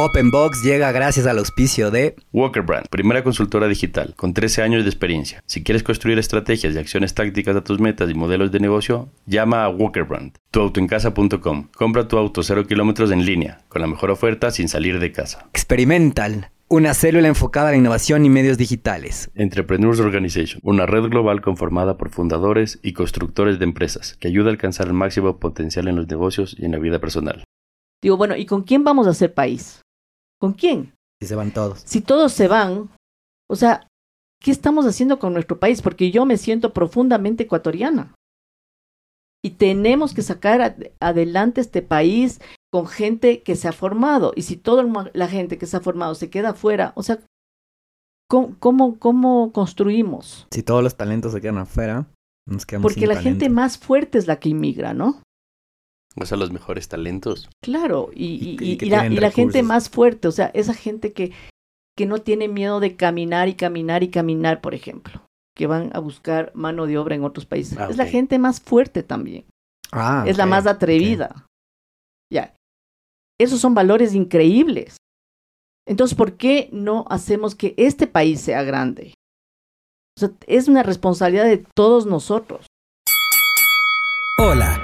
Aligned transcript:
Openbox 0.00 0.62
llega 0.62 0.92
gracias 0.92 1.26
al 1.26 1.38
auspicio 1.38 1.90
de 1.90 2.14
Walker 2.32 2.62
Brand, 2.62 2.86
primera 2.88 3.24
consultora 3.24 3.66
digital 3.66 4.14
con 4.14 4.32
13 4.32 4.62
años 4.62 4.84
de 4.84 4.90
experiencia. 4.90 5.42
Si 5.46 5.64
quieres 5.64 5.82
construir 5.82 6.20
estrategias 6.20 6.72
y 6.72 6.78
acciones 6.78 7.14
tácticas 7.14 7.56
a 7.56 7.64
tus 7.64 7.80
metas 7.80 8.08
y 8.08 8.14
modelos 8.14 8.52
de 8.52 8.60
negocio, 8.60 9.08
llama 9.26 9.64
a 9.64 9.68
Walker 9.68 10.04
Brand. 10.04 10.36
Tuautoencasa.com. 10.52 11.70
Compra 11.74 12.06
tu 12.06 12.16
auto 12.16 12.44
0 12.44 12.68
kilómetros 12.68 13.10
en 13.10 13.26
línea, 13.26 13.62
con 13.68 13.82
la 13.82 13.88
mejor 13.88 14.12
oferta 14.12 14.52
sin 14.52 14.68
salir 14.68 15.00
de 15.00 15.10
casa. 15.10 15.48
Experimental, 15.50 16.50
una 16.68 16.94
célula 16.94 17.26
enfocada 17.26 17.70
a 17.70 17.72
la 17.72 17.78
innovación 17.78 18.24
y 18.24 18.30
medios 18.30 18.56
digitales. 18.56 19.32
Entrepreneurs 19.34 19.98
Organization, 19.98 20.60
una 20.62 20.86
red 20.86 21.08
global 21.08 21.40
conformada 21.40 21.96
por 21.96 22.10
fundadores 22.10 22.78
y 22.84 22.92
constructores 22.92 23.58
de 23.58 23.64
empresas 23.64 24.16
que 24.20 24.28
ayuda 24.28 24.46
a 24.46 24.52
alcanzar 24.52 24.86
el 24.86 24.92
máximo 24.92 25.40
potencial 25.40 25.88
en 25.88 25.96
los 25.96 26.06
negocios 26.06 26.54
y 26.56 26.66
en 26.66 26.70
la 26.70 26.78
vida 26.78 27.00
personal. 27.00 27.42
Digo, 28.00 28.16
bueno, 28.16 28.36
¿y 28.36 28.46
con 28.46 28.62
quién 28.62 28.84
vamos 28.84 29.08
a 29.08 29.10
hacer 29.10 29.34
país? 29.34 29.82
¿Con 30.40 30.52
quién? 30.52 30.94
Si 31.20 31.26
se 31.28 31.34
van 31.34 31.52
todos. 31.52 31.82
Si 31.84 32.00
todos 32.00 32.32
se 32.32 32.48
van, 32.48 32.90
o 33.50 33.56
sea, 33.56 33.86
¿qué 34.42 34.50
estamos 34.50 34.86
haciendo 34.86 35.18
con 35.18 35.32
nuestro 35.32 35.58
país? 35.58 35.82
Porque 35.82 36.10
yo 36.10 36.24
me 36.26 36.36
siento 36.36 36.72
profundamente 36.72 37.44
ecuatoriana. 37.44 38.14
Y 39.44 39.50
tenemos 39.50 40.14
que 40.14 40.22
sacar 40.22 40.60
ad- 40.60 40.86
adelante 41.00 41.60
este 41.60 41.82
país 41.82 42.40
con 42.72 42.86
gente 42.86 43.42
que 43.42 43.56
se 43.56 43.68
ha 43.68 43.72
formado. 43.72 44.32
Y 44.36 44.42
si 44.42 44.56
toda 44.56 44.84
la 45.12 45.28
gente 45.28 45.58
que 45.58 45.66
se 45.66 45.76
ha 45.76 45.80
formado 45.80 46.14
se 46.14 46.28
queda 46.30 46.50
afuera, 46.50 46.92
o 46.96 47.02
sea, 47.02 47.18
¿cómo, 48.28 48.56
cómo, 48.58 48.98
cómo 48.98 49.52
construimos? 49.52 50.46
Si 50.52 50.62
todos 50.62 50.82
los 50.82 50.96
talentos 50.96 51.32
se 51.32 51.40
quedan 51.40 51.58
afuera, 51.58 52.06
nos 52.46 52.66
quedamos 52.66 52.84
Porque 52.84 53.00
sin 53.00 53.08
la 53.08 53.20
gente 53.20 53.48
más 53.48 53.78
fuerte 53.78 54.18
es 54.18 54.26
la 54.26 54.38
que 54.38 54.48
inmigra, 54.50 54.92
¿no? 54.94 55.22
O 56.20 56.26
sea, 56.26 56.36
los 56.38 56.50
mejores 56.52 56.88
talentos. 56.88 57.48
Claro, 57.62 58.10
y, 58.14 58.26
Y 58.26 58.50
y- 58.50 58.56
que- 58.56 58.64
y 58.64 58.70
y- 58.72 58.76
que 58.78 58.86
y 58.86 58.90
la, 58.90 59.00
tienen 59.00 59.18
y 59.18 59.20
la 59.20 59.30
gente 59.30 59.62
más 59.62 59.88
fuerte, 59.90 60.28
o 60.28 60.32
sea, 60.32 60.46
esa 60.54 60.74
gente 60.74 61.12
que, 61.12 61.32
que 61.96 62.06
no 62.06 62.18
tiene 62.18 62.48
miedo 62.48 62.80
de 62.80 62.96
caminar 62.96 63.48
y 63.48 63.54
caminar 63.54 64.02
y 64.02 64.08
caminar, 64.08 64.60
por 64.60 64.74
ejemplo, 64.74 65.22
que 65.56 65.66
van 65.66 65.90
a 65.94 65.98
buscar 66.00 66.52
mano 66.54 66.86
de 66.86 66.98
obra 66.98 67.14
en 67.14 67.24
otros 67.24 67.46
países. 67.46 67.76
Ah, 67.78 67.88
Es 67.90 67.96
la 67.96 68.06
gente 68.06 68.38
más 68.38 68.60
fuerte 68.60 69.02
también, 69.02 69.44
Ah, 69.92 70.24
es 70.26 70.36
la 70.36 70.46
más 70.46 70.66
atrevida. 70.66 71.46
Ya, 72.32 72.54
esos 73.40 73.60
son 73.60 73.74
valores 73.74 74.14
increíbles. 74.14 74.96
Entonces, 75.88 76.16
¿por 76.16 76.34
qué 76.36 76.68
no 76.72 77.06
hacemos 77.08 77.54
que 77.54 77.74
este 77.78 78.06
país 78.06 78.40
sea 78.42 78.62
grande? 78.62 79.14
O 80.16 80.20
sea, 80.20 80.30
es 80.46 80.68
una 80.68 80.82
responsabilidad 80.82 81.44
de 81.46 81.64
todos 81.74 82.04
nosotros. 82.04 82.66
Hola 84.40 84.77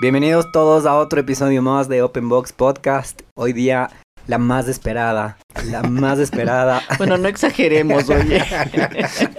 Bienvenidos 0.00 0.50
todos 0.52 0.86
a 0.86 0.96
otro 0.96 1.20
episodio 1.20 1.62
más 1.62 1.88
de 1.88 2.02
Open 2.02 2.28
Box 2.28 2.52
Podcast. 2.52 3.20
Hoy 3.34 3.52
día 3.52 3.90
la 4.26 4.38
más 4.38 4.68
esperada, 4.68 5.36
la 5.70 5.82
más 5.82 6.18
esperada. 6.18 6.80
Bueno, 6.98 7.18
no 7.18 7.28
exageremos, 7.28 8.08
oye. 8.08 8.42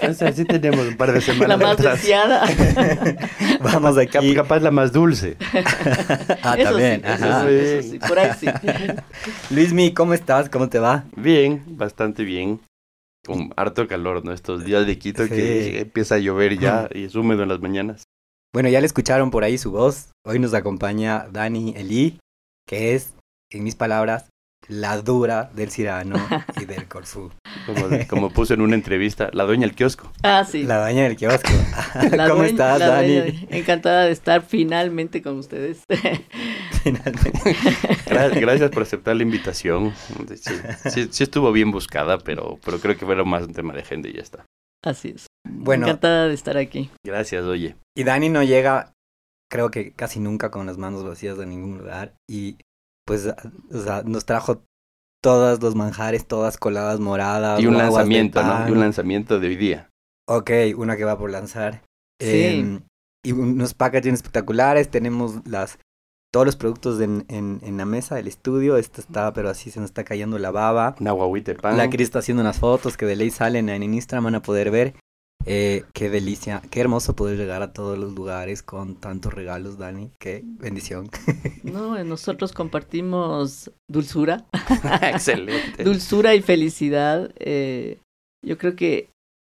Entonces, 0.02 0.36
sí 0.36 0.46
tenemos 0.46 0.88
un 0.88 0.98
par 0.98 1.14
de 1.14 1.22
semanas 1.22 1.48
La 1.50 1.58
más 1.66 1.74
atrás. 1.80 2.02
deseada. 2.02 2.44
Vamos 3.62 3.96
Cap- 3.96 4.18
aquí. 4.22 4.34
Capaz 4.36 4.60
la 4.60 4.72
más 4.72 4.92
dulce. 4.92 5.38
Ah, 6.44 6.56
Eso 6.58 6.72
también. 6.72 7.02
sí, 7.06 7.12
eso 7.14 7.26
ajá. 7.26 7.42
sí, 7.48 7.54
eso 7.56 7.90
sí, 7.92 8.00
por 8.00 8.20
ahí 8.20 8.32
sí. 8.40 8.48
Luismi, 9.54 9.94
¿cómo 9.94 10.14
estás? 10.14 10.50
¿Cómo 10.50 10.70
te 10.70 10.80
va? 10.80 11.04
Bien, 11.16 11.64
bastante 11.68 12.24
bien. 12.24 12.60
Con 13.26 13.54
harto 13.56 13.88
calor, 13.88 14.26
¿no? 14.26 14.34
Estos 14.34 14.66
días 14.66 14.88
de 14.88 14.98
Quito 14.98 15.24
Sí. 15.24 15.30
que 15.30 15.80
empieza 15.82 16.16
a 16.16 16.18
llover 16.18 16.58
ya 16.58 16.90
y 16.94 17.06
es 17.06 17.14
húmedo 17.16 17.44
en 17.44 17.50
las 17.50 17.60
mañanas. 17.62 18.04
Bueno, 18.54 18.70
ya 18.70 18.82
le 18.82 18.86
escucharon 18.88 19.32
por 19.32 19.44
ahí 19.44 19.58
su 19.58 19.72
voz. 19.72 20.12
Hoy 20.26 20.38
nos 20.40 20.54
acompaña 20.54 21.28
Dani 21.32 21.74
Eli, 21.78 22.20
que 22.68 22.96
es, 22.96 23.14
en 23.50 23.64
mis 23.64 23.76
palabras, 23.76 24.30
la 24.68 24.98
dura 25.02 25.50
del 25.56 25.72
Cirano 25.72 26.18
y 26.62 26.66
del 26.66 26.86
Corfú. 26.88 27.32
Como, 27.66 27.88
como 28.10 28.30
puso 28.30 28.54
en 28.54 28.62
una 28.62 28.76
entrevista, 28.76 29.30
la 29.34 29.46
dueña 29.46 29.68
del 29.68 29.76
kiosco. 29.76 30.12
Ah, 30.24 30.44
sí. 30.44 30.64
La 30.64 30.82
dueña 30.82 31.04
del 31.04 31.16
kiosco. 31.16 31.50
La 32.12 32.28
¿Cómo 32.28 32.42
dueña- 32.42 32.46
estás, 32.48 32.80
la 32.80 32.88
Dani? 32.88 33.16
dueña- 33.20 33.48
Encantada 33.52 34.04
de 34.06 34.12
estar 34.12 34.42
finalmente 34.42 35.22
con 35.22 35.38
ustedes. 35.38 35.84
Finalmente. 36.84 37.32
Gra- 38.08 38.38
Gracias 38.40 38.70
por 38.72 38.84
aceptar 38.84 39.16
la 39.16 39.24
invitación. 39.24 39.94
Sí, 40.36 40.54
sí- 40.90 41.08
sí 41.12 41.24
estuvo 41.24 41.52
bien 41.52 41.72
buscada, 41.72 42.18
pero, 42.18 42.60
pero 42.66 42.80
creo 42.80 42.98
que 42.98 43.06
fue 43.06 43.24
más 43.24 43.44
un 43.44 43.54
tema 43.54 43.74
de 43.74 43.82
agenda 43.82 44.10
y 44.10 44.14
ya 44.14 44.22
está. 44.22 44.46
Así 44.84 45.14
es. 45.16 45.28
Bueno, 45.48 45.86
Encantada 45.86 46.28
de 46.28 46.34
estar 46.34 46.58
aquí. 46.58 46.90
Gracias, 47.06 47.44
oye. 47.44 47.76
y 47.96 48.04
Dani 48.04 48.30
no 48.30 48.44
llega, 48.44 48.94
creo 49.52 49.70
que 49.70 49.92
casi 49.92 50.20
nunca 50.20 50.50
con 50.50 50.66
las 50.66 50.78
manos 50.78 51.04
vacías 51.04 51.38
a 51.40 51.46
ningún 51.46 51.78
lugar. 51.78 52.16
Y 52.30 52.58
pues, 53.06 53.28
o 53.72 53.82
sea, 53.82 54.04
nos 54.04 54.26
trajo 54.26 54.64
todos 55.22 55.62
los 55.62 55.76
manjares, 55.76 56.26
todas 56.26 56.58
coladas 56.58 57.00
moradas. 57.00 57.60
Y 57.62 57.68
un 57.68 57.74
de 57.74 57.80
lanzamiento, 57.80 58.44
¿no? 58.44 58.68
Y 58.68 58.72
un 58.72 58.80
lanzamiento 58.80 59.40
de 59.40 59.48
hoy 59.48 59.56
día. 59.56 59.90
Ok, 60.28 60.52
una 60.76 60.98
que 60.98 61.06
va 61.06 61.18
por 61.18 61.30
lanzar. 61.30 61.84
Sí. 62.20 62.46
Em, 62.46 62.82
y 63.24 63.34
unos 63.34 63.74
packaging 63.74 64.14
espectaculares. 64.14 64.90
Tenemos 64.90 65.46
las 65.48 65.78
todos 66.32 66.46
los 66.46 66.56
productos 66.56 67.00
en, 67.02 67.26
en, 67.28 67.60
en 67.64 67.78
la 67.78 67.86
mesa 67.86 68.16
del 68.16 68.28
estudio. 68.28 68.78
Esta 68.78 69.02
está, 69.02 69.34
pero 69.34 69.50
así 69.50 69.70
se 69.70 69.80
nos 69.80 69.90
está 69.90 70.04
cayendo 70.04 70.40
la 70.40 70.52
baba. 70.52 70.96
Una 71.00 71.12
guaguita 71.12 71.54
pan. 71.56 71.78
La 71.78 71.90
Cris 71.90 72.06
está 72.08 72.20
haciendo 72.20 72.42
unas 72.42 72.60
fotos 72.60 72.98
que 72.98 73.06
de 73.06 73.16
ley 73.18 73.30
salen 73.30 73.70
en 73.70 73.84
Instagram, 73.94 74.26
van 74.26 74.36
a 74.36 74.42
poder 74.42 74.72
ver. 74.72 74.96
Eh, 75.46 75.86
qué 75.94 76.12
delicia, 76.12 76.62
qué 76.70 76.82
hermoso 76.82 77.16
poder 77.16 77.36
llegar 77.36 77.64
a 77.64 77.74
todos 77.74 77.98
los 77.98 78.14
lugares 78.14 78.62
con 78.62 78.96
tantos 78.96 79.34
regalos, 79.34 79.78
Dani. 79.78 80.12
Qué 80.20 80.44
bendición. 80.46 81.10
No, 81.64 81.96
eh, 81.98 82.04
nosotros 82.04 82.54
compartimos 82.54 83.72
dulzura, 83.90 84.46
Excelente. 85.04 85.84
dulzura 85.84 86.34
y 86.36 86.42
felicidad. 86.42 87.32
Eh, 87.38 88.00
yo 88.46 88.58
creo 88.58 88.76
que 88.76 89.10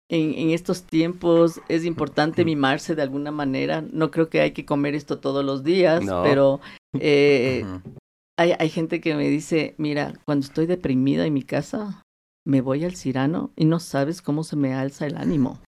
en, 0.09 0.33
en 0.33 0.49
estos 0.51 0.83
tiempos 0.83 1.61
es 1.69 1.85
importante 1.85 2.43
mimarse 2.43 2.95
de 2.95 3.01
alguna 3.03 3.31
manera. 3.31 3.81
No 3.81 4.09
creo 4.11 4.29
que 4.29 4.41
hay 4.41 4.51
que 4.51 4.65
comer 4.65 4.95
esto 4.95 5.19
todos 5.19 5.45
los 5.45 5.63
días, 5.63 6.03
No. 6.03 6.23
pero 6.23 6.59
eh, 6.99 7.63
hay, 8.37 8.53
hay 8.57 8.69
gente 8.69 9.01
que 9.01 9.15
me 9.15 9.27
dice, 9.29 9.75
mira, 9.77 10.13
cuando 10.25 10.45
estoy 10.45 10.65
deprimida 10.65 11.25
en 11.25 11.33
mi 11.33 11.43
casa, 11.43 12.01
me 12.45 12.61
voy 12.61 12.85
al 12.85 12.95
Cirano 12.95 13.51
y 13.55 13.65
no 13.65 13.79
sabes 13.79 14.21
cómo 14.21 14.43
se 14.43 14.55
me 14.55 14.73
alza 14.73 15.05
el 15.05 15.17
ánimo. 15.17 15.59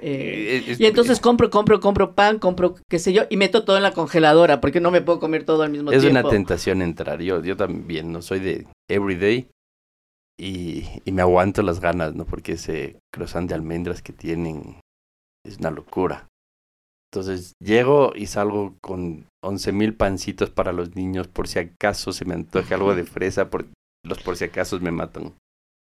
Eh, 0.00 0.60
Eh, 0.60 0.64
es- 0.72 0.80
y 0.80 0.86
entonces 0.86 1.18
compro, 1.18 1.50
compro, 1.50 1.80
compro 1.80 2.14
pan, 2.14 2.38
compro 2.38 2.76
qué 2.88 2.98
sé 2.98 3.12
yo, 3.12 3.22
y 3.30 3.36
meto 3.36 3.64
todo 3.64 3.76
en 3.76 3.82
la 3.82 3.92
congeladora, 3.92 4.60
porque 4.60 4.80
no 4.80 4.90
me 4.90 5.00
puedo 5.00 5.18
comer 5.18 5.44
todo 5.44 5.62
al 5.62 5.70
mismo 5.70 5.90
es 5.90 6.00
tiempo. 6.02 6.20
una 6.20 6.28
tentación 6.28 6.82
entrar. 6.82 7.20
Yo, 7.20 7.42
yo 7.42 7.56
también, 7.56 8.12
no 8.12 8.22
soy 8.22 8.38
de 8.40 8.66
everyday 8.88 9.48
y, 10.38 10.84
y 11.04 11.12
me 11.12 11.22
aguanto 11.22 11.62
las 11.62 11.80
ganas, 11.80 12.14
¿no? 12.14 12.24
Porque 12.24 12.52
ese 12.52 12.98
croissant 13.12 13.48
de 13.48 13.54
almendras 13.54 14.02
que 14.02 14.12
tienen 14.12 14.80
es 15.46 15.58
una 15.58 15.70
locura. 15.70 16.28
Entonces 17.12 17.54
llego 17.62 18.12
y 18.14 18.26
salgo 18.26 18.76
con 18.82 19.26
once 19.42 19.72
mil 19.72 19.94
pancitos 19.94 20.50
para 20.50 20.72
los 20.72 20.94
niños 20.94 21.26
por 21.26 21.48
si 21.48 21.58
acaso 21.58 22.12
se 22.12 22.24
me 22.26 22.34
antoje 22.34 22.74
algo 22.74 22.94
de 22.94 23.04
fresa, 23.04 23.48
por, 23.48 23.66
los 24.04 24.22
por 24.22 24.36
si 24.36 24.44
acaso 24.44 24.78
me 24.80 24.90
matan. 24.90 25.34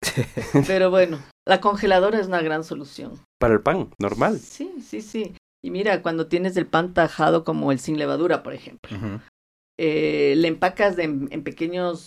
Pero 0.67 0.91
bueno, 0.91 1.19
la 1.47 1.61
congeladora 1.61 2.21
es 2.21 2.29
una 2.29 2.41
gran 2.41 2.63
solución. 2.65 3.21
Para 3.41 3.55
el 3.55 3.61
pan, 3.61 3.91
normal. 4.01 4.39
Sí, 4.39 4.81
sí, 4.81 5.01
sí. 5.03 5.35
Y 5.63 5.71
mira, 5.71 6.03
cuando 6.03 6.29
tienes 6.29 6.57
el 6.57 6.67
pan 6.67 6.95
tajado 6.95 7.43
como 7.43 7.73
el 7.73 7.81
sin 7.81 7.99
levadura, 7.99 8.45
por 8.45 8.55
ejemplo, 8.55 8.97
eh, 9.77 10.35
le 10.37 10.47
empacas 10.49 10.95
de- 10.95 11.05
en, 11.05 11.43
pequeños 11.43 12.07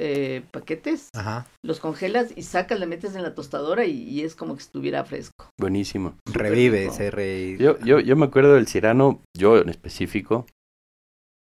eh, 0.00 0.42
paquetes, 0.50 1.08
Ajá. 1.14 1.46
los 1.62 1.78
congelas 1.80 2.32
y 2.34 2.42
sacas, 2.42 2.80
le 2.80 2.86
metes 2.86 3.14
en 3.14 3.22
la 3.22 3.34
tostadora 3.34 3.84
y, 3.84 4.02
y 4.02 4.22
es 4.22 4.34
como 4.34 4.54
que 4.54 4.62
estuviera 4.62 5.04
fresco. 5.04 5.50
Buenísimo. 5.58 6.14
Revive 6.32 6.80
rico. 6.80 6.92
ese 6.92 7.10
rey. 7.10 7.56
Yo, 7.58 7.78
yo, 7.80 8.00
yo 8.00 8.16
me 8.16 8.26
acuerdo 8.26 8.54
del 8.54 8.66
Cirano, 8.66 9.20
yo 9.36 9.58
en 9.58 9.68
específico, 9.68 10.46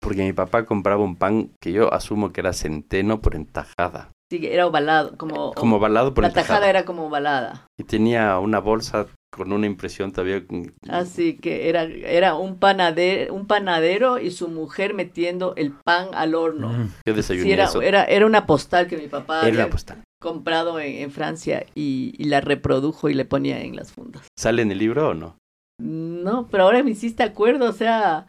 porque 0.00 0.22
mi 0.24 0.32
papá 0.32 0.64
compraba 0.64 1.02
un 1.04 1.16
pan 1.16 1.50
que 1.60 1.72
yo 1.72 1.92
asumo 1.92 2.32
que 2.32 2.40
era 2.40 2.52
centeno 2.52 3.20
por 3.20 3.34
entajada. 3.34 4.10
Sí, 4.30 4.40
era 4.44 4.66
ovalado, 4.66 5.16
como, 5.16 5.52
Como 5.52 5.78
balado 5.78 6.12
por 6.12 6.22
la 6.22 6.28
entajada. 6.28 6.54
tajada 6.58 6.70
era 6.70 6.84
como 6.84 7.06
ovalada. 7.06 7.66
Y 7.78 7.84
tenía 7.84 8.38
una 8.40 8.58
bolsa 8.58 9.06
con 9.36 9.52
una 9.52 9.66
impresión 9.66 10.12
todavía. 10.12 10.42
Así 10.88 11.36
que 11.36 11.68
era, 11.68 11.82
era 11.84 12.34
un 12.36 12.58
panadero, 12.58 13.34
un 13.34 13.46
panadero 13.46 14.18
y 14.18 14.30
su 14.30 14.48
mujer 14.48 14.94
metiendo 14.94 15.54
el 15.56 15.72
pan 15.72 16.08
al 16.14 16.34
horno. 16.34 16.68
Mm. 16.70 16.88
Yo 17.06 17.14
desayuné 17.14 17.44
Sí, 17.46 17.52
era, 17.52 17.64
eso. 17.64 17.82
era, 17.82 18.04
era 18.04 18.26
una 18.26 18.46
postal 18.46 18.86
que 18.88 18.96
mi 18.96 19.08
papá 19.08 19.40
Era 19.40 19.48
había, 19.64 19.70
postal. 19.70 20.02
comprado 20.20 20.80
en, 20.80 20.94
en 21.02 21.10
Francia 21.10 21.66
y, 21.74 22.14
y 22.18 22.24
la 22.24 22.40
reprodujo 22.40 23.08
y 23.08 23.14
le 23.14 23.24
ponía 23.24 23.60
en 23.62 23.76
las 23.76 23.92
fundas. 23.92 24.22
¿Sale 24.38 24.62
en 24.62 24.72
el 24.72 24.78
libro 24.78 25.10
o 25.10 25.14
no? 25.14 25.36
No, 25.80 26.48
pero 26.50 26.64
ahora 26.64 26.82
me 26.82 26.90
hiciste 26.92 27.22
acuerdo, 27.22 27.68
o 27.68 27.72
sea, 27.72 28.26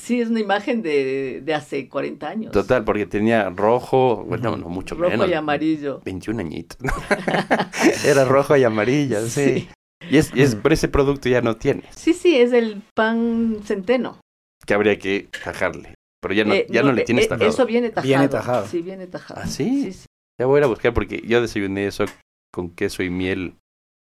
sí 0.00 0.20
es 0.20 0.28
una 0.30 0.38
imagen 0.38 0.80
de, 0.80 1.40
de 1.44 1.54
hace 1.54 1.88
40 1.88 2.28
años. 2.28 2.52
Total, 2.52 2.84
porque 2.84 3.04
tenía 3.04 3.50
rojo, 3.50 4.24
bueno, 4.28 4.56
no 4.56 4.68
mucho 4.68 4.94
Rojo 4.94 5.10
menos. 5.10 5.28
y 5.28 5.34
amarillo. 5.34 6.00
21 6.04 6.38
añitos. 6.40 6.78
Era 8.04 8.24
rojo 8.24 8.56
y 8.56 8.62
amarilla, 8.64 9.20
sí. 9.26 9.28
Sí. 9.28 9.68
Y 10.10 10.16
es, 10.16 10.30
y 10.34 10.42
es, 10.42 10.54
pero 10.54 10.74
ese 10.74 10.88
producto 10.88 11.28
ya 11.28 11.40
no 11.42 11.56
tienes, 11.56 11.86
Sí, 11.94 12.12
sí, 12.14 12.36
es 12.36 12.52
el 12.52 12.82
pan 12.94 13.58
centeno. 13.64 14.20
que 14.66 14.74
habría 14.74 14.98
que 14.98 15.28
tajarle. 15.44 15.94
Pero 16.20 16.34
ya 16.34 16.44
no, 16.44 16.54
Eh, 16.54 16.66
ya 16.68 16.82
no, 16.82 16.92
le 16.92 17.02
eh, 17.02 17.04
tienes 17.04 17.26
eh, 17.26 17.28
tajado. 17.28 17.50
Eso 17.50 17.66
viene 17.66 17.88
tajado. 17.90 18.06
Viene 18.08 18.28
tajado. 18.28 18.66
Sí, 18.66 18.82
viene 18.82 19.06
tajado. 19.06 19.40
¿Ah, 19.42 19.46
sí? 19.46 19.82
Sí, 19.84 19.92
sí. 19.92 20.06
Ya 20.40 20.46
voy 20.46 20.56
a 20.56 20.58
ir 20.58 20.64
a 20.64 20.68
buscar 20.68 20.92
porque 20.94 21.22
yo 21.26 21.40
desayuné 21.40 21.86
eso 21.86 22.04
con 22.52 22.70
queso 22.70 23.02
y 23.02 23.10
miel 23.10 23.54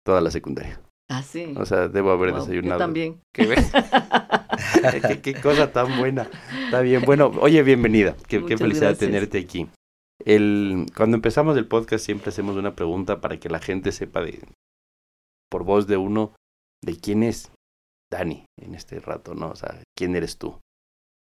toda 0.07 0.21
la 0.21 0.31
secundaria. 0.31 0.81
Ah, 1.11 1.23
sí. 1.23 1.55
O 1.57 1.67
sea, 1.67 1.89
debo 1.89 2.11
haber 2.13 2.31
Wow, 2.33 2.41
desayunado. 2.41 2.79
Yo 2.79 2.85
también. 2.85 3.21
¿Qué, 3.35 3.47
ves? 3.47 3.71
¿Qué, 5.09 5.21
qué 5.21 5.35
cosa 5.41 5.73
tan 5.73 5.99
buena. 5.99 6.29
Está 6.65 6.81
bien. 6.81 7.03
Bueno, 7.05 7.33
oye, 7.41 7.63
bienvenida. 7.63 8.17
Qué, 8.29 8.41
felicidad 8.41 8.89
gracias. 8.91 8.99
tenerte 8.99 9.39
aquí. 9.39 9.69
El, 10.25 10.87
cuando 10.97 11.17
empezamos 11.17 11.57
el 11.57 11.67
podcast 11.67 12.05
siempre 12.05 12.29
hacemos 12.29 12.57
una 12.57 12.75
pregunta 12.77 13.21
para 13.21 13.39
que 13.39 13.49
la 13.49 13.59
gente 13.59 13.91
sepa 13.93 14.21
de, 14.21 14.41
por 15.51 15.65
voz 15.65 15.87
de 15.87 15.97
uno, 15.97 16.35
de 16.85 16.97
quién 16.99 17.23
es 17.23 17.51
Dani 18.11 18.45
en 18.59 18.75
este 18.75 19.01
rato, 19.01 19.35
¿no? 19.35 19.51
O 19.51 19.57
sea, 19.57 19.83
quién 19.97 20.17
eres 20.17 20.39
tú 20.39 20.59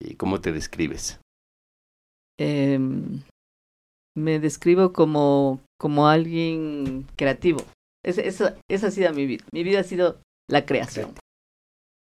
y 0.01 0.15
cómo 0.15 0.41
te 0.41 0.51
describes. 0.51 1.19
Em, 2.39 3.21
me 4.17 4.39
describo 4.39 4.93
como, 4.93 5.61
como 5.79 6.07
alguien 6.07 7.05
creativo. 7.15 7.59
Es- 8.03 8.17
esa 8.17 8.87
ha 8.87 8.91
sido 8.91 9.13
mi 9.13 9.25
vida. 9.25 9.43
Mi 9.53 9.63
vida 9.63 9.81
ha 9.81 9.83
sido 9.83 10.21
la 10.49 10.65
creación. 10.65 11.13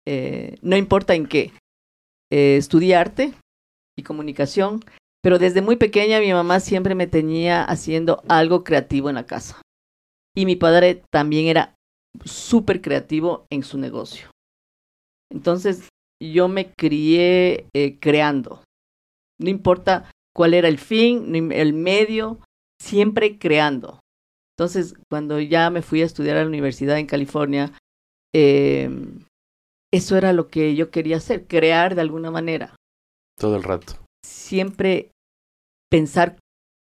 Eh, 0.08 0.58
no 0.62 0.76
importa 0.76 1.16
en 1.16 1.26
qué. 1.28 1.52
Eh, 2.32 2.58
estudié 2.58 2.96
arte 2.96 3.34
y 3.98 4.04
comunicación, 4.04 4.82
pero 5.24 5.40
desde 5.40 5.62
muy 5.62 5.78
pequeña 5.78 6.20
mi 6.20 6.34
mamá 6.34 6.60
siempre 6.60 6.96
me 6.96 7.08
tenía 7.08 7.64
haciendo 7.64 8.22
algo 8.28 8.64
creativo 8.64 9.10
en 9.10 9.16
la 9.16 9.26
casa. 9.26 9.62
Y 10.36 10.46
mi 10.46 10.58
padre 10.58 11.02
también 11.12 11.48
era 11.48 11.75
súper 12.24 12.82
creativo 12.82 13.46
en 13.52 13.64
su 13.64 13.78
negocio. 13.78 14.30
Entonces 15.32 15.90
yo 16.22 16.48
me 16.48 16.72
crié 16.74 17.68
eh, 17.76 17.98
creando. 18.00 18.64
No 19.40 19.50
importa 19.50 20.12
cuál 20.36 20.54
era 20.54 20.68
el 20.68 20.78
fin, 20.78 21.32
ni 21.32 21.40
el 21.54 21.74
medio, 21.74 22.40
siempre 22.82 23.38
creando. 23.38 24.00
Entonces, 24.58 24.96
cuando 25.10 25.40
ya 25.40 25.70
me 25.70 25.82
fui 25.82 26.02
a 26.02 26.06
estudiar 26.06 26.38
a 26.38 26.42
la 26.42 26.48
universidad 26.48 26.98
en 26.98 27.08
California, 27.08 27.74
eh, 28.34 28.90
eso 29.94 30.18
era 30.18 30.32
lo 30.32 30.48
que 30.48 30.76
yo 30.76 30.92
quería 30.92 31.18
hacer, 31.18 31.46
crear 31.48 31.96
de 31.96 32.02
alguna 32.02 32.32
manera. 32.32 32.76
Todo 33.38 33.58
el 33.58 33.64
rato. 33.64 33.98
Siempre 34.26 35.12
pensar 35.92 36.38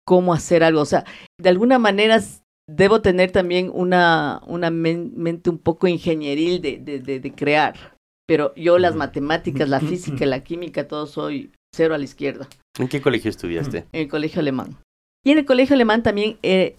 cómo 0.06 0.32
hacer 0.32 0.64
algo. 0.64 0.80
O 0.80 0.86
sea, 0.86 1.04
de 1.38 1.48
alguna 1.50 1.78
manera 1.78 2.20
debo 2.68 3.00
tener 3.02 3.32
también 3.32 3.70
una, 3.74 4.42
una 4.46 4.70
men- 4.70 5.12
mente 5.16 5.50
un 5.50 5.58
poco 5.58 5.88
ingenieril 5.88 6.60
de, 6.62 6.78
de, 6.78 7.00
de, 7.00 7.18
de 7.18 7.32
crear. 7.32 7.96
Pero 8.26 8.54
yo 8.54 8.78
las 8.78 8.94
matemáticas, 8.94 9.68
la 9.70 9.80
física, 9.80 10.26
la 10.26 10.44
química, 10.44 10.86
todo 10.86 11.06
soy 11.06 11.50
cero 11.74 11.94
a 11.94 11.98
la 11.98 12.04
izquierda. 12.04 12.46
¿En 12.78 12.86
qué 12.88 13.00
colegio 13.00 13.30
estudiaste? 13.30 13.86
en 13.90 14.02
el 14.02 14.08
colegio 14.08 14.40
alemán. 14.40 14.76
Y 15.24 15.30
en 15.32 15.38
el 15.38 15.46
colegio 15.46 15.74
alemán 15.74 16.02
también 16.02 16.38
eh, 16.42 16.76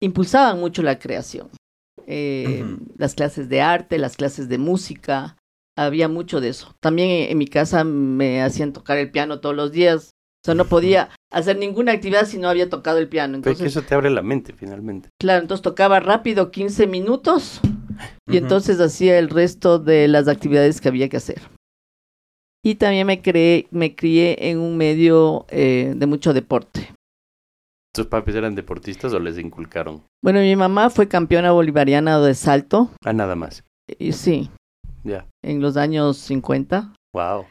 impulsaban 0.00 0.60
mucho 0.60 0.82
la 0.82 0.98
creación. 0.98 1.48
Eh. 2.06 2.64
Las 2.96 3.14
clases 3.14 3.48
de 3.48 3.60
arte, 3.60 3.98
las 3.98 4.16
clases 4.16 4.48
de 4.48 4.58
música, 4.58 5.36
había 5.76 6.08
mucho 6.08 6.40
de 6.40 6.48
eso. 6.50 6.72
También 6.80 7.10
en, 7.10 7.30
en 7.32 7.38
mi 7.38 7.46
casa 7.48 7.82
me 7.84 8.40
hacían 8.40 8.72
tocar 8.72 8.98
el 8.98 9.10
piano 9.10 9.40
todos 9.40 9.56
los 9.56 9.72
días. 9.72 10.12
O 10.42 10.44
sea, 10.44 10.54
no 10.54 10.64
podía 10.66 11.10
hacer 11.32 11.58
ninguna 11.58 11.92
actividad 11.92 12.24
si 12.26 12.38
no 12.38 12.48
había 12.48 12.68
tocado 12.70 12.98
el 12.98 13.08
piano. 13.08 13.32
Pero 13.42 13.42
que 13.42 13.50
Entonces, 13.50 13.76
eso 13.76 13.82
te 13.86 13.94
abre 13.94 14.08
la 14.10 14.22
mente 14.22 14.52
finalmente. 14.52 15.08
claro, 15.20 15.42
entonces 15.42 15.62
tocaba 15.62 16.00
rápido 16.00 16.50
15 16.50 16.86
minutos 16.86 17.60
y 18.28 18.36
entonces 18.36 18.80
hacía 18.80 19.18
el 19.18 19.28
resto 19.30 19.78
de 19.78 20.06
las 20.08 20.28
actividades 20.28 20.80
que 20.80 20.88
había 20.88 21.08
que 21.08 21.16
hacer. 21.16 21.40
Y 22.64 22.76
también 22.76 23.06
me, 23.06 23.20
creé, 23.22 23.66
me 23.70 23.94
crié 23.94 24.50
en 24.50 24.58
un 24.58 24.76
medio 24.76 25.46
eh, 25.48 25.92
de 25.96 26.06
mucho 26.06 26.32
deporte. 26.32 26.92
¿Tus 27.94 28.06
papis 28.06 28.34
eran 28.36 28.54
deportistas 28.54 29.12
o 29.12 29.18
les 29.18 29.38
inculcaron? 29.38 30.02
Bueno, 30.22 30.40
mi 30.40 30.54
mamá 30.54 30.90
fue 30.90 31.08
campeona 31.08 31.50
bolivariana 31.52 32.20
de 32.20 32.34
salto, 32.34 32.90
Ah, 33.04 33.12
nada 33.12 33.34
más. 33.34 33.64
y 33.98 34.12
sí, 34.12 34.50
Ya. 35.04 35.26
en 35.42 35.60
los 35.60 35.76
años 35.76 36.16
50. 36.18 36.92
Wow. 37.14 37.46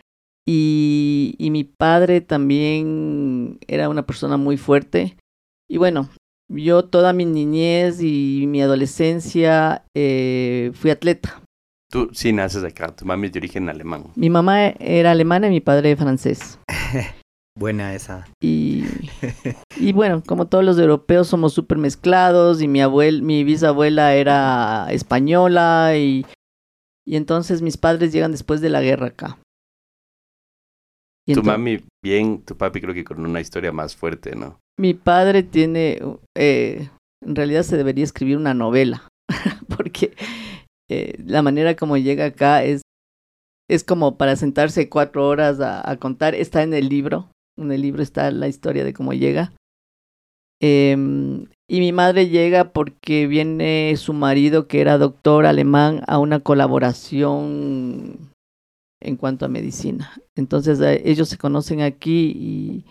Y, 0.49 1.35
y 1.37 1.51
mi 1.51 1.65
padre 1.65 2.21
también 2.21 3.59
era 3.67 3.89
una 3.89 4.05
persona 4.05 4.37
muy 4.37 4.55
fuerte. 4.55 5.17
Y 5.67 5.75
bueno, 5.77 6.09
yo 6.47 6.85
toda 6.85 7.11
mi 7.11 7.25
niñez 7.25 8.01
y 8.01 8.45
mi 8.47 8.61
adolescencia 8.61 9.83
eh, 9.93 10.71
fui 10.73 10.91
atleta. 10.91 11.41
Tú 11.91 12.09
sí 12.13 12.31
naces 12.31 12.63
acá. 12.63 12.95
Tu 12.95 13.05
mami 13.05 13.27
es 13.27 13.33
de 13.33 13.39
origen 13.39 13.67
alemán. 13.67 14.05
Mi 14.15 14.29
mamá 14.29 14.67
era 14.67 15.11
alemana 15.11 15.47
y 15.47 15.51
mi 15.51 15.59
padre 15.59 15.97
francés. 15.97 16.59
Buena 17.59 17.93
esa. 17.93 18.27
Y, 18.41 18.85
y 19.77 19.91
bueno, 19.91 20.23
como 20.25 20.47
todos 20.47 20.63
los 20.63 20.79
europeos 20.79 21.27
somos 21.27 21.53
súper 21.53 21.77
mezclados 21.77 22.61
y 22.61 22.69
mi 22.69 22.81
abuel, 22.81 23.21
mi 23.21 23.43
bisabuela 23.43 24.13
era 24.13 24.87
española 24.91 25.97
y, 25.97 26.25
y 27.05 27.17
entonces 27.17 27.61
mis 27.61 27.75
padres 27.75 28.13
llegan 28.13 28.31
después 28.31 28.61
de 28.61 28.69
la 28.69 28.81
guerra 28.81 29.07
acá. 29.07 29.39
Y 31.27 31.33
Tu 31.33 31.43
mami 31.43 31.81
bien, 32.03 32.41
tu 32.41 32.55
papi 32.55 32.79
creo 32.79 32.93
que 32.93 33.03
con 33.03 33.25
una 33.25 33.41
historia 33.41 33.71
más 33.71 33.95
fuerte, 33.95 34.35
¿no? 34.35 34.59
Mi 34.79 34.93
padre 34.93 35.43
tiene, 35.43 35.99
eh, 36.37 36.89
en 37.25 37.35
realidad 37.35 37.63
se 37.63 37.75
debería 37.75 38.05
escribir 38.05 38.37
una 38.37 38.53
novela, 38.53 39.07
porque 39.75 40.13
eh, 40.89 41.15
la 41.25 41.41
manera 41.41 41.75
como 41.75 41.97
llega 41.97 42.25
acá 42.25 42.63
es, 42.63 42.81
es 43.69 43.83
como 43.83 44.17
para 44.17 44.37
sentarse 44.37 44.87
cuatro 44.87 45.27
horas 45.27 45.59
a, 45.59 45.89
a 45.89 45.97
contar. 45.97 46.33
Está 46.33 46.63
en 46.63 46.73
el 46.73 46.87
libro, 46.87 47.29
en 47.57 47.71
el 47.71 47.81
libro 47.81 48.01
está 48.01 48.31
la 48.31 48.47
historia 48.47 48.85
de 48.85 48.93
cómo 48.93 49.13
llega. 49.13 49.51
Em, 50.59 51.47
y 51.69 51.79
mi 51.79 51.91
madre 51.91 52.29
llega 52.29 52.71
porque 52.71 53.27
viene 53.27 53.93
su 53.97 54.13
marido, 54.13 54.67
que 54.67 54.81
era 54.81 54.97
doctor 54.97 55.45
alemán, 55.45 56.01
a 56.07 56.17
una 56.19 56.39
colaboración 56.39 58.31
en 59.07 59.15
cuanto 59.15 59.45
a 59.45 59.49
medicina. 59.49 60.13
Entonces 60.35 60.79
eh, 60.81 61.01
ellos 61.05 61.29
se 61.29 61.37
conocen 61.37 61.81
aquí 61.81 62.31
y, 62.35 62.85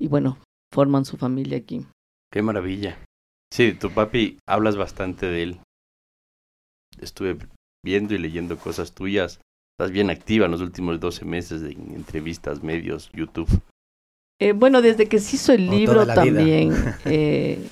y 0.00 0.08
bueno, 0.08 0.38
forman 0.72 1.04
su 1.04 1.16
familia 1.16 1.58
aquí. 1.58 1.86
Qué 2.32 2.42
maravilla. 2.42 2.98
Sí, 3.52 3.72
tu 3.72 3.90
papi, 3.90 4.38
hablas 4.48 4.76
bastante 4.76 5.26
de 5.26 5.42
él. 5.42 5.60
Estuve 7.00 7.38
viendo 7.84 8.14
y 8.14 8.18
leyendo 8.18 8.56
cosas 8.58 8.92
tuyas. 8.92 9.40
Estás 9.78 9.92
bien 9.92 10.10
activa 10.10 10.46
en 10.46 10.52
los 10.52 10.60
últimos 10.60 10.98
12 11.00 11.24
meses 11.24 11.62
en 11.62 11.94
entrevistas, 11.94 12.62
medios, 12.62 13.10
YouTube. 13.12 13.48
Eh, 14.40 14.52
bueno, 14.52 14.82
desde 14.82 15.08
que 15.08 15.18
se 15.18 15.36
hizo 15.36 15.52
el 15.52 15.68
O 15.68 15.72
libro 15.72 16.06
también. 16.06 16.72
eh, 17.04 17.68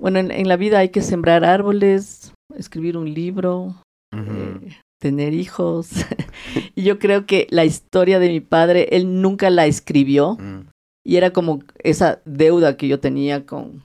bueno, 0.00 0.18
en, 0.18 0.30
en 0.30 0.48
la 0.48 0.56
vida 0.56 0.78
hay 0.78 0.90
que 0.90 1.02
sembrar 1.02 1.44
árboles, 1.44 2.32
escribir 2.54 2.96
un 2.96 3.12
libro, 3.12 3.74
eh, 4.12 4.76
tener 5.00 5.32
hijos. 5.34 5.90
y 6.74 6.82
yo 6.82 6.98
creo 6.98 7.26
que 7.26 7.46
la 7.50 7.64
historia 7.64 8.18
de 8.18 8.28
mi 8.28 8.40
padre, 8.40 8.88
él 8.96 9.20
nunca 9.22 9.50
la 9.50 9.66
escribió 9.66 10.36
Mm. 10.36 10.68
y 11.06 11.16
era 11.16 11.30
como 11.32 11.62
esa 11.78 12.20
deuda 12.24 12.76
que 12.76 12.88
yo 12.88 13.00
tenía 13.00 13.46
con, 13.46 13.82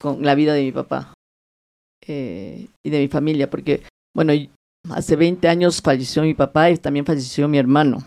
con 0.00 0.22
la 0.24 0.34
vida 0.34 0.52
de 0.54 0.62
mi 0.64 0.72
papá 0.72 1.12
eh, 2.06 2.68
y 2.84 2.90
de 2.90 2.98
mi 3.00 3.08
familia, 3.08 3.48
porque, 3.50 3.82
bueno, 4.14 4.32
hace 4.90 5.16
20 5.16 5.48
años 5.48 5.80
falleció 5.80 6.22
mi 6.22 6.34
papá 6.34 6.70
y 6.70 6.76
también 6.76 7.06
falleció 7.06 7.48
mi 7.48 7.58
hermano. 7.58 7.98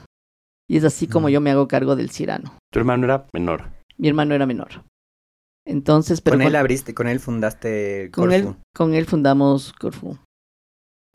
Y 0.69 0.77
es 0.77 0.83
así 0.83 1.07
como 1.07 1.27
Mm. 1.27 1.31
yo 1.31 1.41
me 1.41 1.51
hago 1.51 1.67
cargo 1.67 1.95
del 1.95 2.09
Cirano. 2.09 2.57
Tu 2.73 2.79
hermano 2.79 3.05
era 3.05 3.27
menor. 3.33 3.71
Mi 3.97 4.07
hermano 4.07 4.33
era 4.35 4.45
menor. 4.45 4.83
Entonces, 5.67 6.21
pero 6.21 6.35
con 6.35 6.41
él 6.43 6.49
con, 6.49 6.55
abriste, 6.57 6.93
con 6.93 7.07
él 7.07 7.19
fundaste 7.19 8.11
con 8.11 8.29
Corfu. 8.29 8.35
él, 8.49 8.55
con 8.75 8.93
él 8.93 9.05
fundamos 9.05 9.73
Corfu. 9.73 10.17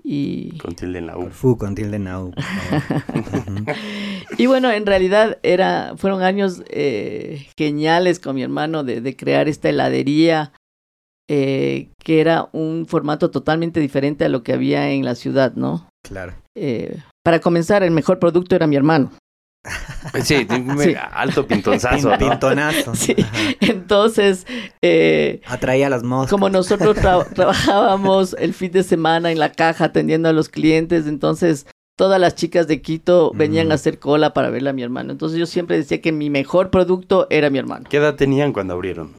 Y, 0.02 0.58
Con 0.58 0.74
tilde 0.74 0.98
en 0.98 1.06
la 1.06 1.16
U. 1.16 1.22
Corfu 1.22 1.56
con 1.56 1.74
tilde 1.74 1.98
now. 1.98 2.30
por 2.32 2.42
favor. 3.24 3.50
Ujú. 3.50 3.64
y 4.38 4.46
bueno, 4.46 4.70
en 4.70 4.86
realidad 4.86 5.38
era, 5.42 5.94
fueron 5.96 6.22
años 6.22 6.62
eh, 6.68 7.46
geniales 7.56 8.18
con 8.18 8.34
mi 8.34 8.42
hermano 8.42 8.82
de, 8.84 9.00
de 9.00 9.16
crear 9.16 9.48
esta 9.48 9.68
heladería, 9.68 10.52
eh, 11.28 11.90
que 12.02 12.20
era 12.20 12.48
un 12.52 12.86
formato 12.88 13.30
totalmente 13.30 13.78
diferente 13.80 14.24
a 14.24 14.28
lo 14.28 14.42
que 14.42 14.52
había 14.52 14.90
en 14.90 15.04
la 15.04 15.14
ciudad, 15.14 15.54
¿no? 15.54 15.88
Claro. 16.02 16.34
Eh, 16.56 16.98
para 17.22 17.40
comenzar, 17.40 17.82
el 17.82 17.90
mejor 17.92 18.18
producto 18.18 18.56
era 18.56 18.66
mi 18.66 18.76
hermano. 18.76 19.12
Sí, 20.24 20.46
alto 21.12 21.46
pintonzazo. 21.46 22.10
Pintonazo. 22.18 22.94
Sí. 22.94 23.14
Entonces, 23.60 24.46
eh, 24.82 25.40
Atraía 25.46 25.90
las 25.90 26.02
moscas. 26.02 26.30
como 26.30 26.48
nosotros 26.48 26.96
tra- 26.96 27.26
trabajábamos 27.34 28.34
el 28.38 28.54
fin 28.54 28.72
de 28.72 28.82
semana 28.82 29.30
en 29.30 29.38
la 29.38 29.52
caja 29.52 29.86
atendiendo 29.86 30.28
a 30.28 30.32
los 30.32 30.48
clientes, 30.48 31.06
entonces 31.06 31.66
todas 31.98 32.18
las 32.18 32.34
chicas 32.34 32.66
de 32.66 32.80
Quito 32.80 33.32
venían 33.34 33.68
Mm. 33.68 33.72
a 33.72 33.74
hacer 33.74 33.98
cola 33.98 34.32
para 34.32 34.48
verle 34.48 34.70
a 34.70 34.72
mi 34.72 34.82
hermano. 34.82 35.12
Entonces 35.12 35.38
yo 35.38 35.44
siempre 35.46 35.76
decía 35.76 36.00
que 36.00 36.12
mi 36.12 36.30
mejor 36.30 36.70
producto 36.70 37.26
era 37.28 37.50
mi 37.50 37.58
hermano. 37.58 37.86
¿Qué 37.90 37.98
edad 37.98 38.14
tenían 38.16 38.52
cuando 38.54 38.72
abrieron? 38.74 39.14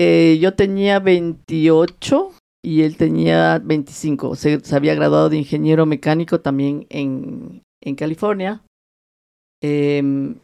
Eh, 0.00 0.38
yo 0.40 0.54
tenía 0.54 1.00
28 1.00 2.32
y 2.64 2.82
él 2.82 2.96
tenía 2.96 3.60
25. 3.62 4.36
Se, 4.36 4.60
se 4.60 4.76
había 4.76 4.94
graduado 4.94 5.28
de 5.28 5.38
ingeniero 5.38 5.86
mecánico 5.86 6.40
también 6.40 6.86
en, 6.88 7.62
en 7.82 7.94
California. 7.96 8.62
Em, 9.62 10.36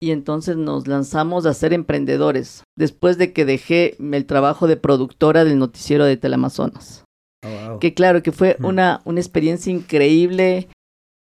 y 0.00 0.10
entonces 0.12 0.56
nos 0.56 0.86
lanzamos 0.86 1.46
a 1.46 1.54
ser 1.54 1.72
emprendedores, 1.72 2.62
después 2.76 3.18
de 3.18 3.32
que 3.32 3.44
dejé 3.44 3.96
el 3.98 4.26
trabajo 4.26 4.66
de 4.66 4.76
productora 4.76 5.44
del 5.44 5.58
noticiero 5.58 6.04
de 6.04 6.16
Teleamazonas. 6.16 7.04
Oh, 7.44 7.68
wow. 7.70 7.78
Que 7.80 7.94
claro, 7.94 8.22
que 8.22 8.32
fue 8.32 8.56
Mm. 8.58 8.64
una, 8.64 9.00
una 9.04 9.20
experiencia 9.20 9.72
increíble. 9.72 10.68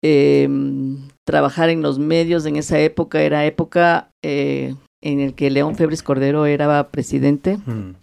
em, 0.02 1.10
trabajar 1.28 1.70
en 1.70 1.82
los 1.82 2.00
medios 2.00 2.46
en 2.46 2.56
esa 2.56 2.80
época 2.80 3.22
era 3.22 3.46
época 3.46 4.10
eh, 4.24 4.74
en 5.04 5.20
el 5.20 5.34
que 5.34 5.50
León 5.52 5.76
Febres 5.76 6.04
Cordero 6.04 6.46
era 6.46 6.88
presidente. 6.90 7.58
Mm. 7.58 7.96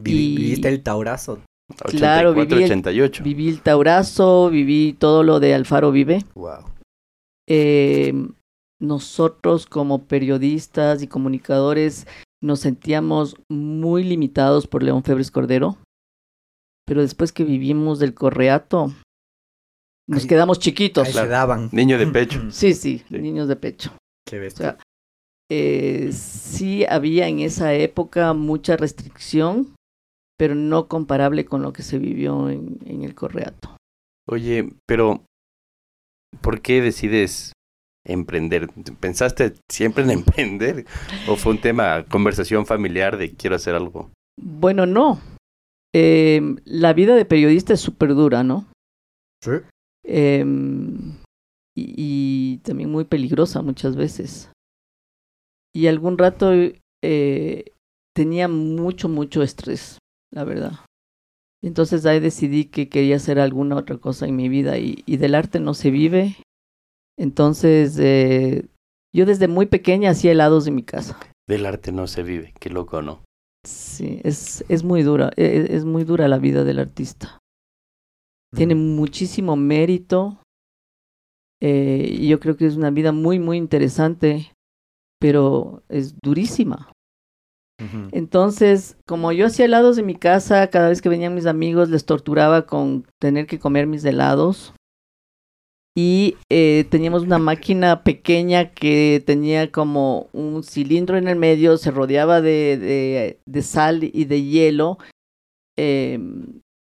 Vi- 0.00 0.12
Y- 0.12 0.36
¿Viviste 0.36 0.68
el 0.68 0.82
taurazo? 0.84 1.40
Claro, 1.88 2.30
84, 2.30 2.34
viví 2.34 2.54
el- 2.54 2.64
88. 2.70 3.24
Viví 3.24 3.48
el 3.48 3.60
Taurazo, 3.60 4.50
viví 4.50 4.92
todo 4.98 5.22
lo 5.24 5.40
de 5.40 5.52
Alfaro 5.54 5.90
Vive. 5.92 6.24
Wow. 6.36 6.64
Eh, 7.50 8.12
nosotros 8.80 9.66
como 9.66 10.04
periodistas 10.04 11.02
y 11.02 11.06
comunicadores 11.08 12.06
nos 12.42 12.60
sentíamos 12.60 13.36
muy 13.50 14.04
limitados 14.04 14.66
por 14.66 14.82
León 14.82 15.02
Febres 15.02 15.30
Cordero, 15.30 15.76
pero 16.86 17.02
después 17.02 17.32
que 17.32 17.44
vivimos 17.44 17.98
del 17.98 18.14
correato, 18.14 18.92
nos 20.08 20.22
Ahí- 20.22 20.28
quedamos 20.28 20.58
Ahí 20.58 20.62
chiquitos. 20.62 21.08
se 21.08 21.26
daban. 21.26 21.68
Niño 21.72 21.98
de 21.98 22.06
pecho. 22.06 22.40
Sí, 22.50 22.72
sí, 22.74 23.02
Sí. 23.08 23.18
niños 23.18 23.48
de 23.48 23.56
pecho. 23.56 23.92
Qué 24.26 24.38
O 24.38 24.40
bestia. 24.40 24.64
sea, 24.72 24.78
eh, 25.50 26.10
sí 26.12 26.84
había 26.86 27.28
en 27.28 27.40
esa 27.40 27.74
época 27.74 28.32
mucha 28.32 28.76
restricción, 28.76 29.74
pero 30.38 30.54
no 30.54 30.88
comparable 30.88 31.44
con 31.44 31.60
lo 31.62 31.72
que 31.72 31.82
se 31.82 31.98
vivió 31.98 32.48
en, 32.48 32.78
en 32.86 33.02
el 33.02 33.14
correato. 33.14 33.76
Oye, 34.26 34.72
pero 34.86 35.24
¿por 36.40 36.60
qué 36.60 36.80
decides 36.80 37.52
emprender? 38.06 38.68
¿Pensaste 39.00 39.54
siempre 39.70 40.04
en 40.04 40.10
emprender? 40.20 40.86
¿O 41.28 41.36
fue 41.36 41.52
un 41.52 41.60
tema, 41.60 42.04
conversación 42.06 42.66
familiar 42.66 43.16
de 43.16 43.34
quiero 43.34 43.56
hacer 43.56 43.74
algo? 43.74 44.10
Bueno, 44.40 44.86
no. 44.86 45.20
Eh, 45.94 46.40
la 46.64 46.92
vida 46.92 47.14
de 47.14 47.24
periodista 47.24 47.72
es 47.72 47.80
súper 47.80 48.14
dura, 48.14 48.42
¿no? 48.42 48.66
Sí. 49.42 49.52
Eh, 50.04 50.44
y, 51.76 51.94
y 51.96 52.58
también 52.58 52.90
muy 52.90 53.04
peligrosa 53.04 53.62
muchas 53.62 53.96
veces. 53.96 54.50
Y 55.74 55.86
algún 55.86 56.18
rato 56.18 56.52
eh, 57.02 57.64
tenía 58.14 58.48
mucho, 58.48 59.08
mucho 59.08 59.42
estrés, 59.42 59.98
la 60.32 60.44
verdad. 60.44 60.72
Entonces 61.62 62.06
ahí 62.06 62.20
decidí 62.20 62.66
que 62.66 62.88
quería 62.88 63.16
hacer 63.16 63.38
alguna 63.38 63.76
otra 63.76 63.98
cosa 63.98 64.26
en 64.26 64.36
mi 64.36 64.48
vida 64.48 64.78
y, 64.78 65.02
y 65.06 65.18
del 65.18 65.34
arte 65.34 65.60
no 65.60 65.74
se 65.74 65.90
vive. 65.90 66.36
Entonces 67.18 67.98
eh, 67.98 68.66
yo 69.14 69.26
desde 69.26 69.46
muy 69.48 69.66
pequeña 69.66 70.10
hacía 70.10 70.32
helados 70.32 70.66
en 70.66 70.74
mi 70.76 70.82
casa. 70.82 71.18
Del 71.48 71.66
arte 71.66 71.92
no 71.92 72.06
se 72.06 72.22
vive, 72.22 72.54
qué 72.60 72.70
loco, 72.70 73.02
¿no? 73.02 73.20
Sí, 73.66 74.20
es, 74.24 74.64
es 74.68 74.84
muy 74.84 75.02
dura, 75.02 75.30
e- 75.36 75.66
es 75.70 75.84
muy 75.84 76.04
dura 76.04 76.28
la 76.28 76.38
vida 76.38 76.64
del 76.64 76.78
artista. 76.78 77.38
Tiene 78.54 78.74
muchísimo 78.74 79.54
mérito. 79.56 80.38
eh, 81.62 82.08
y 82.10 82.28
yo 82.28 82.40
creo 82.40 82.56
que 82.56 82.66
es 82.66 82.76
una 82.76 82.90
vida 82.90 83.12
muy, 83.12 83.38
muy 83.38 83.58
interesante, 83.58 84.52
pero 85.20 85.82
es 85.90 86.14
durísima. 86.22 86.90
Entonces, 88.12 88.96
como 89.06 89.32
yo 89.32 89.46
hacía 89.46 89.64
helados 89.64 89.98
en 89.98 90.06
mi 90.06 90.14
casa, 90.14 90.66
cada 90.68 90.88
vez 90.88 91.00
que 91.02 91.08
venían 91.08 91.34
mis 91.34 91.46
amigos 91.46 91.88
les 91.88 92.04
torturaba 92.04 92.66
con 92.66 93.06
tener 93.20 93.46
que 93.46 93.58
comer 93.58 93.86
mis 93.86 94.04
helados. 94.04 94.74
Y 95.96 96.36
eh, 96.50 96.86
teníamos 96.88 97.22
una 97.24 97.38
máquina 97.38 98.04
pequeña 98.04 98.70
que 98.70 99.22
tenía 99.26 99.72
como 99.72 100.28
un 100.32 100.62
cilindro 100.62 101.16
en 101.18 101.26
el 101.26 101.36
medio, 101.36 101.76
se 101.78 101.90
rodeaba 101.90 102.40
de, 102.40 102.78
de, 102.78 103.40
de 103.44 103.62
sal 103.62 104.04
y 104.04 104.24
de 104.24 104.42
hielo 104.44 104.98
eh, 105.76 106.18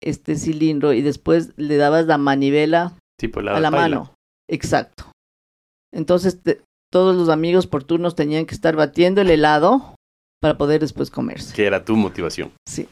este 0.01 0.35
cilindro 0.35 0.93
y 0.93 1.01
después 1.01 1.53
le 1.57 1.77
dabas 1.77 2.05
la 2.05 2.17
manivela 2.17 2.95
Tipo 3.17 3.39
a 3.39 3.43
la 3.59 3.71
mano. 3.71 4.13
Exacto. 4.47 5.11
Entonces 5.91 6.41
te- 6.41 6.61
todos 6.91 7.15
los 7.15 7.29
amigos 7.29 7.65
por 7.67 7.83
turnos 7.83 8.15
tenían 8.15 8.45
que 8.45 8.55
estar 8.55 8.75
batiendo 8.75 9.21
el 9.21 9.31
helado 9.31 9.95
para 10.41 10.57
poder 10.57 10.81
después 10.81 11.11
comerse. 11.11 11.55
Que 11.55 11.65
era 11.65 11.83
tu 11.83 11.95
motivación. 11.95 12.51
Sí. 12.67 12.87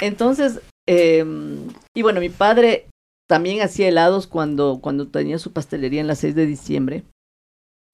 Entonces, 0.00 0.60
eh, 0.88 1.24
y 1.94 2.02
bueno, 2.02 2.20
mi 2.20 2.28
padre 2.28 2.88
también 3.28 3.60
hacía 3.62 3.88
helados 3.88 4.26
cuando, 4.26 4.80
cuando 4.80 5.08
tenía 5.08 5.38
su 5.38 5.52
pastelería 5.52 6.00
en 6.00 6.06
la 6.06 6.14
6 6.14 6.34
de 6.34 6.46
diciembre. 6.46 7.04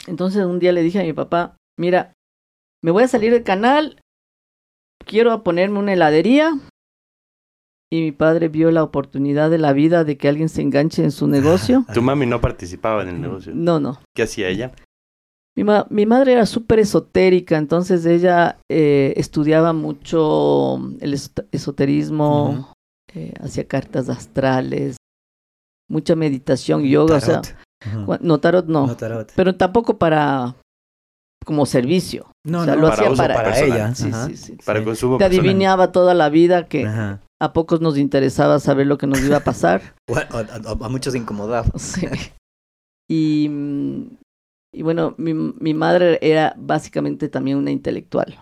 Entonces 0.07 0.45
un 0.45 0.59
día 0.59 0.73
le 0.73 0.83
dije 0.83 1.01
a 1.01 1.05
mi 1.05 1.13
papá, 1.13 1.57
mira, 1.79 2.13
me 2.83 2.91
voy 2.91 3.05
a 3.05 3.09
salir 3.09 3.33
del 3.33 3.45
canal, 3.45 4.01
quiero 5.07 5.43
ponerme 5.43 5.79
una 5.79 5.93
heladería. 5.93 6.53
Y 7.91 8.01
mi 8.01 8.13
padre 8.13 8.49
vio 8.49 8.71
la 8.71 8.83
oportunidad 8.83 9.51
de 9.51 9.59
la 9.59 9.75
vida 9.75 10.03
de 10.05 10.17
que 10.17 10.29
alguien 10.29 10.49
se 10.49 10.63
enganche 10.63 11.05
en 11.05 11.13
su 11.13 11.27
negocio. 11.27 11.85
Tu 11.95 12.01
mami 12.01 12.27
no 12.27 12.41
participaba 12.41 13.03
en 13.03 13.09
el 13.09 13.21
negocio. 13.21 13.53
No, 13.55 13.81
no. 13.81 14.01
¿Qué 14.15 14.23
hacía 14.23 14.49
ella? 14.49 14.73
Mi, 15.57 15.65
ma- 15.65 15.87
mi 15.91 16.07
madre 16.07 16.33
era 16.33 16.47
súper 16.47 16.79
esotérica, 16.79 17.59
entonces 17.59 18.07
ella 18.07 18.59
eh, 18.71 19.13
estudiaba 19.17 19.73
mucho 19.75 20.77
el 21.01 21.13
esot- 21.15 21.47
esoterismo, 21.53 22.73
eh, 23.15 23.35
hacía 23.41 23.69
cartas 23.69 24.09
astrales, 24.09 24.97
mucha 25.91 26.17
meditación, 26.17 26.83
yoga, 26.85 27.17
o 27.17 27.21
sea, 27.21 27.43
no 28.23 28.39
tarot 28.41 28.67
no, 28.67 28.87
No 28.87 28.97
tarot. 28.97 29.31
pero 29.37 29.55
tampoco 29.55 29.99
para 29.99 30.55
como 31.45 31.67
servicio. 31.67 32.31
No, 32.47 32.61
o 32.61 32.65
sea, 32.65 32.75
no, 32.77 32.83
lo 32.83 32.89
para 32.89 32.95
hacía 33.03 33.11
uso 33.11 33.23
para, 33.23 33.61
ella. 33.61 33.95
Sí, 33.95 34.09
ajá. 34.09 34.27
sí, 34.29 34.37
sí. 34.37 34.57
Para 34.65 34.79
Sí. 34.79 34.85
consumo 34.87 35.19
Te 35.19 35.25
personal. 35.25 35.47
adivinaba 35.49 35.93
toda 35.93 36.15
la 36.15 36.29
vida 36.31 36.67
que 36.69 36.87
Ajá. 36.87 37.21
a 37.43 37.53
pocos 37.53 37.81
nos 37.81 37.99
interesaba 37.99 38.59
saber 38.61 38.87
lo 38.87 38.97
que 38.97 39.07
nos 39.09 39.21
iba 39.21 39.37
a 39.39 39.45
pasar. 39.45 39.83
O 40.09 40.17
a, 40.17 40.21
a- 40.23 40.87
a 40.87 40.89
muchos 40.89 41.15
incomodaba. 41.15 41.67
Sí. 41.77 42.07
Y, 43.11 43.49
mm, 43.51 44.07
y 44.73 44.83
bueno, 44.83 45.15
mi, 45.19 45.35
mi 45.35 45.75
madre 45.75 46.19
era 46.23 46.55
básicamente 46.57 47.29
también 47.29 47.59
una 47.59 47.71
intelectual. 47.71 48.39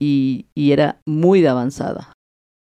Y, 0.00 0.46
y 0.54 0.72
era 0.72 1.00
muy 1.06 1.40
de 1.40 1.48
avanzada. 1.48 2.12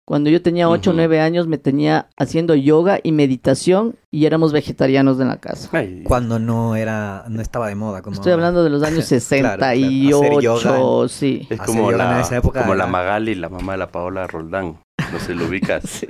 Cuando 0.08 0.30
yo 0.30 0.42
tenía 0.42 0.68
8 0.68 0.90
o 0.90 0.94
Ujú. 0.94 0.98
9 0.98 1.22
años 1.22 1.48
me 1.48 1.58
tenía 1.60 2.10
haciendo 2.18 2.56
yoga 2.56 3.00
y 3.02 3.12
meditación 3.12 3.96
y 4.12 4.26
éramos 4.26 4.52
vegetarianos 4.52 5.20
en 5.22 5.28
la 5.28 5.38
casa. 5.40 5.70
Ay, 5.72 6.04
Cuando 6.04 6.40
no 6.40 6.76
era, 6.76 7.24
no 7.30 7.42
estaba 7.42 7.68
de 7.70 7.76
moda. 7.76 8.02
Como 8.02 8.16
Estoy 8.16 8.34
hablando 8.34 8.64
de 8.64 8.72
los 8.72 8.82
años 8.84 9.06
Claro, 9.30 9.60
claro. 9.60 9.76
68, 9.78 10.18
Hacer 10.18 10.42
yoga. 10.42 11.08
sí. 11.08 11.48
es 11.50 11.62
como 11.62 11.92
yoga 11.92 12.04
en 12.06 12.10
la, 12.16 12.22
esa 12.22 12.38
época 12.38 12.62
como 12.64 12.76
la 12.76 12.88
Magali, 12.88 13.36
la 13.36 13.48
mamá 13.50 13.74
de 13.74 13.78
la 13.78 13.88
Paola 13.92 14.28
Roldán. 14.28 14.80
No 15.14 15.20
se 15.20 15.36
lo 15.36 15.46
ubicas. 15.46 15.84
sí. 15.88 16.08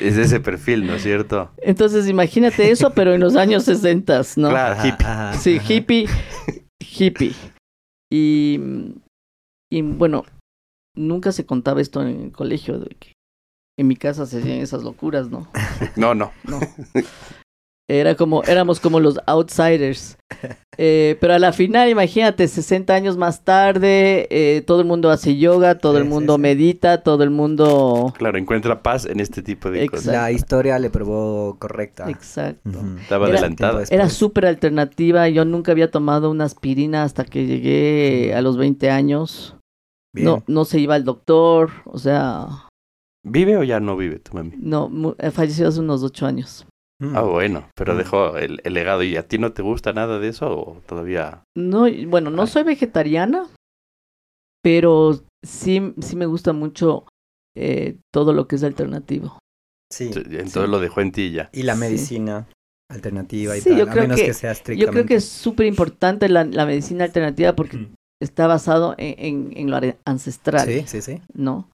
Es 0.00 0.16
de 0.16 0.22
ese 0.22 0.40
perfil, 0.40 0.86
¿no 0.86 0.94
es 0.94 1.02
cierto? 1.02 1.50
Entonces 1.58 2.08
imagínate 2.08 2.70
eso, 2.70 2.90
pero 2.90 3.14
en 3.14 3.20
los 3.20 3.36
años 3.36 3.64
60, 3.64 4.20
¿no? 4.36 4.48
Claro, 4.50 4.74
Ajá, 4.74 4.88
hippie. 4.88 5.06
ajá, 5.06 5.32
Sí, 5.34 5.56
ajá. 5.56 5.72
hippie, 5.72 6.08
hippie. 6.80 7.32
Y, 8.12 8.60
y 9.72 9.82
bueno, 9.82 10.24
nunca 10.96 11.32
se 11.32 11.46
contaba 11.46 11.80
esto 11.80 12.02
en 12.02 12.24
el 12.24 12.32
colegio, 12.32 12.78
de 12.78 12.88
que 12.96 13.12
en 13.78 13.86
mi 13.88 13.96
casa 13.96 14.26
se 14.26 14.38
hacían 14.38 14.58
esas 14.58 14.82
locuras, 14.82 15.30
¿no? 15.30 15.48
No, 15.96 16.14
no. 16.14 16.32
No. 16.44 16.58
Era 17.88 18.16
como, 18.16 18.42
éramos 18.44 18.80
como 18.80 19.00
los 19.00 19.20
outsiders. 19.26 20.16
Eh, 20.78 21.16
pero 21.22 21.32
a 21.32 21.38
la 21.38 21.54
final, 21.54 21.88
imagínate, 21.88 22.46
60 22.46 22.92
años 22.94 23.16
más 23.16 23.44
tarde, 23.44 24.26
eh, 24.30 24.60
todo 24.60 24.82
el 24.82 24.86
mundo 24.86 25.10
hace 25.10 25.38
yoga, 25.38 25.78
todo 25.78 25.94
Sí, 25.94 26.02
el 26.02 26.04
mundo 26.04 26.34
sí. 26.34 26.40
medita, 26.42 27.02
todo 27.02 27.24
el 27.24 27.30
mundo... 27.30 28.12
Claro, 28.18 28.36
encuentra 28.36 28.82
paz 28.82 29.06
en 29.06 29.20
este 29.20 29.40
tipo 29.42 29.70
de 29.70 29.84
Exacto. 29.84 29.96
cosas. 29.96 30.12
La 30.12 30.30
historia 30.32 30.78
le 30.78 30.90
probó 30.90 31.56
correcta. 31.58 32.10
Exacto. 32.10 32.78
Estaba 33.00 33.26
Era- 33.28 33.38
adelantada. 33.38 33.84
Era 33.88 34.10
súper 34.10 34.44
alternativa. 34.44 35.26
Yo 35.30 35.46
nunca 35.46 35.72
había 35.72 35.90
tomado 35.90 36.30
una 36.30 36.44
aspirina 36.44 37.04
hasta 37.04 37.24
que 37.24 37.46
llegué 37.46 38.34
a 38.34 38.42
los 38.42 38.58
20 38.58 38.90
años. 38.90 39.56
Bien. 40.14 40.26
No, 40.26 40.44
no 40.46 40.66
se 40.66 40.78
iba 40.78 40.94
al 40.94 41.04
doctor, 41.04 41.70
o 41.86 41.96
sea, 41.98 42.48
¿Vive 43.24 43.56
o 43.56 43.62
ya 43.62 43.80
no 43.80 43.96
vive 43.96 44.18
tu 44.18 44.34
mami? 44.34 44.52
no, 44.58 44.90
mu- 44.90 45.14
eh, 45.18 45.30
falleció 45.30 45.68
hace 45.68 45.80
unos 45.80 46.02
ocho 46.02 46.26
años. 46.26 46.66
Mm. 47.00 47.16
Ah, 47.16 47.22
bueno, 47.22 47.68
pero 47.76 47.94
Mm. 47.94 47.98
dejó 47.98 48.36
el, 48.38 48.60
el 48.64 48.72
legado. 48.74 49.02
¿Y 49.02 49.16
a 49.16 49.26
ti 49.28 49.38
no 49.38 49.52
te 49.52 49.62
gusta 49.62 49.92
nada 49.92 50.18
de 50.18 50.28
eso 50.28 50.48
o 50.50 50.80
todavía? 50.86 51.42
No, 51.56 51.86
bueno, 52.08 52.30
no 52.30 52.42
Ah. 52.42 52.46
soy 52.46 52.62
vegetariana, 52.62 53.46
pero 54.62 55.20
sí, 55.44 55.94
sí 56.00 56.16
me 56.16 56.26
gusta 56.26 56.52
mucho 56.52 57.04
eh, 57.58 57.96
todo 58.12 58.34
lo 58.34 58.46
que 58.48 58.56
es 58.56 58.64
alternativo. 58.64 59.38
Sí. 59.90 60.10
Entonces 60.14 60.68
lo 60.68 60.78
dejó 60.78 61.00
en 61.00 61.10
ti 61.12 61.30
ya. 61.30 61.48
Y 61.54 61.62
la 61.62 61.74
Sí. 61.74 61.80
medicina 61.80 62.46
alternativa 62.90 63.56
y 63.56 63.60
Sí, 63.62 63.70
tal, 63.70 63.78
yo 63.78 63.84
a 63.84 63.90
creo 63.90 64.02
menos 64.02 64.20
que- 64.20 64.26
que, 64.26 64.34
sea 64.34 64.50
Yo 64.50 64.52
estrictamente. 64.52 64.92
creo 64.92 65.06
que 65.06 65.14
es 65.14 65.24
súper 65.28 65.66
importante 65.66 66.28
la, 66.28 66.44
la 66.44 66.66
medicina 66.66 67.04
alternativa 67.04 67.54
porque 67.54 67.78
Mm. 67.78 67.94
está 68.22 68.46
basado 68.46 68.94
en, 68.98 69.14
en, 69.52 69.56
en 69.56 69.70
lo 69.70 69.78
ancestral, 70.04 70.66
Sí, 70.66 70.84
sí, 70.86 71.00
sí. 71.02 71.22
¿no? 71.34 71.68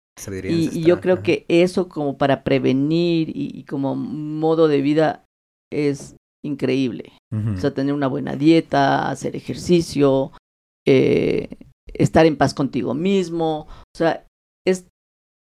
Y, 0.44 0.82
yo 0.82 1.00
creo 1.00 1.22
que 1.22 1.44
eso 1.48 1.88
como 1.88 2.18
para 2.18 2.44
prevenir 2.44 3.30
y, 3.30 3.50
y 3.58 3.64
como 3.64 3.94
modo 3.96 4.68
de 4.68 4.82
vida 4.82 5.24
es 5.72 6.16
increíble. 6.44 7.12
O 7.32 7.56
sea, 7.56 7.72
tener 7.72 7.94
una 7.94 8.08
buena 8.08 8.36
dieta, 8.36 9.08
hacer 9.08 9.36
ejercicio, 9.36 10.32
eh, 10.86 11.48
estar 11.86 12.26
en 12.26 12.36
paz 12.36 12.52
contigo 12.52 12.92
mismo. 12.92 13.68
O 13.70 13.96
sea, 13.96 14.26
es, 14.66 14.86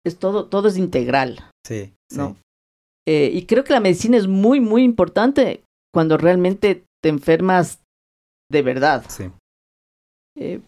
es 0.07 0.19
todo, 0.19 0.47
todo 0.47 0.69
es 0.69 0.79
integral, 0.79 1.51
sí, 1.67 1.93
sí. 2.11 2.17
¿no? 2.17 2.39
Eh, 3.07 3.31
y 3.35 3.45
creo 3.45 3.65
que 3.65 3.75
la 3.75 3.81
medicina 3.81 4.17
es 4.17 4.27
muy, 4.27 4.61
muy 4.61 4.83
importante 4.83 5.63
cuando 5.93 6.17
realmente 6.17 6.85
te 7.03 7.11
enfermas 7.11 7.83
de 8.51 8.63
verdad. 8.63 9.05
sí. 9.09 9.31
Eh, 10.37 10.63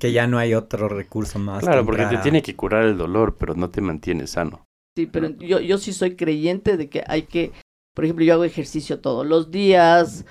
Que 0.00 0.12
ya 0.12 0.26
no 0.26 0.38
hay 0.38 0.54
otro 0.54 0.88
recurso 0.88 1.38
más. 1.38 1.62
Claro, 1.62 1.82
que 1.82 1.86
porque 1.86 2.06
te 2.06 2.18
tiene 2.18 2.42
que 2.42 2.54
curar 2.54 2.84
el 2.84 2.96
dolor, 2.96 3.36
pero 3.38 3.54
no 3.54 3.70
te 3.70 3.80
mantiene 3.80 4.26
sano. 4.26 4.64
sí, 4.96 5.06
pero 5.06 5.28
yo, 5.28 5.60
yo 5.60 5.78
sí 5.78 5.92
soy 5.92 6.16
creyente 6.16 6.76
de 6.76 6.88
que 6.88 7.04
hay 7.06 7.22
que, 7.22 7.52
por 7.94 8.04
ejemplo, 8.04 8.24
yo 8.24 8.34
hago 8.34 8.44
ejercicio 8.44 9.00
todos 9.00 9.26
los 9.26 9.50
días, 9.50 10.24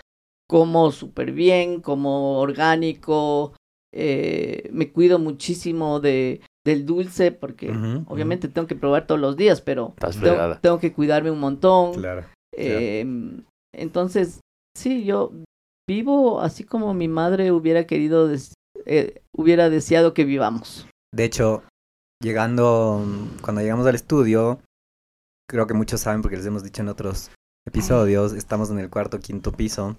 como 0.48 0.92
súper 0.92 1.34
bien, 1.34 1.82
como 1.82 2.40
orgánico, 2.40 3.54
eh, 3.94 4.70
me 4.72 4.92
cuido 4.92 5.20
muchísimo 5.20 6.00
de, 6.00 6.42
del 6.66 6.86
dulce 6.86 7.32
porque 7.32 7.70
obviamente 8.08 8.48
tengo 8.48 8.68
que 8.68 8.76
probar 8.76 9.08
todos 9.08 9.20
los 9.20 9.38
días, 9.38 9.62
pero 9.62 9.96
tengo, 10.62 10.80
que 10.80 10.94
cuidarme 10.94 11.32
un 11.32 11.40
montón. 11.40 11.94
Claro. 11.94 12.26
Eh, 12.56 13.06
entonces, 13.74 14.42
sí, 14.78 15.04
yo 15.04 15.32
vivo 15.88 16.42
así 16.42 16.64
como 16.64 16.94
mi 16.94 17.08
madre 17.08 17.52
hubiera 17.52 17.86
querido, 17.88 18.30
eh, 18.88 19.22
hubiera 19.36 19.70
deseado 19.70 20.13
que 20.13 20.24
vivamos. 20.25 20.88
De 21.13 21.25
hecho, 21.25 21.63
llegando, 22.22 23.06
cuando 23.41 23.62
llegamos 23.62 23.86
al 23.86 23.96
estudio, 23.96 24.60
creo 25.50 25.67
que 25.67 25.74
muchos 25.74 26.01
saben 26.01 26.22
porque 26.22 26.38
les 26.38 26.46
hemos 26.46 26.63
dicho 26.63 26.82
en 26.82 26.89
otros 26.89 27.32
episodios, 27.67 28.34
estamos 28.34 28.70
en 28.70 28.79
el 28.79 28.89
cuarto, 28.89 29.20
quinto 29.20 29.51
piso. 29.51 29.98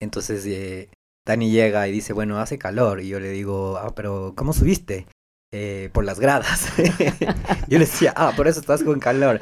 Entonces, 0.00 0.44
eh, 0.46 0.88
Dani 1.26 1.50
llega 1.50 1.86
y 1.86 1.92
dice, 1.92 2.12
bueno, 2.12 2.38
hace 2.38 2.58
calor. 2.58 3.00
Y 3.00 3.08
yo 3.08 3.20
le 3.20 3.30
digo, 3.30 3.76
ah, 3.76 3.94
pero 3.94 4.32
¿cómo 4.36 4.52
subiste? 4.52 5.06
"Eh, 5.54 5.90
por 5.92 6.04
las 6.04 6.18
gradas. 6.18 6.72
yo 7.68 7.78
le 7.78 7.80
decía, 7.80 8.14
ah, 8.16 8.32
por 8.34 8.48
eso 8.48 8.60
estás 8.60 8.82
con 8.82 8.98
calor. 8.98 9.40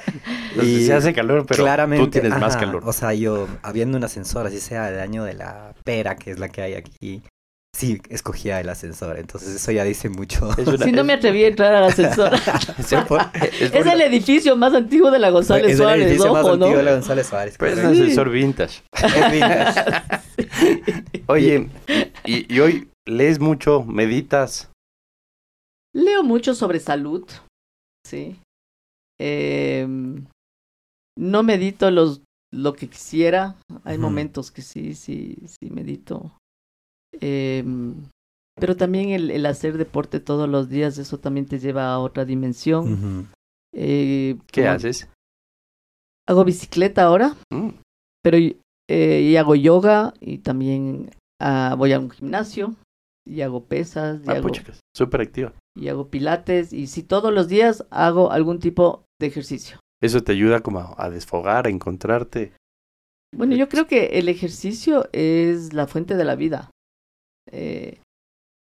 Entonces, 0.51 0.87
se 0.87 0.93
hace 0.93 1.15
calor, 1.15 1.47
pero 1.47 1.63
claramente, 1.63 2.05
tú 2.05 2.11
tienes 2.11 2.37
más 2.39 2.57
calor. 2.57 2.83
O 2.85 2.93
sea, 2.93 3.15
yo, 3.15 3.47
habiendo 3.63 3.97
un 3.97 4.03
ascensor, 4.03 4.45
así 4.47 4.59
sea 4.59 4.91
del 4.91 5.01
año 5.01 5.23
de 5.23 5.35
la 5.35 5.73
pera, 5.85 6.17
que 6.17 6.33
es 6.33 6.41
la 6.41 6.49
que 6.49 6.63
hay 6.63 6.75
aquí, 6.75 7.23
sí, 7.81 8.01
escogía 8.11 8.61
el 8.61 8.69
ascensor. 8.69 9.19
Entonces, 9.19 9.55
eso 9.57 9.73
ya 9.73 9.85
dice 9.85 10.09
mucho. 10.11 10.51
Si 10.85 10.93
no 10.93 11.03
me 11.03 11.15
atreví 11.15 11.45
a 11.45 11.49
entrar 11.49 11.75
al 11.75 11.85
ascensor. 11.85 12.33
es 12.79 12.95
por- 13.09 13.21
es 13.35 13.71
por- 13.71 13.81
es 13.81 13.87
el 13.87 14.01
edificio 14.03 14.57
más 14.57 14.75
antiguo 14.75 15.11
de 15.11 15.19
la 15.19 15.31
González 15.31 15.65
es 15.67 15.71
el 15.73 15.77
Suárez, 15.79 16.07
edificio 16.07 16.33
más 16.33 16.45
ojo, 16.45 16.57
¿no? 16.57 16.65
antiguo 16.67 16.77
de 16.79 16.83
la 16.85 16.93
González 16.93 17.27
Suárez. 17.27 17.57
pues, 17.59 17.73
es 17.73 17.79
un 17.85 17.87
ascensor 17.93 18.29
vintage. 18.31 18.83
Es 18.93 19.33
vintage. 19.33 21.23
Oye, 21.27 21.69
y, 22.27 22.55
y 22.55 22.61
hoy 22.61 22.89
lees 23.09 23.41
mucho, 23.41 23.83
meditas. 23.85 24.71
Leo 25.95 26.23
mucho 26.23 26.55
sobre 26.55 26.79
salud, 26.81 27.27
sí. 28.07 28.37
Em, 29.21 30.25
no 31.19 31.43
medito 31.43 31.91
los, 31.91 32.23
lo 32.53 32.75
que 32.75 32.89
quisiera. 32.89 33.57
Hay 33.85 33.99
momentos 33.99 34.51
que 34.51 34.63
sí, 34.63 34.95
sí, 34.95 35.37
sí 35.47 35.71
medito. 35.71 36.37
Em, 37.21 37.95
pero 38.59 38.77
también 38.77 39.11
el, 39.11 39.31
el 39.31 39.47
hacer 39.47 39.79
deporte 39.79 40.21
todos 40.21 40.49
los 40.49 40.69
días, 40.69 40.99
eso 40.99 41.19
también 41.19 41.47
te 41.47 41.59
lleva 41.59 41.93
a 41.93 41.99
otra 41.99 42.25
dimensión. 42.25 43.29
Eh, 43.75 44.37
¿Qué 44.53 44.63
como- 44.63 44.73
haces? 44.75 45.09
Hago 46.29 46.45
bicicleta 46.45 47.05
ahora, 47.05 47.35
Mm, 47.53 47.71
pero 48.23 48.37
eh, 48.39 49.21
y 49.23 49.37
hago 49.37 49.55
yoga 49.55 50.13
y 50.21 50.39
también 50.39 51.11
ah, 51.41 51.75
voy 51.77 51.93
a 51.93 51.99
un 51.99 52.11
gimnasio 52.11 52.75
y 53.27 53.41
hago 53.41 53.65
pesas 53.65 54.21
y 54.25 54.31
ah, 54.31 54.35
hago 54.35 54.49
súper 54.97 55.21
activa. 55.23 55.53
y 55.77 55.89
hago 55.89 56.09
pilates 56.09 56.73
y 56.73 56.87
si 56.87 57.03
todos 57.03 57.33
los 57.33 57.49
días 57.49 57.85
hago 57.91 58.31
algún 58.31 58.59
tipo 58.61 59.05
de 59.21 59.27
ejercicio. 59.29 59.79
Eso 60.03 60.23
te 60.23 60.33
ayuda 60.33 60.61
como 60.61 60.95
a 60.97 61.11
desfogar, 61.11 61.67
a 61.67 61.71
encontrarte. 61.71 62.53
Bueno, 63.37 63.55
yo 63.57 63.69
creo 63.69 63.87
que 63.87 64.19
el 64.19 64.29
ejercicio 64.29 65.09
es 65.13 65.73
la 65.73 65.87
fuente 65.87 66.17
de 66.17 66.25
la 66.25 66.37
vida. 66.37 66.71
Eh, 67.53 67.99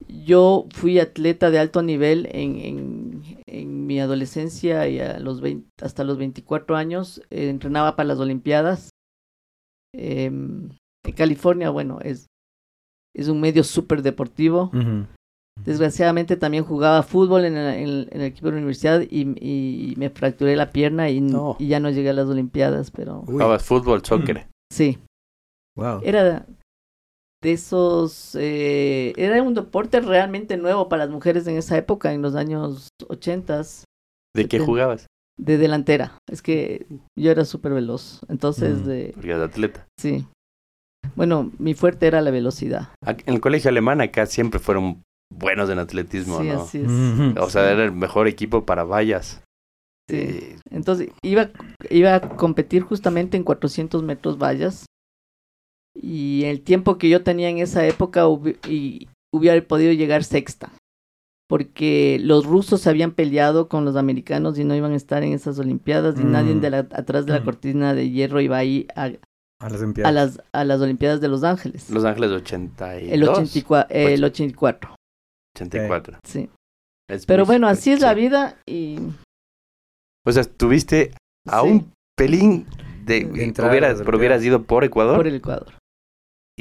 yo 0.08 0.66
fui 0.74 1.00
atleta 1.00 1.52
de 1.52 1.60
alto 1.60 1.82
nivel 1.84 2.28
en, 2.32 2.58
en, 2.58 3.22
en 3.48 3.86
mi 3.86 4.00
adolescencia 4.00 4.88
y 4.88 5.00
a 5.00 5.20
los 5.20 5.42
20 5.42 5.70
hasta 5.82 6.04
los 6.04 6.18
24 6.18 6.76
años. 6.76 7.22
eh, 7.30 7.50
entrenaba 7.50 7.96
para 7.96 8.08
las 8.08 8.20
Olimpiadas. 8.20 8.90
Em, 9.94 10.70
en 11.06 11.14
California, 11.16 11.70
bueno, 11.70 12.00
es, 12.02 12.28
es 13.16 13.28
un 13.28 13.42
medio 13.42 13.64
súper 13.64 14.02
deportivo. 14.02 14.72
Desgraciadamente 15.66 16.38
también 16.38 16.64
jugaba 16.64 17.04
fútbol 17.04 17.46
en 17.46 17.56
el, 17.58 17.74
en- 17.76 18.08
en 18.12 18.22
el 18.22 18.28
equipo 18.28 18.48
de 18.48 18.52
la 18.54 18.58
universidad 18.60 19.02
y, 19.02 19.22
y 19.40 19.94
me 19.98 20.10
fracturé 20.10 20.56
la 20.56 20.72
pierna 20.72 21.10
y, 21.10 21.22
No. 21.22 21.56
y 21.60 21.68
ya 21.68 21.80
no 21.80 21.90
llegué 21.92 22.10
a 22.10 22.14
las 22.14 22.28
Olimpiadas, 22.28 22.90
pero 22.90 23.20
Uy, 23.22 23.34
Jugabas 23.34 23.64
fútbol, 23.64 24.04
soccer. 24.04 24.48
sí, 24.72 24.98
wow. 25.76 26.00
era 26.04 26.48
de 27.42 27.54
esos, 27.54 28.36
eh, 28.40 29.14
era 29.18 29.42
un 29.42 29.54
deporte 29.54 30.00
realmente 30.02 30.58
nuevo 30.58 30.90
para 30.90 31.06
las 31.06 31.14
mujeres 31.14 31.48
en 31.48 31.58
esa 31.58 31.78
época, 31.78 32.14
en 32.14 32.22
los 32.22 32.36
años 32.36 32.90
ochentas, 33.08 33.86
¿De 34.36 34.48
qué 34.48 34.60
jugabas? 34.60 35.08
de 35.40 35.58
delantera. 35.58 36.18
Es 36.30 36.42
que 36.42 36.86
yo 37.18 37.32
era 37.32 37.46
súper 37.46 37.74
veloz, 37.74 38.22
entonces, 38.30 38.80
Mm. 38.80 38.86
de, 38.86 39.12
Porque 39.16 39.32
eras 39.32 39.50
atleta. 39.50 39.88
sí. 40.00 40.26
Bueno, 41.16 41.52
mi 41.58 41.74
fuerte 41.74 42.06
era 42.08 42.22
la 42.22 42.30
velocidad. 42.32 42.90
En 43.06 43.34
el 43.34 43.42
colegio 43.42 43.70
alemán 43.70 44.02
acá 44.02 44.28
siempre 44.28 44.60
fueron 44.60 45.02
buenos 45.34 45.70
en 45.72 45.80
atletismo, 45.80 46.40
sí, 46.42 46.48
¿no? 46.48 46.62
así 46.62 46.78
es. 46.80 47.38
O 47.38 47.50
sea, 47.50 47.72
era 47.72 47.84
el 47.84 47.92
mejor 47.92 48.28
equipo 48.28 48.66
para 48.66 48.84
vallas. 48.84 49.42
Sí. 50.10 50.18
Eh, 50.18 50.60
Entonces 50.70 51.10
iba, 51.24 51.50
iba 51.90 52.16
a 52.16 52.22
competir 52.38 52.84
justamente 52.84 53.36
en 53.36 53.44
400 53.44 54.04
metros 54.04 54.38
vallas. 54.38 54.86
Y 55.96 56.44
el 56.46 56.62
tiempo 56.62 56.98
que 56.98 57.10
yo 57.10 57.24
tenía 57.24 57.50
en 57.50 57.58
esa 57.58 57.86
época 57.86 58.26
hubi- 58.28 58.58
y 58.68 59.08
hubiera 59.34 59.62
podido 59.68 59.92
llegar 59.94 60.24
sexta. 60.24 60.72
Porque 61.50 62.18
los 62.22 62.46
rusos 62.46 62.80
se 62.82 62.90
habían 62.90 63.12
peleado 63.12 63.68
con 63.68 63.84
los 63.84 63.98
americanos 63.98 64.58
y 64.58 64.64
no 64.64 64.74
iban 64.74 64.94
a 64.94 64.96
estar 64.96 65.22
en 65.24 65.34
esas 65.34 65.60
Olimpiadas. 65.60 66.18
Y 66.20 66.24
Mm. 66.24 66.32
nadie 66.32 66.56
de 66.56 66.70
la, 66.70 66.78
atrás 66.80 67.26
de 67.26 67.34
la 67.34 67.42
Mm. 67.42 67.44
cortina 67.46 67.94
de 67.94 68.10
hierro 68.10 68.40
iba 68.40 68.58
ahí 68.58 68.88
a, 68.96 69.12
A 69.60 69.70
las 69.70 69.74
a, 69.74 69.84
Olimpiadas. 69.84 70.14
las, 70.14 70.42
a 70.54 70.64
las 70.64 70.80
Olimpiadas 70.82 71.20
de 71.20 71.28
Los 71.28 71.44
Ángeles. 71.44 71.90
Los 71.90 72.06
Ángeles 72.06 72.32
82. 72.32 73.12
el, 73.14 73.24
84, 73.28 73.96
eh, 73.96 74.14
el 74.14 74.24
84, 74.24 74.96
84. 75.56 76.20
sí. 76.26 76.50
Es 77.10 77.26
Pero 77.26 77.46
bueno, 77.46 77.68
así 77.68 77.92
es 77.92 78.00
la 78.00 78.14
vida 78.14 78.58
y... 78.66 78.98
O 80.26 80.32
sea, 80.32 80.44
estuviste 80.44 81.12
a 81.46 81.62
sí, 81.62 81.68
un 81.68 81.92
pelín 82.16 82.66
de... 83.06 83.26
De 83.26 83.44
entrar 83.44 83.70
hubieras, 83.70 84.02
pero 84.06 84.18
hubieras 84.18 84.42
ido 84.46 84.64
por 84.64 84.86
Ecuador 84.86 85.18
por 85.18 85.28
el 85.28 85.36
Ecuador. 85.36 85.74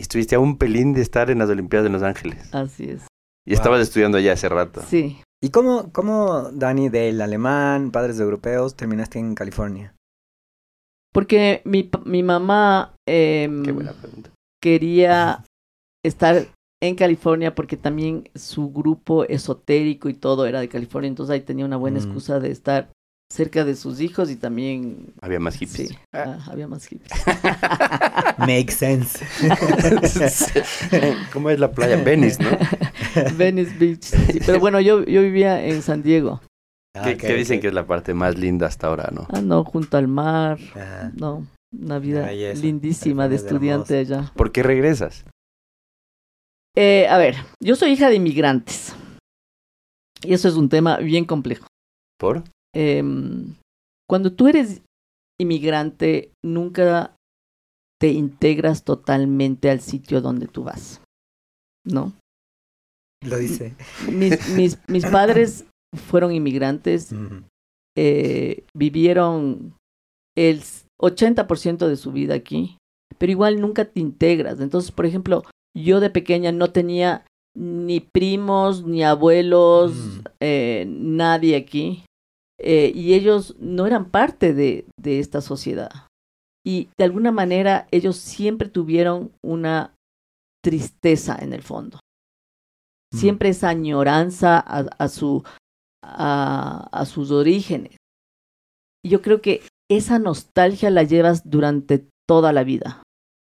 Y 0.00 0.02
estuviste 0.02 0.34
a 0.34 0.38
un 0.40 0.56
pelín 0.56 0.94
de 0.94 1.02
estar 1.02 1.30
en 1.30 1.40
las 1.40 1.50
Olimpiadas 1.50 1.84
de 1.84 1.90
Los 1.90 2.02
Ángeles. 2.02 2.54
Así 2.54 2.84
es. 2.84 3.02
Y 3.46 3.50
Wow. 3.50 3.54
estabas 3.58 3.80
estudiando 3.82 4.16
allá 4.16 4.32
hace 4.32 4.48
rato. 4.48 4.80
Sí. 4.88 5.18
¿Y 5.42 5.50
cómo, 5.50 5.92
cómo, 5.92 6.50
Dani, 6.52 6.88
del 6.88 7.20
alemán, 7.20 7.90
padres 7.90 8.18
europeos, 8.18 8.76
terminaste 8.76 9.18
en 9.18 9.34
California? 9.34 9.94
Porque 11.12 11.60
mi, 11.66 11.90
mi 12.06 12.22
mamá 12.22 12.94
em, 13.06 13.62
Qué 13.62 13.72
buena 13.72 13.92
pregunta. 13.92 14.30
quería 14.62 15.44
estar 16.04 16.46
en 16.82 16.94
California 16.94 17.54
porque 17.54 17.76
también 17.76 18.28
su 18.34 18.70
grupo 18.72 19.24
esotérico 19.24 20.08
y 20.08 20.14
todo 20.14 20.46
era 20.46 20.60
de 20.60 20.68
California, 20.70 21.08
entonces 21.08 21.34
ahí 21.34 21.40
tenía 21.42 21.66
una 21.66 21.76
buena 21.76 21.98
Mm. 22.00 22.02
excusa 22.04 22.40
de 22.40 22.50
estar 22.50 22.90
cerca 23.30 23.64
de 23.64 23.76
sus 23.76 24.00
hijos 24.00 24.30
y 24.30 24.36
también 24.36 25.12
Había 25.20 25.38
más 25.38 25.56
hippies. 25.56 25.90
sí, 25.90 25.98
ah, 26.12 26.38
había 26.50 26.66
más 26.66 26.86
hippies. 26.86 27.10
Make 28.38 28.70
sense. 28.72 29.24
¿Cómo 31.32 31.50
es 31.50 31.60
la 31.60 31.70
playa? 31.70 32.02
Venice, 32.02 32.42
¿no? 32.42 32.50
Venice 33.36 33.76
Beach. 33.78 34.02
sí, 34.02 34.40
pero 34.44 34.58
bueno, 34.58 34.80
yo, 34.80 35.04
yo 35.04 35.22
vivía 35.22 35.64
en 35.64 35.82
San 35.82 36.02
Diego. 36.02 36.40
Ah, 36.94 37.02
¿Qué, 37.04 37.12
ok, 37.14 37.20
qué 37.20 37.34
dicen 37.34 37.60
que 37.60 37.68
es 37.68 37.74
la 37.74 37.86
parte 37.86 38.14
más 38.14 38.36
linda 38.36 38.66
hasta 38.66 38.88
ahora, 38.88 39.10
no? 39.12 39.26
Ah, 39.30 39.40
no, 39.40 39.62
junto 39.64 39.96
al 39.96 40.08
mar. 40.08 40.58
Ajá. 40.74 41.12
No, 41.14 41.46
una 41.72 42.00
vida 42.00 42.26
belleza, 42.26 42.60
lindísima 42.60 43.28
de 43.28 43.36
estudiante 43.36 43.96
allá. 43.98 44.32
¿Por 44.34 44.50
qué 44.50 44.64
regresas? 44.64 45.24
Eh, 46.76 47.06
a 47.08 47.16
ver, 47.18 47.36
yo 47.60 47.76
soy 47.76 47.92
hija 47.92 48.08
de 48.08 48.16
inmigrantes. 48.16 48.94
Y 50.22 50.34
eso 50.34 50.48
es 50.48 50.54
un 50.54 50.68
tema 50.68 50.98
bien 50.98 51.24
complejo. 51.24 51.66
¿Por? 52.18 52.44
Em, 52.74 53.54
cuando 54.08 54.32
tú 54.32 54.48
eres 54.48 54.82
inmigrante, 55.40 56.32
nunca 56.44 57.14
te 58.00 58.08
integras 58.08 58.84
totalmente 58.84 59.70
al 59.70 59.80
sitio 59.80 60.20
donde 60.20 60.46
tú 60.46 60.64
vas. 60.64 61.00
¿No? 61.86 62.12
Lo 63.26 63.36
dice. 63.38 63.74
Mis, 64.10 64.48
mis, 64.50 64.78
mis 64.88 65.04
padres 65.10 65.64
fueron 65.94 66.32
inmigrantes, 66.32 67.12
eh, 67.96 68.64
vivieron 68.76 69.74
el 70.36 70.62
80% 71.00 71.88
de 71.88 71.96
su 71.96 72.12
vida 72.12 72.34
aquí, 72.34 72.78
pero 73.18 73.32
igual 73.32 73.60
nunca 73.60 73.84
te 73.86 74.00
integras. 74.00 74.60
Entonces, 74.60 74.92
por 74.92 75.04
ejemplo, 75.06 75.42
yo 75.76 76.00
de 76.00 76.10
pequeña 76.10 76.52
no 76.52 76.70
tenía 76.70 77.26
ni 77.56 78.00
primos, 78.00 78.84
ni 78.84 79.02
abuelos, 79.02 79.92
Mm. 79.92 80.20
eh, 80.40 80.84
nadie 80.88 81.56
aquí. 81.56 82.04
Eh, 82.62 82.92
y 82.94 83.14
ellos 83.14 83.56
no 83.58 83.86
eran 83.86 84.10
parte 84.10 84.52
de, 84.54 84.86
de 85.00 85.18
esta 85.18 85.40
sociedad. 85.40 85.90
Y 86.64 86.90
de 86.98 87.04
alguna 87.04 87.32
manera 87.32 87.86
ellos 87.90 88.16
siempre 88.16 88.68
tuvieron 88.68 89.32
una 89.42 89.94
tristeza 90.62 91.36
en 91.40 91.52
el 91.54 91.62
fondo. 91.62 91.98
Mm. 93.14 93.16
Siempre 93.18 93.48
esa 93.48 93.70
añoranza 93.70 94.58
a, 94.58 94.80
a 94.98 95.08
su, 95.08 95.42
a, 96.04 96.88
a 96.92 97.06
sus 97.06 97.30
orígenes. 97.30 97.96
Y 99.02 99.08
yo 99.08 99.22
creo 99.22 99.40
que 99.40 99.62
esa 99.90 100.18
nostalgia 100.18 100.90
la 100.90 101.02
llevas 101.02 101.48
durante 101.48 102.06
toda 102.28 102.52
la 102.52 102.62
vida. 102.62 103.02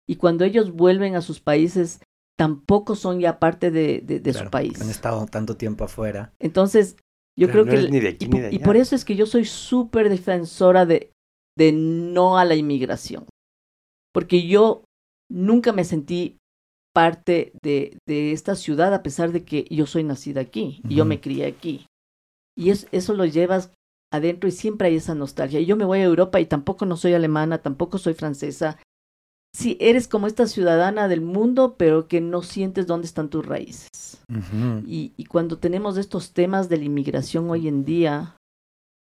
Y 0.09 0.17
cuando 0.17 0.45
ellos 0.45 0.73
vuelven 0.73 1.15
a 1.15 1.21
sus 1.21 1.41
países, 1.41 2.01
tampoco 2.39 2.97
son 2.97 3.21
ya 3.21 3.39
parte 3.39 3.71
de, 3.71 4.01
de- 4.01 4.21
de 4.21 4.33
Claro, 4.33 4.47
su 4.47 4.51
país. 4.51 4.81
Han 4.81 4.91
estado 4.91 5.27
tanto 5.27 5.57
tiempo 5.57 5.85
afuera. 5.85 6.33
Entonces, 6.41 6.97
yo 7.39 7.49
Pero 7.49 7.53
creo 7.53 7.65
no 7.65 7.71
que... 7.71 7.77
eres 7.77 7.85
el- 7.87 7.93
ni 7.93 8.01
de 8.01 8.09
aquí 8.09 8.27
y, 8.27 8.29
ni 8.29 8.41
de 8.41 8.55
y 8.55 8.59
por 8.59 8.77
eso 8.77 8.95
es 8.95 9.05
que 9.05 9.17
yo 9.17 9.27
soy 9.27 9.45
súper 9.45 10.09
defensora 10.09 10.87
de, 10.87 11.11
de 11.57 11.73
no 11.73 12.39
a 12.39 12.45
la 12.45 12.55
inmigración. 12.55 13.27
Porque 14.13 14.47
yo 14.47 14.85
nunca 15.31 15.73
me 15.73 15.85
sentí 15.85 16.39
parte 16.95 17.53
de, 17.63 17.97
de 18.07 18.33
esta 18.33 18.55
ciudad 18.55 18.93
a 18.93 19.03
pesar 19.03 19.33
de 19.33 19.45
que 19.45 19.65
yo 19.71 19.87
soy 19.87 20.05
nacida 20.05 20.43
aquí 20.43 20.83
y 20.89 20.95
yo 20.97 21.05
me 21.07 21.21
crié 21.21 21.47
aquí. 21.47 21.87
Y 22.57 22.69
es- 22.71 22.87
eso 22.93 23.15
lo 23.15 23.25
llevas 23.25 23.73
adentro 24.13 24.47
y 24.49 24.53
siempre 24.53 24.89
hay 24.89 24.97
esa 24.97 25.15
nostalgia. 25.15 25.59
Y 25.61 25.65
yo 25.65 25.77
me 25.77 25.87
voy 25.87 26.01
a 26.01 26.05
Europa 26.05 26.39
y 26.41 26.45
tampoco 26.47 26.85
no 26.85 26.99
soy 26.99 27.15
alemana, 27.15 27.63
tampoco 27.63 27.97
soy 27.97 28.13
francesa. 28.13 28.79
Sí, 29.55 29.77
eres 29.81 30.09
como 30.09 30.27
esta 30.27 30.47
ciudadana 30.47 31.09
del 31.09 31.21
mundo, 31.21 31.75
pero 31.77 32.09
que 32.09 32.21
no 32.23 32.43
sientes 32.43 32.87
dónde 32.87 33.07
están 33.07 33.29
tus 33.29 33.45
raíces. 33.45 34.23
Y, 34.87 35.13
y 35.17 35.25
cuando 35.27 35.59
tenemos 35.59 35.99
estos 35.99 36.33
temas 36.33 36.71
de 36.71 36.79
la 36.79 36.85
inmigración 36.85 37.51
hoy 37.51 37.69
en 37.69 37.85
día, 37.85 38.37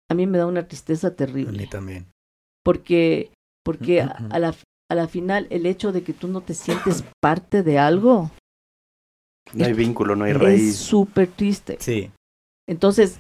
a 0.10 0.14
mí 0.14 0.28
me 0.28 0.38
da 0.38 0.46
una 0.46 0.66
tristeza 0.68 1.08
A 1.08 1.10
mí 1.12 1.16
terrible. 1.18 1.68
también. 1.68 2.06
Porque, 2.64 3.32
porque 3.66 4.02
a, 4.02 4.40
la, 4.40 4.56
a 4.90 4.96
la 4.96 5.08
final 5.10 5.46
el 5.50 5.66
hecho 5.66 5.92
de 5.92 6.04
que 6.04 6.14
tú 6.14 6.30
no 6.30 6.40
te 6.40 6.54
sientes 6.54 7.04
parte 7.22 7.62
de 7.64 7.78
algo 7.80 8.32
No 9.54 9.66
hay 9.66 9.74
vínculo, 9.74 10.16
no 10.16 10.24
hay 10.24 10.32
es 10.32 10.38
raíz. 10.40 10.76
súper 10.78 11.28
triste. 11.28 11.78
Sí. 11.82 12.12
Entonces, 12.68 13.20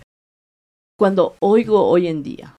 cuando 0.98 1.36
oigo 1.42 1.86
hoy 1.86 2.08
en 2.08 2.24
día 2.24 2.56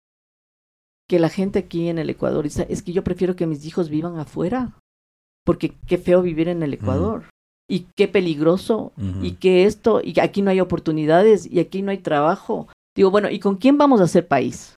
que 1.10 1.18
la 1.18 1.28
gente 1.28 1.58
aquí 1.58 1.88
en 1.88 1.98
el 1.98 2.08
Ecuador 2.08 2.44
dice, 2.44 2.68
es 2.70 2.82
que 2.84 2.92
yo 2.92 3.02
prefiero 3.02 3.34
que 3.34 3.44
mis 3.48 3.66
hijos 3.66 3.90
vivan 3.90 4.16
afuera, 4.16 4.78
porque 5.44 5.74
qué 5.88 5.98
feo 5.98 6.22
vivir 6.22 6.46
en 6.48 6.62
el 6.62 6.72
Ecuador. 6.72 7.24
Y 7.68 7.86
qué 7.96 8.06
peligroso 8.06 8.92
y 9.24 9.32
que 9.32 9.64
esto, 9.64 10.00
y 10.04 10.18
aquí 10.20 10.40
no 10.40 10.50
hay 10.50 10.60
oportunidades, 10.60 11.46
y 11.50 11.58
aquí 11.58 11.82
no 11.82 11.90
hay 11.90 11.98
trabajo. 11.98 12.68
Digo, 12.96 13.10
bueno, 13.10 13.28
¿y 13.28 13.40
con 13.40 13.56
quién 13.56 13.76
vamos 13.76 14.00
a 14.00 14.04
hacer 14.04 14.28
país? 14.28 14.76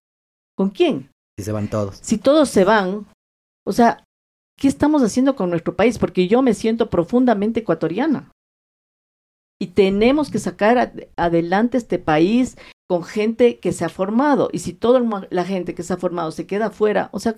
¿Con 0.58 0.72
quién? 0.72 1.10
Y 1.40 1.44
se 1.44 1.52
van 1.52 1.70
todos. 1.70 1.98
Si 2.02 2.18
todos 2.18 2.50
se 2.50 2.64
van, 2.64 3.06
o 3.66 3.72
sea, 3.74 4.04
¿qué 4.60 4.68
estamos 4.68 5.04
haciendo 5.04 5.36
con 5.36 5.52
nuestro 5.52 5.76
país? 5.76 6.00
Porque 6.00 6.28
yo 6.28 6.42
me 6.42 6.56
siento 6.56 6.90
profundamente 6.90 7.60
ecuatoriana. 7.60 8.32
Y 9.62 9.68
tenemos 9.68 10.32
que 10.32 10.40
sacar 10.40 10.78
ad- 10.80 11.08
adelante 11.16 11.78
este 11.78 12.00
país 12.00 12.58
con 12.90 13.04
gente 13.04 13.60
que 13.60 13.72
se 13.72 13.86
ha 13.86 13.90
formado. 13.90 14.50
Y 14.52 14.60
si 14.60 14.74
toda 14.74 15.02
la 15.30 15.46
gente 15.46 15.74
que 15.76 15.84
se 15.84 15.94
ha 15.94 15.98
formado 15.98 16.32
se 16.32 16.46
queda 16.46 16.68
afuera, 16.68 17.10
o 17.12 17.20
sea, 17.20 17.36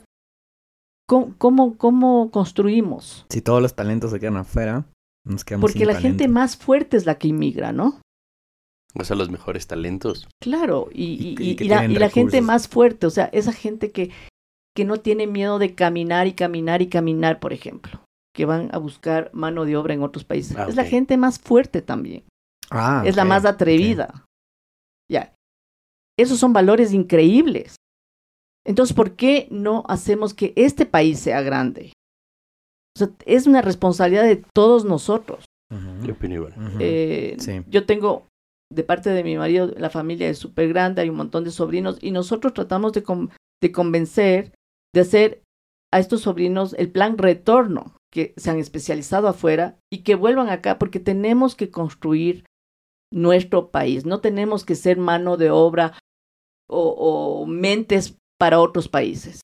¿cómo, 1.08 1.36
cómo, 1.38 1.78
cómo 1.78 2.32
construimos? 2.32 3.26
Si 3.30 3.42
todos 3.42 3.62
los 3.62 3.76
talentos 3.76 4.12
se 4.12 4.20
quedan 4.20 4.38
afuera, 4.38 4.86
nos 5.26 5.44
quedamos 5.46 5.62
Porque 5.64 5.80
sin 5.80 5.88
la 5.88 5.96
gente 6.00 6.28
más 6.28 6.58
fuerte 6.58 6.98
es 6.98 7.06
la 7.06 7.16
que 7.18 7.28
inmigra, 7.28 7.72
¿no? 7.72 8.00
O 8.98 9.04
sea, 9.04 9.16
los 9.18 9.30
mejores 9.30 9.68
talentos. 9.68 10.28
Claro, 10.42 10.88
y, 10.92 11.04
Y- 11.04 11.36
y- 11.40 11.50
y 11.52 11.56
que 11.58 11.66
y 11.66 11.68
la, 11.68 11.80
tienen 11.80 11.98
y 11.98 12.00
la 12.00 12.10
gente 12.10 12.42
más 12.42 12.68
fuerte, 12.68 13.06
o 13.08 13.10
sea, 13.10 13.26
esa 13.34 13.52
gente 13.52 13.92
que, 13.92 14.12
que 14.76 14.86
no 14.86 14.98
tiene 14.98 15.28
miedo 15.28 15.60
de 15.60 15.76
caminar 15.76 16.28
y 16.28 16.34
caminar 16.34 16.82
y 16.82 16.88
caminar, 16.88 17.40
por 17.40 17.52
ejemplo, 17.54 18.02
que 18.34 18.46
van 18.46 18.70
a 18.74 18.78
buscar 18.78 19.30
mano 19.34 19.66
de 19.66 19.76
obra 19.76 19.94
en 19.94 20.02
otros 20.04 20.24
países. 20.24 20.56
Ah, 20.58 20.66
Es 20.70 20.76
la 20.76 20.86
gente 20.86 21.18
más 21.18 21.40
fuerte 21.40 21.82
también, 21.82 22.24
Ah, 22.72 23.04
es 23.06 23.16
la 23.18 23.26
más 23.26 23.44
atrevida. 23.46 24.25
Ya, 25.10 25.34
esos 26.20 26.40
son 26.40 26.54
valores 26.54 26.94
increíbles. 26.94 27.76
Entonces, 28.66 28.96
¿por 28.96 29.16
qué 29.16 29.48
no 29.52 29.84
hacemos 29.88 30.34
que 30.34 30.54
este 30.56 30.86
país 30.86 31.20
sea 31.20 31.42
grande? 31.42 31.94
O 32.96 33.00
sea, 33.00 33.10
es 33.26 33.46
una 33.46 33.62
responsabilidad 33.62 34.24
de 34.24 34.44
todos 34.56 34.86
nosotros. 34.86 35.46
Yo 36.04 36.14
opino 36.14 36.36
igual. 36.36 36.54
Eh, 36.80 37.36
Sí. 37.40 37.62
Yo 37.68 37.86
tengo, 37.86 38.28
de 38.72 38.84
parte 38.84 39.10
de 39.10 39.24
mi 39.24 39.36
marido, 39.38 39.68
la 39.78 39.90
familia 39.90 40.30
es 40.30 40.38
súper 40.40 40.70
grande, 40.70 41.02
hay 41.02 41.10
un 41.10 41.18
montón 41.18 41.44
de 41.44 41.52
sobrinos 41.52 41.98
y 42.02 42.12
nosotros 42.12 42.54
tratamos 42.54 42.94
de, 42.94 43.04
con- 43.04 43.32
de 43.62 43.72
convencer, 43.72 44.54
de 44.94 45.02
hacer 45.02 45.42
a 45.94 46.00
estos 46.00 46.22
sobrinos 46.22 46.74
el 46.80 46.90
plan 46.92 47.18
retorno, 47.18 47.96
que 48.12 48.34
se 48.38 48.50
han 48.50 48.58
especializado 48.58 49.28
afuera 49.28 49.78
y 49.92 50.04
que 50.04 50.16
vuelvan 50.16 50.50
acá 50.50 50.80
porque 50.80 51.00
tenemos 51.00 51.56
que 51.56 51.70
construir 51.70 52.46
nuestro 53.12 53.72
país, 53.72 54.06
no 54.06 54.20
tenemos 54.22 54.66
que 54.66 54.76
ser 54.76 54.98
mano 54.98 55.38
de 55.38 55.50
obra 55.52 55.98
o, 56.70 56.90
o 57.42 57.46
mentes 57.46 58.18
para 58.40 58.60
otros 58.60 58.88
países. 58.88 59.42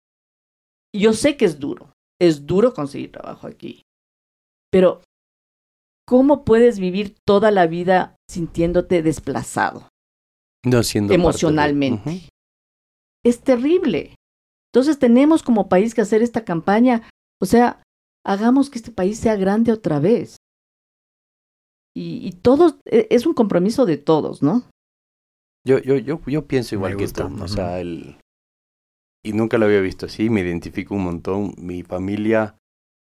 Yo 0.96 1.14
sé 1.14 1.38
que 1.38 1.46
es 1.46 1.60
duro, 1.60 1.94
es 2.20 2.46
duro 2.46 2.74
conseguir 2.74 3.12
trabajo 3.12 3.48
aquí, 3.48 3.84
pero 4.72 5.02
¿cómo 6.08 6.44
puedes 6.44 6.80
vivir 6.80 7.16
toda 7.26 7.52
la 7.52 7.68
vida 7.68 8.16
sintiéndote 8.30 9.02
desplazado 9.02 9.88
No 10.66 10.84
siendo 10.84 11.10
de- 11.10 11.16
emocionalmente? 11.16 12.28
Es 13.24 13.42
terrible. 13.42 14.16
Entonces 14.74 14.98
tenemos 15.00 15.44
como 15.44 15.70
país 15.70 15.94
que 15.94 16.02
hacer 16.02 16.22
esta 16.24 16.44
campaña, 16.44 17.10
o 17.42 17.46
sea, 17.46 17.84
hagamos 18.26 18.70
que 18.70 18.80
este 18.80 18.92
país 18.92 19.20
sea 19.20 19.36
grande 19.36 19.72
otra 19.72 20.00
vez. 20.00 20.38
Y, 21.96 22.26
y 22.26 22.32
todos, 22.32 22.76
e- 22.86 23.08
es 23.10 23.26
un 23.26 23.34
compromiso 23.34 23.86
de 23.86 23.98
todos, 23.98 24.42
¿no? 24.42 24.64
Yo, 25.68 25.80
yo, 25.80 25.98
yo, 25.98 26.22
yo 26.26 26.48
pienso 26.48 26.76
Me 26.76 26.80
igual 26.80 26.98
que 26.98 27.04
gusta, 27.04 27.28
tú. 27.28 27.44
O 27.44 27.48
sea, 27.48 27.80
el... 27.80 28.18
Y 29.24 29.34
nunca 29.34 29.58
lo 29.58 29.66
había 29.66 29.82
visto 29.82 30.08
así, 30.08 30.30
me 30.30 30.42
identifico 30.42 30.96
un 30.96 31.04
montón. 31.04 31.54
Mi 31.58 31.84
familia 31.84 32.58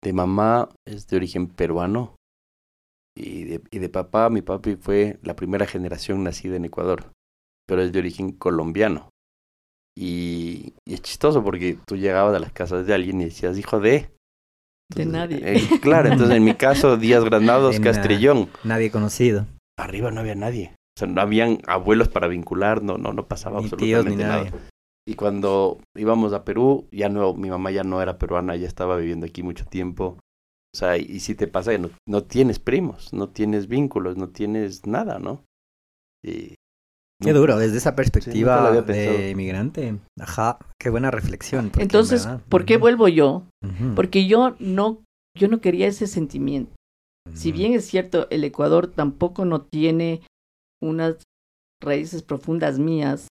de 0.03 0.13
mamá 0.13 0.69
es 0.87 1.07
de 1.07 1.17
origen 1.17 1.47
peruano. 1.47 2.15
Y 3.15 3.43
de, 3.43 3.61
y 3.69 3.79
de 3.79 3.89
papá, 3.89 4.29
mi 4.29 4.41
papi 4.41 4.75
fue 4.77 5.19
la 5.21 5.35
primera 5.35 5.67
generación 5.67 6.23
nacida 6.23 6.55
en 6.55 6.65
Ecuador. 6.65 7.11
Pero 7.67 7.83
es 7.83 7.91
de 7.91 7.99
origen 7.99 8.31
colombiano. 8.31 9.09
Y, 9.95 10.73
y 10.87 10.93
es 10.93 11.01
chistoso 11.01 11.43
porque 11.43 11.77
tú 11.85 11.97
llegabas 11.97 12.33
a 12.35 12.39
las 12.39 12.53
casas 12.53 12.87
de 12.87 12.93
alguien 12.93 13.21
y 13.21 13.25
decías, 13.25 13.57
hijo 13.57 13.79
de... 13.79 14.09
De 14.93 15.06
nadie. 15.06 15.39
eh, 15.43 15.80
claro, 15.82 16.10
entonces 16.12 16.36
en 16.38 16.43
mi 16.43 16.56
caso, 16.56 16.97
Díaz 16.97 17.23
Granados, 17.23 17.75
En, 17.75 17.84
Castrillón. 17.84 18.49
Nadie 18.63 18.91
conocido. 18.91 19.45
Arriba 19.78 20.12
no 20.12 20.19
había 20.21 20.36
nadie. 20.36 20.73
O 20.97 20.99
sea, 20.99 21.08
no 21.08 21.21
habían 21.21 21.60
abuelos 21.67 22.10
para 22.10 22.28
vincular, 22.28 22.82
no, 22.84 22.97
no, 22.97 23.13
no 23.13 23.28
pasaba 23.28 23.62
Ni 23.62 23.69
tíos 23.69 23.99
absolutamente 24.06 24.10
ni 24.10 24.23
nada. 24.23 24.43
nadie. 24.45 24.52
Y 25.08 25.15
cuando 25.15 25.80
íbamos 25.95 26.34
a 26.34 26.43
Perú, 26.43 26.88
ya 26.91 27.10
no, 27.10 27.34
mi 27.34 27.49
mamá 27.49 27.71
ya 27.71 27.84
no 27.84 28.02
era 28.02 28.17
peruana, 28.17 28.56
ya 28.56 28.67
estaba 28.67 28.97
viviendo 28.97 29.25
aquí 29.25 29.41
mucho 29.43 29.65
tiempo. 29.65 30.17
O 30.73 30.78
sea, 30.78 30.97
y, 30.97 31.02
y 31.04 31.19
si 31.21 31.34
te 31.36 31.47
pasa 31.47 31.75
no, 31.78 31.89
no 32.08 32.23
tienes 32.23 32.60
primos, 32.60 33.13
no 33.13 33.30
tienes 33.30 33.67
vínculos, 33.67 34.17
no 34.17 34.30
tienes 34.30 34.86
nada, 34.86 35.17
¿no? 35.17 35.43
Y, 36.23 36.56
Qué 37.21 37.34
duro, 37.34 37.58
desde 37.58 37.77
esa 37.77 37.95
perspectiva 37.95 38.62
lo 38.62 38.67
había 38.69 38.82
de 38.82 39.29
inmigrante. 39.32 39.99
Ajá, 40.19 40.58
qué 40.79 40.89
buena 40.89 41.12
reflexión. 41.12 41.69
en 41.75 41.82
Entonces, 41.82 42.25
verdad- 42.25 42.41
¿por 42.47 42.65
qué 42.65 42.77
vuelvo 42.77 43.08
yo? 43.10 43.43
Porque 43.95 44.25
yo 44.27 44.55
no, 44.60 45.03
yo 45.38 45.47
no 45.49 45.60
quería 45.60 45.88
ese 45.88 46.08
sentimiento. 46.08 46.71
Si 47.34 47.51
bien 47.51 47.73
es 47.73 47.86
cierto, 47.86 48.27
el 48.32 48.43
Ecuador 48.43 48.88
tampoco 48.88 49.45
no 49.45 49.62
tiene 49.62 50.21
unas 50.82 51.17
raíces 51.82 52.23
profundas 52.23 52.79
mías, 52.79 53.27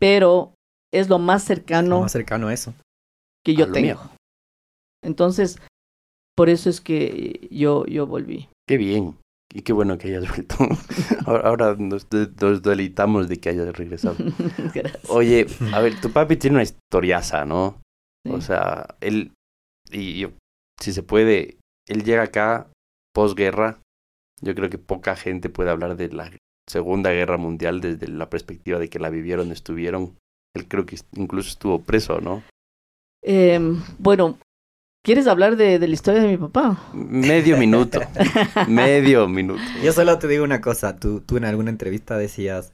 pero 0.00 0.54
es 0.92 1.08
lo 1.08 1.18
más 1.18 1.44
cercano 1.44 1.90
Lo 1.96 2.00
más 2.02 2.12
cercano 2.12 2.48
a 2.48 2.54
eso. 2.54 2.74
que 3.44 3.54
yo 3.54 3.64
a 3.64 3.68
lo 3.68 3.74
tengo. 3.74 3.86
mío. 3.86 4.10
Entonces, 5.04 5.58
por 6.36 6.48
eso 6.48 6.70
es 6.70 6.80
que 6.80 7.48
yo, 7.50 7.84
yo 7.86 8.06
volví. 8.06 8.48
Qué 8.66 8.76
bien. 8.78 9.16
Y 9.52 9.62
qué 9.62 9.72
bueno 9.72 9.96
que 9.98 10.08
hayas 10.08 10.28
vuelto. 10.28 10.56
ahora, 11.26 11.74
nos, 11.78 12.06
nos 12.40 12.62
deleitamos 12.62 13.28
de 13.28 13.38
que 13.38 13.48
hayas 13.48 13.76
regresado. 13.76 14.16
Gracias. 14.74 15.08
Oye, 15.08 15.46
a 15.72 15.80
ver, 15.80 16.00
tu 16.00 16.10
papi 16.10 16.36
tiene 16.36 16.56
una 16.56 16.62
historiaza, 16.62 17.44
¿no? 17.44 17.80
Sí. 18.24 18.32
O 18.32 18.40
sea, 18.40 18.96
él, 19.00 19.32
y 19.90 20.18
yo, 20.18 20.30
si 20.80 20.92
se 20.92 21.02
puede, 21.02 21.58
él 21.86 22.04
llega 22.04 22.24
acá 22.24 22.70
posguerra. 23.14 23.80
Yo 24.40 24.54
creo 24.54 24.70
que 24.70 24.78
poca 24.78 25.16
gente 25.16 25.48
puede 25.48 25.70
hablar 25.70 25.96
de 25.96 26.08
la 26.10 26.30
Segunda 26.68 27.10
Guerra 27.10 27.38
Mundial 27.38 27.80
desde 27.80 28.06
la 28.08 28.30
perspectiva 28.30 28.78
de 28.78 28.88
que 28.88 28.98
la 28.98 29.10
vivieron, 29.10 29.50
estuvieron. 29.50 30.16
Él 30.54 30.68
creo 30.68 30.86
que 30.86 30.96
incluso 31.16 31.48
estuvo 31.48 31.80
preso, 31.80 32.20
¿no? 32.20 32.42
Em, 33.22 33.82
bueno, 33.98 34.38
¿quieres 35.02 35.26
hablar 35.26 35.56
de, 35.56 35.78
de 35.78 35.88
la 35.88 35.94
historia 35.94 36.22
de 36.22 36.28
mi 36.28 36.36
papá? 36.36 36.90
Medio 36.92 37.56
minuto, 37.56 38.00
medio 38.68 39.28
minuto. 39.28 39.62
Yo 39.82 39.92
solo 39.92 40.18
te 40.18 40.28
digo 40.28 40.44
una 40.44 40.60
cosa, 40.60 40.96
tú, 40.96 41.20
tú 41.20 41.36
en 41.36 41.44
alguna 41.44 41.70
entrevista 41.70 42.16
decías, 42.16 42.72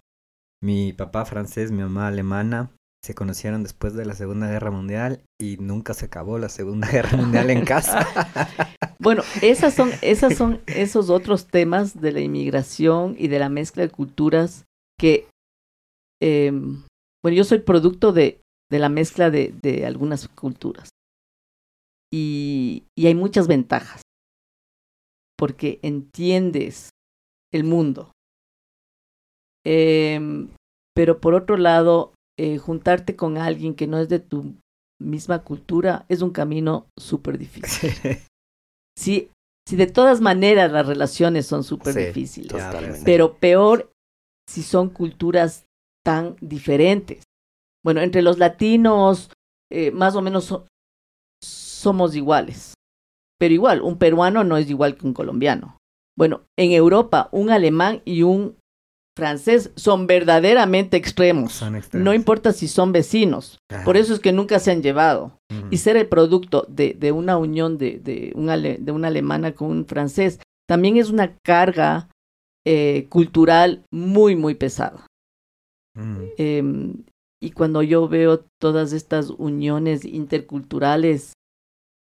mi 0.63 0.93
papá 0.93 1.25
francés, 1.25 1.71
mi 1.71 1.83
mamá 1.83 2.09
alemana, 2.09 2.71
se 3.05 3.15
conocieron 3.15 3.63
después 3.63 3.93
de 3.93 4.07
la 4.07 4.15
Segunda 4.15 4.49
Guerra 4.49 4.71
Mundial 4.71 5.21
y 5.39 5.59
nunca 5.59 5.93
se 5.93 6.07
acabó 6.07 6.39
la 6.39 6.49
Segunda 6.49 6.89
Guerra 6.93 7.19
Mundial 7.19 7.51
en 7.51 7.65
casa. 7.65 8.07
Bueno, 9.01 9.23
esas 9.43 9.75
son, 9.75 9.91
esas 10.01 10.35
son 10.35 10.63
esos 10.67 11.11
otros 11.11 11.47
temas 11.47 12.01
de 12.01 12.11
la 12.11 12.21
inmigración 12.21 13.17
y 13.19 13.29
de 13.29 13.39
la 13.39 13.51
mezcla 13.51 13.83
de 13.83 13.91
culturas 13.91 14.65
que, 14.99 15.27
em, 16.23 16.85
bueno, 17.23 17.37
yo 17.37 17.45
soy 17.45 17.59
producto 17.59 18.13
de, 18.13 18.41
de 18.71 18.79
la 18.79 18.89
mezcla 18.89 19.29
de, 19.29 19.53
de 19.61 19.85
algunas 19.85 20.29
culturas. 20.29 20.89
Y, 22.19 22.85
y 22.97 23.07
hay 23.09 23.15
muchas 23.17 23.49
ventajas, 23.49 24.03
porque 25.37 25.81
entiendes 25.83 26.91
el 27.53 27.65
mundo. 27.65 28.13
Em, 29.67 30.51
pero 30.95 31.21
por 31.21 31.35
otro 31.35 31.57
lado, 31.57 32.13
eh, 32.39 32.59
juntarte 32.59 33.17
con 33.17 33.37
alguien 33.39 33.75
que 33.75 33.87
no 33.87 33.99
es 33.99 34.09
de 34.09 34.21
tu 34.21 34.55
misma 35.03 35.43
cultura 35.43 36.05
es 36.09 36.23
un 36.23 36.31
camino 36.31 36.87
súper 36.99 37.39
difícil. 37.39 37.91
Si, 38.97 39.29
si 39.69 39.75
de 39.75 39.89
todas 39.89 40.21
maneras 40.21 40.71
las 40.71 40.87
relaciones 40.87 41.47
son 41.47 41.65
súper 41.65 41.95
Sí, 41.95 42.05
difíciles, 42.05 42.53
Totalmente. 42.53 43.03
pero 43.05 43.39
peor 43.39 43.91
si 44.49 44.63
son 44.63 44.89
culturas 44.89 45.65
tan 46.07 46.37
diferentes. 46.41 47.25
Bueno, 47.85 48.03
entre 48.03 48.23
los 48.23 48.39
latinos 48.39 49.33
eh, 49.73 49.91
más 49.91 50.15
o 50.15 50.23
menos 50.23 50.45
so- 50.45 50.69
somos 51.85 52.17
iguales, 52.17 52.75
pero 53.39 53.55
igual, 53.55 53.81
un 53.83 53.97
peruano 53.99 54.43
no 54.43 54.57
es 54.57 54.69
igual 54.69 54.97
que 54.97 55.07
un 55.07 55.15
colombiano. 55.15 55.77
Bueno, 56.19 56.43
en 56.59 56.73
Europa 56.73 57.29
un 57.33 57.51
alemán 57.51 58.03
y 58.05 58.23
un 58.23 58.57
francés 59.17 59.71
son 59.77 60.07
verdaderamente 60.09 60.97
extremos. 60.97 61.53
Son 61.53 61.77
extremos. 61.77 62.05
No 62.05 62.13
importa 62.15 62.53
si 62.53 62.67
son 62.67 62.91
vecinos. 62.93 63.59
Por 63.85 63.97
eso 63.97 64.13
es 64.15 64.19
que 64.21 64.33
nunca 64.33 64.59
se 64.59 64.73
han 64.73 64.83
llevado 64.83 65.39
y 65.71 65.77
ser 65.79 65.97
el 65.97 66.09
producto 66.09 66.67
de, 66.69 66.95
de 66.95 67.13
una 67.13 67.37
unión 67.39 67.79
de, 67.79 68.01
de, 68.01 68.33
un 68.35 68.51
ale- 68.51 68.79
de 68.81 68.91
una 68.93 69.07
alemana 69.09 69.53
con 69.55 69.71
un 69.71 69.87
francés 69.87 70.41
también 70.69 70.97
es 70.97 71.11
una 71.11 71.37
carga 71.45 72.09
eh, 72.67 73.07
cultural 73.11 73.85
muy, 73.93 74.35
muy 74.35 74.55
pesada. 74.55 75.07
Em, 76.39 77.05
y 77.41 77.51
cuando 77.51 77.83
yo 77.83 78.09
veo 78.09 78.45
todas 78.61 78.93
estas 78.93 79.31
uniones 79.31 80.05
interculturales, 80.05 81.34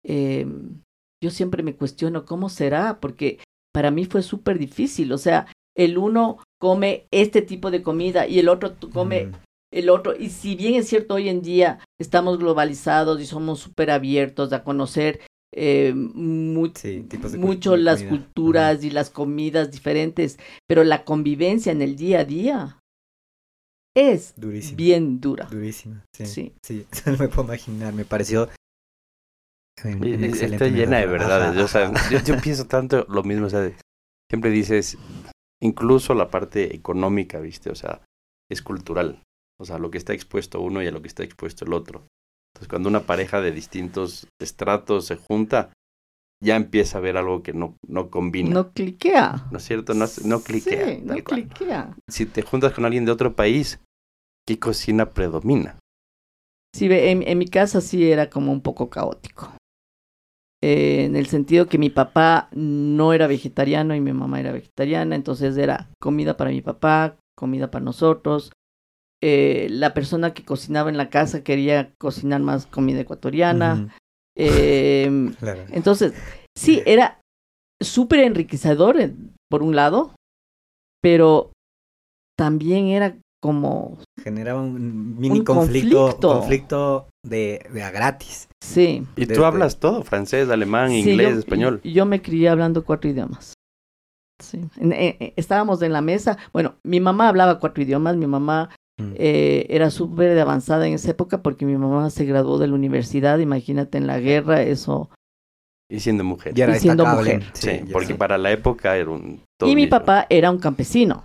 em, 0.04 0.80
yo 1.22 1.30
siempre 1.30 1.62
me 1.62 1.74
cuestiono 1.74 2.24
cómo 2.24 2.48
será, 2.48 3.00
porque 3.00 3.38
para 3.72 3.90
mí 3.90 4.04
fue 4.04 4.22
súper 4.22 4.58
difícil. 4.58 5.12
O 5.12 5.18
sea, 5.18 5.46
el 5.76 5.98
uno 5.98 6.38
come 6.60 7.06
este 7.10 7.42
tipo 7.42 7.70
de 7.70 7.82
comida 7.82 8.26
y 8.26 8.38
el 8.38 8.48
otro 8.48 8.74
come 8.92 9.26
Mm. 9.26 9.32
el 9.72 9.88
otro. 9.90 10.14
Y 10.16 10.30
si 10.30 10.54
bien 10.54 10.74
es 10.74 10.86
cierto, 10.88 11.14
hoy 11.14 11.28
en 11.28 11.42
día 11.42 11.80
estamos 12.00 12.38
globalizados 12.38 13.20
y 13.20 13.26
somos 13.26 13.58
súper 13.60 13.90
abiertos 13.90 14.52
a 14.52 14.62
conocer 14.62 15.20
eh, 15.56 15.92
mu- 15.94 16.72
Sí, 16.74 17.06
mucho 17.38 17.76
las 17.76 17.98
comida. 18.02 18.10
culturas 18.10 18.82
y 18.84 18.90
las 18.90 19.08
comidas 19.10 19.70
diferentes, 19.70 20.36
pero 20.68 20.82
la 20.82 21.04
convivencia 21.04 21.70
en 21.70 21.80
el 21.80 21.94
día 21.94 22.20
a 22.20 22.24
día 22.24 22.78
es. 23.96 24.34
Durísimo. 24.36 24.76
bien 24.76 25.20
dura. 25.20 25.46
Durísima. 25.46 26.04
Sí. 26.12 26.26
Sí. 26.26 26.52
Sí, 26.62 26.86
no 27.06 27.16
me 27.18 27.28
puedo 27.28 27.44
imaginar. 27.44 27.92
Me 27.94 28.04
pareció. 28.04 28.48
En- 29.82 30.24
Está 30.24 30.66
llena 30.68 30.98
de 30.98 31.06
verdades. 31.06 31.50
Ajá, 31.50 31.64
O 31.64 31.68
sea, 31.68 32.10
yo, 32.10 32.18
yo 32.24 32.40
pienso 32.40 32.66
tanto 32.66 33.04
lo 33.08 33.22
mismo. 33.22 33.46
O 33.46 33.50
sea, 33.50 33.70
siempre 34.30 34.50
dices, 34.50 34.96
incluso 35.62 36.14
la 36.14 36.30
parte 36.30 36.74
económica, 36.74 37.40
¿viste? 37.40 37.70
O 37.70 37.74
sea, 37.74 38.00
es 38.50 38.62
cultural. 38.62 39.22
O 39.60 39.64
sea, 39.64 39.78
lo 39.78 39.90
que 39.90 39.98
está 39.98 40.12
expuesto 40.12 40.60
uno 40.60 40.82
y 40.82 40.86
a 40.86 40.90
lo 40.90 41.00
que 41.02 41.08
está 41.08 41.22
expuesto 41.22 41.64
el 41.64 41.72
otro. 41.72 42.06
Entonces, 42.54 42.68
cuando 42.68 42.88
una 42.88 43.00
pareja 43.00 43.40
de 43.40 43.50
distintos 43.52 44.26
estratos 44.40 45.06
se 45.06 45.16
junta, 45.16 45.72
ya 46.42 46.56
empieza 46.56 46.98
a 46.98 47.00
ver 47.00 47.16
algo 47.16 47.42
que 47.42 47.52
no, 47.52 47.76
no 47.86 48.10
combina. 48.10 48.50
No, 48.50 48.62
No 48.64 48.72
cliquea. 48.72 49.48
es 49.56 49.64
cierto? 49.64 49.94
No, 49.94 50.06
no 50.24 50.40
cliquea. 50.40 50.86
Sí, 50.88 51.00
no 51.02 51.14
tal 51.14 51.24
cual. 51.24 51.48
cliquea. 51.48 51.96
Si 52.08 52.26
te 52.26 52.42
juntas 52.42 52.72
con 52.72 52.84
alguien 52.84 53.04
de 53.04 53.12
otro 53.12 53.34
país, 53.34 53.80
¿qué 54.46 54.58
cocina 54.58 55.10
predomina? 55.10 55.78
Sí, 56.74 56.86
en, 56.90 57.22
en 57.26 57.38
mi 57.38 57.46
casa 57.46 57.80
sí 57.80 58.10
era 58.10 58.28
como 58.28 58.52
un 58.52 58.60
poco 58.60 58.90
caótico. 58.90 59.52
Eh, 60.66 61.04
en 61.04 61.14
el 61.14 61.26
sentido 61.26 61.66
que 61.66 61.76
mi 61.76 61.90
papá 61.90 62.48
no 62.52 63.12
era 63.12 63.26
vegetariano 63.26 63.94
y 63.94 64.00
mi 64.00 64.14
mamá 64.14 64.40
era 64.40 64.50
vegetariana, 64.50 65.14
entonces 65.14 65.58
era 65.58 65.90
comida 66.00 66.38
para 66.38 66.48
mi 66.48 66.62
papá, 66.62 67.18
comida 67.36 67.70
para 67.70 67.84
nosotros. 67.84 68.50
Eh, 69.22 69.66
la 69.68 69.92
persona 69.92 70.32
que 70.32 70.42
cocinaba 70.42 70.88
en 70.88 70.96
la 70.96 71.10
casa 71.10 71.44
quería 71.44 71.92
cocinar 71.98 72.40
más 72.40 72.64
comida 72.64 73.00
ecuatoriana. 73.00 73.94
Eh, 74.38 75.10
Claro. 75.38 75.66
entonces, 75.68 76.14
sí, 76.56 76.82
era 76.86 77.20
súper 77.78 78.20
enriquecedor 78.20 78.96
por 79.50 79.62
un 79.62 79.76
lado, 79.76 80.14
pero 81.02 81.52
también 82.38 82.86
era 82.86 83.18
como, 83.44 83.98
Generaba 84.22 84.62
un 84.62 85.18
mini 85.18 85.40
Un 85.40 85.44
conflicto, 85.44 85.98
conflicto. 86.06 86.32
conflicto 86.38 87.06
de, 87.26 87.60
de 87.74 87.82
a 87.82 87.90
gratis. 87.90 88.48
sí. 88.64 89.02
Y 89.16 89.26
tú 89.26 89.34
Desde- 89.34 89.44
hablas 89.44 89.78
todo, 89.78 90.02
francés, 90.02 90.48
alemán, 90.48 90.88
Sí, 90.88 91.00
inglés, 91.10 91.32
yo- 91.34 91.38
español. 91.40 91.80
Yo 91.84 92.06
me 92.06 92.22
crié 92.22 92.48
hablando 92.48 92.86
cuatro 92.86 93.10
idiomas. 93.10 93.52
Sí. 94.42 94.60
En- 94.78 94.92
en- 94.94 95.16
en- 95.20 95.32
estábamos 95.36 95.82
en 95.82 95.92
la 95.92 96.00
mesa. 96.00 96.38
Bueno, 96.54 96.76
mi 96.84 97.00
mamá 97.00 97.28
hablaba 97.28 97.60
cuatro 97.60 97.82
idiomas. 97.82 98.16
Mi 98.16 98.26
mamá 98.26 98.70
Mm. 98.98 99.12
eh, 99.16 99.66
era 99.68 99.90
súper 99.90 100.38
avanzada 100.38 100.86
en 100.86 100.94
esa 100.94 101.10
época 101.10 101.42
porque 101.42 101.66
mi 101.66 101.76
mamá 101.76 102.08
se 102.08 102.24
graduó 102.24 102.56
de 102.58 102.68
la 102.68 102.74
universidad. 102.74 103.38
Imagínate 103.40 103.98
en 103.98 104.06
la 104.06 104.18
guerra, 104.20 104.62
eso. 104.62 105.10
Y 105.90 106.00
siendo 106.00 106.24
mujer. 106.24 106.54
Ya 106.54 106.64
era 106.64 106.76
y 106.78 106.80
siendo 106.80 107.04
mujer. 107.04 107.44
Sí, 107.52 107.80
porque 107.92 108.08
sí. 108.08 108.14
para 108.14 108.38
la 108.38 108.50
época 108.52 108.96
era 108.96 109.10
un... 109.10 109.42
todo 109.60 109.68
y 109.70 109.74
mi 109.76 109.86
papá 109.86 110.26
era 110.30 110.50
un 110.50 110.58
campesino. 110.58 111.24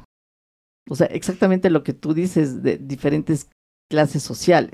O 0.90 0.96
sea, 0.96 1.08
exactamente 1.08 1.70
lo 1.70 1.84
que 1.84 1.94
tú 1.94 2.14
dices 2.14 2.64
de 2.64 2.78
diferentes 2.78 3.48
clases 3.92 4.22
sociales. 4.22 4.72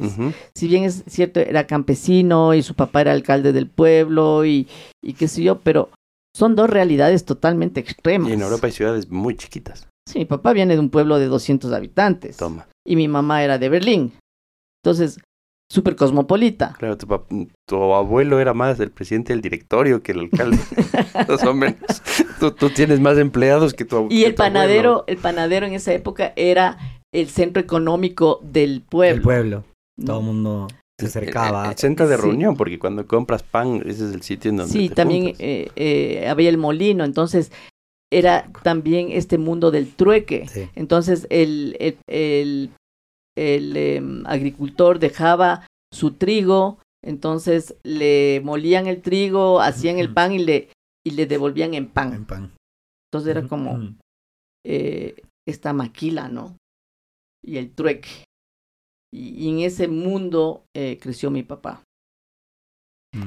Si 0.56 0.68
bien 0.68 0.84
es 0.84 1.04
cierto, 1.08 1.40
era 1.40 1.68
campesino 1.68 2.54
y 2.54 2.64
su 2.64 2.74
papá 2.74 3.02
era 3.02 3.12
alcalde 3.12 3.54
del 3.54 3.70
pueblo 3.70 4.46
y, 4.46 4.68
y 5.04 5.14
qué 5.14 5.28
sé 5.28 5.44
yo, 5.44 5.60
pero 5.60 5.90
son 6.36 6.56
dos 6.56 6.70
realidades 6.70 7.24
totalmente 7.24 7.80
extremas. 7.80 8.30
Y 8.30 8.34
en 8.34 8.42
Europa 8.42 8.68
hay 8.68 8.74
ciudades 8.74 9.10
muy 9.10 9.36
chiquitas. 9.38 9.88
Sí, 10.08 10.20
mi 10.20 10.26
papá 10.26 10.54
viene 10.54 10.74
de 10.74 10.80
un 10.80 10.90
pueblo 10.90 11.18
de 11.18 11.28
200 11.28 11.72
habitantes 11.72 12.38
Toma. 12.38 12.68
y 12.86 12.96
mi 12.96 13.08
mamá 13.08 13.44
era 13.44 13.58
de 13.58 13.70
Berlín. 13.70 14.14
Entonces, 14.84 15.20
súper 15.72 15.96
cosmopolita. 15.96 16.76
Claro, 16.78 16.98
tu, 16.98 17.08
tu 17.68 17.76
abuelo 17.94 18.40
era 18.40 18.54
más 18.54 18.80
el 18.80 18.92
presidente 18.92 19.34
del 19.34 19.42
directorio 19.42 20.02
que 20.04 20.12
el 20.14 20.20
alcalde. 20.20 20.58
Más 21.28 21.44
o 21.44 21.54
menos. 21.54 21.80
Tú, 22.40 22.52
tú 22.52 22.70
tienes 22.70 23.00
más 23.00 23.18
empleados 23.18 23.74
que 23.74 23.86
tu 23.86 24.08
Y 24.10 24.22
que 24.22 24.28
el 24.28 24.36
tu 24.36 24.44
abuelo. 24.44 24.54
panadero, 24.60 25.04
el 25.08 25.18
panadero 25.18 25.66
en 25.66 25.74
esa 25.74 25.94
época 25.94 26.34
era 26.36 26.78
el 27.14 27.30
centro 27.30 27.62
económico 27.62 28.40
del 28.44 28.82
pueblo. 28.82 29.16
El 29.16 29.22
pueblo. 29.22 29.64
Todo 30.06 30.20
el 30.20 30.26
mundo 30.26 30.68
se 31.00 31.08
acercaba. 31.08 31.66
El, 31.66 31.72
el 31.72 31.78
centro 31.78 32.08
de 32.08 32.16
Sí. 32.18 32.22
reunión, 32.22 32.56
porque 32.58 32.78
cuando 32.80 33.08
compras 33.08 33.42
pan, 33.44 33.78
ese 33.86 34.08
es 34.10 34.14
el 34.14 34.22
sitio 34.22 34.52
en 34.52 34.58
donde 34.58 34.72
Sí, 34.74 34.90
te 34.90 34.96
también 34.96 35.34
eh, 35.40 35.70
eh, 35.76 36.28
había 36.30 36.50
el 36.50 36.58
molino, 36.58 37.04
entonces 37.06 37.52
era 38.12 38.50
también 38.64 39.10
este 39.12 39.38
mundo 39.38 39.72
del 39.72 39.94
trueque. 39.94 40.48
Sí. 40.48 40.70
Entonces 40.76 41.26
el, 41.30 41.76
el, 41.80 41.98
el, 42.08 42.70
el, 43.36 43.76
em, 43.78 44.26
agricultor 44.26 45.00
dejaba 45.00 45.68
su 45.92 46.14
trigo, 46.14 46.80
entonces 47.04 47.76
le 47.84 48.42
molían 48.44 48.88
el 48.88 49.02
trigo, 49.02 49.62
hacían 49.62 50.00
el 50.00 50.14
pan 50.14 50.34
y 50.34 50.40
le, 50.40 50.70
y 51.06 51.12
le 51.12 51.26
devolvían 51.26 51.74
en 51.74 51.88
pan. 51.88 52.14
En 52.14 52.26
pan. 52.26 52.56
Entonces 53.12 53.36
era 53.36 53.48
como 53.48 53.96
eh, 54.66 55.22
esta 55.48 55.74
maquila, 55.74 56.28
¿no? 56.28 56.58
Y 57.44 57.58
el 57.58 57.74
trueque. 57.74 58.26
Y, 59.14 59.46
y 59.46 59.50
en 59.50 59.60
ese 59.60 59.88
mundo 59.88 60.66
eh, 60.76 60.98
creció 61.00 61.30
mi 61.30 61.44
papá. 61.44 61.84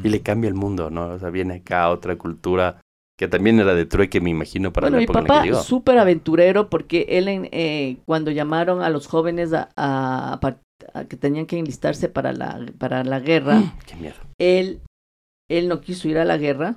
Y 0.04 0.08
le 0.08 0.22
cambia 0.22 0.48
el 0.48 0.54
mundo, 0.54 0.90
¿no? 0.90 1.10
O 1.10 1.18
sea, 1.18 1.30
viene 1.30 1.54
acá 1.54 1.84
a 1.84 1.90
otra 1.90 2.18
cultura 2.18 2.80
que 3.18 3.26
también 3.28 3.58
era 3.58 3.74
de 3.74 3.84
trueque, 3.84 4.20
me 4.20 4.30
imagino, 4.30 4.72
para 4.72 4.84
bueno, 4.86 4.96
la 4.96 4.98
mi 5.00 5.04
época 5.04 5.18
en 5.18 5.24
la 5.24 5.28
papá 5.28 5.42
que 5.42 5.48
llegó. 5.48 5.62
súper 5.62 5.98
aventurero 5.98 6.70
porque 6.70 7.06
él 7.10 7.26
en- 7.28 7.48
eh, 7.52 7.98
cuando 8.06 8.30
llamaron 8.30 8.80
a 8.80 8.90
los 8.90 9.06
jóvenes 9.08 9.50
a, 9.54 10.40
que 11.08 11.16
tenían 11.16 11.46
que 11.46 11.58
enlistarse 11.58 12.08
para 12.08 12.32
la, 12.32 12.64
para 12.78 13.02
la 13.04 13.18
guerra, 13.20 13.60
Qué 13.86 13.96
miedo. 13.96 14.14
él, 14.38 14.80
él 15.50 15.68
no 15.68 15.80
quiso 15.80 16.08
ir 16.08 16.18
a 16.18 16.24
la 16.24 16.36
guerra 16.38 16.76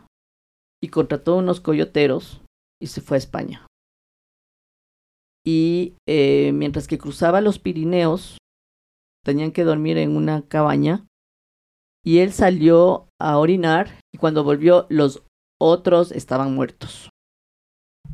y 0.83 0.87
contrató 0.89 1.37
unos 1.37 1.61
coyoteros 1.61 2.41
y 2.81 2.87
se 2.87 3.01
fue 3.01 3.17
a 3.17 3.19
España. 3.19 3.67
Y 5.45 5.93
eh, 6.07 6.51
mientras 6.53 6.87
que 6.87 6.97
cruzaba 6.97 7.41
los 7.41 7.59
Pirineos, 7.59 8.37
tenían 9.23 9.51
que 9.51 9.63
dormir 9.63 9.97
en 9.97 10.15
una 10.15 10.41
cabaña 10.47 11.05
y 12.03 12.19
él 12.19 12.31
salió 12.33 13.07
a 13.19 13.37
orinar 13.37 13.99
y 14.13 14.17
cuando 14.17 14.43
volvió 14.43 14.87
los 14.89 15.23
otros 15.61 16.11
estaban 16.11 16.53
muertos. 16.55 17.09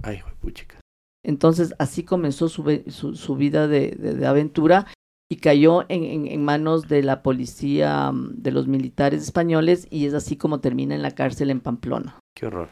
Ay, 0.03 0.21
puchica. 0.39 0.79
Entonces 1.25 1.73
así 1.79 2.03
comenzó 2.03 2.47
su, 2.49 2.83
su, 2.88 3.15
su 3.15 3.36
vida 3.36 3.67
de, 3.67 3.91
de- 3.91 4.13
de 4.13 4.27
aventura 4.27 4.88
y 5.29 5.38
cayó 5.38 5.81
en, 5.89 6.03
en- 6.03 6.27
en 6.27 6.43
manos 6.45 6.88
de 6.88 7.03
la 7.03 7.21
policía, 7.23 8.12
mm, 8.12 8.36
de 8.41 8.51
los 8.51 8.67
militares 8.67 9.23
españoles 9.23 9.88
y 9.89 10.05
es 10.05 10.13
así 10.13 10.38
como 10.38 10.60
termina 10.62 10.95
en 10.95 11.01
la 11.01 11.12
cárcel 11.15 11.49
en 11.49 11.60
Pamplona. 11.62 12.19
Qué 12.36 12.45
horror. 12.47 12.69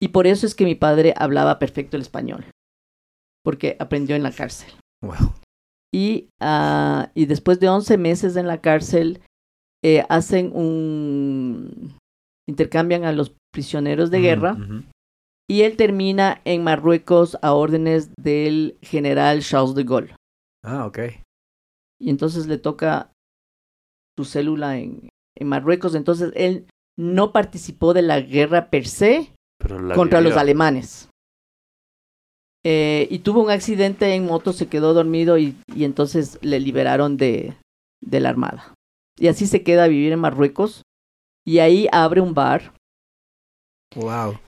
Y 0.00 0.08
por 0.08 0.26
eso 0.26 0.46
es 0.46 0.54
que 0.54 0.64
mi 0.64 0.74
padre 0.74 1.14
hablaba 1.16 1.58
perfecto 1.58 1.96
el 1.96 2.02
español, 2.02 2.44
porque 3.42 3.76
aprendió 3.80 4.14
en 4.14 4.22
la 4.22 4.30
cárcel. 4.32 4.70
Wow. 5.02 5.32
Y, 5.92 6.28
ah, 6.40 7.10
y 7.14 7.26
después 7.26 7.58
de 7.60 7.68
11 7.70 7.96
meses 7.96 8.36
en 8.36 8.46
la 8.46 8.60
cárcel, 8.60 9.20
eh, 9.82 10.04
hacen 10.10 10.52
un... 10.54 11.96
intercambian 12.48 13.04
a 13.04 13.12
los 13.12 13.34
prisioneros 13.56 14.10
de 14.10 14.20
guerra 14.20 14.54
y 15.48 15.62
él 15.62 15.78
termina 15.78 16.42
en 16.44 16.62
Marruecos 16.62 17.38
a 17.40 17.54
órdenes 17.54 18.10
del 18.18 18.76
general 18.82 19.40
Charles 19.40 19.74
de 19.74 19.84
Gaulle. 19.84 20.14
Ah, 20.62 20.84
ok. 20.84 20.98
Y 21.98 22.10
entonces 22.10 22.46
le 22.46 22.58
toca 22.58 23.12
su 24.18 24.26
célula 24.26 24.76
en, 24.76 25.08
en 25.34 25.48
Marruecos. 25.48 25.94
Entonces 25.94 26.32
él 26.36 26.66
no 26.98 27.32
participó 27.32 27.94
de 27.94 28.02
la 28.02 28.20
guerra 28.20 28.68
per 28.68 28.86
se 28.86 29.32
contra 29.94 30.20
los 30.20 30.36
alemanes. 30.36 31.08
Eh, 32.62 33.08
y 33.10 33.20
tuvo 33.20 33.42
un 33.42 33.50
accidente 33.50 34.12
en 34.14 34.26
moto, 34.26 34.52
se 34.52 34.66
quedó 34.66 34.92
dormido 34.92 35.38
y, 35.38 35.56
y 35.74 35.84
entonces 35.84 36.38
le 36.42 36.60
liberaron 36.60 37.16
de, 37.16 37.56
de 38.02 38.20
la 38.20 38.28
armada. 38.28 38.74
Y 39.18 39.28
así 39.28 39.46
se 39.46 39.62
queda 39.62 39.84
a 39.84 39.88
vivir 39.88 40.12
en 40.12 40.20
Marruecos. 40.20 40.82
Y 41.46 41.60
ahí 41.60 41.88
abre 41.90 42.20
un 42.20 42.34
bar 42.34 42.74
Wow. 43.94 44.38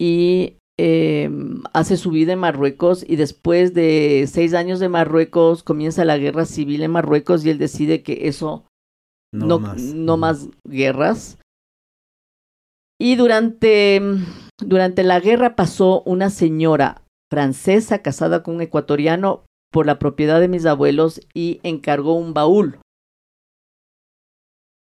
y 0.00 0.56
eh, 0.78 1.30
hace 1.72 1.96
su 1.96 2.10
vida 2.10 2.32
en 2.34 2.38
Marruecos 2.40 3.04
y 3.08 3.16
después 3.16 3.72
de 3.72 4.26
seis 4.30 4.52
años 4.52 4.78
de 4.80 4.88
Marruecos 4.88 5.62
comienza 5.62 6.04
la 6.04 6.18
guerra 6.18 6.44
civil 6.44 6.82
en 6.82 6.90
Marruecos 6.90 7.44
y 7.44 7.50
él 7.50 7.58
decide 7.58 8.02
que 8.02 8.28
eso 8.28 8.66
No, 9.32 9.46
no, 9.46 9.58
más. 9.58 9.82
no 9.82 10.12
Ujú. 10.14 10.20
más 10.20 10.48
guerras. 10.68 11.38
Y 12.98 13.16
durante, 13.16 14.00
durante 14.58 15.02
la 15.02 15.20
guerra 15.20 15.56
pasó 15.56 16.02
una 16.02 16.30
señora 16.30 17.02
francesa 17.30 18.02
casada 18.02 18.42
con 18.42 18.56
un 18.56 18.62
ecuatoriano 18.62 19.44
por 19.72 19.86
la 19.86 19.98
propiedad 19.98 20.40
de 20.40 20.48
mis 20.48 20.64
abuelos 20.66 21.20
y 21.34 21.60
encargó 21.62 22.14
un 22.14 22.34
baúl. 22.34 22.78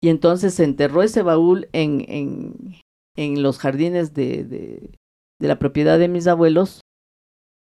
Y 0.01 0.09
entonces 0.09 0.53
se 0.53 0.63
enterró 0.63 1.01
ese 1.01 1.21
baúl 1.23 1.67
en, 1.73 2.05
en, 2.07 2.75
en 3.17 3.43
los 3.43 3.59
jardines 3.59 4.13
de, 4.13 4.45
de, 4.45 4.97
de 5.39 5.47
la 5.47 5.59
propiedad 5.59 5.99
de 5.99 6.07
mis 6.07 6.27
abuelos. 6.27 6.81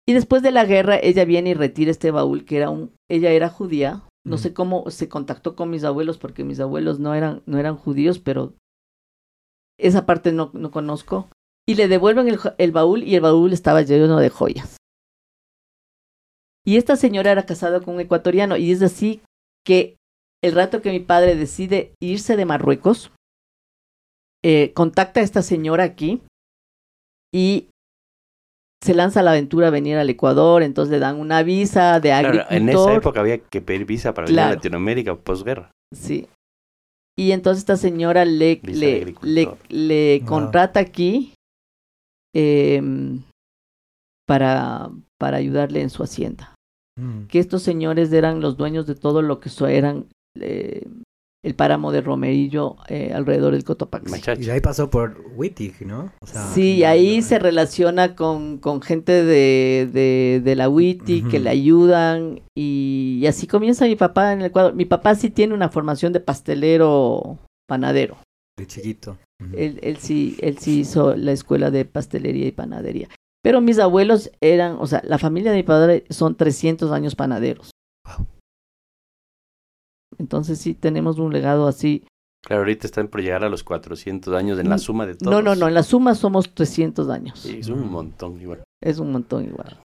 Y 0.07 0.13
después 0.13 0.41
de 0.41 0.51
la 0.51 0.65
guerra, 0.65 0.97
ella 0.97 1.25
viene 1.25 1.51
y 1.51 1.53
retira 1.53 1.91
este 1.91 2.09
baúl, 2.09 2.43
que 2.45 2.57
era 2.57 2.71
un, 2.71 2.95
ella 3.09 3.29
era 3.31 3.49
judía. 3.49 4.03
No 4.25 4.37
sé 4.37 4.53
cómo 4.53 4.89
se 4.89 5.09
contactó 5.09 5.55
con 5.55 5.69
mis 5.69 5.83
abuelos, 5.83 6.17
porque 6.17 6.43
mis 6.43 6.59
abuelos 6.59 6.99
no 6.99 7.13
eran, 7.13 7.43
no 7.45 7.57
eran 7.57 7.75
judíos, 7.75 8.19
pero 8.19 8.53
esa 9.79 10.05
parte 10.05 10.31
no, 10.31 10.51
no 10.53 10.71
conozco. 10.71 11.29
Y 11.67 11.75
le 11.75 11.87
devuelven 11.87 12.27
el, 12.27 12.39
el 12.57 12.71
baúl 12.71 13.03
y 13.03 13.15
el 13.15 13.21
baúl 13.21 13.53
estaba 13.53 13.81
lleno 13.81 14.19
de 14.19 14.29
joyas. 14.29 14.77
Y 16.65 16.77
esta 16.77 16.95
señora 16.95 17.31
era 17.31 17.45
casada 17.45 17.81
con 17.81 17.95
un 17.95 18.01
ecuatoriano 18.01 18.57
y 18.57 18.71
es 18.71 18.81
así 18.83 19.21
que 19.65 19.97
el 20.43 20.53
rato 20.53 20.81
que 20.81 20.91
mi 20.91 20.99
padre 20.99 21.35
decide 21.35 21.95
irse 21.99 22.35
de 22.35 22.45
Marruecos, 22.45 23.11
eh, 24.43 24.71
contacta 24.73 25.19
a 25.19 25.23
esta 25.23 25.41
señora 25.41 25.83
aquí 25.83 26.21
y 27.33 27.67
se 28.83 28.95
lanza 28.95 29.19
a 29.19 29.23
la 29.23 29.31
aventura 29.31 29.67
a 29.67 29.71
venir 29.71 29.97
al 29.97 30.09
Ecuador, 30.09 30.63
entonces 30.63 30.91
le 30.91 30.99
dan 30.99 31.19
una 31.19 31.43
visa 31.43 31.99
de 31.99 32.09
Claro, 32.09 32.27
agricultor. 32.29 32.57
en 32.57 32.69
esa 32.69 32.93
época 32.95 33.19
había 33.19 33.37
que 33.37 33.61
pedir 33.61 33.85
visa 33.85 34.13
para 34.13 34.25
venir 34.25 34.39
a 34.39 34.43
Claro. 34.43 34.55
Latinoamérica 34.55 35.15
posguerra. 35.15 35.71
Sí. 35.95 36.27
Y 37.17 37.31
entonces 37.33 37.59
esta 37.61 37.77
señora 37.77 38.25
le, 38.25 38.59
le, 38.63 38.73
le, 38.73 38.95
agricultor. 39.01 39.57
le 39.69 40.19
Wow. 40.21 40.27
contrata 40.27 40.79
aquí 40.79 41.35
em, 42.33 43.21
para, 44.27 44.89
para 45.19 45.37
ayudarle 45.37 45.81
en 45.81 45.89
su 45.91 46.01
hacienda. 46.01 46.55
Mm. 46.97 47.25
Que 47.27 47.39
estos 47.39 47.61
señores 47.61 48.11
eran 48.11 48.41
los 48.41 48.57
dueños 48.57 48.87
de 48.87 48.95
todo 48.95 49.21
lo 49.21 49.39
que 49.39 49.49
so 49.49 49.67
eran 49.67 50.07
eh, 50.39 50.87
el 51.43 51.55
páramo 51.55 51.91
de 51.91 52.01
Romerillo 52.01 52.75
eh, 52.87 53.11
alrededor 53.13 53.53
del 53.53 53.63
Cotopaxi. 53.63 54.13
Y 54.39 54.45
de 54.45 54.51
ahí 54.51 54.61
pasó 54.61 54.89
por 54.89 55.23
Wittig, 55.35 55.85
¿no? 55.85 56.11
O 56.21 56.27
sea, 56.27 56.43
Sí, 56.53 56.75
y 56.75 56.83
ahí 56.83 57.21
se 57.21 57.39
relaciona 57.39 58.15
con, 58.15 58.59
con 58.59 58.81
gente 58.81 59.23
de, 59.23 59.89
de, 59.91 60.41
de 60.43 60.55
la 60.55 60.69
WITI 60.69 61.23
que 61.23 61.39
le 61.39 61.49
ayudan 61.49 62.41
y, 62.55 63.19
y 63.21 63.27
así 63.27 63.47
comienza 63.47 63.85
mi 63.85 63.95
papá 63.95 64.33
en 64.33 64.41
el 64.41 64.45
Ecuador. 64.47 64.75
Mi 64.75 64.85
papá 64.85 65.15
sí 65.15 65.29
tiene 65.31 65.53
una 65.53 65.69
formación 65.69 66.13
de 66.13 66.19
pastelero 66.19 67.39
panadero. 67.67 68.17
De 68.57 68.67
chiquito. 68.67 69.17
Él 69.55 69.97
sí, 69.99 70.37
él 70.41 70.59
sí 70.59 70.81
hizo 70.81 71.15
la 71.15 71.31
escuela 71.31 71.71
de 71.71 71.85
pastelería 71.85 72.45
y 72.45 72.51
panadería. 72.51 73.07
Pero 73.43 73.59
mis 73.59 73.79
abuelos 73.79 74.29
eran, 74.39 74.77
o 74.79 74.85
sea, 74.85 75.01
la 75.03 75.17
familia 75.17 75.49
de 75.49 75.57
mi 75.57 75.63
padre 75.63 76.03
son 76.11 76.35
300 76.35 76.91
años 76.91 77.15
panaderos. 77.15 77.71
Wow. 78.05 78.27
Entonces 80.21 80.59
sí 80.59 80.75
tenemos 80.75 81.17
un 81.19 81.33
legado 81.33 81.67
así. 81.67 82.05
Claro, 82.43 82.61
ahorita 82.61 82.87
están 82.87 83.07
por 83.07 83.21
llegar 83.21 83.43
a 83.43 83.49
los 83.49 83.63
400 83.63 84.33
años 84.33 84.59
en 84.59 84.69
la 84.69 84.77
suma 84.77 85.05
de 85.05 85.15
todos. 85.15 85.31
No, 85.31 85.41
no, 85.41 85.55
no, 85.55 85.67
en 85.67 85.73
la 85.73 85.83
suma 85.83 86.15
somos 86.15 86.53
300 86.53 87.09
años. 87.09 87.39
Sí, 87.39 87.57
es 87.59 87.69
un 87.69 87.91
montón 87.91 88.39
igual. 88.39 88.63
Es 88.81 88.99
un 88.99 89.11
montón 89.11 89.45
igual. 89.45 89.81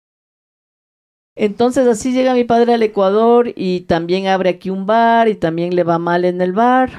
Entonces 1.36 1.88
así 1.88 2.12
llega 2.12 2.34
mi 2.34 2.44
padre 2.44 2.74
al 2.74 2.82
Ecuador 2.82 3.52
y 3.56 3.80
también 3.82 4.26
abre 4.26 4.50
aquí 4.50 4.70
un 4.70 4.86
bar 4.86 5.28
y 5.28 5.34
también 5.34 5.74
le 5.74 5.82
va 5.82 5.98
mal 5.98 6.24
en 6.24 6.40
el 6.40 6.52
bar 6.52 6.90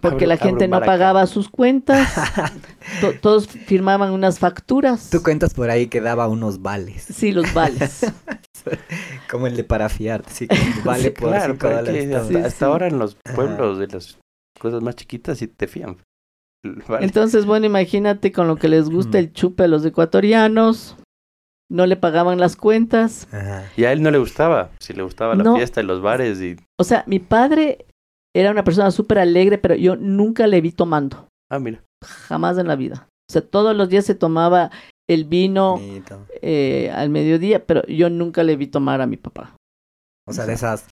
porque 0.00 0.24
Abro- 0.24 0.26
la 0.28 0.36
gente 0.36 0.68
no 0.68 0.80
pagaba 0.80 1.26
sus 1.26 1.48
cuentas. 1.48 2.08
To- 3.00 3.12
todos 3.20 3.46
firmaban 3.48 4.12
unas 4.12 4.38
facturas. 4.38 5.10
Tú 5.10 5.22
cuentas 5.22 5.52
por 5.54 5.70
ahí 5.70 5.88
que 5.88 6.00
daba 6.00 6.28
unos 6.28 6.62
vales. 6.62 7.02
Sí, 7.04 7.32
los 7.32 7.52
vales. 7.52 8.12
Como 9.30 9.46
el 9.46 9.56
de 9.56 9.64
parafiarte, 9.64 10.30
sí, 10.32 10.48
vale 10.84 11.04
Sí, 11.04 11.10
por 11.10 11.30
Claro, 11.30 11.52
cinco 11.54 11.68
dólares. 11.68 12.14
hasta, 12.14 12.28
Sí, 12.28 12.36
hasta 12.36 12.50
sí. 12.50 12.64
ahora 12.64 12.86
en 12.88 12.98
los 12.98 13.16
pueblos 13.34 13.78
de 13.78 13.88
las 13.88 14.18
cosas 14.58 14.82
más 14.82 14.96
chiquitas 14.96 15.38
sí 15.38 15.46
te 15.48 15.66
fían. 15.66 15.98
Vale. 16.88 17.04
Entonces, 17.04 17.44
bueno, 17.46 17.66
imagínate 17.66 18.32
con 18.32 18.48
lo 18.48 18.56
que 18.56 18.68
les 18.68 18.88
gusta 18.88 19.18
Mm. 19.18 19.20
el 19.20 19.32
chupe 19.32 19.64
a 19.64 19.68
los 19.68 19.84
ecuatorianos. 19.84 20.96
No 21.68 21.86
le 21.86 21.96
pagaban 21.96 22.38
las 22.38 22.54
cuentas. 22.56 23.26
Ajá. 23.32 23.64
y 23.76 23.84
a 23.84 23.92
él 23.92 24.00
no 24.02 24.10
le 24.12 24.18
gustaba. 24.18 24.70
Si 24.78 24.92
le 24.92 25.02
gustaba 25.02 25.34
la 25.34 25.42
No. 25.44 25.56
fiesta 25.56 25.80
y 25.80 25.84
los 25.84 26.00
bares 26.00 26.40
y... 26.40 26.56
O 26.78 26.84
sea, 26.84 27.02
mi 27.08 27.18
padre 27.18 27.86
era 28.40 28.50
una 28.50 28.64
persona 28.64 28.90
súper 28.90 29.18
alegre, 29.18 29.58
pero 29.58 29.74
yo 29.74 29.96
nunca 29.96 30.46
le 30.46 30.60
vi 30.60 30.72
tomando. 30.72 31.28
Ah, 31.50 31.58
mira. 31.58 31.82
Jamás 32.04 32.58
en 32.58 32.68
la 32.68 32.76
vida. 32.76 33.08
O 33.28 33.32
sea, 33.32 33.42
todos 33.42 33.74
los 33.74 33.88
días 33.88 34.04
se 34.04 34.14
tomaba 34.14 34.70
el 35.08 35.24
vino 35.24 35.80
eh, 36.42 36.90
al 36.94 37.10
mediodía, 37.10 37.64
pero 37.64 37.84
yo 37.86 38.10
nunca 38.10 38.42
le 38.42 38.56
vi 38.56 38.66
tomar 38.66 39.00
a 39.00 39.06
mi 39.06 39.16
papá. 39.16 39.56
O 40.28 40.32
sea, 40.32 40.46
de 40.46 40.54
esas, 40.54 40.88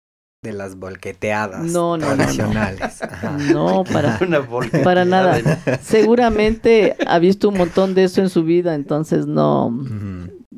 de 0.45 0.53
las 0.53 0.76
volqueteadas 0.76 1.64
No, 1.72 1.97
no, 1.97 2.05
no, 2.07 2.11
no. 2.11 2.16
tradicionales. 2.16 3.03
Ajá. 3.03 3.36
No, 3.53 3.84
para, 3.84 4.18
para 4.84 5.05
nada. 5.05 5.40
Seguramente 5.82 6.97
ha 7.07 7.18
visto 7.18 7.49
un 7.49 7.57
montón 7.59 7.95
de 7.95 8.05
eso 8.05 8.20
en 8.20 8.28
su 8.28 8.45
vida, 8.45 8.74
entonces 8.74 9.26
no, 9.26 9.70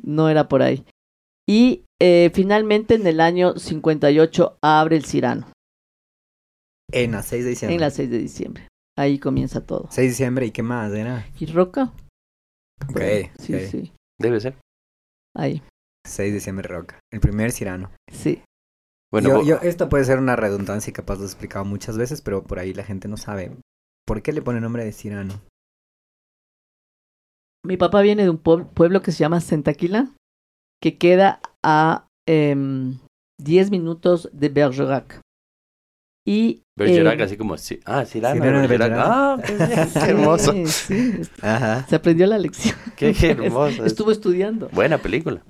no 0.03 0.29
era 0.29 0.47
por 0.47 0.61
ahí. 0.61 0.83
Y 1.47 1.83
eh, 2.01 2.31
finalmente 2.33 2.95
en 2.95 3.07
el 3.07 3.21
año 3.21 3.55
58 3.57 4.57
abre 4.61 4.97
el 4.97 5.05
Cirano, 5.05 5.47
En 6.91 7.11
la 7.11 7.23
6 7.23 7.43
de 7.43 7.49
diciembre. 7.51 7.75
en 7.75 7.81
la 7.81 7.89
6 7.89 8.09
de 8.09 8.17
diciembre. 8.17 8.67
Ahí 8.97 9.19
comienza 9.19 9.65
todo. 9.65 9.87
6 9.89 9.95
de 10.05 10.09
diciembre, 10.09 10.45
¿y 10.45 10.51
qué 10.51 10.63
más 10.63 10.91
era? 10.93 11.27
¿Y 11.39 11.45
Roca? 11.47 11.91
Ok, 12.89 12.99
Sí, 13.39 13.59
sí. 13.67 13.93
Debe 14.19 14.39
ser. 14.39 14.55
Ahí, 15.35 15.61
6 16.05 16.29
de 16.31 16.35
diciembre, 16.35 16.67
Roca. 16.67 16.99
El 17.11 17.19
primer 17.19 17.51
Cirano. 17.51 17.91
sí. 18.11 18.41
Bueno, 19.11 19.29
yo, 19.29 19.35
vos- 19.37 19.47
yo- 19.47 19.57
esto 19.61 19.87
puede 19.87 20.03
ser 20.03 20.17
una 20.19 20.35
redundancia 20.35 20.89
y 20.89 20.93
capaz 20.93 21.15
lo 21.15 21.21
he 21.23 21.25
explicado 21.27 21.63
muchas 21.63 21.97
veces, 21.97 22.21
pero 22.21 22.43
por 22.43 22.59
ahí 22.59 22.73
la 22.73 22.83
gente 22.83 23.07
no 23.07 23.15
sabe. 23.15 23.55
¿Por 24.05 24.21
qué 24.21 24.33
le 24.33 24.41
pone 24.41 24.59
nombre 24.59 24.83
de 24.83 24.91
Cirano? 24.91 25.39
Mi 27.65 27.77
papá 27.77 28.01
viene 28.01 28.23
de 28.23 28.29
un 28.29 28.41
pueb- 28.41 28.69
pueblo 28.73 29.01
que 29.01 29.11
se 29.11 29.19
llama 29.19 29.39
Sentaquila, 29.41 30.11
que 30.81 30.97
queda 30.97 31.39
a 31.63 32.07
10 32.27 33.71
minutos 33.71 34.29
de 34.33 34.49
Bergerac. 34.49 35.21
Y 36.27 36.63
Bergerac, 36.75 37.19
eh, 37.19 37.23
así 37.23 37.37
como... 37.37 37.55
Sí. 37.57 37.79
Ah, 37.85 38.03
de 38.03 38.19
Bergerac. 38.19 38.67
Bergerac. 38.67 38.91
Ah, 38.97 39.37
pues, 39.45 39.93
qué 39.93 40.09
hermoso. 40.09 40.51
Sí, 40.53 40.65
sí, 40.67 41.21
Ajá. 41.41 41.85
se 41.87 41.95
aprendió 41.95 42.25
la 42.25 42.39
lección. 42.39 42.75
Qué, 42.95 43.13
qué 43.13 43.29
hermoso. 43.31 43.85
Estuvo 43.85 44.11
estudiando. 44.11 44.69
Buena 44.69 44.97
película. 44.97 45.43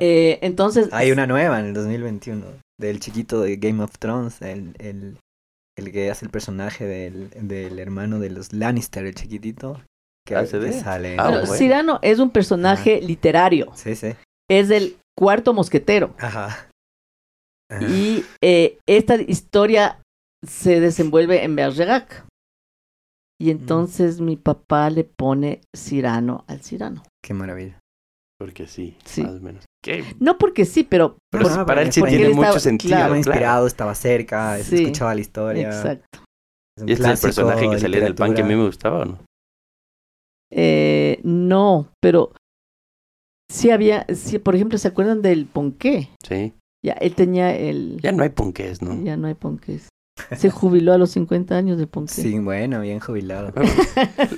Eh, 0.00 0.38
entonces, 0.40 0.88
Hay 0.92 1.12
una 1.12 1.26
nueva 1.26 1.60
en 1.60 1.66
el 1.66 1.74
2021 1.74 2.42
del 2.80 3.00
chiquito 3.00 3.42
de 3.42 3.56
Game 3.56 3.82
of 3.82 3.98
Thrones, 3.98 4.40
el, 4.40 4.74
el, 4.78 5.18
el 5.76 5.92
que 5.92 6.10
hace 6.10 6.24
el 6.24 6.30
personaje 6.30 6.86
del, 6.86 7.28
del 7.40 7.78
hermano 7.78 8.18
de 8.18 8.30
los 8.30 8.52
Lannister, 8.54 9.04
el 9.04 9.14
chiquitito. 9.14 9.82
Que, 10.26 10.36
Ah, 10.36 10.46
¿se 10.46 10.52
que 10.52 10.58
ve? 10.58 10.72
sale. 10.72 11.16
Ah, 11.18 11.28
bueno. 11.28 11.46
Cyrano 11.54 11.98
es 12.00 12.18
un 12.18 12.30
personaje 12.30 13.02
literario. 13.02 13.70
Sí, 13.74 13.94
sí. 13.94 14.14
Es 14.48 14.70
el 14.70 14.96
cuarto 15.14 15.52
mosquetero. 15.52 16.14
Ajá. 16.18 16.70
Ajá. 17.70 17.86
Y 17.90 18.24
eh, 18.42 18.78
esta 18.86 19.16
historia 19.16 19.98
se 20.46 20.80
desenvuelve 20.80 21.44
en 21.44 21.56
Bergerac. 21.56 22.26
Y 23.40 23.50
entonces 23.50 24.20
mi 24.20 24.36
papá 24.36 24.90
le 24.90 25.04
pone 25.04 25.60
Cyrano 25.76 26.44
al 26.46 26.60
Cyrano. 26.60 27.02
Qué 27.22 27.34
maravilla. 27.34 27.78
Porque 28.38 28.66
sí, 28.66 28.96
Sí. 29.04 29.22
más 29.22 29.34
o 29.36 29.40
menos. 29.40 29.64
¿Qué? 29.82 30.04
No 30.20 30.38
porque 30.38 30.64
sí, 30.64 30.82
pero... 30.84 31.18
Pero 31.30 31.48
Por- 31.48 31.66
para 31.66 31.82
él 31.82 31.92
sí 31.92 32.02
tiene 32.02 32.26
él 32.26 32.30
mucho 32.34 32.42
estaba- 32.42 32.60
sentido. 32.60 32.88
claro. 32.90 33.02
Estaba 33.14 33.22
claro. 33.22 33.30
inspirado, 33.30 33.66
estaba 33.66 33.94
cerca, 33.94 34.56
se 34.58 34.64
Sí. 34.64 34.82
escuchaba 34.84 35.14
la 35.14 35.20
historia. 35.20 35.66
Exacto. 35.68 36.20
Es 36.76 36.82
un 36.82 36.88
¿Y 36.88 36.92
este 36.92 37.04
es 37.04 37.10
el 37.10 37.26
personaje 37.26 37.70
que 37.70 37.78
salía 37.78 38.00
del 38.00 38.14
pan 38.14 38.34
que 38.34 38.42
a 38.42 38.44
mí 38.44 38.54
me 38.54 38.66
gustaba 38.66 39.00
o 39.00 39.04
no? 39.04 39.18
Eh, 40.50 41.20
no, 41.24 41.88
pero 42.00 42.32
sí 43.50 43.70
había, 43.70 44.06
sí, 44.14 44.38
por 44.38 44.54
ejemplo, 44.54 44.78
¿se 44.78 44.88
acuerdan 44.88 45.22
del 45.22 45.46
ponqué? 45.46 46.10
Sí. 46.26 46.52
Ya, 46.84 46.92
él 46.94 47.14
tenía 47.14 47.56
el... 47.56 47.98
Ya 48.00 48.12
no 48.12 48.22
hay 48.22 48.28
ponqués, 48.30 48.82
¿no? 48.82 49.02
Ya 49.02 49.16
no 49.16 49.26
hay 49.26 49.34
ponqués. 49.34 49.88
Se 50.36 50.50
jubiló 50.50 50.92
a 50.92 50.98
los 50.98 51.10
50 51.10 51.56
años 51.56 51.76
de 51.78 51.86
ponqué. 51.86 52.12
Sí, 52.12 52.38
bueno, 52.38 52.80
bien 52.80 53.00
jubilado. 53.00 53.52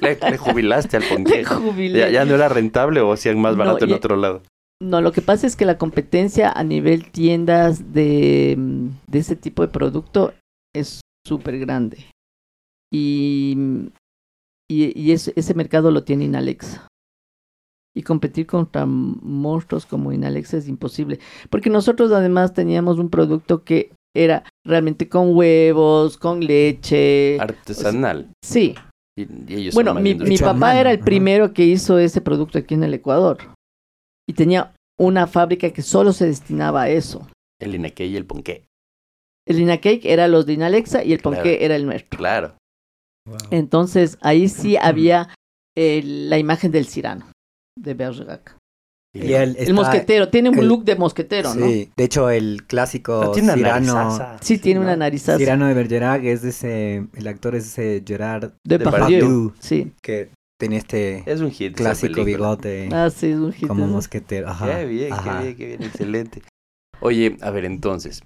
le, 0.00 0.16
le 0.18 0.36
jubilaste 0.38 0.96
al 0.96 1.02
jubilé. 1.44 1.98
Ya, 2.00 2.08
ya 2.10 2.24
no 2.24 2.34
era 2.34 2.48
rentable 2.48 3.00
o 3.00 3.12
hacían 3.12 3.40
más 3.40 3.52
No, 3.52 3.58
barato 3.64 3.84
en 3.84 3.90
ya- 3.90 3.96
otro 3.96 4.16
lado. 4.16 4.42
No, 4.82 5.00
lo 5.00 5.12
que 5.12 5.22
pasa 5.22 5.46
es 5.46 5.56
que 5.56 5.64
la 5.64 5.78
competencia 5.78 6.50
a 6.50 6.62
nivel 6.62 7.10
tiendas 7.10 7.92
de, 7.94 8.56
de 9.06 9.18
ese 9.18 9.34
tipo 9.36 9.62
de 9.62 9.68
producto 9.68 10.34
es 10.74 11.00
súper 11.26 11.58
grande. 11.58 12.06
Y, 12.92 13.56
y, 14.70 14.98
y 15.00 15.12
ese, 15.12 15.32
ese 15.36 15.54
mercado 15.54 15.90
lo 15.90 16.04
tiene 16.04 16.24
Inalexa. 16.24 16.86
Y 17.94 18.02
competir 18.02 18.46
contra 18.46 18.84
monstruos 18.84 19.86
como 19.86 20.12
Inalexa 20.12 20.58
es 20.58 20.68
imposible. 20.68 21.18
Porque 21.48 21.70
nosotros 21.70 22.12
además 22.12 22.52
teníamos 22.52 22.98
un 22.98 23.08
producto 23.08 23.64
que 23.64 23.92
era 24.24 24.44
realmente 24.64 25.08
con 25.08 25.36
huevos, 25.36 26.16
con 26.16 26.40
leche. 26.40 27.38
Artesanal. 27.40 28.30
Sí. 28.44 28.74
Y, 29.18 29.22
y 29.52 29.56
ellos 29.56 29.74
Bueno, 29.74 29.94
mi, 29.94 30.14
papá 30.14 30.52
mano, 30.52 30.78
era 30.80 30.90
el 30.90 31.00
primero 31.00 31.52
que 31.52 31.64
hizo 31.64 31.98
ese 31.98 32.20
producto 32.20 32.58
aquí 32.58 32.74
en 32.74 32.84
el 32.84 32.94
Ecuador. 32.94 33.38
Y 34.28 34.34
tenía 34.34 34.74
una 34.98 35.26
fábrica 35.26 35.70
que 35.70 35.82
solo 35.82 36.12
se 36.12 36.26
destinaba 36.26 36.82
a 36.82 36.88
eso. 36.88 37.28
El 37.60 37.74
ineque 37.74 38.06
y 38.06 38.16
el 38.16 38.26
ponqué. 38.26 38.66
El 39.46 39.60
Inacake 39.60 40.12
era 40.12 40.26
los 40.26 40.44
de 40.44 40.54
Inalexa 40.54 41.04
y 41.04 41.12
el 41.12 41.22
Claro. 41.22 41.36
Ponqué 41.36 41.64
era 41.64 41.76
el 41.76 41.86
nuestro. 41.86 42.18
Claro. 42.18 42.56
Entonces 43.50 44.18
ahí 44.20 44.48
sí 44.48 44.76
había 44.82 45.34
eh, 45.76 46.02
la 46.04 46.38
imagen 46.38 46.72
del 46.72 46.86
Cirano 46.86 47.30
de 47.78 47.94
Bergerac. 47.94 48.56
Y 49.16 49.32
él 49.32 49.50
el 49.50 49.56
está- 49.58 49.72
mosquetero, 49.74 50.28
tiene 50.28 50.50
un 50.50 50.58
el- 50.58 50.68
look 50.68 50.84
de 50.84 50.96
mosquetero, 50.96 51.54
¿no? 51.54 51.66
Sí, 51.66 51.90
de 51.96 52.04
hecho 52.04 52.28
el 52.30 52.64
clásico 52.66 53.22
Ah, 53.24 53.32
tiene 53.32 53.56
narizaza. 53.56 54.36
Sí, 54.40 54.58
tiene 54.58 54.80
¿no? 54.80 54.86
una 54.86 54.96
narizaza. 54.96 55.38
Cyrano 55.38 55.66
de 55.66 55.74
Bergerac 55.74 56.24
es 56.24 56.42
de 56.42 56.48
ese, 56.50 57.06
el 57.14 57.26
actor 57.28 57.54
es 57.54 57.66
ese 57.66 58.02
Gerard 58.06 58.52
de 58.64 58.78
Depardieu. 58.78 59.52
Sí. 59.60 59.92
que 60.02 60.30
tiene 60.58 60.76
este 60.78 61.22
Es 61.30 61.40
un 61.40 61.50
hit. 61.50 61.74
esa 61.74 61.76
clásico 61.76 62.24
bigote 62.24 62.88
Ah, 62.92 63.10
sí, 63.10 63.28
es 63.28 63.36
un 63.38 63.52
hit. 63.52 63.68
como 63.68 63.86
¿no? 63.86 63.92
mosquetero. 63.92 64.48
Ajá, 64.48 64.78
Qué 64.78 64.86
bien, 64.86 65.12
ajá. 65.12 65.38
qué 65.38 65.44
bien, 65.44 65.56
qué 65.56 65.66
bien, 65.66 65.82
excelente. 65.82 66.42
Oye, 67.00 67.36
a 67.42 67.50
ver, 67.50 67.64
entonces. 67.66 68.22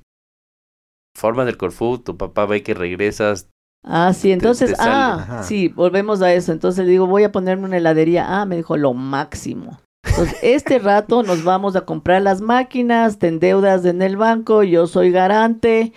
Forma 1.16 1.44
del 1.44 1.56
Corfú, 1.56 1.98
tu 1.98 2.16
papá 2.16 2.46
ve 2.46 2.62
que 2.62 2.72
regresas. 2.74 3.48
Ah, 3.84 4.12
sí, 4.14 4.30
entonces, 4.30 4.70
te 4.70 4.76
ah, 4.78 5.14
Ajá. 5.14 5.42
sí, 5.42 5.68
volvemos 5.68 6.22
a 6.22 6.32
eso. 6.32 6.52
Entonces 6.52 6.84
le 6.84 6.90
digo, 6.92 7.06
voy 7.06 7.24
a 7.24 7.32
ponerme 7.32 7.64
una 7.64 7.78
heladería. 7.78 8.40
Ah, 8.40 8.44
me 8.46 8.56
dijo, 8.56 8.76
lo 8.76 8.94
máximo. 8.94 9.80
Entonces, 10.10 10.36
este 10.42 10.78
rato 10.78 11.22
nos 11.22 11.44
vamos 11.44 11.76
a 11.76 11.82
comprar 11.82 12.22
las 12.22 12.40
máquinas, 12.40 13.18
te 13.18 13.28
endeudas 13.28 13.84
en 13.84 14.02
el 14.02 14.16
banco, 14.16 14.62
yo 14.62 14.86
soy 14.86 15.10
garante. 15.10 15.92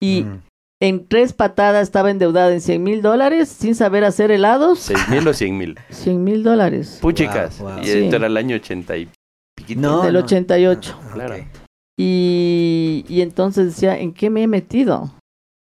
Y 0.00 0.26
en 0.80 1.06
tres 1.08 1.32
patadas 1.32 1.82
estaba 1.82 2.10
endeudada 2.10 2.52
en 2.52 2.60
100 2.60 2.82
mil 2.82 3.02
dólares 3.02 3.48
sin 3.48 3.74
saber 3.74 4.04
hacer 4.04 4.30
helados. 4.30 4.78
¿Seis 4.78 5.08
mil 5.08 5.26
o 5.26 5.34
cien 5.34 5.56
mil? 5.58 5.76
100 5.90 6.22
mil 6.24 6.42
dólares 6.42 6.98
Puchicas. 7.02 7.58
Wow, 7.58 7.70
wow. 7.72 7.80
Y 7.82 7.86
Sí. 7.86 7.98
esto 8.04 8.16
era 8.16 8.26
el 8.28 8.36
año 8.36 8.56
ochenta 8.56 8.96
y 8.96 9.08
piquito. 9.56 9.80
No, 9.80 10.02
del 10.02 10.14
no. 10.14 10.20
88. 10.20 10.98
Ah, 11.02 11.10
Claro. 11.14 11.34
Y, 12.00 13.04
y 13.08 13.22
entonces 13.22 13.66
decía, 13.66 13.98
¿en 13.98 14.12
qué 14.14 14.30
me 14.30 14.44
he 14.44 14.46
metido? 14.46 15.12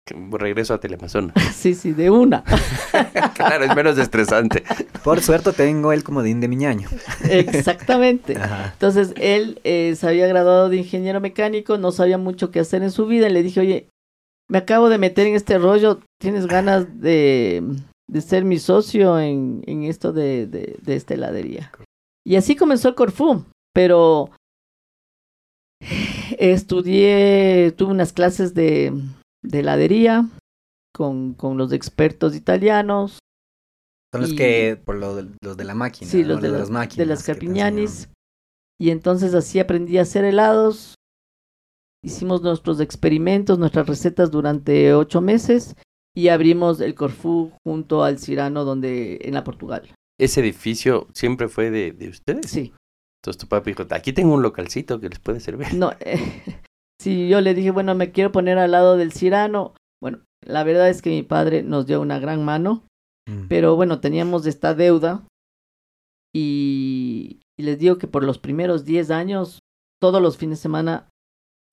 Regreso 0.07 0.75
a 0.75 0.81
Teleamazonas. 0.81 1.35
sí, 1.55 1.75
sí, 1.75 1.93
de 1.93 2.11
una. 2.11 2.45
claro, 3.35 3.65
es 3.65 3.75
menos 3.75 3.97
estresante. 3.97 4.63
Por 5.03 5.23
suerte 5.23 5.53
tengo 5.53 5.93
el 5.93 6.05
comodín 6.05 6.41
de 6.41 6.49
miñaño. 6.49 6.89
Exactamente. 7.29 8.37
Ajá. 8.41 8.73
Entonces 8.73 9.15
él 9.17 9.61
eh, 9.65 9.95
se 9.97 10.07
había 10.07 10.27
graduado 10.27 10.69
de 10.69 10.77
ingeniero 10.77 11.21
mecánico, 11.21 11.79
no 11.79 11.91
sabía 11.91 12.19
mucho 12.19 12.51
qué 12.51 12.61
hacer 12.61 12.83
en 12.83 12.91
su 12.91 13.07
vida. 13.07 13.29
Y 13.29 13.33
le 13.33 13.43
dije, 13.43 13.61
oye, 13.61 13.89
me 14.51 14.59
acabo 14.59 14.91
de 14.91 14.99
meter 14.99 15.27
en 15.27 15.37
este 15.37 15.59
rollo, 15.59 16.01
¿tienes 16.21 16.47
ganas 16.47 17.01
de, 17.01 17.63
de 18.07 18.21
ser 18.21 18.45
mi 18.45 18.59
socio 18.59 19.19
en, 19.19 19.63
en 19.67 19.85
esto 19.85 20.13
de, 20.13 20.47
de, 20.47 20.77
de 20.83 20.97
esta 20.97 21.15
heladería? 21.15 21.73
Y 22.27 22.37
así 22.37 22.57
comenzó 22.57 22.89
el 22.89 22.95
Corfú, 22.95 23.47
pero 23.73 24.31
estudié, 26.39 27.73
tuve 27.75 27.93
unas 27.93 28.13
clases 28.13 28.53
de, 28.53 28.93
de 29.45 29.61
heladería 29.61 30.29
con, 30.95 31.35
con 31.35 31.57
los 31.57 31.73
expertos 31.73 32.35
italianos. 32.35 33.19
Son 34.13 34.23
los 34.23 34.33
Y- 34.33 34.37
que, 34.37 34.81
por 34.85 34.97
lo 34.97 35.15
de, 35.17 35.29
los 35.43 35.57
de 35.57 35.65
la 35.65 35.75
máquina. 35.75 36.11
Sí, 36.11 36.23
¿no? 36.23 36.29
los 36.31 36.43
de, 36.43 36.49
la- 36.49 36.59
las 36.59 36.71
máquinas. 36.71 36.97
de 36.99 37.07
las 37.07 37.23
Carpiñanis. 37.25 38.09
Y 38.81 38.91
entonces 38.91 39.35
así 39.35 39.61
aprendí 39.61 39.99
a 39.99 40.03
hacer 40.03 40.25
helados. 40.25 40.95
Hicimos 42.03 42.43
nuestros 42.43 42.81
experimentos, 42.81 43.59
nuestras 43.59 43.87
recetas 43.87 44.31
durante 44.31 44.93
ocho 44.95 45.21
meses 45.21 45.75
y 46.15 46.29
abrimos 46.29 46.81
el 46.81 46.95
Corfú 46.95 47.53
junto 47.65 48.05
al 48.05 48.19
Cirano 48.19 48.65
donde 48.65 49.19
en 49.23 49.35
la 49.35 49.43
Portugal. 49.45 49.91
¿Ese 50.21 50.41
edificio 50.41 51.09
siempre 51.15 51.49
fue 51.49 51.71
de, 51.71 51.93
de 51.93 52.09
ustedes? 52.09 52.51
Sí. 52.51 52.73
Entonces 53.23 53.41
tu 53.41 53.49
papá 53.49 53.65
dijo, 53.69 53.85
aquí 53.91 54.13
tengo 54.13 54.35
un 54.35 54.43
localcito 54.43 55.01
que 55.01 55.09
les 55.09 55.19
puede 55.19 55.41
servir. 55.41 55.73
No, 55.75 55.93
eh, 56.01 56.21
sí, 57.05 57.29
yo 57.29 57.41
le 57.41 57.55
dije, 57.55 57.71
bueno, 57.71 57.95
me 57.95 58.11
quiero 58.13 58.33
poner 58.33 58.59
al 58.59 58.71
lado 58.73 58.97
del 58.97 59.13
Cirano. 59.13 59.75
Bueno, 60.03 60.19
la 60.45 60.65
verdad 60.65 60.89
es 60.89 61.03
que 61.03 61.11
mi 61.11 61.23
padre 61.23 61.63
nos 61.63 61.87
dio 61.87 62.01
una 62.01 62.19
gran 62.19 62.45
mano, 62.45 62.85
Mm. 63.29 63.47
pero 63.49 63.75
bueno, 63.77 64.01
teníamos 64.01 64.45
esta 64.47 64.75
deuda 64.75 65.23
y, 66.35 67.41
y 67.59 67.63
les 67.63 67.79
digo 67.79 67.99
que 67.99 68.07
por 68.09 68.25
los 68.25 68.39
primeros 68.39 68.85
10 68.85 69.11
años, 69.11 69.61
todos 70.01 70.21
los 70.21 70.37
fines 70.37 70.59
de 70.59 70.63
semana, 70.63 71.09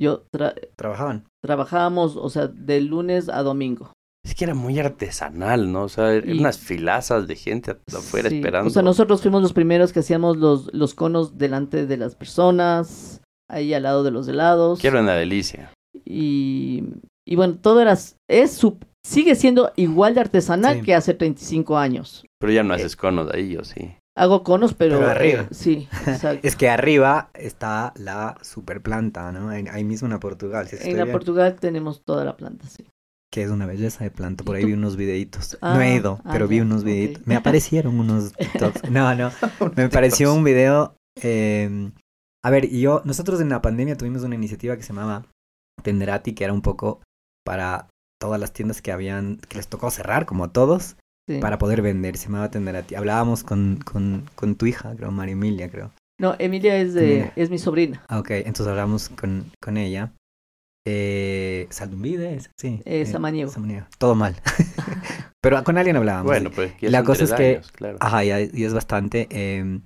yo 0.01 0.25
tra- 0.33 0.55
Trabajaban. 0.77 1.25
trabajábamos, 1.43 2.15
o 2.15 2.29
sea, 2.29 2.47
de 2.47 2.81
lunes 2.81 3.29
a 3.29 3.43
domingo. 3.43 3.91
Es 4.23 4.35
que 4.35 4.43
era 4.45 4.53
muy 4.53 4.77
artesanal, 4.79 5.71
¿no? 5.71 5.83
O 5.83 5.89
sea, 5.89 6.13
eran 6.13 6.35
Y- 6.35 6.39
unas 6.39 6.59
filazas 6.59 7.27
de 7.27 7.35
gente 7.35 7.71
afuera 7.95 8.29
Sí, 8.29 8.35
esperando. 8.37 8.67
O 8.67 8.71
sea, 8.71 8.83
nosotros 8.83 9.21
fuimos 9.21 9.41
los 9.41 9.53
primeros 9.53 9.91
que 9.91 9.99
hacíamos 10.01 10.37
los, 10.37 10.71
los 10.73 10.93
conos 10.93 11.37
delante 11.39 11.87
de 11.87 11.97
las 11.97 12.15
personas, 12.15 13.20
ahí 13.51 13.73
al 13.73 13.83
lado 13.83 14.03
de 14.03 14.11
los 14.11 14.27
helados. 14.27 14.79
Que 14.79 14.87
era 14.87 15.01
una 15.01 15.13
delicia. 15.15 15.71
Y, 16.05 16.83
y 17.27 17.35
bueno, 17.35 17.57
todo 17.61 17.81
era, 17.81 17.97
es 18.29 18.51
su, 18.53 18.77
sigue 19.05 19.35
siendo 19.35 19.71
igual 19.75 20.15
de 20.15 20.21
artesanal 20.21 20.77
Sí. 20.77 20.81
que 20.83 20.95
hace 20.95 21.13
35 21.13 21.77
años. 21.77 22.25
Pero 22.39 22.53
ya 22.53 22.63
no 22.63 22.73
haces 22.73 22.95
conos 22.95 23.31
ahí, 23.33 23.55
¿o 23.57 23.63
sí? 23.63 23.93
Hago 24.17 24.43
conos, 24.43 24.73
pero... 24.73 24.99
Pero 24.99 25.09
arriba. 25.11 25.41
eh, 25.43 25.47
sí, 25.51 25.87
exacto. 26.05 26.39
Es 26.47 26.55
que 26.55 26.69
arriba 26.69 27.29
está 27.33 27.93
la 27.95 28.37
super 28.41 28.81
planta, 28.81 29.31
¿no? 29.31 29.49
Ahí 29.49 29.65
ahí 29.71 29.83
mismo 29.83 30.09
en 30.11 30.19
Portugal. 30.19 30.67
si 30.67 30.75
en 30.75 30.97
la 30.97 31.03
bien. 31.05 31.13
Portugal 31.13 31.55
tenemos 31.59 32.01
toda 32.05 32.25
la 32.25 32.35
planta, 32.35 32.65
sí. 32.67 32.85
Que 33.33 33.43
es 33.43 33.49
una 33.49 33.65
belleza 33.65 34.03
de 34.03 34.11
planta. 34.11 34.43
Por 34.43 34.55
¿Y 34.55 34.57
ahí 34.57 34.61
tú? 34.63 34.67
vi 34.67 34.73
unos 34.73 34.97
videitos. 34.97 35.57
Ah, 35.61 35.75
no 35.75 35.81
he 35.81 35.95
ido, 35.95 36.19
ah, 36.25 36.29
pero 36.33 36.49
vi 36.49 36.59
unos 36.59 36.83
videitos. 36.83 37.25
Me 37.25 37.35
aparecieron 37.37 37.97
unos 37.97 38.33
TikToks. 38.33 38.91
No, 38.91 39.15
no. 39.15 39.31
Me 39.77 39.87
pareció 39.87 40.33
un 40.33 40.43
video. 40.43 40.95
eh, 41.21 41.91
a 42.43 42.49
ver, 42.49 42.65
y 42.65 42.81
yo, 42.81 43.01
nosotros 43.05 43.39
en 43.41 43.49
la 43.49 43.61
pandemia 43.61 43.97
tuvimos 43.97 44.23
una 44.23 44.35
iniciativa 44.35 44.75
que 44.77 44.83
se 44.83 44.93
llamaba 44.93 45.25
Tenderati, 45.83 46.33
que 46.33 46.43
era 46.43 46.53
un 46.53 46.61
poco 46.61 47.01
para 47.45 47.87
todas 48.21 48.39
las 48.39 48.53
tiendas 48.53 48.81
que 48.81 48.91
habían, 48.91 49.37
que 49.49 49.57
les 49.57 49.67
tocó 49.67 49.89
cerrar, 49.91 50.25
como 50.25 50.43
a 50.45 50.51
todos. 50.53 50.95
Sí. 51.29 51.37
para 51.39 51.59
poder 51.59 51.83
vender, 51.83 52.17
se 52.17 52.29
me 52.29 52.39
va 52.39 52.45
a 52.45 52.47
atender 52.47 52.75
a 52.75 52.81
ti. 52.81 52.95
Hablábamos 52.95 53.43
con, 53.43 53.77
con, 53.85 54.27
con 54.35 54.55
tu 54.55 54.65
hija, 54.65 54.93
creo, 54.97 55.11
María 55.11 55.33
Emilia, 55.33 55.69
creo. 55.69 55.91
No, 56.19 56.35
Emilia 56.39 56.77
es, 56.77 56.95
de, 56.95 57.03
Emilia. 57.19 57.33
es 57.35 57.49
mi 57.51 57.59
sobrina. 57.59 58.03
Ah, 58.09 58.17
Ok, 58.19 58.31
entonces 58.31 58.67
hablamos 58.67 59.09
con, 59.09 59.45
con 59.61 59.77
ella. 59.77 60.11
Eh, 60.85 61.67
Saldumbide, 61.69 62.39
sí. 62.57 62.81
Eh, 62.85 63.05
Samaniego. 63.05 63.51
Samaniego. 63.51 63.85
Todo 63.99 64.15
mal. 64.15 64.35
Pero 65.41 65.63
con 65.63 65.77
alguien 65.77 65.95
hablábamos. 65.95 66.25
Bueno, 66.25 66.49
pues 66.49 66.73
ya 66.81 66.89
La 66.89 66.99
son 66.99 67.05
cosa 67.05 67.23
es 67.25 67.33
que- 67.33 67.55
años, 67.57 67.71
claro. 67.71 67.97
Ajá, 68.01 68.25
y, 68.25 68.49
y 68.53 68.63
es 68.65 68.73
bastante. 68.73 69.27
eh, 69.29 69.79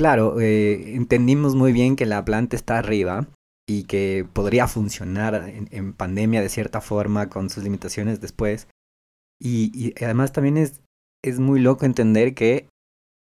claro, 0.00 0.40
eh, 0.40 0.94
entendimos 0.94 1.54
muy 1.54 1.72
bien 1.74 1.94
que 1.94 2.06
la 2.06 2.24
planta 2.24 2.56
está 2.56 2.78
arriba 2.78 3.28
y 3.68 3.84
que 3.84 4.26
podría 4.32 4.66
funcionar 4.66 5.34
en, 5.46 5.68
en 5.72 5.92
pandemia 5.92 6.40
de 6.40 6.48
cierta 6.48 6.80
forma 6.80 7.28
con 7.28 7.50
sus 7.50 7.64
limitaciones 7.64 8.18
después. 8.18 8.66
Y, 9.38 9.70
y 9.74 10.02
además 10.02 10.32
también 10.32 10.56
es, 10.56 10.80
es 11.22 11.38
muy 11.38 11.60
loco 11.60 11.84
entender 11.84 12.34
que 12.34 12.66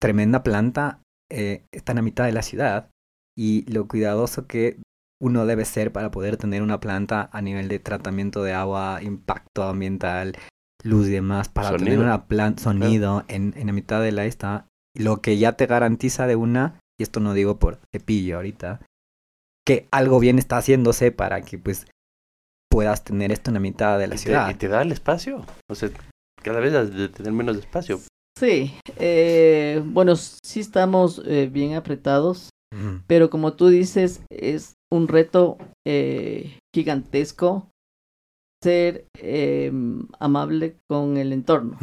tremenda 0.02 0.42
planta 0.42 1.00
eh, 1.32 1.64
está 1.72 1.92
en 1.92 1.96
la 1.96 2.02
mitad 2.02 2.26
de 2.26 2.32
la 2.32 2.42
ciudad 2.42 2.90
y 3.34 3.64
lo 3.72 3.88
cuidadoso 3.88 4.46
que 4.46 4.78
uno 5.18 5.46
debe 5.46 5.64
ser 5.64 5.92
para 5.92 6.10
poder 6.10 6.36
tener 6.36 6.60
una 6.60 6.78
planta 6.78 7.30
a 7.32 7.40
nivel 7.40 7.68
de 7.68 7.78
tratamiento 7.78 8.42
de 8.42 8.52
agua, 8.52 9.00
impacto 9.02 9.62
ambiental, 9.62 10.36
luz 10.84 11.06
y 11.06 11.12
demás, 11.12 11.48
para 11.48 11.74
tener 11.74 12.00
una 12.00 12.26
planta, 12.26 12.62
sonido 12.62 13.24
en, 13.28 13.54
en 13.56 13.68
la 13.68 13.72
mitad 13.72 14.02
de 14.02 14.12
la 14.12 14.26
esta, 14.26 14.68
lo 14.96 15.20
que 15.20 15.38
ya 15.38 15.52
te 15.52 15.66
garantiza 15.66 16.26
de 16.26 16.36
una, 16.36 16.80
y 16.98 17.02
esto 17.02 17.20
no 17.20 17.34
digo 17.34 17.58
por 17.58 17.78
cepillo 17.92 18.36
ahorita, 18.36 18.80
que 19.66 19.88
algo 19.90 20.20
bien 20.20 20.38
está 20.38 20.58
haciéndose 20.58 21.12
para 21.12 21.42
que 21.42 21.58
pues 21.58 21.86
puedas 22.70 23.04
tener 23.04 23.32
esto 23.32 23.50
en 23.50 23.54
la 23.54 23.60
mitad 23.60 23.98
de 23.98 24.06
la 24.06 24.14
¿Y 24.14 24.18
te, 24.18 24.24
ciudad. 24.24 24.50
y 24.50 24.54
te 24.54 24.68
da 24.68 24.82
el 24.82 24.92
espacio? 24.92 25.44
O 25.68 25.74
sea, 25.74 25.90
cada 26.42 26.60
vez 26.60 26.74
has 26.74 26.94
de 26.94 27.08
tener 27.08 27.32
menos 27.32 27.56
espacio. 27.56 28.00
Sí, 28.38 28.74
eh, 28.98 29.82
bueno, 29.84 30.14
sí 30.16 30.60
estamos 30.60 31.22
eh, 31.24 31.48
bien 31.50 31.74
apretados, 31.74 32.50
pero 33.06 33.30
como 33.30 33.54
tú 33.54 33.68
dices, 33.68 34.20
es 34.28 34.74
un 34.92 35.08
reto 35.08 35.56
eh, 35.86 36.58
gigantesco 36.74 37.70
ser 38.62 39.06
eh, 39.18 39.72
amable 40.18 40.76
con 40.88 41.16
el 41.16 41.32
entorno. 41.32 41.78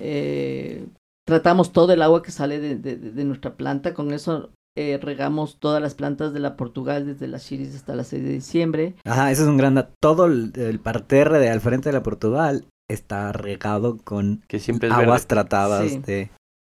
Eh, 0.00 0.86
tratamos 1.26 1.72
todo 1.72 1.92
el 1.92 2.02
agua 2.02 2.22
que 2.22 2.30
sale 2.30 2.58
de, 2.60 2.76
de- 2.76 2.96
de 2.96 3.24
nuestra 3.24 3.56
planta, 3.56 3.92
con 3.94 4.12
eso 4.12 4.50
eh, 4.78 4.98
regamos 5.02 5.58
todas 5.58 5.80
las 5.82 5.94
plantas 5.94 6.32
de 6.34 6.40
la 6.40 6.56
Portugal 6.56 7.06
desde 7.06 7.28
las 7.28 7.46
Chiris 7.46 7.74
hasta 7.74 7.94
la 7.96 8.04
6 8.04 8.22
de 8.22 8.30
diciembre. 8.32 8.94
Ajá, 9.04 9.30
eso 9.30 9.42
es 9.42 9.48
un 9.48 9.56
gran 9.56 9.74
dato. 9.74 9.92
Todo 10.02 10.26
el, 10.26 10.52
el 10.54 10.80
parterre 10.80 11.38
de 11.38 11.48
al 11.50 11.60
frente 11.62 11.88
de 11.88 11.94
la 11.94 12.02
Portugal 12.02 12.66
está 12.90 13.32
regado 13.32 13.96
con 14.04 14.42
Que 14.48 14.58
siempre 14.60 14.88
es 14.88 14.94
aguas 14.94 15.22
verde. 15.22 15.26
tratadas 15.28 15.90
Sí. 15.90 15.98
de... 15.98 16.30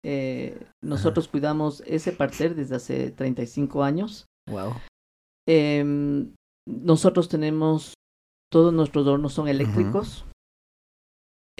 Eh, 0.05 0.63
nosotros 0.83 1.27
cuidamos 1.27 1.81
ese 1.87 2.11
parter 2.13 2.55
desde 2.55 2.75
hace 2.75 3.11
35 3.11 3.83
años. 3.83 4.25
Wow. 4.49 4.73
Em, 5.47 6.33
nosotros 6.67 7.29
tenemos, 7.29 7.93
todos 8.51 8.73
nuestros 8.73 9.07
hornos 9.07 9.33
son 9.33 9.47
eléctricos. 9.47 10.23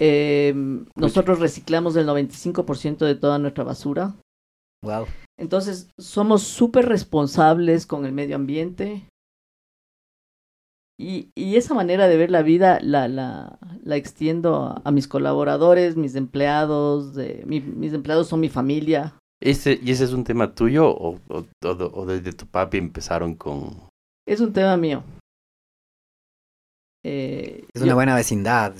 Em, 0.00 0.86
nosotros 0.96 1.40
reciclamos 1.40 1.96
el 1.96 2.06
95% 2.06 3.04
de 3.04 3.14
toda 3.16 3.38
nuestra 3.38 3.64
basura. 3.64 4.14
Wow. 4.84 5.06
Entonces, 5.38 5.90
somos 5.98 6.42
súper 6.44 6.86
responsables 6.86 7.86
con 7.86 8.04
el 8.06 8.12
medio 8.12 8.36
ambiente. 8.36 9.08
Y, 11.00 11.30
y 11.36 11.56
esa 11.56 11.74
manera 11.74 12.08
de 12.08 12.16
ver 12.16 12.30
la 12.30 12.42
vida 12.42 12.78
la, 12.82 13.06
la, 13.06 13.58
la 13.84 13.96
extiendo 13.96 14.56
a, 14.64 14.82
a 14.84 14.90
mis 14.90 15.06
colaboradores, 15.06 15.96
mis 15.96 16.14
empleados. 16.16 17.14
de- 17.14 17.44
mi- 17.46 17.60
mis 17.60 17.92
empleados 17.92 18.28
son 18.28 18.40
mi 18.40 18.48
familia. 18.48 19.14
Ese, 19.40 19.78
¿Y 19.80 19.92
ese 19.92 20.04
es 20.04 20.12
un 20.12 20.24
tema 20.24 20.54
tuyo 20.54 20.88
o, 20.88 21.20
o, 21.28 21.38
o- 21.64 21.90
o 21.94 22.06
desde 22.06 22.32
tu 22.32 22.46
papi 22.46 22.78
empezaron 22.78 23.36
con...? 23.36 23.88
Es 24.26 24.40
un 24.40 24.52
tema 24.52 24.76
mío. 24.76 25.04
Eh, 27.04 27.64
Es 27.72 27.80
yo- 27.80 27.86
una 27.86 27.94
buena 27.94 28.14
vecindad. 28.16 28.74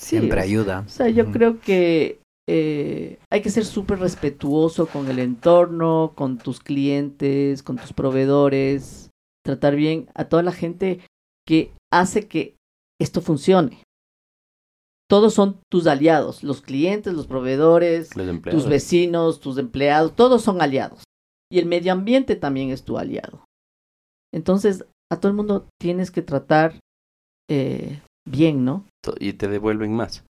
Siempre 0.00 0.40
ayuda. 0.40 0.84
O 0.86 0.88
sea, 0.88 1.08
yo 1.08 1.30
creo 1.32 1.60
que 1.60 2.20
eh, 2.48 3.18
hay 3.30 3.42
que 3.42 3.50
ser 3.50 3.64
súper 3.64 3.98
respetuoso 3.98 4.86
con 4.86 5.08
el 5.08 5.18
entorno, 5.18 6.12
con 6.14 6.38
tus 6.38 6.60
clientes, 6.60 7.62
con 7.62 7.76
tus 7.76 7.92
proveedores, 7.92 9.10
tratar 9.44 9.76
bien 9.76 10.08
a 10.14 10.24
toda 10.26 10.42
la 10.42 10.52
gente 10.52 11.00
que 11.46 11.72
hace 11.92 12.26
que 12.26 12.56
esto 13.00 13.20
funcione. 13.20 13.82
Todos 15.10 15.34
son 15.34 15.60
tus 15.70 15.86
aliados, 15.86 16.42
los 16.42 16.60
clientes, 16.60 17.14
los 17.14 17.26
proveedores, 17.26 18.14
los 18.14 18.42
tus 18.42 18.66
vecinos, 18.66 19.40
tus 19.40 19.56
empleados, 19.56 20.14
todos 20.14 20.42
son 20.42 20.60
aliados. 20.60 21.04
Y 21.50 21.58
el 21.58 21.66
medio 21.66 21.92
ambiente 21.92 22.36
también 22.36 22.70
es 22.70 22.84
tu 22.84 22.98
aliado. 22.98 23.44
Entonces, 24.34 24.84
a 25.10 25.18
todo 25.18 25.30
el 25.30 25.36
mundo 25.36 25.66
tienes 25.80 26.10
que 26.10 26.20
tratar 26.20 26.78
eh, 27.50 28.02
bien, 28.26 28.64
¿no? 28.64 28.84
Y 29.18 29.34
te 29.34 29.48
devuelven 29.48 29.94
más. 29.94 30.24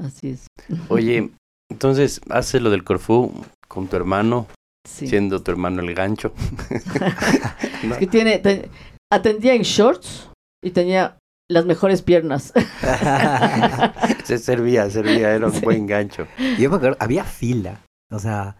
Así 0.00 0.30
es. 0.30 0.46
Oye, 0.88 1.30
entonces, 1.70 2.20
haces 2.30 2.60
lo 2.62 2.70
del 2.70 2.84
Corfú 2.84 3.32
con 3.68 3.86
tu 3.88 3.96
hermano, 3.96 4.46
Sí. 4.88 5.06
siendo 5.06 5.42
tu 5.42 5.50
hermano 5.50 5.82
el 5.82 5.94
gancho. 5.94 6.32
¿No? 7.84 7.92
Es 7.94 7.98
que 7.98 8.06
tiene, 8.06 8.38
te- 8.38 8.70
atendía 9.12 9.54
en 9.54 9.62
shorts 9.62 10.30
y 10.64 10.70
tenía 10.70 11.18
las 11.50 11.66
mejores 11.66 12.02
piernas. 12.02 12.52
Se 14.24 14.38
servía, 14.38 14.88
servía, 14.90 15.34
era 15.34 15.46
un 15.46 15.52
Sí. 15.52 15.60
buen 15.64 15.86
gancho. 15.86 16.26
Yo 16.58 16.70
me 16.70 16.76
acuerdo, 16.76 16.96
había 17.00 17.24
fila. 17.24 17.80
O 18.10 18.18
sea, 18.18 18.56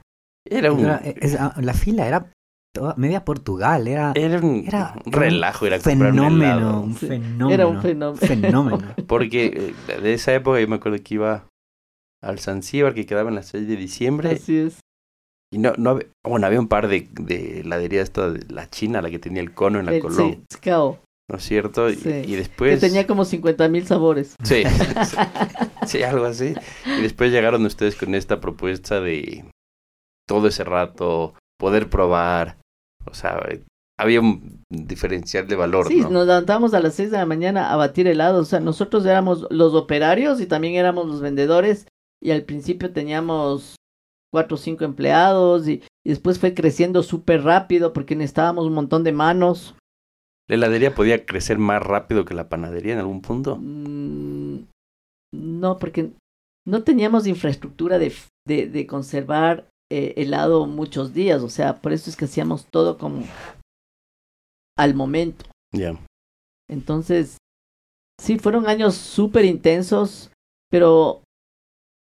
Era 0.46 0.72
un, 0.72 0.80
era- 0.80 0.96
es- 1.04 1.36
ah, 1.38 1.54
la 1.60 1.74
fila 1.74 2.06
era 2.06 2.30
toda, 2.74 2.94
media 2.96 3.24
Portugal. 3.24 3.86
Era 3.88 4.12
era 4.14 4.38
un 4.38 4.64
era 4.66 4.94
relajo 5.06 5.66
ir 5.66 5.74
a 5.74 5.80
fenómeno. 5.80 6.80
Un 6.82 6.94
fenómeno. 6.94 7.50
Era 7.50 7.66
un 7.66 7.80
fenómeno. 7.82 8.16
Fenómeno. 8.16 8.94
Porque 9.06 9.74
eh, 9.88 10.00
de 10.00 10.14
esa 10.14 10.34
época 10.34 10.60
yo 10.60 10.68
me 10.68 10.76
acuerdo 10.76 10.98
que 11.02 11.14
iba 11.14 11.46
al 12.22 12.38
Zanzíbar 12.40 12.94
que 12.94 13.06
quedaba 13.06 13.28
en 13.28 13.36
la 13.36 13.42
6 13.42 13.68
de 13.68 13.76
diciembre 13.76 14.30
Así 14.32 14.56
es. 14.58 14.80
y 15.52 15.58
no, 15.58 15.72
no 15.78 15.90
había, 15.90 16.06
bueno, 16.24 16.46
había 16.46 16.58
un 16.60 16.66
par 16.68 16.88
de, 16.88 17.08
de 17.12 17.60
heladería 17.60 18.02
esta 18.02 18.30
de 18.30 18.44
la 18.52 18.68
China, 18.68 19.00
la 19.02 19.10
que 19.10 19.18
tenía 19.20 19.40
el 19.40 19.54
cono 19.54 19.78
en 19.78 19.86
la 19.86 19.94
El- 19.94 20.02
Colón, 20.02 20.44
sí, 20.50 20.70
¿no 21.30 21.36
es 21.36 21.42
cierto? 21.44 21.88
Y, 21.90 21.94
Sí. 21.96 22.08
y 22.08 22.22
que 22.26 22.36
después... 22.38 22.80
tenía 22.80 23.06
como 23.06 23.24
50 23.24 23.68
mil 23.68 23.86
sabores. 23.86 24.34
Sí, 24.42 24.62
sí, 25.86 26.02
algo 26.02 26.24
así. 26.24 26.54
Y 26.98 27.02
después 27.02 27.30
llegaron 27.30 27.64
ustedes 27.66 27.94
con 27.96 28.14
esta 28.14 28.40
propuesta 28.40 29.00
de 29.00 29.44
todo 30.26 30.48
ese 30.48 30.64
rato 30.64 31.34
poder 31.58 31.90
probar, 31.90 32.58
o 33.06 33.14
sea, 33.14 33.40
había 33.98 34.20
un 34.20 34.62
diferencial 34.70 35.48
de 35.48 35.56
valor, 35.56 35.88
Sí, 35.88 36.00
¿no? 36.00 36.10
nos 36.10 36.26
levantábamos 36.26 36.72
a 36.74 36.80
las 36.80 36.94
6 36.94 37.10
de 37.10 37.18
la 37.18 37.26
mañana 37.26 37.72
a 37.72 37.76
batir 37.76 38.06
helados. 38.06 38.42
O 38.42 38.44
sea, 38.50 38.60
nosotros 38.60 39.04
éramos 39.04 39.46
los 39.50 39.74
operarios 39.74 40.40
y 40.40 40.46
también 40.46 40.74
éramos 40.74 41.06
los 41.06 41.20
vendedores. 41.20 41.86
Y 42.22 42.30
al 42.30 42.42
principio 42.44 42.92
teníamos 42.92 43.76
cuatro 44.32 44.54
o 44.56 44.58
cinco 44.58 44.84
empleados 44.84 45.68
y, 45.68 45.82
y 46.04 46.10
después 46.10 46.38
fue 46.38 46.54
creciendo 46.54 47.02
súper 47.02 47.42
rápido 47.42 47.92
porque 47.92 48.14
necesitábamos 48.14 48.66
un 48.66 48.74
montón 48.74 49.02
de 49.04 49.12
manos. 49.12 49.74
La 50.48 50.54
heladería 50.56 50.94
podía 50.94 51.26
crecer 51.26 51.58
más 51.58 51.82
rápido 51.82 52.24
que 52.24 52.34
la 52.34 52.48
panadería 52.48 52.92
en 52.94 53.00
algún 53.00 53.20
punto. 53.20 53.56
Mm, 53.60 54.64
No, 55.34 55.78
porque 55.78 56.12
no 56.66 56.84
teníamos 56.84 57.26
infraestructura 57.26 57.98
de, 57.98 58.12
de, 58.46 58.68
de 58.68 58.86
conservar 58.86 59.68
eh, 59.90 60.14
helado 60.16 60.66
muchos 60.66 61.12
días. 61.14 61.42
O 61.42 61.48
sea, 61.48 61.80
por 61.80 61.92
eso 61.92 62.10
es 62.10 62.16
que 62.16 62.26
hacíamos 62.26 62.66
todo 62.66 62.98
como 62.98 63.24
al 64.76 64.94
momento. 64.94 65.46
Ya. 65.74 65.98
Entonces, 66.70 67.38
sí, 68.20 68.38
fueron 68.38 68.68
años 68.68 68.94
súper 68.94 69.44
intensos, 69.44 70.30
pero 70.70 71.22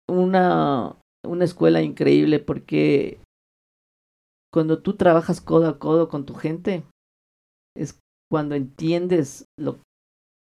una, 0.09 0.97
una 1.25 1.45
escuela 1.45 1.81
increíble 1.81 2.39
porque 2.39 3.19
cuando 4.53 4.81
tú 4.81 4.95
trabajas 4.95 5.41
codo 5.41 5.67
a 5.67 5.79
codo 5.79 6.07
con 6.07 6.25
tu 6.25 6.33
gente, 6.35 6.83
es 7.75 7.99
cuando 8.31 8.55
entiendes 8.55 9.45
lo, 9.59 9.79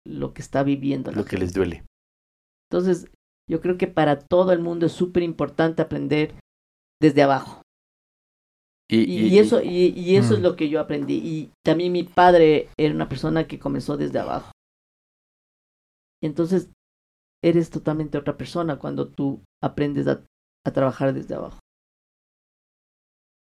lo 0.05 0.33
que 0.33 0.41
está 0.41 0.63
viviendo. 0.63 1.11
Lo 1.11 1.23
que 1.23 1.37
les 1.37 1.53
duele. 1.53 1.85
Entonces, 2.69 3.09
yo 3.49 3.61
creo 3.61 3.77
que 3.77 3.87
para 3.87 4.19
todo 4.19 4.51
el 4.51 4.59
mundo 4.59 4.85
es 4.85 4.91
súper 4.91 5.23
importante 5.23 5.81
aprender 5.81 6.35
desde 7.01 7.23
abajo. 7.23 7.61
Y, 8.89 8.99
Y, 9.01 9.27
y 9.29 9.39
eso, 9.39 9.61
y, 9.61 9.93
y 9.95 10.15
eso 10.17 10.33
es 10.35 10.39
Mm. 10.39 10.43
lo 10.43 10.55
que 10.55 10.69
yo 10.69 10.79
aprendí. 10.79 11.15
Y 11.15 11.51
también 11.65 11.91
mi 11.91 12.03
padre 12.03 12.69
era 12.77 12.93
una 12.93 13.09
persona 13.09 13.47
que 13.47 13.59
comenzó 13.59 13.97
desde 13.97 14.19
abajo. 14.19 14.51
Entonces 16.23 16.69
eres 17.43 17.69
totalmente 17.69 18.17
otra 18.17 18.37
persona 18.37 18.77
cuando 18.79 19.07
tú 19.09 19.41
aprendes 19.63 20.07
a, 20.07 20.23
a 20.65 20.71
trabajar 20.71 21.13
desde 21.13 21.35
abajo. 21.35 21.59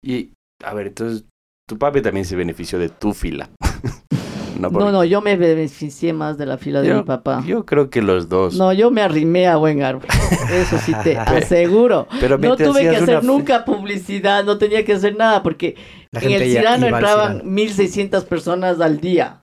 y, 0.04 0.32
a 0.64 0.74
ver, 0.74 0.88
entonces, 0.88 1.26
tu 1.68 1.78
papi 1.78 2.02
también 2.02 2.26
se 2.26 2.36
benefició 2.38 2.80
de 2.80 2.88
tu 2.90 3.14
fila. 3.14 3.50
no 4.60 4.70
por- 4.72 4.82
No, 4.84 4.92
no, 4.92 5.04
yo 5.04 5.22
me 5.22 5.36
beneficié 5.38 6.14
más 6.14 6.38
de 6.38 6.46
la 6.46 6.58
fila 6.58 6.82
de 6.82 6.94
mi 6.94 7.04
papá. 7.04 7.44
Yo 7.46 7.66
creo 7.66 7.90
que 7.90 8.02
los 8.02 8.30
dos. 8.30 8.56
No, 8.56 8.72
yo 8.74 8.92
me 8.92 9.02
arrimé 9.02 9.48
a 9.48 9.56
buen 9.56 9.82
árbol. 9.82 10.06
Eso 10.52 10.78
sí 10.80 10.94
te 11.04 11.18
aseguro. 11.18 12.08
Pero 12.20 12.38
No 12.38 12.56
tuve 12.58 12.82
que 12.82 12.90
hacer 12.90 13.18
una- 13.18 13.22
nunca 13.22 13.66
publicidad, 13.66 14.44
no 14.44 14.58
tenía 14.58 14.84
que 14.86 14.94
hacer 14.94 15.16
nada 15.16 15.42
porque 15.42 15.76
La 16.12 16.20
en 16.22 16.32
el 16.32 16.44
Cirano 16.50 16.86
entraban 16.88 17.32
Cirano. 17.38 17.50
1600 17.52 18.26
personas 18.26 18.80
al 18.82 19.00
día. 19.00 19.42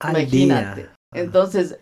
Al 0.00 0.18
Imagínate. 0.20 0.80
día. 0.82 0.94
Entonces, 1.12 1.78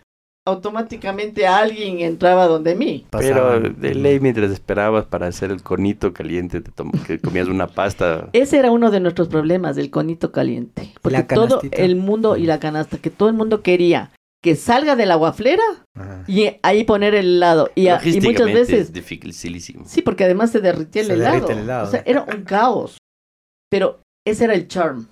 automáticamente 0.48 1.46
alguien 1.46 2.00
entraba 2.00 2.46
donde 2.46 2.74
mí. 2.74 3.06
Pero 3.10 3.60
de 3.60 3.94
ley, 3.94 4.20
mientras 4.20 4.50
esperabas 4.50 5.06
para 5.06 5.26
hacer 5.26 5.50
el 5.50 5.62
conito 5.62 6.12
caliente, 6.12 6.60
te 6.60 6.70
que 7.06 7.18
comías 7.20 7.48
una 7.48 7.66
pasta. 7.68 8.28
Ese 8.32 8.58
era 8.58 8.70
uno 8.70 8.90
de 8.90 9.00
nuestros 9.00 9.28
problemas, 9.28 9.76
el 9.78 9.90
conito 9.90 10.32
caliente. 10.32 10.92
Porque 11.02 11.18
La 11.18 11.26
todo 11.26 11.60
el 11.70 11.96
mundo 11.96 12.36
y 12.36 12.44
la 12.44 12.58
canasta, 12.60 12.98
que 12.98 13.10
todo 13.10 13.28
el 13.28 13.34
mundo 13.34 13.62
quería 13.62 14.10
que 14.40 14.54
salga 14.54 14.94
de 14.94 15.04
la 15.04 15.16
guaflera 15.16 15.62
Ajá. 15.96 16.22
y 16.28 16.48
ahí 16.62 16.84
poner 16.84 17.14
el 17.14 17.26
helado. 17.36 17.70
Y, 17.74 17.88
a- 17.88 18.00
y 18.04 18.20
muchas 18.20 18.46
veces 18.46 18.80
Es 18.82 18.92
dificilísimo. 18.92 19.84
Sí, 19.86 20.00
porque 20.00 20.24
además 20.24 20.50
se 20.52 20.60
derritía 20.60 21.02
el, 21.02 21.08
Se 21.08 21.14
helado. 21.14 21.34
derrite 21.34 21.52
el 21.54 21.58
helado. 21.60 21.88
O 21.88 21.90
sea, 21.90 22.02
era 22.06 22.22
un 22.22 22.42
caos. 22.44 22.98
Pero 23.68 24.00
ese 24.24 24.44
era 24.44 24.54
el 24.54 24.68
charm 24.68 25.08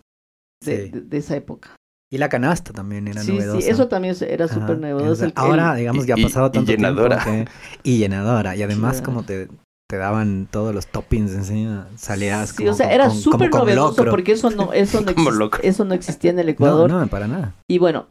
de, 0.64 0.84
Sí. 0.84 0.90
de- 0.90 1.00
de 1.00 1.16
esa 1.18 1.36
época. 1.36 1.74
Y 2.10 2.18
la 2.18 2.28
canasta 2.28 2.72
también 2.72 3.08
era 3.08 3.20
sí, 3.22 3.32
novedosa. 3.32 3.60
sí, 3.60 3.68
eso 3.68 3.88
también 3.88 4.14
era 4.20 4.46
súper 4.48 4.78
novedoso. 4.78 5.24
el- 5.24 5.32
Ahora, 5.34 5.72
el- 5.72 5.78
digamos, 5.78 6.06
ya 6.06 6.14
ha 6.14 6.18
y- 6.18 6.22
pasado 6.22 6.46
y 6.46 6.50
tanto 6.52 6.70
llenadora. 6.70 7.24
tiempo 7.24 7.50
que- 7.82 7.90
y 7.90 7.98
llenadora. 7.98 8.54
Y 8.56 8.62
además, 8.62 8.98
Sí. 8.98 9.02
como 9.02 9.24
te, 9.24 9.48
te 9.90 9.96
daban 9.96 10.48
todos 10.50 10.74
los 10.74 10.86
toppings 10.86 11.32
encima, 11.32 11.88
salías 11.96 12.50
sí, 12.50 12.56
como 12.58 12.70
o 12.70 12.74
sea, 12.74 12.86
con- 12.86 12.94
era 12.94 13.10
súper 13.10 13.50
novedoso 13.50 13.96
locro. 13.98 14.10
porque 14.12 14.32
eso 14.32 14.50
no, 14.50 14.72
eso, 14.72 15.00
no 15.00 15.14
Como 15.14 15.30
exis- 15.30 15.36
locro. 15.38 15.62
eso 15.62 15.84
no 15.84 15.94
existía 15.94 16.30
en 16.30 16.38
el 16.38 16.46
No, 16.46 16.52
Ecuador. 16.52 16.90
no, 16.90 17.06
para 17.08 17.26
nada. 17.26 17.54
Y 17.68 17.78
bueno, 17.78 18.06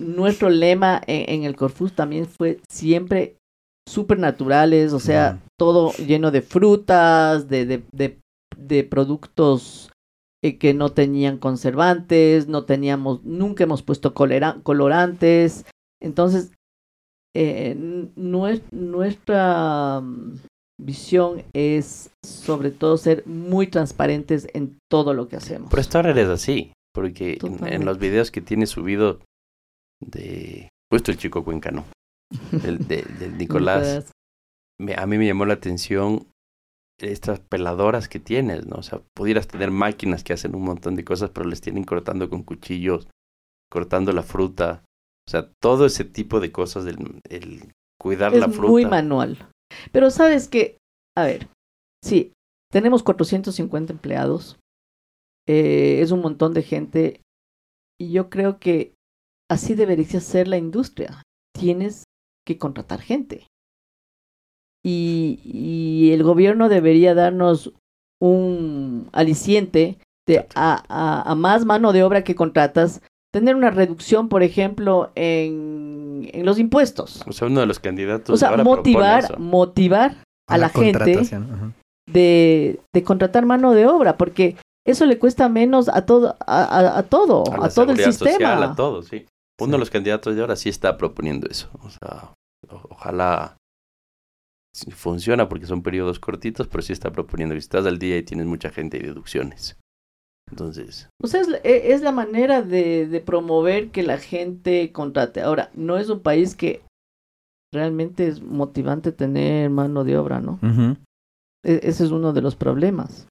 nuestro 0.00 0.50
lema 0.50 1.00
en, 1.06 1.36
en 1.36 1.44
el 1.44 1.56
Corfus 1.56 1.92
también 1.94 2.26
fue 2.26 2.60
siempre 2.70 3.36
súper 3.88 4.18
naturales, 4.18 4.92
o 4.92 4.98
sea, 5.00 5.38
todo 5.58 5.92
lleno 5.92 6.32
de 6.32 6.42
frutas, 6.42 7.48
de, 7.48 7.64
de, 7.64 7.82
de, 7.92 8.18
de 8.56 8.82
productos 8.84 9.90
eh, 10.46 10.58
que 10.58 10.74
no 10.74 10.90
tenían 10.90 11.38
conservantes, 11.38 12.46
no 12.48 12.64
teníamos, 12.64 13.24
nunca 13.24 13.64
hemos 13.64 13.82
puesto 13.82 14.14
colera- 14.14 14.60
colorantes. 14.62 15.64
Entonces, 16.02 16.52
eh, 17.34 17.74
nuestra 18.76 20.00
mm, 20.00 20.36
visión 20.80 21.42
es 21.52 22.10
sobre 22.24 22.70
todo 22.70 22.96
ser 22.96 23.26
muy 23.26 23.66
transparentes 23.66 24.48
en 24.54 24.78
todo 24.90 25.14
lo 25.14 25.28
que 25.28 25.36
hacemos. 25.36 25.70
Pero 25.70 25.80
hasta 25.80 25.98
ahora 25.98 26.10
eres 26.10 26.28
así. 26.28 26.72
Porque 26.94 27.38
en- 27.66 27.84
los 27.84 27.98
videos 27.98 28.30
que 28.30 28.40
tienes 28.40 28.70
subido 28.70 29.20
de. 30.00 30.70
Justo 30.90 31.10
el 31.10 31.18
chico 31.18 31.44
cuencano. 31.44 31.84
El 32.64 32.78
de, 32.88 33.02
de 33.18 33.28
Nicolás. 33.38 34.12
me- 34.80 34.94
a 34.94 35.06
mí 35.06 35.18
me 35.18 35.26
llamó 35.26 35.44
la 35.44 35.54
atención 35.54 36.26
estas 36.98 37.40
peladoras 37.40 38.08
que 38.08 38.20
tienes, 38.20 38.66
¿no? 38.66 38.76
O 38.76 38.82
sea, 38.82 39.02
pudieras 39.14 39.46
tener 39.48 39.70
máquinas 39.70 40.24
que 40.24 40.32
hacen 40.32 40.54
un 40.54 40.62
montón 40.62 40.96
de 40.96 41.04
cosas, 41.04 41.30
pero 41.30 41.48
les 41.48 41.60
tienen 41.60 41.84
cortando 41.84 42.30
con 42.30 42.42
cuchillos, 42.42 43.08
cortando 43.70 44.12
la 44.12 44.22
fruta. 44.22 44.84
O 45.26 45.30
sea, 45.30 45.50
todo 45.60 45.86
ese 45.86 46.04
tipo 46.04 46.40
de 46.40 46.52
cosas 46.52 46.84
del 46.84 47.20
el 47.28 47.72
cuidar 48.00 48.32
la 48.32 48.46
es 48.46 48.54
fruta. 48.54 48.70
muy 48.70 48.86
manual. 48.86 49.48
Pero 49.92 50.10
sabes 50.10 50.48
que, 50.48 50.78
a 51.16 51.24
ver, 51.24 51.48
sí, 52.02 52.32
tenemos 52.70 53.02
450 53.02 53.92
empleados, 53.92 54.58
eh, 55.48 56.00
es 56.00 56.10
un 56.10 56.20
montón 56.20 56.54
de 56.54 56.62
gente 56.62 57.20
y 57.98 58.12
yo 58.12 58.28
creo 58.30 58.58
que 58.58 58.94
así 59.50 59.74
debería 59.74 60.20
ser 60.20 60.48
la 60.48 60.58
industria. 60.58 61.22
Tienes 61.52 62.04
que 62.46 62.58
contratar 62.58 63.00
gente. 63.00 63.46
Y, 64.86 65.40
y 65.42 66.12
el 66.12 66.22
gobierno 66.22 66.68
debería 66.68 67.12
darnos 67.14 67.72
un 68.22 69.08
aliciente 69.12 69.98
de 70.28 70.46
a, 70.54 70.82
a- 70.88 71.30
a 71.30 71.34
más 71.34 71.64
mano 71.64 71.92
de 71.92 72.02
obra 72.04 72.22
que 72.22 72.34
contratas, 72.36 73.00
tener 73.32 73.54
una 73.56 73.70
reducción, 73.70 74.28
por 74.28 74.42
ejemplo, 74.42 75.10
en, 75.14 76.28
en 76.32 76.44
los 76.46 76.58
impuestos. 76.58 77.22
O 77.26 77.32
sea, 77.32 77.48
uno 77.48 77.60
de 77.60 77.66
los 77.66 77.78
candidatos 77.80 78.34
O 78.34 78.36
sea, 78.36 78.50
ahora 78.50 78.64
motivar, 78.64 79.24
eso. 79.24 79.36
motivar 79.38 80.16
a 80.48 80.58
la 80.58 80.68
gente 80.68 81.20
de, 82.08 82.80
de 82.94 83.02
contratar 83.04 83.44
mano 83.46 83.72
de 83.72 83.86
obra, 83.86 84.16
porque 84.16 84.56
eso 84.86 85.04
le 85.06 85.18
cuesta 85.18 85.48
menos 85.48 85.88
a 85.88 86.06
todo, 86.06 86.36
a, 86.46 86.62
a- 86.64 86.98
a 86.98 87.02
todo, 87.02 87.42
a 87.52 87.56
a, 87.56 87.58
la 87.58 87.68
todo 87.68 87.90
el 87.92 87.98
sistema. 87.98 88.30
social, 88.32 88.62
a 88.62 88.74
todo, 88.76 89.02
sí. 89.02 89.26
Uno 89.58 89.66
Sí. 89.66 89.72
de 89.72 89.78
los 89.78 89.90
candidatos 89.90 90.34
de 90.36 90.40
ahora 90.42 90.54
sí 90.56 90.68
está 90.68 90.96
proponiendo 90.96 91.48
eso. 91.48 91.68
O 91.82 91.90
sea, 91.90 92.32
o- 92.70 92.82
ojalá 92.90 93.56
funciona 94.90 95.48
porque 95.48 95.66
son 95.66 95.82
periodos 95.82 96.18
cortitos, 96.18 96.68
pero 96.68 96.82
sí 96.82 96.92
está 96.92 97.10
proponiendo 97.10 97.54
que 97.54 97.58
estás 97.58 97.86
al 97.86 97.98
día 97.98 98.16
y 98.18 98.22
tienes 98.22 98.46
mucha 98.46 98.70
gente 98.70 98.98
y 98.98 99.02
deducciones. 99.02 99.76
Entonces, 100.50 101.08
O 101.22 101.26
sea, 101.26 101.40
es, 101.40 101.48
la- 101.48 101.58
e- 101.58 101.92
es 101.92 102.02
la 102.02 102.12
manera 102.12 102.62
de, 102.62 103.06
de 103.08 103.20
promover 103.20 103.90
que 103.90 104.02
la 104.04 104.18
gente 104.18 104.92
contrate. 104.92 105.40
Ahora, 105.40 105.70
no 105.74 105.96
es 105.98 106.08
un 106.08 106.20
país 106.20 106.54
que 106.54 106.82
realmente 107.74 108.28
es 108.28 108.40
motivante 108.40 109.10
tener 109.10 109.70
mano 109.70 110.04
de 110.04 110.16
obra, 110.16 110.40
¿no? 110.40 110.60
E- 111.64 111.80
ese 111.82 112.04
es 112.04 112.10
uno 112.12 112.32
de 112.32 112.42
los 112.42 112.54
problemas. 112.54 113.26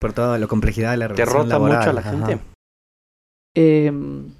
Por 0.00 0.14
toda 0.14 0.38
la 0.38 0.46
complejidad 0.46 0.92
de 0.92 0.96
la 0.96 1.08
te 1.08 1.14
relación 1.24 1.48
rota 1.48 1.58
mucho 1.58 1.74
a 1.74 1.92
la 1.92 1.92
laboral, 1.92 1.98
ajá. 1.98 2.26
gente. 2.26 2.44
Em, 3.56 4.32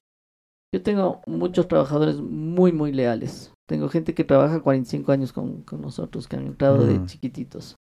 yo 0.75 0.83
tengo 0.83 1.21
muchos 1.27 1.69
trabajadores 1.69 2.17
muy, 2.17 2.73
muy 2.73 2.93
leales. 2.93 3.53
Tengo 3.69 3.89
gente 3.89 4.15
que 4.15 4.25
trabaja 4.25 4.61
45 4.61 5.12
años 5.12 5.33
con, 5.33 5.62
con 5.62 5.81
nosotros, 5.81 6.29
que 6.29 6.37
han 6.37 6.47
entrado 6.47 6.87
de 6.87 7.05
chiquititos. 7.07 7.77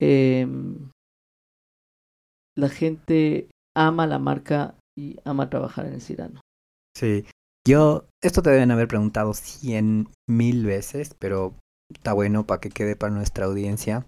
Em, 0.00 0.90
la 2.56 2.68
gente 2.68 3.48
ama 3.76 4.06
la 4.06 4.18
marca 4.18 4.76
y 4.98 5.16
ama 5.24 5.48
trabajar 5.48 5.86
en 5.86 5.94
el 5.94 6.00
Cirano. 6.00 6.40
Sí. 6.96 7.24
Yo, 7.66 8.06
esto 8.22 8.42
te 8.42 8.50
deben 8.50 8.70
haber 8.70 8.88
preguntado 8.88 9.32
cien 9.34 10.08
mil 10.28 10.64
veces, 10.64 11.14
pero 11.18 11.54
está 11.92 12.12
bueno 12.12 12.46
para 12.46 12.60
que 12.60 12.70
quede 12.70 12.96
para 12.96 13.14
nuestra 13.14 13.46
audiencia. 13.46 14.06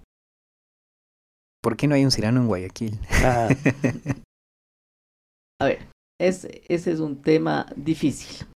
¿Por 1.62 1.76
qué 1.76 1.86
no 1.86 1.94
hay 1.94 2.04
un 2.04 2.10
cirano 2.10 2.40
en 2.40 2.48
Guayaquil? 2.48 2.98
Ah, 3.24 3.48
A 5.60 5.66
ver, 5.66 5.91
es, 6.26 6.46
ese 6.68 6.92
es 6.92 7.00
un 7.00 7.20
tema 7.22 7.66
difícil. 7.76 8.46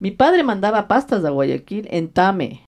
Mi 0.00 0.10
padre 0.10 0.42
mandaba 0.44 0.88
pastas 0.88 1.24
a 1.24 1.30
Guayaquil 1.30 1.88
en 1.90 2.08
Tame, 2.10 2.64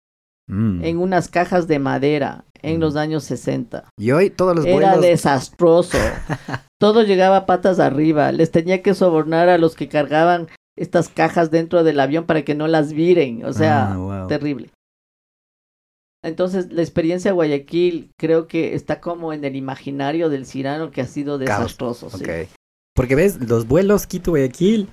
Mm. 0.46 0.84
en 0.84 0.98
unas 0.98 1.28
cajas 1.28 1.66
de 1.68 1.78
madera, 1.78 2.44
en 2.60 2.76
Mm. 2.76 2.80
los 2.80 2.96
años 2.96 3.24
60. 3.24 3.88
Y 3.98 4.10
hoy 4.10 4.28
todos 4.28 4.54
los 4.54 4.66
Era 4.66 4.74
vuelos... 4.90 5.00
desastroso. 5.00 5.96
Todo 6.78 7.02
llegaba 7.02 7.46
patas 7.46 7.78
arriba. 7.80 8.30
Les 8.30 8.50
tenía 8.50 8.82
que 8.82 8.92
sobornar 8.92 9.48
a 9.48 9.56
los 9.56 9.74
que 9.74 9.88
cargaban 9.88 10.48
estas 10.76 11.08
cajas 11.08 11.50
dentro 11.50 11.82
del 11.82 11.98
avión 11.98 12.26
para 12.26 12.42
que 12.44 12.54
no 12.54 12.66
las 12.68 12.92
viren. 12.92 13.42
O 13.46 13.52
sea, 13.54 13.92
Ah, 13.92 13.96
wow. 13.96 14.26
terrible. 14.28 14.68
Entonces, 16.22 16.72
la 16.72 16.82
experiencia 16.82 17.30
de 17.30 17.34
Guayaquil 17.34 18.10
creo 18.18 18.46
que 18.46 18.74
está 18.74 19.00
como 19.00 19.32
en 19.32 19.44
el 19.44 19.56
imaginario 19.56 20.28
del 20.30 20.46
cirano 20.46 20.90
que 20.90 21.00
ha 21.02 21.06
sido 21.06 21.38
desastroso. 21.38 22.10
sí. 22.10 22.24
Porque 22.94 23.14
ves, 23.14 23.40
los 23.48 23.66
vuelos 23.66 24.06
Quito-Guayaquil, 24.06 24.88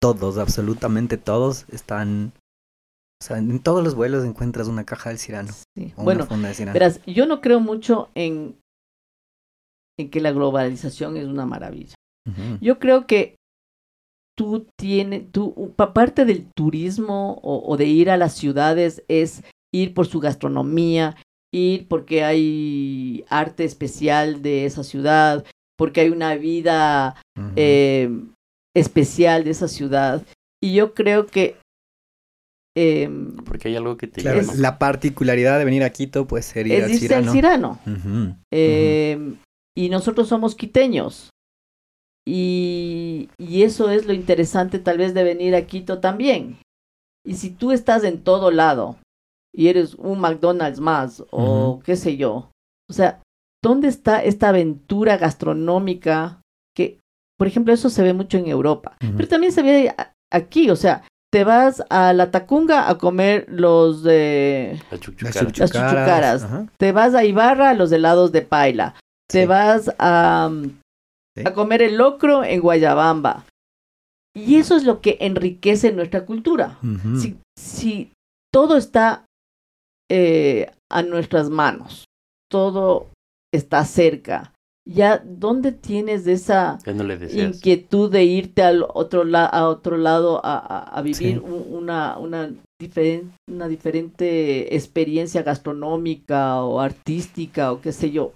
todos, 0.00 0.38
absolutamente 0.38 1.16
todos, 1.18 1.66
están... 1.70 2.32
O 3.22 3.26
sea, 3.26 3.36
en 3.38 3.58
todos 3.58 3.84
los 3.84 3.94
vuelos 3.94 4.24
encuentras 4.24 4.66
una 4.68 4.84
caja 4.84 5.10
del 5.10 5.18
cirano. 5.18 5.50
Sí. 5.76 5.92
O 5.96 6.04
Bueno, 6.04 6.20
una 6.22 6.28
funda 6.28 6.48
de 6.48 6.54
cirano. 6.54 6.72
verás, 6.72 7.00
yo 7.06 7.26
no 7.26 7.42
creo 7.42 7.60
mucho 7.60 8.08
en, 8.14 8.56
en 9.98 10.10
que 10.10 10.20
la 10.20 10.32
globalización 10.32 11.16
es 11.18 11.26
una 11.26 11.44
maravilla. 11.44 11.94
Yo 12.60 12.78
creo 12.78 13.06
que 13.06 13.34
tú 14.38 14.66
tienes, 14.78 15.30
tú, 15.32 15.74
pa- 15.76 15.92
parte 15.92 16.24
del 16.24 16.48
turismo 16.56 17.40
o, 17.42 17.60
o 17.70 17.76
de 17.76 17.86
ir 17.86 18.08
a 18.08 18.16
las 18.16 18.34
ciudades 18.34 19.02
es 19.08 19.42
ir 19.74 19.92
por 19.92 20.06
su 20.06 20.20
gastronomía, 20.20 21.16
ir 21.52 21.88
porque 21.88 22.22
hay 22.24 23.24
arte 23.28 23.64
especial 23.64 24.40
de 24.42 24.64
esa 24.64 24.82
ciudad, 24.84 25.44
porque 25.76 26.02
hay 26.02 26.08
una 26.10 26.36
vida 26.36 27.20
Eh, 27.56 28.10
especial 28.76 29.44
de 29.44 29.50
esa 29.50 29.68
ciudad. 29.68 30.22
Y 30.62 30.74
yo 30.74 30.94
creo 30.94 31.26
que 31.26 31.56
em, 32.76 33.36
porque 33.38 33.68
hay 33.68 33.76
algo 33.76 33.96
que 33.96 34.06
te 34.06 34.20
Claro, 34.20 34.40
llama. 34.42 34.54
la 34.56 34.78
particularidad 34.78 35.58
de 35.58 35.64
venir 35.64 35.82
a 35.82 35.90
Quito 35.90 36.26
puede 36.26 36.42
ser 36.44 36.66
ir 36.68 36.74
es 36.74 36.90
irse 36.90 37.00
cirano. 37.08 37.26
al 37.30 37.32
Cirano. 37.32 37.78
Ujú. 37.86 38.34
Eh, 38.52 39.34
Y 39.76 39.88
nosotros 39.88 40.28
somos 40.28 40.54
quiteños. 40.54 41.30
Y, 42.26 43.28
y 43.38 43.62
eso 43.62 43.90
es 43.90 44.06
lo 44.06 44.12
interesante 44.12 44.78
tal 44.78 44.98
vez 44.98 45.14
de 45.14 45.24
venir 45.24 45.54
a 45.54 45.66
Quito 45.66 46.00
también. 46.00 46.58
Y 47.26 47.34
si 47.34 47.50
tú 47.50 47.72
estás 47.72 48.04
en 48.04 48.22
todo 48.22 48.50
lado 48.50 48.98
y 49.54 49.68
eres 49.68 49.94
un 49.94 50.20
McDonald's 50.20 50.80
más 50.80 51.24
o 51.30 51.80
qué 51.84 51.96
sé 51.96 52.16
yo, 52.16 52.50
o 52.88 52.92
sea, 52.92 53.22
¿dónde 53.62 53.88
está 53.88 54.22
esta 54.22 54.50
aventura 54.50 55.16
gastronómica 55.16 56.40
que, 56.76 56.99
por 57.40 57.46
ejemplo, 57.46 57.72
eso 57.72 57.88
se 57.88 58.02
ve 58.02 58.12
mucho 58.12 58.36
en 58.36 58.48
Europa? 58.48 58.98
Pero 59.16 59.26
también 59.26 59.50
se 59.50 59.62
ve 59.62 59.94
aquí, 60.30 60.68
o 60.68 60.76
sea, 60.76 61.04
te 61.32 61.42
vas 61.44 61.82
a 61.88 62.12
la 62.12 62.30
Tacunga 62.30 62.90
a 62.90 62.98
comer 62.98 63.46
los 63.48 64.02
de 64.02 64.78
La 64.82 64.88
Las 64.90 65.00
chuchucara. 65.00 65.42
Las 65.42 65.52
chuchucaras. 65.54 66.46
te 66.76 66.92
vas 66.92 67.14
a 67.14 67.24
Ibarra 67.24 67.70
a 67.70 67.74
los 67.74 67.90
helados 67.92 68.30
de 68.30 68.42
paila, 68.42 68.94
te 69.26 69.46
vas 69.46 69.90
a, 69.98 70.50
Sí. 71.34 71.44
a 71.46 71.54
comer 71.54 71.80
el 71.80 71.96
locro 71.96 72.44
en 72.44 72.60
Guayabamba. 72.60 73.46
Y 74.36 74.56
eso 74.56 74.76
es 74.76 74.84
lo 74.84 75.00
que 75.00 75.16
enriquece 75.20 75.92
nuestra 75.92 76.26
cultura. 76.26 76.78
Si 77.56 78.12
todo 78.52 78.76
está 78.76 79.24
eh, 80.10 80.70
a 80.90 81.02
nuestras 81.02 81.48
manos, 81.48 82.04
todo 82.50 83.06
está 83.54 83.84
cerca, 83.84 84.52
ya 84.92 85.18
dónde 85.24 85.70
tienes 85.72 86.26
esa 86.26 86.78
no 87.38 87.48
inquietud 87.56 88.10
de 88.10 88.24
irte 88.24 88.62
al 88.62 88.84
otro 88.92 89.24
la- 89.24 89.46
a 89.46 89.68
otro 89.68 89.96
lado 89.96 90.44
a, 90.44 90.58
a- 90.58 90.98
a 90.98 91.02
vivir 91.02 91.16
Sí. 91.16 91.36
un- 91.38 91.66
una, 91.70 92.18
una, 92.18 92.50
diferen- 92.80 93.30
una 93.48 93.68
diferente 93.68 94.74
experiencia 94.74 95.42
gastronómica 95.42 96.62
o 96.64 96.80
artística 96.80 97.72
o 97.72 97.80
qué 97.80 97.92
sé 97.92 98.10
yo. 98.10 98.32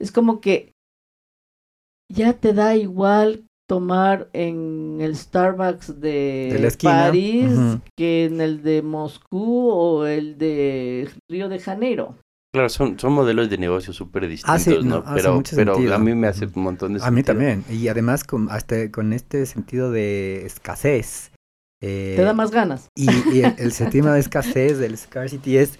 Es 0.00 0.12
como 0.12 0.40
que 0.40 0.72
ya 2.10 2.34
te 2.34 2.52
da 2.52 2.76
igual 2.76 3.44
tomar 3.68 4.28
en 4.34 4.98
el 5.00 5.16
Starbucks 5.16 6.00
de. 6.00 6.48
París 7.06 7.48
que 7.96 8.24
en 8.26 8.40
el 8.40 8.62
de 8.62 8.82
Moscú 8.82 9.70
o 9.70 10.06
el 10.06 10.36
de 10.38 11.08
Río 11.30 11.48
de 11.48 11.58
Janeiro. 11.58 12.16
Claro, 12.52 12.68
son, 12.68 12.98
son 12.98 13.12
modelos 13.14 13.48
de 13.48 13.56
negocio 13.56 13.92
súper 13.94 14.28
distintos, 14.28 14.54
Hace- 14.60 14.78
¿no? 14.82 14.82
no, 14.82 14.96
hace 15.06 15.14
pero 15.22 15.34
mucho 15.36 15.56
pero 15.56 15.74
sentido. 15.74 15.94
a 15.94 15.98
mí 15.98 16.14
me 16.14 16.26
hace 16.28 16.44
un 16.46 16.62
montón 16.62 16.92
de 16.92 17.02
A 17.02 17.10
mí 17.10 17.22
sentido. 17.22 17.26
también. 17.34 17.64
Y 17.70 17.88
además 17.88 18.24
con, 18.24 18.50
hasta 18.50 18.90
con 18.90 19.12
este 19.14 19.46
sentido 19.46 19.90
de 19.90 20.44
escasez. 20.44 21.30
eh, 21.80 22.12
Te 22.16 22.22
da 22.22 22.34
más 22.34 22.50
ganas. 22.50 22.88
Y, 22.94 23.06
y 23.34 23.42
el, 23.42 23.54
el 23.56 23.72
sentido 23.72 24.12
de 24.12 24.20
escasez, 24.20 24.78
del 24.78 24.98
scarcity, 24.98 25.56
es 25.56 25.78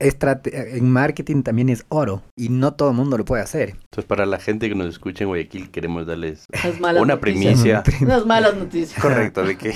en 0.00 0.90
marketing 0.90 1.42
también 1.42 1.68
es 1.68 1.84
oro. 1.88 2.22
Y 2.36 2.48
no 2.50 2.74
todo 2.74 2.90
el 2.90 2.96
mundo 2.96 3.18
lo 3.18 3.24
puede 3.24 3.42
hacer. 3.42 3.70
Entonces, 3.70 4.04
para 4.06 4.26
la 4.26 4.38
gente 4.38 4.68
que 4.68 4.74
nos 4.74 4.86
escucha 4.88 5.24
en 5.24 5.28
Guayaquil, 5.28 5.70
queremos 5.70 6.06
darles 6.06 6.46
una 6.80 6.92
noticias. 7.16 7.18
primicia. 7.18 7.82
Unas 8.02 8.24
malas 8.26 8.56
noticias. 8.56 9.00
Correcto, 9.02 9.42
de 9.44 9.58
que 9.58 9.72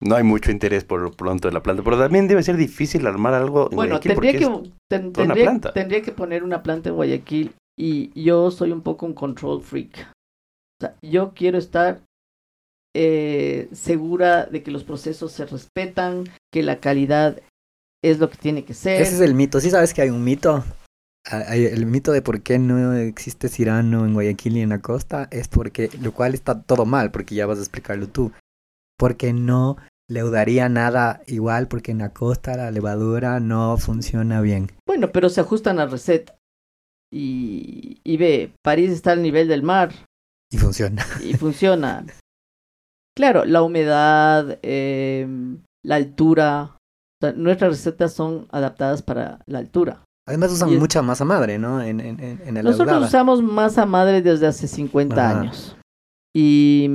no 0.00 0.14
hay 0.14 0.22
mucho 0.22 0.50
interés 0.50 0.84
por 0.84 1.00
lo 1.00 1.10
pronto 1.10 1.48
de 1.48 1.54
la 1.54 1.62
planta. 1.62 1.82
Pero 1.82 1.98
también 1.98 2.28
debe 2.28 2.42
ser 2.42 2.56
difícil 2.56 3.06
armar 3.06 3.34
algo 3.34 3.68
en 3.70 3.76
Bueno, 3.76 3.98
Guayaquil 3.98 4.12
tendría 4.12 4.38
que, 4.38 4.46
porque 4.46 4.70
ten- 4.90 5.12
toda 5.12 5.26
una 5.26 5.34
planta. 5.34 5.72
tendría 5.72 6.02
que 6.02 6.12
poner 6.12 6.44
una 6.44 6.62
planta 6.62 6.90
en 6.90 6.94
Guayaquil 6.94 7.52
y 7.78 8.22
yo 8.22 8.50
soy 8.52 8.70
un 8.70 8.82
poco 8.82 9.06
un 9.06 9.14
control 9.14 9.60
freak. 9.62 9.98
O 9.98 10.86
sea, 10.86 10.94
yo 11.02 11.32
quiero 11.34 11.58
estar 11.58 12.00
eh, 12.96 13.68
segura 13.72 14.46
de 14.46 14.62
que 14.62 14.70
los 14.70 14.84
procesos 14.84 15.32
se 15.32 15.46
respetan, 15.46 16.24
que 16.52 16.62
la 16.62 16.78
calidad 16.78 17.40
es 18.10 18.18
lo 18.18 18.28
que 18.30 18.36
tiene 18.36 18.64
que 18.64 18.74
ser. 18.74 19.00
Ese 19.00 19.14
es 19.14 19.20
el 19.20 19.34
mito. 19.34 19.60
¿Sí 19.60 19.70
sabes 19.70 19.94
que 19.94 20.02
hay 20.02 20.10
un 20.10 20.22
mito? 20.22 20.64
Ah, 21.26 21.42
hay- 21.48 21.64
El 21.64 21.86
mito 21.86 22.12
de 22.12 22.20
por 22.22 22.42
qué 22.42 22.58
no 22.58 22.92
existe 22.92 23.48
Cirano 23.48 24.04
en 24.04 24.12
Guayaquil 24.12 24.56
y 24.58 24.60
en 24.60 24.68
la 24.68 24.80
costa 24.80 25.26
es 25.30 25.48
porque, 25.48 25.88
lo 26.02 26.12
cual 26.12 26.34
está 26.34 26.60
todo 26.62 26.84
mal, 26.84 27.10
porque 27.10 27.34
ya 27.34 27.46
vas 27.46 27.58
a 27.58 27.62
explicarlo 27.62 28.08
tú. 28.08 28.30
Porque 28.98 29.32
no 29.32 29.76
leudaría 30.08 30.68
nada 30.68 31.22
igual, 31.26 31.66
porque 31.66 31.92
en 31.92 31.98
la 31.98 32.10
costa 32.12 32.56
la 32.56 32.70
levadura 32.70 33.40
no 33.40 33.78
funciona 33.78 34.42
bien. 34.42 34.70
Bueno, 34.86 35.12
pero 35.12 35.30
se 35.30 35.40
ajustan 35.40 35.78
a 35.80 35.86
receta. 35.86 36.36
Y, 37.10 38.00
y 38.04 38.16
ve, 38.16 38.52
París 38.62 38.90
está 38.90 39.12
al 39.12 39.22
nivel 39.22 39.46
del 39.48 39.62
mar 39.62 39.92
Y 40.50 40.58
funciona. 40.58 41.06
y 41.24 41.34
funciona. 41.34 42.04
Claro, 43.16 43.44
la 43.44 43.62
humedad, 43.62 44.58
eh, 44.62 45.26
la 45.84 45.94
altura. 45.94 46.73
Nuestras 47.32 47.70
recetas 47.72 48.12
son 48.12 48.46
adaptadas 48.50 49.02
para 49.02 49.40
la 49.46 49.58
altura. 49.58 50.02
Además 50.26 50.52
usan 50.52 50.70
es- 50.70 50.78
mucha 50.80 51.02
masa 51.02 51.24
madre, 51.24 51.58
¿no? 51.58 51.82
En, 51.82 52.00
en, 52.00 52.20
en, 52.20 52.54
la 52.54 52.62
Nosotros 52.62 53.04
usamos 53.06 53.42
masa 53.42 53.84
madre 53.86 54.22
desde 54.22 54.46
hace 54.46 54.66
50 54.68 55.14
Ajá. 55.30 55.40
años. 55.40 55.76
Y, 56.34 56.88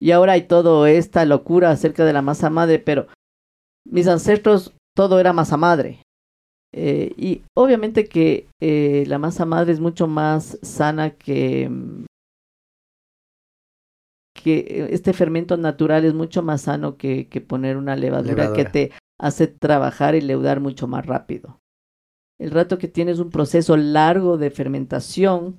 y 0.00 0.10
ahora 0.12 0.32
hay 0.34 0.42
toda 0.42 0.90
esta 0.90 1.24
locura 1.24 1.70
acerca 1.70 2.04
de 2.04 2.12
la 2.12 2.22
masa 2.22 2.50
madre, 2.50 2.78
pero 2.78 3.06
mis 3.88 4.06
ancestros 4.08 4.72
todo 4.96 5.18
era 5.20 5.32
masa 5.32 5.56
madre. 5.56 6.02
Eh, 6.74 7.12
y 7.16 7.42
obviamente 7.56 8.06
que 8.08 8.46
eh, 8.60 9.04
la 9.06 9.18
masa 9.18 9.44
madre 9.44 9.72
es 9.72 9.80
mucho 9.80 10.06
más 10.06 10.58
sana 10.62 11.10
que, 11.10 11.70
que 14.34 14.88
este 14.90 15.12
fermento 15.12 15.56
natural 15.56 16.04
es 16.04 16.14
mucho 16.14 16.42
más 16.42 16.62
sano 16.62 16.96
que, 16.96 17.28
que 17.28 17.40
poner 17.40 17.76
una 17.76 17.96
levadura, 17.96 18.52
que 18.52 18.64
te 18.64 18.92
hace 19.22 19.46
trabajar 19.46 20.14
y 20.14 20.20
leudar 20.20 20.60
mucho 20.60 20.86
más 20.88 21.06
rápido. 21.06 21.60
El 22.40 22.50
rato 22.50 22.76
que 22.78 22.88
tienes 22.88 23.18
un 23.20 23.30
proceso 23.30 23.76
largo 23.76 24.36
de 24.36 24.50
fermentación, 24.50 25.58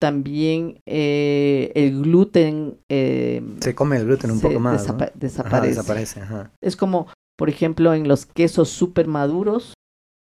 también 0.00 0.80
eh, 0.86 1.70
el 1.76 2.02
gluten 2.02 2.78
eh, 2.90 3.40
Se 3.60 3.74
come 3.74 3.96
el 3.98 4.04
gluten 4.06 4.32
un 4.32 4.40
poco 4.40 4.58
más, 4.60 4.86
¿no? 4.88 4.98
desapa- 4.98 5.12
Ajá, 5.46 5.60
desaparece. 5.60 6.20
ajá. 6.20 6.50
Es 6.60 6.76
como, 6.76 7.06
por 7.38 7.48
ejemplo, 7.48 7.94
en 7.94 8.08
los 8.08 8.26
quesos 8.26 8.68
súper 8.70 9.06
maduros, 9.06 9.74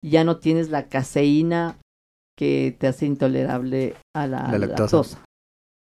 ya 0.04 0.22
no 0.24 0.38
tienes 0.38 0.68
la 0.70 0.88
caseína 0.88 1.78
que 2.38 2.76
te 2.78 2.86
hace 2.86 3.06
intolerable 3.06 3.94
a 4.14 4.26
la, 4.26 4.48
La 4.52 4.58
lactosa. 4.58 4.96
lactosa. 4.98 5.24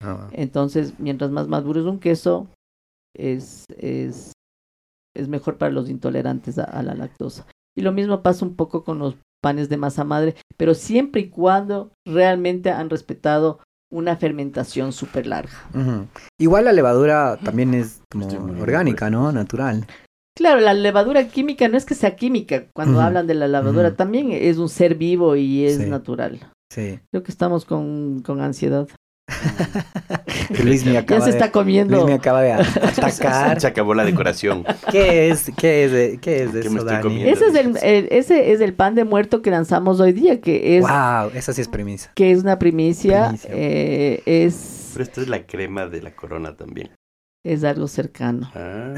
Ah, 0.01 0.29
Entonces, 0.31 0.93
mientras 0.99 1.29
más 1.29 1.47
maduro 1.47 1.81
es 1.81 1.85
un 1.85 1.99
queso, 1.99 2.47
es, 3.15 3.65
es, 3.77 4.31
es 5.19 5.27
mejor 5.27 5.57
para 5.57 5.71
los 5.71 5.89
intolerantes 5.89 6.57
a, 6.59 6.63
a 6.63 6.81
la 6.83 6.93
lactosa. 6.95 7.45
Y 7.77 7.81
lo 7.81 7.91
mismo 7.91 8.21
pasa 8.21 8.45
un 8.45 8.55
poco 8.55 8.83
con 8.83 8.99
los 8.99 9.15
panes 9.41 9.69
de 9.69 9.77
masa 9.77 10.03
madre, 10.03 10.35
pero 10.57 10.73
siempre 10.73 11.21
y 11.21 11.29
cuando 11.29 11.91
realmente 12.05 12.71
han 12.71 12.89
respetado 12.89 13.59
una 13.91 14.17
fermentación 14.17 14.91
súper 14.91 15.25
larga. 15.27 15.53
Igual 16.39 16.65
la 16.65 16.73
levadura 16.73 17.39
también 17.43 17.73
es 17.73 18.01
como 18.11 18.27
orgánica, 18.61 19.09
¿no? 19.09 19.31
Natural. 19.31 19.87
Claro, 20.37 20.59
la 20.61 20.73
levadura 20.73 21.27
química 21.27 21.67
no 21.67 21.77
es 21.77 21.85
que 21.85 21.95
sea 21.95 22.15
química, 22.15 22.65
cuando 22.73 23.01
hablan 23.01 23.27
de 23.27 23.33
la 23.33 23.47
levadura 23.47 23.95
también 23.95 24.31
es 24.31 24.57
un 24.57 24.69
ser 24.69 24.95
vivo 24.95 25.35
y 25.35 25.65
es 25.65 25.77
Sí. 25.77 25.85
natural. 25.89 26.39
Sí. 26.71 26.99
Creo 27.11 27.23
que 27.23 27.31
estamos 27.31 27.65
con, 27.65 28.21
con 28.21 28.41
ansiedad. 28.41 28.87
Que 30.55 30.63
Luis 30.63 30.85
me 30.85 30.93
Ya 30.93 30.99
acaba 31.01 31.21
se 31.25 31.31
de, 31.31 31.37
está 31.37 31.51
comiendo. 31.51 31.95
Luis 31.95 32.05
me 32.07 32.13
acaba 32.13 32.41
de 32.41 32.51
atacar. 32.53 33.59
se 33.61 33.67
acabó 33.67 33.93
la 33.93 34.03
decoración. 34.05 34.63
¿Qué 34.91 35.29
es? 35.29 35.51
¿Qué 35.57 35.85
es 35.85 35.91
de, 35.91 36.19
qué 36.21 36.43
es 36.43 36.53
de 36.53 36.61
¿Qué 36.61 36.69
me 36.69 36.75
eso, 36.77 36.85
estoy 36.87 36.95
Dani? 36.97 37.03
comiendo? 37.03 37.31
Ese 37.31 37.45
es 37.47 37.55
el, 37.55 37.77
el- 37.83 38.07
ese 38.11 38.51
es 38.51 38.61
el 38.61 38.73
pan 38.73 38.95
de 38.95 39.03
muerto 39.05 39.41
que 39.41 39.51
lanzamos 39.51 39.99
hoy 39.99 40.13
día, 40.13 40.41
que 40.41 40.77
es, 40.77 40.81
Wow, 40.83 41.31
esa 41.33 41.53
sí 41.53 41.61
es 41.61 41.67
premisa. 41.67 42.11
que 42.15 42.31
es 42.31 42.41
una 42.41 42.57
primicia, 42.59 43.25
Primicia. 43.29 43.49
eh, 43.53 44.21
es, 44.25 44.89
Pero 44.93 45.03
esta 45.03 45.21
es 45.21 45.27
la 45.27 45.45
crema 45.45 45.85
de 45.87 46.01
la 46.01 46.11
corona 46.15 46.55
también. 46.55 46.89
es 47.43 47.63
algo 47.63 47.87
cercano. 47.87 48.51
Ah, 48.55 48.93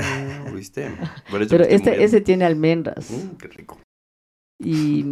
¿viste? 0.54 0.90
Por 1.30 1.42
eso 1.42 1.50
Pero 1.52 1.66
este, 1.66 2.04
ese 2.04 2.22
tiene 2.22 2.46
almendras 2.46 3.10
Mm, 3.12 3.36
qué 3.38 3.48
rico. 3.50 3.78
Y, 4.64 5.06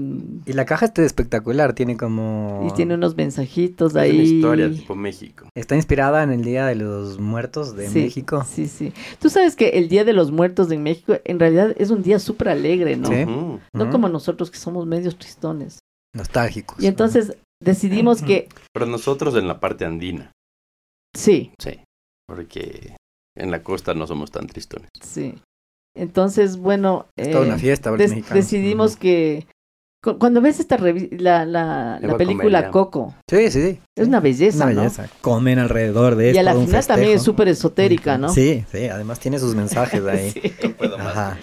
Y 0.46 0.54
la 0.54 0.66
caja 0.66 0.86
está 0.86 1.04
espectacular, 1.04 1.74
tiene 1.74 1.98
como... 1.98 2.68
y 2.70 2.74
tiene 2.76 2.94
unos 2.96 3.16
mensajitos 3.18 3.92
Es 3.92 3.94
una 3.96 4.02
ahí. 4.04 4.20
historia 4.22 4.72
tipo 4.72 4.96
México. 4.96 5.48
Está 5.56 5.76
inspirada 5.76 6.24
en 6.24 6.32
el 6.32 6.44
Día 6.44 6.66
de 6.66 6.76
los 6.76 7.20
Muertos 7.20 7.76
de 7.76 7.88
Sí, 7.90 8.00
México. 8.04 8.46
Sí, 8.48 8.68
sí. 8.68 8.94
Tú 9.20 9.30
sabes 9.30 9.56
que 9.56 9.70
el 9.70 9.90
Día 9.90 10.04
de 10.06 10.14
los 10.14 10.32
Muertos 10.32 10.72
en 10.72 10.84
México 10.84 11.18
en 11.24 11.40
realidad 11.40 11.74
es 11.78 11.90
un 11.90 12.04
día 12.04 12.20
súper 12.20 12.50
alegre, 12.50 12.96
¿no? 12.96 13.10
Sí. 13.10 13.26
No 13.74 13.90
como 13.90 14.08
nosotros 14.10 14.52
que 14.52 14.58
somos 14.58 14.86
medios 14.86 15.18
tristones. 15.18 15.80
Nostálgicos. 16.16 16.82
Y 16.82 16.88
entonces 16.88 17.36
decidimos 17.62 18.22
que 18.22 18.48
Pero 18.74 18.86
nosotros 18.86 19.36
en 19.36 19.48
la 19.48 19.60
parte 19.60 19.86
andina, 19.86 20.32
sí, 21.16 21.52
sí. 21.62 21.80
Porque 22.28 22.96
en 23.38 23.52
la 23.52 23.64
costa 23.64 23.94
no 23.94 24.06
somos 24.08 24.32
tan 24.32 24.48
tristones. 24.48 24.90
sí. 25.02 25.36
Entonces, 25.96 26.58
bueno, 26.58 27.08
Es 27.18 27.32
toda 27.32 27.44
eh, 27.46 27.48
una 27.50 27.58
fiesta 27.58 27.92
des- 27.92 28.12
mexicanos. 28.12 28.36
decidimos 28.44 28.96
que 28.96 29.48
cu- 30.04 30.18
cuando 30.18 30.40
ves 30.42 30.60
esta 30.60 30.78
revi- 30.78 31.10
la, 31.20 31.46
la, 31.46 32.00
película 32.18 32.60
comer. 32.60 32.72
Coco, 32.72 33.16
Sí, 33.30 33.52
sí, 33.52 33.62
sí. 33.72 33.80
es 33.98 34.08
una 34.08 34.20
belleza, 34.20 34.66
Una 34.66 34.84
¿no? 34.84 34.92
Comen 35.22 35.60
alrededor 35.60 36.16
de 36.16 36.28
Y 36.28 36.30
esto. 36.30 36.40
a 36.40 36.44
la 36.44 36.54
final 36.56 36.86
también 36.88 37.12
es 37.14 37.24
súper 37.24 37.48
esotérica, 37.50 38.18
¿no? 38.18 38.30
Sí, 38.30 38.64
sí. 38.72 38.88
Además 38.88 39.20
tiene 39.20 39.40
sus 39.40 39.56
mensajes 39.56 40.04
ahí. 40.06 40.32
Sí. 40.32 40.54
No 40.64 40.72
puedo 40.76 40.98
más. 40.98 41.08
Ajá. 41.08 41.38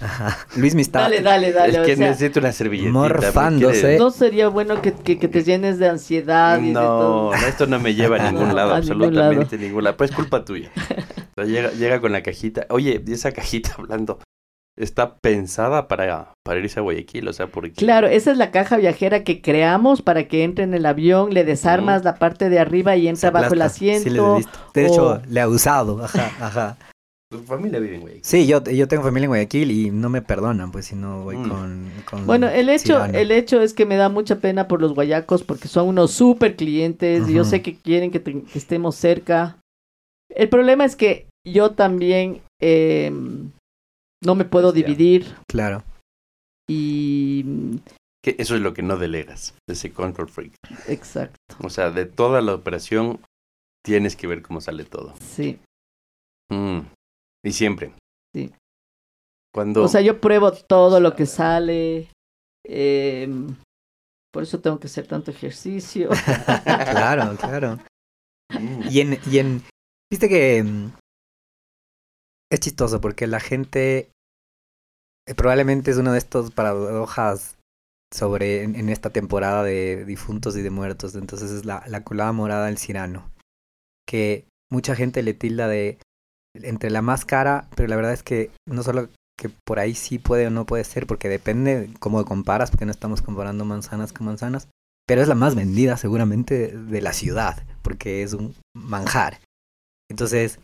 Ajá. 0.00 0.38
Luis 0.56 0.74
me 0.74 0.82
está... 0.82 1.00
Dale, 1.00 1.20
dale, 1.20 1.52
dale. 1.52 1.72
es 1.72 1.78
o 1.78 1.82
que 1.84 1.96
sea, 1.96 2.08
necesito 2.10 2.40
una 2.40 2.52
servilletita. 2.52 2.92
morfándose. 2.92 3.98
no 3.98 4.10
sería 4.10 4.48
bueno 4.48 4.80
que, 4.80 4.92
que, 4.92 5.18
que 5.18 5.28
te 5.28 5.42
llenes 5.42 5.78
de 5.78 5.88
ansiedad 5.88 6.58
y 6.60 6.68
de 6.68 6.72
No, 6.72 6.80
todo. 6.80 7.30
no, 7.32 7.46
esto 7.46 7.66
no 7.66 7.78
me 7.80 7.94
lleva 7.94 8.16
a 8.16 8.18
ningún 8.30 8.48
No, 8.48 8.54
lado, 8.54 8.74
a 8.74 8.76
absolutamente 8.78 9.58
ningún 9.58 9.84
lado. 9.84 9.96
Pues 9.96 10.10
es 10.10 10.16
culpa 10.16 10.44
tuya. 10.44 10.70
O 11.36 11.42
sea, 11.42 11.44
llega, 11.44 11.70
llega 11.70 12.00
con 12.00 12.12
la 12.12 12.22
cajita. 12.22 12.66
Oye, 12.70 13.02
y 13.06 13.12
esa 13.12 13.30
cajita 13.32 13.74
hablando, 13.78 14.18
está 14.76 15.16
pensada 15.18 15.86
para, 15.86 16.32
para 16.44 16.58
irse 16.60 16.80
a 16.80 16.82
Guayaquil, 16.82 17.28
o 17.28 17.32
sea, 17.32 17.46
porque... 17.46 17.72
Claro, 17.72 18.08
esa 18.08 18.32
es 18.32 18.36
la 18.36 18.50
caja 18.50 18.76
viajera 18.76 19.22
que 19.22 19.40
creamos 19.40 20.02
para 20.02 20.24
que 20.28 20.42
entre 20.44 20.64
en 20.64 20.74
el 20.74 20.84
avión, 20.86 21.32
le 21.32 21.44
desarmas 21.44 22.04
la 22.04 22.16
parte 22.16 22.48
de 22.50 22.58
arriba 22.58 22.96
y 22.96 23.06
entra 23.08 23.30
bajo 23.30 23.54
el. 23.54 23.60
Sí, 23.60 23.64
asiento. 23.90 24.10
les 24.10 24.46
he 24.46 24.48
visto. 24.48 24.58
De 24.74 24.86
hecho, 24.86 25.06
o- 25.06 25.22
le 25.28 25.40
ha 25.40 25.48
usado. 25.48 26.02
Ajá, 26.04 26.30
ajá. 26.40 26.76
Tu 27.30 27.38
familia 27.44 27.78
vive 27.78 27.94
en 27.94 28.00
Guayaquil. 28.00 28.24
Sí, 28.24 28.46
yo, 28.48 28.60
yo 28.64 28.88
tengo 28.88 29.04
familia 29.04 29.26
en 29.26 29.30
Guayaquil 29.30 29.70
y 29.70 29.90
no 29.92 30.08
me 30.08 30.20
perdonan, 30.20 30.72
pues 30.72 30.86
si 30.86 30.96
no 30.96 31.22
voy 31.22 31.36
Mm. 31.36 31.48
con, 31.48 31.90
con 32.04 32.26
Bueno, 32.26 32.48
el 32.48 32.68
hecho, 32.68 32.94
Cirano. 32.94 33.16
el 33.16 33.30
hecho 33.30 33.60
es 33.62 33.72
que 33.72 33.86
me 33.86 33.94
da 33.96 34.08
mucha 34.08 34.40
pena 34.40 34.66
por 34.66 34.80
los 34.80 34.94
guayacos 34.94 35.44
porque 35.44 35.68
son 35.68 35.86
unos 35.86 36.10
súper 36.10 36.56
clientes 36.56 37.28
y 37.28 37.34
yo 37.34 37.44
sé 37.44 37.62
que 37.62 37.76
quieren 37.76 38.10
que, 38.10 38.18
te- 38.18 38.42
que 38.42 38.58
estemos 38.58 38.96
cerca. 38.96 39.58
El 40.28 40.48
problema 40.48 40.84
es 40.84 40.96
que 40.96 41.28
yo 41.46 41.70
también 41.70 42.40
eh, 42.60 43.12
no 44.24 44.34
me 44.34 44.44
puedo 44.44 44.68
Hostia. 44.68 44.84
dividir 44.86 45.36
Claro. 45.48 45.84
y... 46.68 47.44
Que 48.22 48.34
eso 48.38 48.54
es 48.56 48.60
lo 48.60 48.74
que 48.74 48.82
no 48.82 48.96
delegas, 48.98 49.54
ese 49.68 49.92
control 49.92 50.28
freak. 50.28 50.52
Exacto, 50.88 51.38
O 51.62 51.70
sea, 51.70 51.90
de 51.90 52.04
toda 52.06 52.42
la 52.42 52.54
operación 52.54 53.18
tienes 53.84 54.14
que 54.16 54.26
ver 54.26 54.42
cómo 54.42 54.60
sale 54.60 54.84
todo. 54.84 55.14
sí. 55.20 55.60
Mm. 56.52 56.80
Y 57.44 57.52
siempre. 57.52 57.94
Sí. 58.34 58.52
Cuando... 59.54 59.82
O 59.84 59.88
sea, 59.88 60.00
yo 60.00 60.20
pruebo 60.20 60.52
todo 60.52 61.00
lo 61.00 61.14
que 61.16 61.26
sale. 61.26 62.08
eh, 62.66 63.28
por 64.32 64.44
eso 64.44 64.60
tengo 64.60 64.78
que 64.78 64.86
hacer 64.86 65.06
tanto 65.06 65.30
ejercicio. 65.30 66.10
Claro, 66.64 67.36
claro. 67.36 67.78
Mm. 68.52 68.82
Y 68.90 69.00
en, 69.00 69.18
y 69.26 69.38
en, 69.38 69.62
viste 70.10 70.28
que 70.28 70.62
mm, 70.62 70.92
es 72.52 72.60
chistoso 72.60 73.00
porque 73.00 73.26
la 73.26 73.40
gente 73.40 74.10
eh, 75.26 75.34
probablemente 75.34 75.90
es 75.90 75.96
una 75.96 76.12
de 76.12 76.18
estas 76.18 76.50
paradojas 76.52 77.56
sobre 78.12 78.62
en, 78.62 78.74
en 78.76 78.88
esta 78.88 79.10
temporada 79.10 79.62
de 79.62 80.04
difuntos 80.04 80.56
y 80.56 80.62
de 80.62 80.70
muertos. 80.70 81.14
Entonces 81.14 81.50
es 81.50 81.64
la, 81.64 81.82
la 81.88 82.04
colada 82.04 82.32
morada 82.32 82.66
del 82.66 82.78
Cirano. 82.78 83.30
Que 84.06 84.46
mucha 84.70 84.94
gente 84.94 85.22
le 85.22 85.34
tilda 85.34 85.66
de 85.68 85.98
entre 86.54 86.90
la 86.90 87.02
más 87.02 87.24
cara, 87.24 87.68
pero 87.74 87.88
la 87.88 87.96
verdad 87.96 88.12
es 88.12 88.22
que 88.22 88.50
no 88.66 88.82
solo 88.82 89.08
que 89.36 89.50
por 89.64 89.78
ahí 89.78 89.94
sí 89.94 90.18
puede 90.18 90.46
o 90.46 90.50
no 90.50 90.66
puede 90.66 90.84
ser, 90.84 91.06
porque 91.06 91.28
depende 91.28 91.90
cómo 91.98 92.24
comparas, 92.24 92.70
porque 92.70 92.84
no 92.84 92.90
estamos 92.90 93.22
comparando 93.22 93.64
manzanas 93.64 94.12
con 94.12 94.26
manzanas, 94.26 94.68
pero 95.06 95.22
es 95.22 95.28
la 95.28 95.34
más 95.34 95.54
vendida 95.54 95.96
seguramente 95.96 96.76
de 96.76 97.00
la 97.00 97.12
ciudad, 97.12 97.64
porque 97.82 98.22
es 98.22 98.34
un 98.34 98.54
manjar. 98.74 99.40
Entonces, 100.10 100.60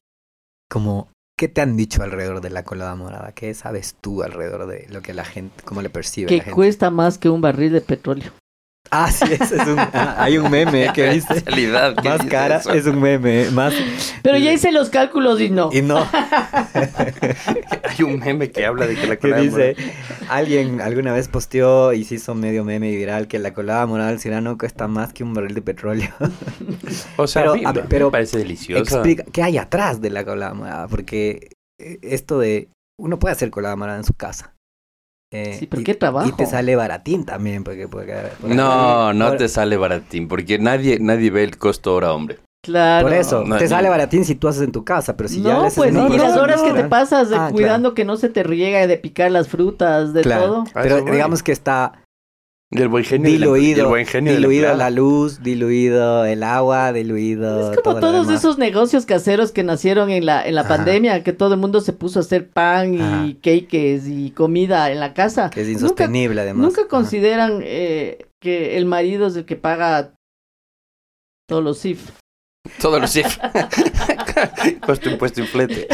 como, 0.71 1.09
¿qué 1.39 1.49
te 1.49 1.63
han 1.63 1.77
dicho 1.77 2.03
alrededor 2.03 2.41
de 2.41 2.51
la 2.51 2.65
colada 2.65 2.95
morada? 2.97 3.33
¿Qué 3.33 3.55
sabes 3.55 3.97
tú 4.01 4.23
alrededor 4.23 4.67
de 4.67 4.87
lo 4.91 5.01
que 5.01 5.15
la 5.15 5.25
gente, 5.25 5.63
cómo 5.65 5.81
le 5.83 5.91
percibe 5.91 6.29
que 6.29 6.37
la 6.37 6.45
gente? 6.45 6.55
cuesta 6.55 6.91
más 6.91 7.19
que 7.19 7.31
un 7.31 7.41
barril 7.41 7.73
de 7.73 7.81
petróleo. 7.81 8.33
Ah, 8.91 9.11
sí, 9.11 9.25
es 9.31 9.51
un, 9.53 9.79
ah, 9.79 10.17
hay 10.19 10.39
un 10.39 10.51
meme 10.51 10.91
que 10.95 11.11
dice, 11.11 11.41
Realidad, 11.45 11.95
¿qué 12.01 12.09
más 12.09 12.19
dice 12.21 12.31
cara 12.31 12.57
eso? 12.59 12.73
es 12.73 12.87
un 12.87 13.01
meme, 13.01 13.51
más... 13.51 13.75
Pero 14.23 14.39
ya 14.39 14.53
hice 14.53 14.71
los 14.73 14.91
cálculos 14.91 15.41
y 15.41 15.51
no. 15.51 15.71
Y 15.73 15.83
no, 15.83 15.99
Hay 16.75 18.03
un 18.05 18.19
meme 18.19 18.51
que 18.51 18.65
habla 18.67 18.87
de 18.87 18.95
que 18.97 19.07
la 19.07 19.17
que 19.17 19.21
colada 19.23 19.43
dice, 19.43 19.77
alguien 20.29 20.81
alguna 20.81 21.13
vez 21.13 21.29
posteó 21.29 21.93
y 21.93 22.05
se 22.05 22.17
hizo 22.17 22.35
medio 22.35 22.65
meme 22.65 22.91
y 22.91 22.97
viral 22.97 23.29
que 23.29 23.39
la 23.39 23.55
colada 23.55 23.87
morada 23.87 24.11
del 24.11 24.21
Cirano 24.21 24.59
cuesta 24.59 24.89
más 24.89 25.13
que 25.13 25.25
un 25.25 25.35
barril 25.35 25.55
de 25.55 25.63
petróleo. 25.63 26.09
O 27.17 27.27
sea, 27.27 27.43
Pero, 27.43 27.53
a 27.53 27.57
mí- 27.57 27.65
a 27.65 27.69
a 27.69 27.73
ver, 27.73 27.83
mí 27.85 27.89
pero 27.91 28.07
me 28.07 28.13
parece 28.13 28.39
deliciosa. 28.39 28.83
Explica, 28.83 29.25
¿qué 29.33 29.43
hay 29.43 29.59
atrás 29.59 30.01
de 30.01 30.11
la 30.11 30.25
colada 30.25 30.55
morada? 30.55 30.89
Porque 30.89 31.51
eh, 31.81 31.99
esto 32.03 32.39
de, 32.39 32.69
uno 32.99 33.19
puede 33.19 33.33
hacer 33.33 33.51
colada 33.51 33.77
morada 33.77 33.99
en 33.99 34.05
su 34.05 34.15
casa. 34.15 34.55
Eh, 35.33 35.57
Sí, 35.59 35.67
pero 35.67 35.81
y- 35.83 35.85
qué 35.85 35.95
trabajo. 35.95 36.29
Y 36.29 36.33
te 36.33 36.47
sale 36.47 36.77
baratín 36.77 37.25
también, 37.25 37.65
porque... 37.65 37.89
porque- 37.89 38.15
porque- 38.41 38.55
No, 38.55 39.13
no 39.13 39.29
por- 39.29 39.39
te 39.39 39.49
sale 39.49 39.77
baratín, 39.77 40.29
porque 40.29 40.59
nadie, 40.59 40.99
nadie 41.01 41.31
ve 41.31 41.43
el 41.45 41.59
costo 41.59 41.95
hora 41.95 42.13
hombre. 42.13 42.39
Claro. 42.63 43.07
Por 43.07 43.17
eso, 43.17 43.45
No, 43.45 43.57
te 43.59 43.65
no. 43.65 43.71
sale 43.71 43.89
baratín 43.89 44.25
si 44.25 44.35
tú 44.35 44.49
haces 44.49 44.63
en 44.63 44.73
tu 44.73 44.85
casa, 44.85 45.17
pero 45.17 45.29
si 45.29 45.41
ya 45.41 45.55
no, 45.55 45.61
le 45.61 45.67
haces 45.69 45.77
pues, 45.79 45.95
en 45.95 46.05
y 46.05 46.07
tu 46.09 46.17
las 46.17 46.37
horas 46.37 46.63
que 46.63 46.73
te 46.73 46.85
pasas 46.85 47.31
de 47.31 47.37
Ah, 47.37 47.49
cuidando 47.53 47.95
que 47.95 48.05
no 48.05 48.17
se 48.17 48.29
te 48.29 48.43
riegue 48.43 48.87
de 48.89 48.97
picar 48.99 49.31
las 49.31 49.47
frutas, 49.49 50.13
de 50.13 50.23
Claro. 50.23 50.47
todo. 50.47 50.65
Pero 50.75 51.03
digamos 51.05 51.43
que 51.45 51.53
está 51.53 51.93
Y 52.69 52.83
el 52.83 52.89
buen 52.89 53.05
genio 53.05 53.29
el 53.29 53.39
diluido, 53.39 53.89
buen 53.89 54.07
genio 54.07 54.33
del 54.33 54.43
diluido 54.43 54.75
la 54.75 54.91
luz, 54.91 55.41
diluido 55.41 56.25
el 56.25 56.43
agua, 56.43 56.93
diluido 56.93 57.71
Es 57.73 57.79
como 57.79 58.01
todo 58.01 58.13
todos 58.13 58.31
esos 58.31 58.59
negocios 58.59 59.07
caseros 59.07 59.53
que 59.53 59.63
nacieron 59.63 60.11
en 60.11 60.27
la, 60.27 60.45
en 60.47 60.57
la 60.57 60.63
Ajá. 60.63 60.71
pandemia, 60.77 61.23
que 61.23 61.33
todo 61.33 61.55
el 61.55 61.61
mundo 61.61 61.81
se 61.81 61.93
puso 61.93 62.19
a 62.19 62.23
hacer 62.23 62.51
pan 62.51 62.95
y 63.29 63.35
cakes 63.35 64.03
y 64.09 64.33
comida 64.33 64.91
en 64.91 64.99
la 64.99 65.15
casa. 65.15 65.49
Que 65.51 65.61
es 65.61 65.69
Nunca- 65.69 65.81
insostenible 65.83 66.41
además. 66.41 66.67
Nunca 66.67 66.81
Ajá. 66.83 66.89
consideran 66.89 67.61
eh, 67.63 68.27
que 68.43 68.77
el 68.77 68.85
marido 68.85 69.29
es 69.29 69.37
el 69.37 69.45
que 69.45 69.55
paga 69.55 70.15
todos 71.49 71.63
los 71.63 71.81
CIF. 71.81 72.11
Todos 72.81 73.01
los 73.01 73.13
CIF. 73.13 73.39
Costo, 74.81 75.11
impuesto 75.11 75.41
y 75.43 75.47
flete. 75.47 75.87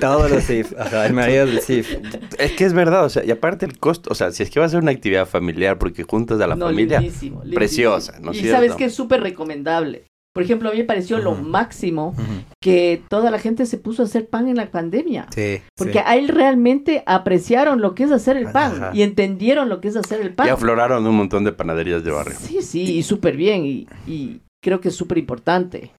Todos 0.00 0.30
los 0.30 0.44
CIF, 0.44 0.72
ajá, 0.78 1.06
el 1.06 1.12
marido 1.12 1.46
del 1.46 1.60
CIF. 1.60 1.96
Es 2.38 2.52
que 2.52 2.64
es 2.64 2.72
verdad, 2.72 3.04
o 3.04 3.08
sea, 3.08 3.24
y 3.24 3.30
aparte 3.30 3.66
el 3.66 3.78
costo, 3.78 4.10
o 4.10 4.14
sea, 4.14 4.30
si 4.32 4.42
es 4.42 4.50
que 4.50 4.60
va 4.60 4.66
a 4.66 4.68
ser 4.68 4.80
una 4.80 4.90
actividad 4.92 5.26
familiar 5.26 5.78
porque 5.78 6.02
juntas 6.02 6.40
a 6.40 6.46
la 6.46 6.56
No, 6.56 6.66
familia, 6.66 7.00
lindísimo, 7.00 7.36
lindísimo. 7.40 7.54
preciosa, 7.56 8.18
¿no 8.20 8.32
Y 8.32 8.36
cierto? 8.36 8.52
sabes 8.52 8.72
que 8.74 8.84
es 8.86 8.94
súper 8.94 9.22
recomendable. 9.22 10.04
Por 10.34 10.42
ejemplo, 10.42 10.68
a 10.68 10.72
mí 10.72 10.78
me 10.78 10.84
pareció 10.84 11.16
lo 11.16 11.34
máximo 11.34 12.14
que 12.62 13.00
toda 13.08 13.30
la 13.30 13.38
gente 13.38 13.64
se 13.64 13.78
puso 13.78 14.02
a 14.02 14.04
hacer 14.04 14.28
pan 14.28 14.48
en 14.48 14.56
la 14.56 14.70
pandemia. 14.70 15.28
Sí, 15.34 15.62
Porque 15.74 15.94
sí. 15.94 15.98
a 16.04 16.14
él 16.16 16.28
realmente 16.28 17.02
apreciaron 17.06 17.80
lo 17.80 17.94
que 17.94 18.02
es 18.04 18.12
hacer 18.12 18.36
el 18.36 18.50
pan 18.52 18.72
Ajá. 18.76 18.90
y 18.92 19.00
entendieron 19.00 19.70
lo 19.70 19.80
que 19.80 19.88
es 19.88 19.96
hacer 19.96 20.20
el 20.20 20.34
pan. 20.34 20.46
y 20.46 20.50
afloraron 20.50 21.06
un 21.06 21.16
montón 21.16 21.44
de 21.44 21.52
panaderías 21.52 22.04
de 22.04 22.10
barrio. 22.10 22.36
Sí, 22.38 22.60
sí, 22.60 22.82
y 22.98 23.02
súper 23.02 23.34
bien. 23.34 23.64
Y, 23.64 23.86
y 24.06 24.40
creo 24.62 24.78
que 24.82 24.88
es 24.88 24.94
súper 24.94 25.16
importante. 25.16 25.92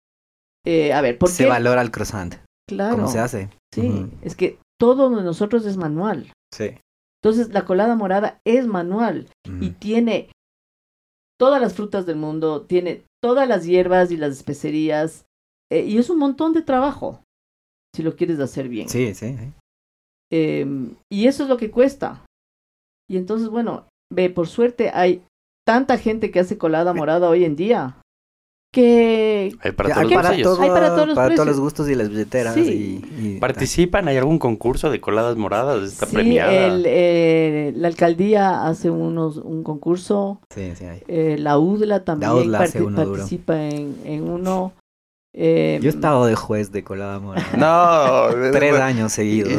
Eh, 0.68 0.92
a 0.92 1.00
ver, 1.00 1.18
¿por 1.18 1.30
se 1.30 1.44
qué? 1.44 1.50
valora 1.50 1.82
el 1.82 1.92
croissant. 1.92 2.36
Claro. 2.68 2.98
¿Cómo 2.98 3.08
se 3.08 3.20
hace? 3.20 3.50
Sí, 3.74 4.06
es 4.22 4.36
que 4.36 4.60
todo 4.78 5.10
de 5.16 5.24
nosotros 5.24 5.66
es 5.66 5.78
manual. 5.78 6.34
Sí. 6.54 6.78
Entonces, 7.24 7.54
la 7.54 7.64
colada 7.64 7.96
morada 7.96 8.42
es 8.46 8.68
manual 8.68 9.30
y 9.62 9.70
tiene 9.72 10.30
todas 11.40 11.62
las 11.62 11.74
frutas 11.74 12.06
del 12.06 12.18
mundo, 12.18 12.64
tiene 12.64 13.06
todas 13.24 13.48
las 13.48 13.66
hierbas 13.66 14.12
y 14.12 14.18
las 14.18 14.34
especerías, 14.34 15.26
eh, 15.72 15.86
y 15.86 16.00
es 16.00 16.10
un 16.10 16.20
montón 16.20 16.52
de 16.52 16.64
trabajo, 16.64 17.24
si 17.96 18.04
lo 18.04 18.18
quieres 18.18 18.40
hacer 18.42 18.68
bien. 18.68 18.90
Sí, 18.90 19.16
sí. 19.16 19.38
sí. 19.38 19.54
Em, 20.34 20.96
y 21.10 21.28
eso 21.28 21.44
es 21.44 21.50
lo 21.50 21.56
que 21.56 21.72
cuesta. 21.72 22.26
Y 23.10 23.16
entonces, 23.16 23.48
bueno, 23.48 23.88
ve, 24.14 24.30
por 24.30 24.48
suerte 24.50 24.90
hay 24.90 25.24
tanta 25.66 25.98
gente 25.98 26.30
que 26.30 26.42
hace 26.42 26.58
colada 26.58 26.94
morada 26.94 27.30
hoy 27.30 27.46
en 27.46 27.56
día 27.56 28.02
que 28.82 29.56
Hay 29.62 29.72
para 29.72 29.90
todos 29.90 29.98
hay 29.98 30.04
los 30.04 30.14
para, 30.14 30.42
todo- 30.44 30.62
Hay 30.62 30.70
para 30.70 30.88
todos 30.96 31.08
los 31.08 31.16
para 31.16 31.34
todos 31.36 31.48
los 31.48 31.60
gustos 31.60 31.90
y 31.90 31.96
las 31.96 32.10
billeteras. 32.10 32.54
Sí. 32.54 33.02
Y, 33.20 33.28
y- 33.28 33.40
¿Participan? 33.40 34.08
¿Hay 34.08 34.18
algún 34.18 34.38
concurso 34.38 34.92
de 34.92 35.02
coladas 35.02 35.36
moradas? 35.36 35.82
¿Está 35.84 36.06
sí, 36.06 36.14
premiada? 36.16 36.52
el, 36.68 36.84
eh, 36.86 37.74
la 37.76 37.88
alcaldía 37.88 38.68
hace 38.68 38.92
unos, 38.92 39.38
un 39.38 39.64
concurso, 39.64 40.42
Sí, 40.54 40.74
sí, 40.76 40.86
hay. 40.86 41.02
eh, 41.08 41.38
la 41.40 41.58
UDLA 41.58 42.04
también 42.04 42.32
UDLA 42.32 42.60
hace 42.60 42.80
parti- 42.80 42.86
uno 42.88 43.04
duro. 43.04 43.18
participa 43.18 43.60
en, 43.68 43.96
en 44.06 44.30
uno. 44.30 44.74
Eh, 45.40 45.78
Yo 45.82 45.90
he 45.90 45.94
estado 45.94 46.26
de 46.26 46.34
juez 46.36 46.72
de 46.72 46.84
colada 46.84 47.20
morada. 47.20 47.48
No, 47.56 48.52
Tres 48.52 48.74
años 48.80 49.14
seguidos. 49.14 49.54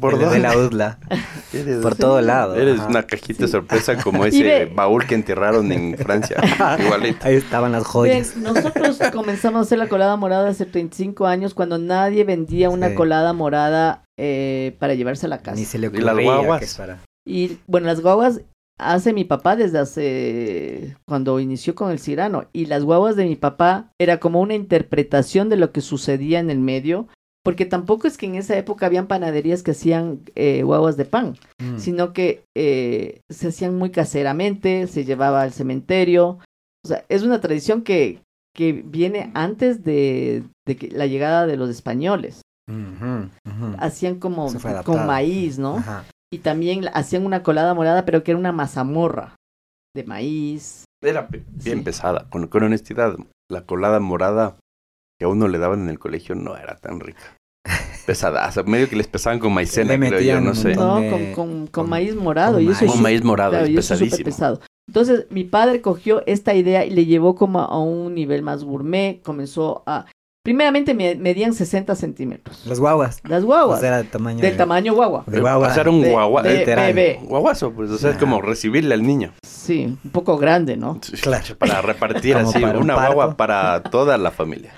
¿Por 0.00 0.18
Desde 0.18 0.38
la 0.38 0.56
UDLA. 0.56 0.98
Eres, 1.52 1.78
Por 1.78 1.94
todo 1.96 2.20
lado. 2.20 2.54
eres 2.56 2.78
ajá. 2.80 2.88
una 2.88 3.02
cajita 3.04 3.44
de 3.44 3.48
sorpresa 3.48 3.96
como 3.96 4.24
Y 4.26 4.28
ese 4.28 4.66
baúl 4.66 5.06
que 5.06 5.14
enterraron 5.14 5.72
en 5.72 5.96
Francia. 5.96 6.36
Igualito. 6.78 7.26
Ahí 7.26 7.34
estaban 7.34 7.72
las 7.72 7.84
joyas. 7.84 8.34
Ven, 8.34 8.42
nosotros 8.44 8.98
comenzamos 9.12 9.58
a 9.58 9.62
hacer 9.62 9.78
la 9.78 9.88
colada 9.88 10.16
morada 10.16 10.48
hace 10.50 10.66
35 10.66 11.26
años 11.26 11.54
cuando 11.54 11.78
nadie 11.78 12.24
vendía 12.24 12.70
una 12.70 12.88
Sí. 12.90 12.94
colada 12.94 13.32
morada 13.32 14.04
eh, 14.18 14.76
para 14.78 14.94
llevarse 14.94 15.26
a 15.26 15.28
la 15.28 15.38
casa. 15.38 15.56
Ni 15.56 15.64
se 15.64 15.78
le 15.78 15.86
¿Y 15.86 15.88
ocurría 15.88 16.12
las 16.14 16.24
guaguas? 16.24 16.58
que 16.60 16.64
es 16.66 16.74
para... 16.74 16.98
Y 17.26 17.58
bueno, 17.66 17.86
las 17.88 18.00
guaguas 18.00 18.40
hace 18.78 19.12
mi 19.12 19.24
papá 19.24 19.56
desde 19.56 19.78
hace 19.78 20.96
cuando 21.06 21.40
inició 21.40 21.74
con 21.74 21.90
el 21.90 21.98
Cirano 21.98 22.46
y 22.52 22.66
las 22.66 22.84
guaguas 22.84 23.16
de 23.16 23.24
mi 23.24 23.36
papá 23.36 23.90
era 23.98 24.18
como 24.20 24.40
una 24.40 24.54
interpretación 24.54 25.48
de 25.48 25.56
lo 25.56 25.72
que 25.72 25.80
sucedía 25.80 26.38
en 26.40 26.50
el 26.50 26.58
medio, 26.60 27.08
porque 27.44 27.64
tampoco 27.64 28.06
es 28.08 28.16
que 28.18 28.26
en 28.26 28.34
esa 28.34 28.56
época 28.58 28.86
habían 28.86 29.06
panaderías 29.06 29.62
que 29.62 29.70
hacían 29.70 30.20
eh, 30.34 30.62
guaguas 30.62 30.96
de 30.96 31.04
pan, 31.04 31.36
Mm. 31.58 31.78
sino 31.78 32.12
que 32.12 32.44
eh, 32.56 33.20
se 33.30 33.48
hacían 33.48 33.76
muy 33.78 33.90
caseramente, 33.90 34.86
se 34.88 35.04
llevaba 35.04 35.42
al 35.42 35.52
cementerio, 35.52 36.38
o 36.84 36.88
sea, 36.88 37.04
es 37.08 37.22
una 37.22 37.40
tradición 37.40 37.82
que 37.82 38.20
que 38.54 38.72
viene 38.72 39.30
antes 39.34 39.84
de, 39.84 40.42
de 40.66 40.76
que 40.78 40.88
la 40.88 41.06
llegada 41.06 41.46
de 41.46 41.58
los 41.58 41.68
españoles. 41.68 42.40
Hacían 43.78 44.18
como 44.18 44.48
con 44.82 45.06
maíz, 45.06 45.58
¿no? 45.58 45.76
Ajá. 45.76 46.04
Y 46.32 46.38
también 46.38 46.84
la- 46.84 46.90
hacían 46.90 47.24
una 47.24 47.42
colada 47.42 47.72
morada, 47.74 48.04
pero 48.04 48.22
que 48.24 48.32
era 48.32 48.38
una 48.40 48.52
mazamorra 48.52 49.36
de 49.94 50.04
maíz. 50.04 50.84
Era 51.02 51.28
pe- 51.28 51.44
bien 51.64 51.78
Sí. 51.78 51.84
pesada. 51.84 52.28
Con, 52.30 52.46
con 52.48 52.64
honestidad, 52.64 53.16
la 53.50 53.62
colada 53.64 54.00
morada 54.00 54.56
que 55.18 55.24
a 55.24 55.28
uno 55.28 55.48
le 55.48 55.58
daban 55.58 55.82
en 55.82 55.88
el 55.88 55.98
colegio 55.98 56.34
no 56.34 56.56
era 56.56 56.76
tan 56.76 57.00
rica. 57.00 57.36
Pesadaza. 58.06 58.62
Medio 58.62 58.88
que 58.88 58.96
les 58.96 59.08
pesaban 59.08 59.38
con 59.38 59.52
maicena, 59.52 59.96
Le 59.96 60.08
creo 60.08 60.20
yo, 60.20 60.40
no 60.40 60.54
sé. 60.54 60.74
No, 60.74 61.00
de- 61.00 61.10
con, 61.10 61.20
con, 61.20 61.34
con 61.34 61.66
con- 61.68 61.90
maíz 61.90 62.14
morado. 62.14 62.54
con 62.54 62.62
y 62.64 62.68
eso 62.70 62.86
maíz. 62.96 63.24
Morado, 63.24 63.50
claro, 63.52 63.64
es 63.66 63.70
y 63.70 63.76
eso 63.78 63.94
es 63.94 64.00
pesadísimo. 64.00 64.24
pesado. 64.24 64.60
Entonces, 64.88 65.26
mi 65.30 65.42
padre 65.44 65.80
cogió 65.80 66.22
esta 66.26 66.54
idea 66.54 66.84
y 66.84 66.90
le 66.90 67.06
llevó 67.06 67.34
como 67.34 67.60
a 67.60 67.78
un 67.82 68.14
nivel 68.14 68.42
más 68.42 68.62
gourmet. 68.62 69.20
Comenzó 69.22 69.82
a 69.86 70.06
Primeramente 70.46 70.94
me- 70.94 71.16
medían 71.16 71.52
60 71.54 71.96
centímetros. 71.96 72.64
Las 72.66 72.78
guaguas. 72.78 73.20
Las 73.24 73.42
O 73.42 73.46
guaguas. 73.46 73.80
sea, 73.80 73.88
era 73.88 73.98
el 73.98 74.08
tamaño. 74.08 74.40
del 74.40 74.52
de- 74.52 74.56
tamaño 74.56 74.94
guagua. 74.94 75.24
de 75.26 75.40
guagua. 75.40 75.66
Pasar 75.66 75.88
un 75.88 76.02
De- 76.02 76.10
guagua, 76.12 76.42
de 76.44 76.58
literal. 76.58 76.94
bebé. 76.94 77.18
guaguazo, 77.24 77.72
pues, 77.72 77.90
o 77.90 77.98
sea, 77.98 78.12
es 78.12 78.16
como 78.16 78.40
recibirle 78.40 78.94
al 78.94 79.02
niño. 79.02 79.32
Sí, 79.44 79.86
un 80.04 80.10
poco 80.12 80.38
grande, 80.38 80.76
¿no? 80.76 81.00
Claro. 81.20 81.56
Para 81.58 81.82
repartir 81.82 82.36
así, 82.36 82.60
para 82.60 82.78
un 82.78 82.84
una 82.84 82.94
guagua 82.94 83.36
para 83.36 83.82
toda 83.82 84.16
la 84.18 84.30
familia. 84.30 84.72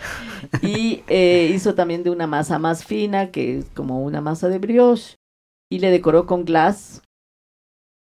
Y 0.63 1.03
eh, 1.09 1.51
hizo 1.55 1.75
también 1.75 2.03
de 2.03 2.09
una 2.09 2.27
masa 2.27 2.59
más 2.59 2.87
fina, 2.87 3.31
que 3.31 3.59
es 3.59 3.67
como 3.75 4.03
una 4.03 4.23
masa 4.23 4.49
de 4.49 4.59
brioche, 4.59 5.17
y 5.71 5.81
le 5.81 5.91
decoró 5.91 6.25
con 6.25 6.47
glass. 6.47 7.03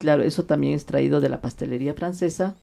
Claro, 0.00 0.22
eso 0.22 0.44
también 0.44 0.72
es 0.72 0.86
traído 0.86 1.20
de 1.20 1.28
la 1.28 1.42
pastelería 1.42 1.92
francesa. 1.92 2.56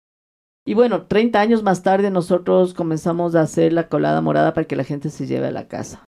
Y 0.67 0.73
bueno, 0.73 1.03
30 1.03 1.39
años 1.39 1.61
más 1.63 1.83
tarde 1.83 2.09
nosotros 2.09 2.73
comenzamos 2.73 3.35
a 3.35 3.41
hacer 3.41 3.71
la 3.71 3.87
colada 3.87 4.19
morada 4.21 4.53
para 4.53 4.65
que 4.67 4.75
la 4.75 4.83
gente 4.83 5.09
se 5.09 5.27
lleve 5.27 5.47
a 5.47 5.51
la 5.51 5.67
casa. 5.67 6.03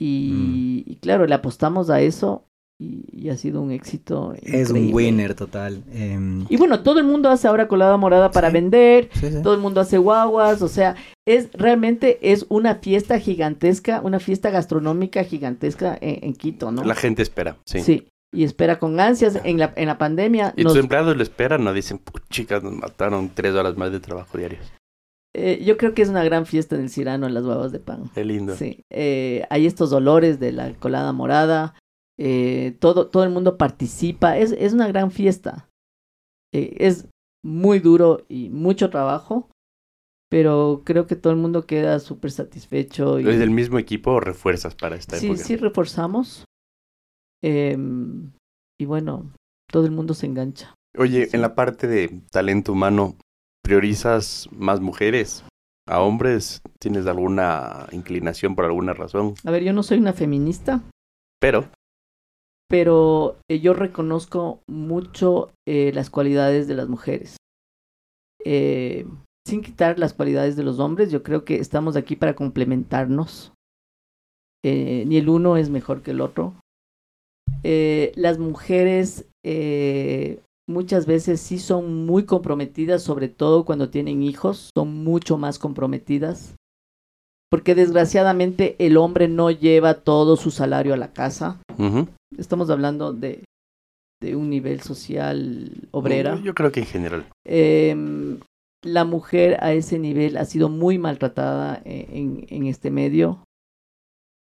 Y, 0.00 0.82
y 0.86 0.96
claro, 0.96 1.26
le 1.26 1.34
apostamos 1.34 1.88
a 1.88 2.00
eso 2.00 2.44
y, 2.78 3.04
y 3.10 3.30
ha 3.30 3.36
sido 3.38 3.62
un 3.62 3.70
éxito. 3.70 4.34
Es 4.42 4.70
un 4.70 4.92
winner 4.92 5.34
total. 5.34 5.82
em, 5.92 6.44
Y 6.50 6.56
bueno, 6.58 6.82
todo 6.82 6.98
el 6.98 7.06
mundo 7.06 7.30
hace 7.30 7.48
ahora 7.48 7.66
colada 7.68 7.96
morada 7.96 8.30
para 8.30 8.48
Sí. 8.48 8.54
vender, 8.54 9.08
sí, 9.14 9.30
sí. 9.30 9.42
todo 9.42 9.54
el 9.54 9.60
mundo 9.60 9.80
hace 9.80 9.96
guaguas, 9.96 10.60
o 10.60 10.68
sea, 10.68 10.96
es 11.26 11.48
realmente 11.54 12.18
es 12.32 12.44
una 12.50 12.74
fiesta 12.74 13.18
gigantesca, 13.18 14.00
una 14.02 14.18
fiesta 14.20 14.50
gastronómica 14.50 15.24
gigantesca 15.24 15.96
en, 16.00 16.22
en 16.24 16.34
Quito, 16.34 16.70
¿no? 16.72 16.84
La 16.84 16.94
gente 16.94 17.22
espera, 17.22 17.56
sí. 17.64 17.80
Sí. 17.80 18.08
Y 18.36 18.44
espera 18.44 18.78
con 18.78 19.00
ansias 19.00 19.40
en 19.44 19.58
la, 19.58 19.72
en 19.76 19.86
la 19.86 19.96
pandemia. 19.98 20.52
Y 20.56 20.64
nos- 20.64 20.74
tus 20.74 20.82
empleados 20.82 21.16
lo 21.16 21.22
esperan, 21.22 21.64
no 21.64 21.72
dicen, 21.72 21.98
"Puch, 21.98 22.22
chicas, 22.28 22.62
nos 22.62 22.74
mataron 22.74 23.30
tres 23.34 23.54
horas 23.54 23.76
más 23.76 23.90
de 23.92 24.00
trabajo 24.00 24.36
diarios. 24.36 24.60
eh, 25.38 25.62
yo 25.64 25.76
creo 25.76 25.92
que 25.92 26.00
es 26.02 26.08
una 26.08 26.24
gran 26.24 26.46
fiesta 26.46 26.76
en 26.76 26.82
el 26.82 26.88
Cirano, 26.90 27.26
en 27.26 27.34
las 27.34 27.44
guaguas 27.44 27.70
de 27.70 27.78
pan. 27.78 28.10
Qué 28.14 28.24
lindo. 28.24 28.54
Sí. 28.56 28.80
Eh, 28.90 29.44
hay 29.50 29.66
estos 29.66 29.92
olores 29.92 30.40
de 30.40 30.50
la 30.52 30.72
colada 30.74 31.12
morada, 31.12 31.74
eh, 32.18 32.74
todo, 32.80 33.08
todo 33.08 33.22
el 33.24 33.28
mundo 33.30 33.58
participa, 33.58 34.38
es, 34.38 34.52
es 34.52 34.72
una 34.72 34.88
gran 34.88 35.10
fiesta. 35.10 35.68
Es 36.52 37.06
muy 37.44 37.80
duro 37.80 38.24
y 38.30 38.48
mucho 38.48 38.88
trabajo, 38.88 39.50
pero 40.30 40.80
creo 40.86 41.06
que 41.06 41.16
todo 41.16 41.34
el 41.34 41.38
mundo 41.38 41.66
queda 41.66 41.98
súper 42.00 42.30
satisfecho. 42.30 43.20
Y... 43.20 43.28
¿Es 43.28 43.38
del 43.38 43.50
mismo 43.50 43.78
equipo 43.78 44.12
o 44.12 44.20
refuerzas 44.20 44.74
para 44.74 44.96
esta 44.96 45.16
Sí, 45.16 45.26
época? 45.26 45.42
sí 45.44 45.56
reforzamos. 45.56 46.44
Em, 47.42 48.32
y 48.80 48.84
bueno, 48.86 49.32
todo 49.70 49.84
el 49.86 49.92
mundo 49.92 50.14
se 50.14 50.26
engancha. 50.26 50.74
Oye, 50.98 51.26
Sí. 51.26 51.36
en 51.36 51.42
la 51.42 51.54
parte 51.54 51.86
de 51.86 52.22
talento 52.30 52.72
humano, 52.72 53.16
¿priorizas 53.62 54.48
más 54.52 54.80
mujeres 54.80 55.44
a 55.88 56.00
hombres? 56.00 56.62
¿Tienes 56.80 57.06
alguna 57.06 57.86
inclinación 57.92 58.54
por 58.56 58.64
alguna 58.64 58.94
razón? 58.94 59.34
A 59.44 59.50
ver, 59.50 59.62
yo 59.62 59.72
no 59.72 59.82
soy 59.82 59.98
una 59.98 60.12
feminista, 60.12 60.82
Pero, 61.38 61.68
pero 62.68 63.36
eh, 63.50 63.60
yo 63.60 63.74
reconozco 63.74 64.60
mucho 64.66 65.52
eh, 65.68 65.92
las 65.92 66.08
cualidades 66.10 66.66
de 66.66 66.74
las 66.74 66.88
mujeres. 66.88 67.36
Eh, 68.44 69.06
sin 69.46 69.60
quitar 69.62 69.98
las 69.98 70.14
cualidades 70.14 70.56
de 70.56 70.64
los 70.64 70.78
hombres, 70.80 71.10
yo 71.12 71.22
creo 71.22 71.44
que 71.44 71.56
estamos 71.56 71.94
aquí 71.96 72.16
para 72.16 72.34
complementarnos. 72.34 73.52
Eh, 74.64 75.04
ni 75.06 75.18
el 75.18 75.28
uno 75.28 75.56
es 75.56 75.68
mejor 75.70 76.02
que 76.02 76.10
el 76.12 76.20
otro. 76.20 76.54
Eh, 77.68 78.12
las 78.14 78.38
mujeres 78.38 79.24
eh, 79.44 80.38
muchas 80.68 81.04
veces 81.04 81.40
sí 81.40 81.58
son 81.58 82.06
muy 82.06 82.22
comprometidas, 82.22 83.02
sobre 83.02 83.28
todo 83.28 83.64
cuando 83.64 83.90
tienen 83.90 84.22
hijos, 84.22 84.70
son 84.72 85.02
mucho 85.02 85.36
más 85.36 85.58
comprometidas. 85.58 86.54
Porque 87.50 87.74
desgraciadamente 87.74 88.76
el 88.78 88.96
hombre 88.96 89.26
no 89.26 89.50
lleva 89.50 89.94
todo 89.94 90.36
su 90.36 90.52
salario 90.52 90.94
a 90.94 90.96
la 90.96 91.12
casa. 91.12 91.60
Estamos 92.38 92.70
hablando 92.70 93.12
de, 93.12 93.42
de 94.22 94.36
un 94.36 94.48
nivel 94.48 94.80
social 94.82 95.88
obrera. 95.90 96.40
Yo 96.44 96.54
creo 96.54 96.70
que 96.70 96.80
en 96.80 96.86
general. 96.86 97.26
Em, 97.44 98.38
la 98.84 99.04
mujer 99.04 99.56
a 99.60 99.72
ese 99.72 99.98
nivel 99.98 100.36
ha 100.36 100.44
sido 100.44 100.68
muy 100.68 100.98
maltratada 100.98 101.82
eh, 101.84 102.06
en, 102.12 102.46
en 102.48 102.66
este 102.66 102.92
medio. 102.92 103.40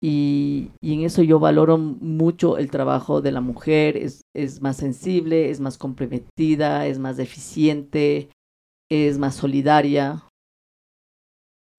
Y, 0.06 0.72
y 0.82 0.96
en 0.96 1.02
eso 1.06 1.24
yo 1.24 1.40
valoro 1.40 1.78
mucho 1.78 2.58
el 2.58 2.70
trabajo 2.70 3.22
de 3.22 3.32
la 3.32 3.40
mujer. 3.40 3.96
Es, 3.96 4.22
es 4.36 4.62
más 4.62 4.76
sensible, 4.76 5.50
es 5.50 5.62
más 5.62 5.78
comprometida, 5.78 6.88
es 6.88 7.00
más 7.00 7.20
eficiente, 7.20 8.30
es 8.92 9.18
más 9.18 9.36
solidaria. 9.36 10.26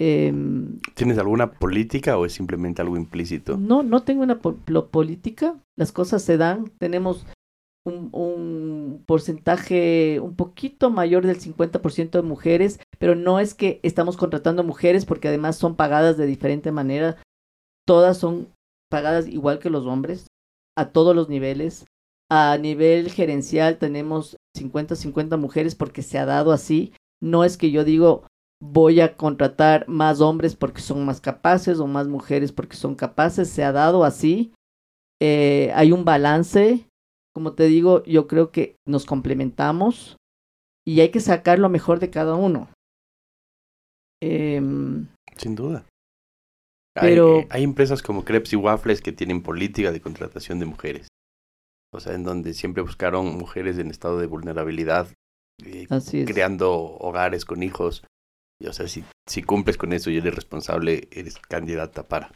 Em, 0.00 0.78
¿Tienes 0.94 1.18
alguna 1.18 1.52
política 1.52 2.18
o 2.18 2.26
es 2.26 2.32
simplemente 2.32 2.82
algo 2.82 2.96
implícito? 2.96 3.56
no, 3.56 3.82
no 3.82 4.02
tengo 4.02 4.22
una 4.22 4.40
po- 4.40 4.56
política. 4.90 5.60
Las 5.76 5.92
cosas 5.92 6.22
se 6.22 6.36
dan. 6.36 6.72
Tenemos 6.78 7.26
un, 7.86 8.08
un 8.12 9.04
porcentaje 9.06 10.18
un 10.20 10.34
poquito 10.34 10.90
mayor 10.90 11.26
del 11.26 11.38
50% 11.38 12.10
de 12.18 12.22
mujeres, 12.22 12.80
pero 12.98 13.14
no 13.14 13.38
es 13.38 13.54
que 13.54 13.80
estamos 13.82 14.16
contratando 14.16 14.64
mujeres 14.64 15.04
porque 15.04 15.28
además 15.28 15.56
son 15.56 15.76
pagadas 15.76 16.16
de 16.16 16.26
diferente 16.26 16.72
manera. 16.72 17.18
Todas 17.86 18.18
son 18.18 18.48
pagadas 18.90 19.26
igual 19.26 19.58
que 19.58 19.70
los 19.70 19.86
hombres, 19.86 20.28
a 20.76 20.90
todos 20.90 21.14
los 21.14 21.28
niveles. 21.28 21.86
A 22.30 22.56
nivel 22.58 23.10
gerencial 23.10 23.78
tenemos 23.78 24.36
50-50 24.56 25.36
mujeres 25.38 25.74
porque 25.74 26.02
se 26.02 26.18
ha 26.18 26.24
dado 26.24 26.52
así. 26.52 26.92
No 27.20 27.44
es 27.44 27.56
que 27.56 27.70
yo 27.70 27.84
digo 27.84 28.26
voy 28.60 29.00
a 29.00 29.16
contratar 29.16 29.86
más 29.88 30.20
hombres 30.20 30.56
porque 30.56 30.80
son 30.80 31.04
más 31.04 31.20
capaces 31.20 31.80
o 31.80 31.86
más 31.86 32.08
mujeres 32.08 32.52
porque 32.52 32.76
son 32.76 32.94
capaces. 32.94 33.48
Se 33.48 33.62
ha 33.62 33.72
dado 33.72 34.04
así. 34.04 34.52
Eh, 35.20 35.70
hay 35.74 35.92
un 35.92 36.04
balance. 36.04 36.86
Como 37.34 37.54
te 37.54 37.64
digo, 37.64 38.02
yo 38.04 38.26
creo 38.26 38.50
que 38.50 38.76
nos 38.86 39.06
complementamos 39.06 40.16
y 40.86 41.00
hay 41.00 41.10
que 41.10 41.20
sacar 41.20 41.58
lo 41.58 41.68
mejor 41.68 41.98
de 41.98 42.10
cada 42.10 42.36
uno. 42.36 42.68
Em, 44.22 45.08
Sin 45.36 45.54
duda. 45.54 45.84
Pero- 46.94 47.34
Hay, 47.38 47.40
eh, 47.42 47.46
hay 47.50 47.62
empresas 47.64 48.02
como 48.02 48.24
Crepes 48.24 48.52
y 48.52 48.56
Waffles 48.56 49.00
que 49.00 49.12
tienen 49.12 49.42
política 49.42 49.90
de 49.92 50.00
contratación 50.00 50.58
de 50.60 50.66
mujeres. 50.66 51.08
O 51.92 52.00
sea, 52.00 52.14
en 52.14 52.24
donde 52.24 52.54
siempre 52.54 52.82
buscaron 52.82 53.36
mujeres 53.36 53.78
en 53.78 53.90
estado 53.90 54.18
de 54.18 54.26
vulnerabilidad, 54.26 55.08
eh, 55.64 55.86
así 55.90 56.24
creando 56.24 56.72
hogares 56.74 57.44
con 57.44 57.62
hijos. 57.62 58.04
Y, 58.60 58.66
o 58.68 58.72
sea, 58.72 58.86
si, 58.88 59.04
si 59.28 59.42
cumples 59.42 59.76
con 59.76 59.92
eso 59.92 60.10
y 60.10 60.16
eres 60.18 60.34
responsable, 60.34 61.08
eres 61.12 61.38
candidata 61.38 62.04
para. 62.06 62.32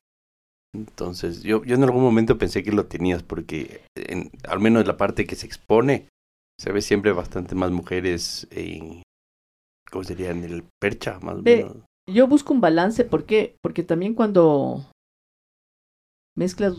Entonces, 0.75 1.43
yo, 1.43 1.65
yo 1.65 1.75
en 1.77 1.83
algún 1.85 2.03
momento 2.03 2.39
pensé 2.39 2.63
que 2.63 2.73
lo 2.73 2.87
tenías 2.87 3.23
porque, 3.23 3.83
en, 3.97 4.31
al 4.49 4.61
menos 4.61 4.87
la 4.87 4.97
parte 4.97 5.27
que 5.27 5.35
se 5.37 5.47
expone, 5.47 6.09
se 6.61 6.73
ve 6.73 6.83
siempre 6.83 7.13
bastante 7.13 7.55
más 7.55 7.71
mujeres 7.71 8.47
en, 8.51 9.03
¿cómo 9.91 10.05
sería? 10.05 10.31
En 10.31 10.45
el 10.45 10.65
percha, 10.81 11.19
más 11.21 11.37
o 11.37 11.43
menos. 11.59 11.77
Yo 12.09 12.27
busco 12.27 12.53
un 12.55 12.61
balance, 12.61 13.05
¿por 13.05 13.25
qué? 13.25 13.57
Porque 13.63 13.83
también 13.83 14.15
cuando 14.15 14.87
mezclas, 16.37 16.75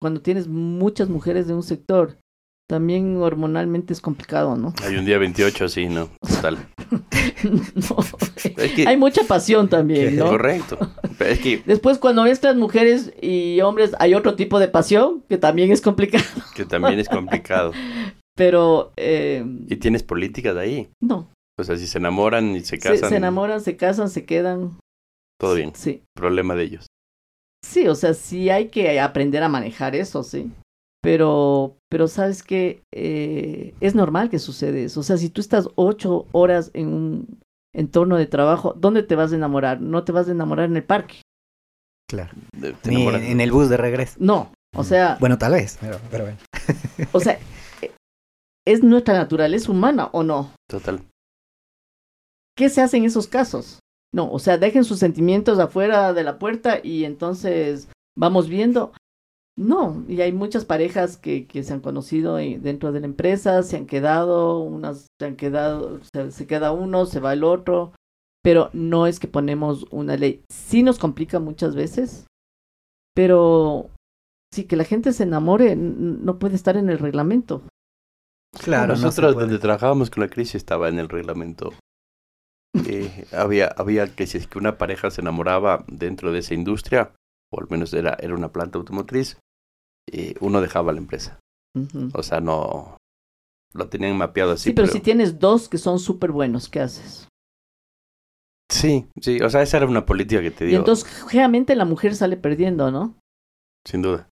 cuando 0.00 0.20
tienes 0.20 0.48
muchas 0.48 1.08
mujeres 1.08 1.46
de 1.46 1.54
un 1.54 1.62
sector, 1.62 2.18
también 2.68 3.16
hormonalmente 3.18 3.92
es 3.92 4.00
complicado, 4.00 4.56
¿no? 4.56 4.72
Hay 4.82 4.96
un 4.96 5.04
día 5.04 5.18
28, 5.18 5.68
sí, 5.68 5.86
¿no? 5.86 6.10
Total. 6.20 6.58
No, 7.44 7.96
Es 8.56 8.72
que, 8.72 8.86
Hay 8.86 8.96
mucha 8.96 9.22
pasión 9.24 9.68
también, 9.68 10.16
¿no? 10.16 10.26
Correcto. 10.28 10.78
Pero 11.18 11.30
es 11.30 11.40
que, 11.40 11.62
Después, 11.66 11.98
cuando 11.98 12.22
mezclas 12.22 12.56
mujeres 12.56 13.12
y 13.20 13.60
hombres, 13.60 13.92
hay 13.98 14.14
otro 14.14 14.34
tipo 14.34 14.58
de 14.58 14.68
pasión 14.68 15.22
que 15.28 15.36
también 15.36 15.70
es 15.70 15.80
complicado. 15.82 16.24
que 16.54 16.64
también 16.64 16.98
es 16.98 17.08
complicado. 17.08 17.72
Pero, 18.36 18.92
eh, 18.96 19.44
Y 19.68 19.76
tienes 19.76 20.02
políticas 20.02 20.56
ahí. 20.56 20.88
no. 21.00 21.28
O 21.58 21.64
sea, 21.64 21.76
si 21.76 21.86
se 21.86 21.98
enamoran 21.98 22.56
y 22.56 22.60
se 22.60 22.76
Se, 22.76 22.78
casan, 22.78 23.08
se 23.10 23.16
enamoran, 23.16 23.60
se 23.60 23.76
casan, 23.76 24.08
se 24.10 24.24
quedan. 24.24 24.78
todo 25.40 25.54
bien. 25.54 25.72
Sí. 25.74 26.02
Problema 26.16 26.54
de 26.54 26.64
ellos. 26.64 26.86
Sí, 27.64 27.86
o 27.88 27.94
sea, 27.94 28.12
sí 28.14 28.50
hay 28.50 28.68
que 28.68 29.00
aprender 29.00 29.42
a 29.42 29.48
manejar 29.48 29.94
eso, 29.96 30.22
sí. 30.22 30.50
Pero, 31.02 31.76
pero 31.90 32.08
sabes 32.08 32.42
que 32.42 32.82
es 32.92 33.94
normal 33.94 34.30
que 34.30 34.38
sucede 34.38 34.84
eso. 34.84 35.00
O 35.00 35.02
sea, 35.02 35.16
si 35.18 35.28
tú 35.28 35.40
estás 35.40 35.68
ocho 35.74 36.26
horas 36.32 36.70
en 36.74 36.88
un 36.88 37.38
entorno 37.74 38.16
de 38.16 38.26
trabajo, 38.26 38.74
¿dónde 38.76 39.02
te 39.02 39.14
vas 39.14 39.32
a 39.32 39.36
enamorar? 39.36 39.80
No 39.80 40.04
te 40.04 40.12
vas 40.12 40.28
a 40.28 40.32
enamorar 40.32 40.66
en 40.70 40.76
el 40.76 40.84
parque. 40.84 41.16
Claro. 42.10 42.32
Ni 42.84 43.06
en 43.06 43.40
el 43.40 43.52
bus 43.52 43.68
de 43.68 43.76
regreso. 43.76 44.16
No, 44.18 44.52
o 44.76 44.84
sea, 44.84 45.16
Bueno, 45.20 45.36
tal 45.38 45.52
vez, 45.52 45.78
pero, 45.80 45.98
pero 46.10 46.24
bueno. 46.24 46.38
o 47.12 47.20
sea, 47.20 47.38
eh, 47.82 47.90
es 48.66 48.82
nuestra 48.82 49.14
naturaleza 49.14 49.70
humana 49.72 50.08
o 50.12 50.22
no. 50.22 50.52
Total. 50.68 51.00
¿Qué 52.56 52.68
se 52.68 52.80
hace 52.82 52.96
en 52.98 53.04
esos 53.04 53.26
casos? 53.26 53.80
No, 54.14 54.30
o 54.30 54.38
sea, 54.38 54.58
dejen 54.58 54.84
sus 54.84 54.98
sentimientos 55.00 55.58
afuera 55.58 56.12
de 56.12 56.22
la 56.22 56.38
puerta 56.38 56.78
y 56.82 57.04
entonces 57.04 57.88
vamos 58.16 58.48
viendo. 58.48 58.92
No, 59.56 60.04
y 60.08 60.20
hay 60.20 60.32
muchas 60.32 60.64
parejas 60.64 61.16
que, 61.16 61.46
que 61.46 61.62
se 61.62 61.72
han 61.72 61.80
conocido 61.80 62.38
en- 62.38 62.62
dentro 62.62 62.90
de 62.92 63.00
la 63.00 63.06
empresa, 63.06 63.62
se 63.62 63.76
han 63.76 63.86
quedado, 63.86 64.58
unas 64.60 65.06
se 65.20 65.26
han 65.26 65.36
quedado, 65.36 66.00
se, 66.12 66.30
se 66.32 66.46
queda 66.46 66.72
uno, 66.72 67.06
se 67.06 67.20
va 67.20 67.32
el 67.32 67.44
otro. 67.44 67.92
pero 68.42 68.68
no 68.72 69.06
es 69.06 69.18
que 69.20 69.26
ponemos 69.28 69.86
una 69.90 70.16
ley. 70.16 70.42
Sí 70.50 70.82
nos 70.82 70.98
complica 70.98 71.38
muchas 71.40 71.74
veces, 71.74 72.26
pero 73.14 73.90
sí 74.52 74.64
que 74.64 74.76
la 74.76 74.84
gente 74.84 75.12
se 75.12 75.22
enamore 75.22 75.74
no 75.76 76.38
puede 76.38 76.54
estar 76.56 76.76
en 76.76 76.90
el 76.90 76.98
reglamento. 76.98 77.62
Claro, 78.62 78.94
Nosotros 78.94 79.34
donde 79.34 79.58
trabajábamos 79.58 80.10
con 80.10 80.22
la 80.22 80.28
crisis 80.28 80.56
estaba 80.56 80.88
en 80.88 80.98
el 80.98 81.08
reglamento. 81.08 81.72
Eh, 82.86 83.26
había, 83.32 83.68
había 83.68 84.14
que 84.14 84.26
si 84.26 84.38
es 84.38 84.46
que 84.46 84.58
una 84.58 84.78
pareja 84.78 85.10
se 85.10 85.20
enamoraba 85.20 85.84
dentro 85.86 86.32
de 86.32 86.40
esa 86.40 86.54
industria, 86.54 87.12
o 87.52 87.60
al 87.60 87.68
menos 87.70 87.92
era, 87.94 88.16
era 88.20 88.34
una 88.34 88.52
planta 88.52 88.78
automotriz, 88.78 89.38
eh, 90.10 90.34
uno 90.40 90.60
dejaba 90.60 90.92
la 90.92 90.98
empresa. 90.98 91.38
O 92.12 92.22
sea, 92.22 92.40
no 92.40 92.96
lo 93.72 93.88
tenían 93.88 94.16
mapeado 94.16 94.52
así. 94.52 94.70
Sí, 94.70 94.72
pero, 94.72 94.86
si 94.86 95.00
tienes 95.00 95.40
dos 95.40 95.68
que 95.68 95.78
son 95.78 95.98
súper 95.98 96.30
buenos, 96.30 96.68
¿qué 96.68 96.80
haces? 96.80 97.28
Sí, 98.70 99.06
sí, 99.20 99.40
o 99.40 99.50
sea, 99.50 99.62
esa 99.62 99.78
era 99.78 99.86
una 99.86 100.06
política 100.06 100.40
que 100.40 100.50
te 100.50 100.64
Y 100.64 100.68
dio, 100.68 100.78
entonces, 100.78 101.06
generalmente 101.28 101.74
la 101.76 101.84
mujer 101.84 102.14
sale 102.14 102.36
perdiendo, 102.36 102.90
¿no? 102.90 103.14
sin 103.86 104.02
duda. 104.02 104.28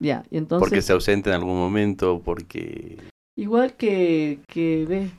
Ya, 0.00 0.24
y 0.30 0.36
entonces, 0.36 0.68
Porque 0.68 0.82
se 0.82 0.92
ausenta 0.92 1.30
en 1.30 1.36
algún 1.36 1.56
momento, 1.56 2.22
porque... 2.22 2.98
igual 3.36 3.76
que, 3.76 4.40
que 4.46 4.84
ve, 4.86 5.10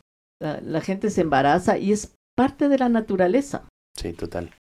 la, 0.41 0.61
la 0.61 0.81
gente 0.81 1.09
se 1.09 1.21
embaraza 1.21 1.77
y 1.77 1.91
es 1.91 2.15
parte 2.35 2.69
de 2.69 2.77
la 2.77 2.89
naturaleza. 2.89 3.67
Sí, 3.97 4.13
total. 4.13 4.53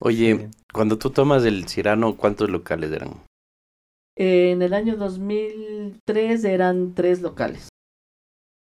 Oye, 0.00 0.50
cuando 0.72 0.98
tú 0.98 1.10
tomas 1.10 1.44
el 1.44 1.68
Cirano, 1.68 2.16
¿cuántos 2.16 2.50
locales 2.50 2.90
eran? 2.92 3.22
En 4.16 4.60
el 4.62 4.74
año 4.74 4.96
2003 4.96 6.44
eran 6.44 6.94
tres 6.94 7.22
locales 7.22 7.68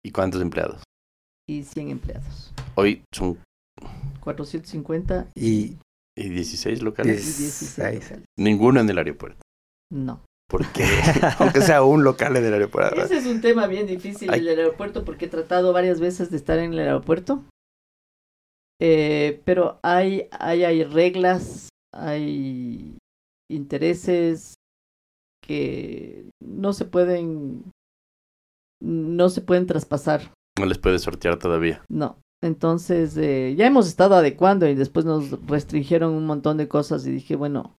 ¿Y 0.04 0.12
cuántos 0.12 0.40
empleados? 0.42 0.82
y 1.48 1.64
100 1.64 1.90
empleados. 1.90 2.52
Hoy 2.76 3.02
son 3.12 3.36
450 4.20 5.28
Y 5.34 5.76
y 6.16 6.28
16 6.28 6.78
y 6.78 6.82
locales. 6.82 7.16
16 7.16 7.52
Seis. 7.70 8.02
locales. 8.04 8.24
Ninguno 8.38 8.80
en 8.80 8.88
el 8.90 8.98
aeropuerto. 8.98 9.40
No. 9.90 10.20
Porque, 10.48 10.84
aunque 11.38 11.60
sea 11.62 11.82
un 11.82 12.04
local 12.04 12.36
en 12.36 12.44
el 12.44 12.52
aeropuerto. 12.52 13.02
Ese 13.02 13.18
es 13.18 13.26
un 13.26 13.40
tema 13.40 13.66
bien 13.66 13.86
difícil 13.86 14.30
Ay. 14.30 14.40
del 14.40 14.58
aeropuerto 14.60 15.04
porque 15.04 15.24
he 15.24 15.28
tratado 15.28 15.72
varias 15.72 15.98
veces 16.00 16.30
de 16.30 16.36
estar 16.36 16.58
en 16.58 16.72
el 16.74 16.78
aeropuerto. 16.80 17.44
Eh, 18.80 19.42
pero 19.44 19.78
hay, 19.82 20.28
hay, 20.32 20.64
hay 20.64 20.84
reglas, 20.84 21.68
hay 21.94 22.96
intereses 23.50 24.54
que 25.46 26.30
no 26.42 26.72
se 26.72 26.86
pueden 26.86 27.70
no 28.82 29.28
se 29.28 29.42
pueden 29.42 29.66
traspasar, 29.66 30.32
No 30.58 30.64
les 30.64 30.78
puedes 30.78 31.02
sortear 31.02 31.38
todavía. 31.38 31.84
no. 31.90 32.18
Entonces, 32.42 33.18
eh, 33.18 33.54
ya 33.54 33.66
hemos 33.66 33.86
estado 33.86 34.14
adecuando 34.14 34.66
y 34.66 34.74
después 34.74 35.04
nos 35.04 35.30
restringieron 35.46 36.14
un 36.14 36.24
montón 36.24 36.56
de 36.56 36.68
cosas 36.68 37.06
y 37.06 37.10
dije, 37.10 37.36
bueno, 37.36 37.76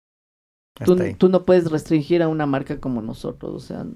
tú, 0.85 0.99
tú 1.17 1.31
no 1.31 1.47
puedes 1.47 1.71
restringir 1.71 2.23
a 2.23 2.29
una 2.29 2.45
marca 2.45 2.79
como 2.79 3.01
nosotros, 3.01 3.55
o 3.55 3.61
sea, 3.61 3.87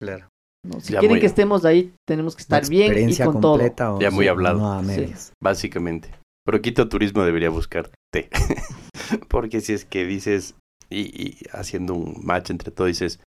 claro. 0.00 0.28
No, 0.64 0.80
si 0.80 0.92
Ya 0.94 0.98
quieren 1.00 1.16
muy- 1.16 1.20
que 1.20 1.26
estemos 1.26 1.64
ahí, 1.64 1.94
tenemos 2.06 2.34
que 2.36 2.42
estar 2.42 2.66
bien 2.68 3.08
y 3.10 3.16
con 3.18 3.40
todo. 3.40 3.54
o 3.62 4.00
Ya 4.00 4.10
muy 4.10 4.26
hablado. 4.28 4.58
No 4.58 4.72
a 4.72 4.80
Sí. 4.80 4.86
medias. 4.86 5.32
Básicamente. 5.42 6.10
Pero 6.46 6.60
Quito 6.60 6.88
Turismo 6.88 7.22
debería 7.24 7.50
buscarte. 7.50 7.94
Porque 9.28 9.60
si 9.60 9.72
es 9.72 9.84
que 9.84 10.04
dices, 10.04 10.54
y, 10.90 11.00
y 11.22 11.38
haciendo 11.52 11.94
un 11.94 12.24
match 12.24 12.50
entre 12.50 12.70
todo, 12.70 12.86
dices, 12.86 13.20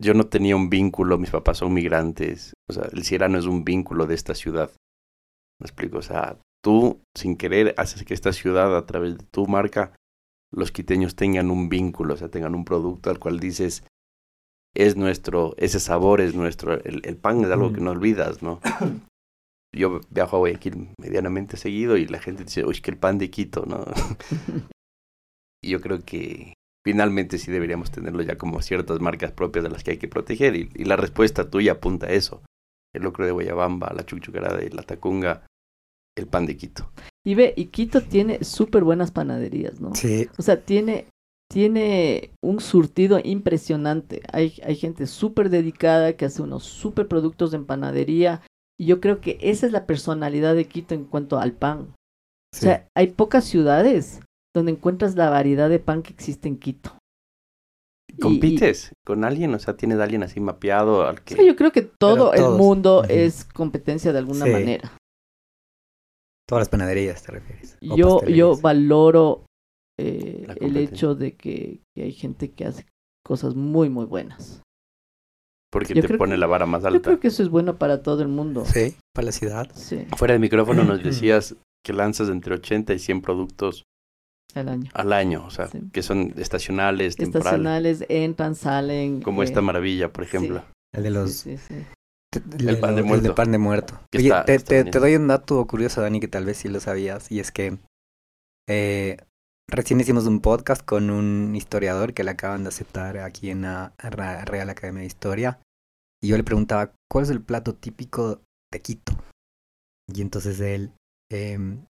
yo 0.00 0.14
no 0.14 0.24
tenía 0.26 0.56
un 0.56 0.68
vínculo, 0.70 1.18
mis 1.18 1.30
papás 1.30 1.58
son 1.58 1.72
migrantes. 1.72 2.54
O 2.68 2.72
sea, 2.72 2.84
el 2.92 3.04
Cirano 3.04 3.38
es 3.38 3.46
un 3.46 3.64
vínculo 3.64 4.06
de 4.06 4.14
esta 4.14 4.34
ciudad. 4.34 4.70
Me 5.60 5.66
explico. 5.66 5.98
O 5.98 6.02
sea, 6.02 6.38
tú, 6.64 7.00
sin 7.16 7.36
querer, 7.36 7.74
haces 7.76 8.04
que 8.04 8.14
esta 8.14 8.32
ciudad, 8.32 8.76
a 8.76 8.86
través 8.86 9.18
de 9.18 9.24
tu 9.32 9.46
marca, 9.46 9.94
los 10.52 10.70
quiteños 10.72 11.14
tengan 11.16 11.50
un 11.50 11.68
vínculo, 11.68 12.14
o 12.14 12.16
sea, 12.16 12.28
tengan 12.28 12.54
un 12.54 12.64
producto 12.64 13.10
al 13.10 13.18
cual 13.18 13.40
dices, 13.40 13.84
es 14.74 14.96
nuestro, 14.96 15.54
ese 15.58 15.80
sabor 15.80 16.20
es 16.20 16.34
nuestro, 16.34 16.74
el, 16.74 17.02
el 17.04 17.16
pan 17.16 17.44
es 17.44 17.50
algo 17.50 17.72
que 17.72 17.80
no 17.80 17.90
olvidas, 17.90 18.42
¿no? 18.42 18.60
Yo 19.74 20.00
viajo 20.10 20.36
a 20.36 20.38
Guayaquil 20.40 20.90
medianamente 20.98 21.56
seguido 21.56 21.96
y 21.96 22.06
la 22.06 22.20
gente 22.20 22.44
dice, 22.44 22.64
uy, 22.64 22.80
que 22.80 22.90
el 22.90 22.98
pan 22.98 23.16
de 23.16 23.30
Quito, 23.30 23.64
¿no? 23.64 23.86
y 25.64 25.70
yo 25.70 25.80
creo 25.80 26.04
que 26.04 26.52
finalmente 26.84 27.38
sí 27.38 27.50
deberíamos 27.50 27.90
tenerlo 27.90 28.22
ya 28.22 28.36
como 28.36 28.60
ciertas 28.60 29.00
marcas 29.00 29.32
propias 29.32 29.64
de 29.64 29.70
las 29.70 29.82
que 29.82 29.92
hay 29.92 29.96
que 29.96 30.08
proteger 30.08 30.56
y, 30.56 30.68
y 30.74 30.84
la 30.84 30.96
respuesta 30.96 31.48
tuya 31.48 31.72
apunta 31.72 32.06
a 32.08 32.10
eso. 32.10 32.42
El 32.94 33.04
locro 33.04 33.24
de 33.24 33.32
Guayabamba, 33.32 33.94
la 33.94 34.04
chuchucarada 34.04 34.62
y 34.62 34.68
la 34.68 34.82
tacunga, 34.82 35.46
el 36.16 36.26
pan 36.26 36.44
de 36.44 36.56
Quito. 36.56 36.90
Y 37.24 37.34
ve, 37.34 37.54
y 37.56 37.66
Quito 37.66 38.02
tiene 38.02 38.44
súper 38.44 38.84
buenas 38.84 39.10
panaderías, 39.10 39.80
¿no? 39.80 39.94
Sí, 39.94 40.28
O 40.36 40.42
sea, 40.42 40.60
tiene, 40.60 41.06
tiene 41.52 42.30
un 42.42 42.60
surtido 42.60 43.20
impresionante. 43.22 44.22
Hay, 44.32 44.60
hay 44.64 44.74
gente 44.76 45.06
súper 45.06 45.50
dedicada 45.50 46.16
que 46.16 46.24
hace 46.24 46.42
unos 46.42 46.64
súper 46.64 47.08
productos 47.08 47.50
de 47.50 47.58
panadería. 47.60 48.40
Y 48.80 48.86
yo 48.86 49.00
creo 49.00 49.20
que 49.20 49.38
esa 49.40 49.66
es 49.66 49.72
la 49.72 49.86
personalidad 49.86 50.54
de 50.54 50.66
Quito 50.66 50.94
en 50.94 51.04
cuanto 51.04 51.38
al 51.38 51.52
pan. 51.52 51.94
O 52.54 52.56
sea, 52.58 52.88
hay 52.96 53.08
pocas 53.08 53.44
ciudades 53.44 54.20
donde 54.54 54.72
encuentras 54.72 55.14
la 55.14 55.30
variedad 55.30 55.68
de 55.70 55.78
pan 55.78 56.02
que 56.02 56.12
existe 56.12 56.48
en 56.48 56.58
Quito. 56.58 56.96
Y- 58.10 58.18
¿Compites 58.20 58.92
con 59.06 59.24
alguien? 59.24 59.54
O 59.54 59.58
sea, 59.58 59.76
¿tienes 59.76 59.98
a 59.98 60.04
alguien 60.04 60.22
así 60.22 60.40
mapeado 60.40 61.06
al 61.06 61.22
que... 61.22 61.34
o 61.34 61.36
sea, 61.38 61.46
yo 61.46 61.56
creo 61.56 61.72
que 61.72 61.82
todo 61.82 62.32
el 62.34 62.56
mundo 62.58 63.04
es 63.04 63.44
competencia 63.44 64.12
de 64.12 64.18
alguna 64.18 64.44
Sí. 64.46 64.50
manera. 64.50 64.96
Todas 66.48 66.62
las 66.62 66.68
panaderías 66.68 67.22
te 67.22 67.32
refieres. 67.32 67.78
Yo, 67.80 68.22
yo 68.26 68.56
valoro 68.56 69.46
eh, 69.98 70.46
el 70.60 70.76
hecho 70.76 71.14
de 71.14 71.34
que, 71.36 71.80
que 71.94 72.04
hay 72.04 72.12
gente 72.12 72.50
que 72.50 72.64
hace 72.66 72.86
cosas 73.24 73.54
muy, 73.54 73.88
muy 73.90 74.04
buenas. 74.06 74.62
Porque 75.70 75.94
yo 75.94 76.02
te 76.02 76.08
creo 76.08 76.18
pone 76.18 76.34
que- 76.34 76.38
la 76.38 76.46
vara 76.46 76.66
más 76.66 76.82
Yo 76.82 76.88
alta. 76.88 77.00
creo 77.00 77.20
que 77.20 77.28
eso 77.28 77.42
es 77.42 77.48
bueno 77.48 77.78
para 77.78 78.02
todo 78.02 78.20
el 78.22 78.28
mundo. 78.28 78.64
Sí, 78.66 78.96
para 79.14 79.26
la 79.26 79.32
ciudad. 79.32 79.70
Sí, 79.74 80.06
Fuera 80.16 80.34
de 80.34 80.40
micrófono 80.40 80.84
nos 80.84 81.02
decías 81.04 81.56
que 81.84 81.92
lanzas 81.92 82.28
entre 82.28 82.54
80 82.54 82.92
y 82.94 82.98
100 82.98 83.22
productos 83.22 83.84
al 84.54 84.68
año. 84.68 84.90
al 84.94 85.12
año, 85.14 85.46
o 85.46 85.50
sea, 85.50 85.68
Sí. 85.68 85.80
que 85.92 86.02
son 86.02 86.34
estacionales, 86.36 87.16
temporales, 87.16 87.46
Estacionales 87.46 88.04
entran, 88.10 88.54
salen. 88.54 89.22
como 89.22 89.42
eh, 89.42 89.46
esta 89.46 89.62
maravilla, 89.62 90.12
por 90.12 90.24
ejemplo. 90.24 90.62
El 90.94 91.04
de 91.04 91.10
los... 91.10 91.32
sí, 91.32 91.56
sí. 91.56 91.74
El, 92.58 92.68
El 92.68 92.80
pan 92.80 92.94
de 92.94 93.00
el 93.02 93.06
muerto. 93.06 93.34
pan 93.34 93.50
de 93.52 93.58
muerto. 93.58 93.98
Que 94.10 94.18
Oye, 94.18 94.28
está- 94.28 94.44
te, 94.44 94.54
está 94.54 94.68
te- 94.68 94.82
bien. 94.82 94.90
te 94.90 94.98
doy 94.98 95.16
un 95.16 95.28
dato 95.28 95.66
curioso, 95.66 96.00
Dani, 96.02 96.20
que 96.20 96.28
tal 96.28 96.44
vez 96.46 96.58
sí 96.58 96.68
lo 96.68 96.80
sabías. 96.80 97.30
Y 97.32 97.40
es 97.40 97.50
que 97.50 97.78
eh, 98.68 99.16
recién 99.68 100.00
hicimos 100.00 100.26
un 100.26 100.40
podcast 100.40 100.84
con 100.84 101.10
un 101.10 101.54
historiador 101.56 102.14
que 102.14 102.24
le 102.24 102.30
acaban 102.32 102.62
de 102.62 102.68
aceptar 102.68 103.18
aquí 103.18 103.50
en 103.50 103.62
la 103.62 103.94
Real 103.98 104.70
Academia 104.70 105.00
de 105.00 105.06
Historia. 105.06 105.60
Y 106.22 106.28
yo 106.28 106.36
le 106.36 106.44
preguntaba, 106.44 106.92
¿cuál 107.10 107.24
es 107.24 107.30
el 107.30 107.42
plato 107.42 107.74
típico 107.74 108.42
de 108.72 108.80
Quito? 108.80 109.12
Y 110.12 110.20
entonces 110.22 110.60
él, 110.60 110.92
em, 111.30 111.84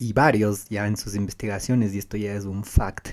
y 0.00 0.12
varios 0.12 0.68
ya 0.68 0.86
en 0.86 0.96
sus 0.96 1.14
investigaciones, 1.14 1.94
y 1.94 1.98
esto 1.98 2.16
ya 2.16 2.34
es 2.34 2.44
un 2.44 2.64
fact, 2.64 3.08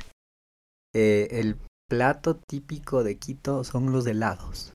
eh, 0.96 1.28
el 1.32 1.58
plato 1.90 2.38
típico 2.38 3.04
de 3.04 3.18
Quito 3.18 3.64
son 3.64 3.92
los 3.92 4.06
helados. 4.08 4.74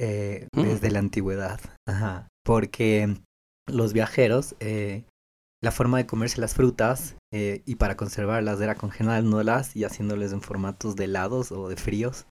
eh, 0.00 0.48
Mm. 0.56 0.62
desde 0.62 0.90
la 0.90 0.98
antigüedad. 0.98 1.60
Ajá. 1.86 2.26
Porque 2.44 3.16
los 3.68 3.92
viajeros, 3.92 4.56
eh, 4.58 5.04
la 5.62 5.70
forma 5.70 5.98
de 5.98 6.06
comerse 6.06 6.40
las 6.40 6.54
frutas 6.54 7.14
eh, 7.36 7.62
y 7.66 7.74
para 7.74 7.96
conservarlas 7.96 8.60
era 8.60 8.76
congelándolas 8.76 9.74
y 9.74 9.82
haciéndoles 9.82 10.32
en 10.32 10.40
formatos 10.40 10.94
de 10.94 11.06
helados 11.06 11.50
o 11.50 11.68
de 11.68 11.74
fríos. 11.74 12.26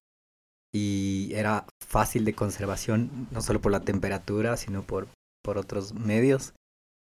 Y 0.73 1.31
era 1.33 1.65
fácil 1.85 2.23
de 2.23 2.33
conservación, 2.33 3.27
no 3.29 3.41
solo 3.41 3.59
por 3.59 3.73
la 3.73 3.81
temperatura, 3.81 4.55
sino 4.55 4.87
por, 4.87 5.09
por 5.43 5.57
otros 5.57 5.93
medios. 5.93 6.53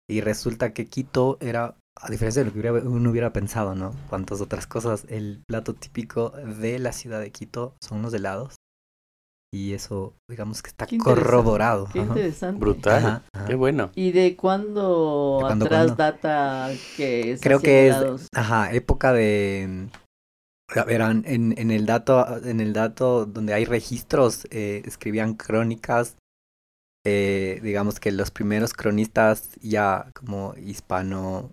Y 0.06 0.20
resulta 0.20 0.74
que 0.74 0.84
Quito 0.84 1.38
era, 1.40 1.78
a 1.98 2.10
diferencia 2.10 2.44
de 2.44 2.50
lo 2.50 2.52
que 2.52 2.86
uno 2.86 3.08
hubiera 3.08 3.32
pensado, 3.32 3.74
¿no? 3.74 3.94
Cuantas 4.10 4.42
otras 4.42 4.66
cosas, 4.66 5.06
el 5.08 5.42
plato 5.46 5.72
típico 5.72 6.28
de 6.28 6.78
la 6.78 6.92
ciudad 6.92 7.20
de 7.20 7.32
Quito 7.32 7.74
son 7.80 8.02
los 8.02 8.12
helados. 8.12 8.57
Y 9.52 9.72
eso, 9.72 10.14
digamos 10.28 10.60
que 10.62 10.68
está 10.68 10.86
Qué 10.86 10.98
corroborado. 10.98 11.88
Qué 11.92 12.00
ajá. 12.00 12.08
interesante. 12.08 12.60
Brutal, 12.60 12.96
Ajá, 12.96 13.22
ajá. 13.32 13.46
qué 13.46 13.54
bueno. 13.54 13.90
¿Y 13.94 14.12
de 14.12 14.36
cuándo 14.36 15.38
¿De 15.38 15.46
cuándo, 15.46 15.64
atrás 15.64 15.86
cuándo? 15.86 15.94
data 15.96 16.70
que 16.96 17.36
se 17.36 17.42
Creo 17.42 17.60
que 17.60 17.88
es, 17.88 18.28
ajá, 18.34 18.72
época 18.72 19.12
de... 19.12 19.88
A 20.76 20.84
ver, 20.84 21.00
en, 21.00 21.24
en 21.24 21.70
el 21.70 21.86
dato, 21.86 22.44
en 22.44 22.60
el 22.60 22.74
dato 22.74 23.24
donde 23.24 23.54
hay 23.54 23.64
registros, 23.64 24.46
eh, 24.50 24.82
escribían 24.84 25.32
crónicas, 25.32 26.18
eh, 27.06 27.60
digamos 27.62 28.00
que 28.00 28.12
los 28.12 28.30
primeros 28.30 28.74
cronistas 28.74 29.48
ya 29.62 30.10
como 30.14 30.54
hispano 30.58 31.52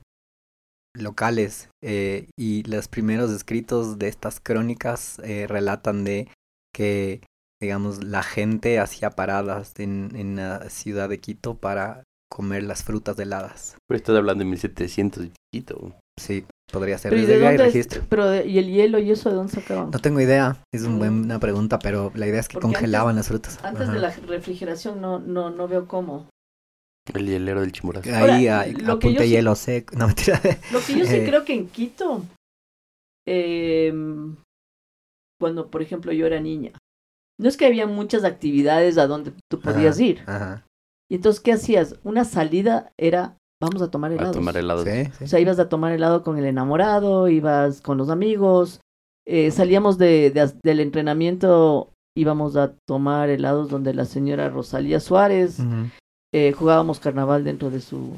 locales 0.93 1.69
eh, 1.81 2.27
y 2.37 2.63
los 2.63 2.89
primeros 2.89 3.31
escritos 3.31 3.97
de 3.99 4.09
estas 4.09 4.41
crónicas 4.41 5.19
eh, 5.23 5.47
relatan 5.47 6.03
de 6.03 6.27
que 6.73 7.21
digamos 7.61 8.03
la 8.03 8.23
gente 8.23 8.79
hacía 8.79 9.11
paradas 9.11 9.73
en, 9.79 10.11
en 10.15 10.35
la 10.35 10.69
ciudad 10.69 11.09
de 11.09 11.19
Quito 11.19 11.55
para 11.55 12.03
comer 12.31 12.63
las 12.63 12.83
frutas 12.83 13.17
heladas. 13.19 13.77
Pero 13.87 13.97
estás 13.97 14.15
hablando 14.17 14.43
de 14.43 14.49
1700 14.49 15.25
y 15.25 15.31
chiquito. 15.53 15.95
Sí, 16.19 16.45
podría 16.71 16.97
ser. 16.97 17.11
Pero, 17.11 17.23
¿y, 17.23 17.25
de 17.25 17.33
hay 17.35 17.39
dónde 17.41 17.55
es- 17.67 17.73
registro. 17.73 18.03
pero 18.09 18.29
de- 18.29 18.45
¿y 18.45 18.57
el 18.57 18.67
hielo 18.71 18.99
y 18.99 19.11
eso 19.11 19.29
de 19.29 19.35
dónde 19.35 19.53
sacaban? 19.53 19.91
No 19.91 19.99
tengo 19.99 20.19
idea, 20.21 20.57
es 20.73 20.83
una 20.83 20.95
Mm. 20.95 20.99
buena 20.99 21.39
pregunta, 21.39 21.79
pero 21.79 22.11
la 22.15 22.27
idea 22.27 22.39
es 22.39 22.47
que 22.47 22.53
Porque 22.53 22.73
congelaban 22.73 23.09
antes- 23.17 23.17
las 23.17 23.27
frutas. 23.27 23.63
Antes 23.63 23.83
Ajá. 23.83 23.93
de 23.93 23.99
la 23.99 24.09
refrigeración 24.11 25.01
no, 25.01 25.19
no, 25.19 25.49
no 25.49 25.67
veo 25.67 25.87
cómo. 25.87 26.27
El 27.13 27.27
hielero 27.27 27.61
del 27.61 27.71
chimborazo. 27.71 28.09
Ahí 28.09 28.47
Ahora, 28.47 28.61
a- 28.61 28.67
lo 28.67 28.73
que 28.77 28.81
yo 28.83 28.91
apunte 28.93 29.23
sí- 29.23 29.29
hielo 29.29 29.55
seco. 29.55 29.95
No, 29.97 30.07
mentira. 30.07 30.41
Lo 30.71 30.79
que 30.81 30.97
yo 30.99 31.05
sí 31.05 31.15
Eh. 31.15 31.25
creo 31.27 31.45
que 31.45 31.53
en 31.53 31.67
Quito, 31.67 32.23
em, 33.27 34.35
cuando 35.39 35.69
por 35.69 35.81
ejemplo 35.81 36.11
yo 36.11 36.25
era 36.25 36.39
niña, 36.39 36.71
no 37.39 37.49
es 37.49 37.57
que 37.57 37.65
había 37.65 37.87
muchas 37.87 38.23
actividades 38.23 38.97
a 38.97 39.07
donde 39.07 39.33
tú 39.49 39.59
podías 39.59 39.95
Ajá, 39.97 40.03
ir. 40.05 40.23
Ajá. 40.25 40.65
Y 41.09 41.15
entonces, 41.15 41.39
¿qué 41.41 41.53
hacías? 41.53 41.99
Una 42.03 42.23
salida 42.25 42.91
era, 42.97 43.37
vamos 43.61 43.81
a 43.81 43.91
tomar 43.91 44.11
A 44.11 44.15
helados. 44.15 44.35
tomar 44.35 44.57
helado. 44.57 44.83
Sí, 44.83 45.23
O 45.23 45.27
sea, 45.27 45.39
ibas 45.39 45.59
a 45.59 45.69
tomar 45.69 45.91
helado 45.91 46.23
con 46.23 46.37
el 46.37 46.45
enamorado, 46.45 47.27
ibas 47.29 47.81
con 47.81 47.97
los 47.97 48.09
amigos, 48.09 48.81
eh, 49.27 49.51
salíamos 49.51 49.97
de, 49.97 50.31
de- 50.31 50.53
del 50.63 50.79
entrenamiento, 50.79 51.91
íbamos 52.17 52.55
a 52.55 52.73
tomar 52.87 53.29
helados 53.29 53.69
donde 53.69 53.93
la 53.93 54.05
señora 54.05 54.49
Rosalía 54.49 54.99
Suárez, 54.99 55.59
eh, 56.33 56.51
jugábamos 56.53 56.99
carnaval 56.99 57.43
dentro 57.43 57.69
de 57.69 57.81
sus 57.81 58.09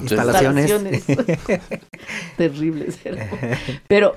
Instalaciones. 0.00 1.04
terribles. 2.36 2.98
era. 3.04 3.28
Pero 3.88 4.14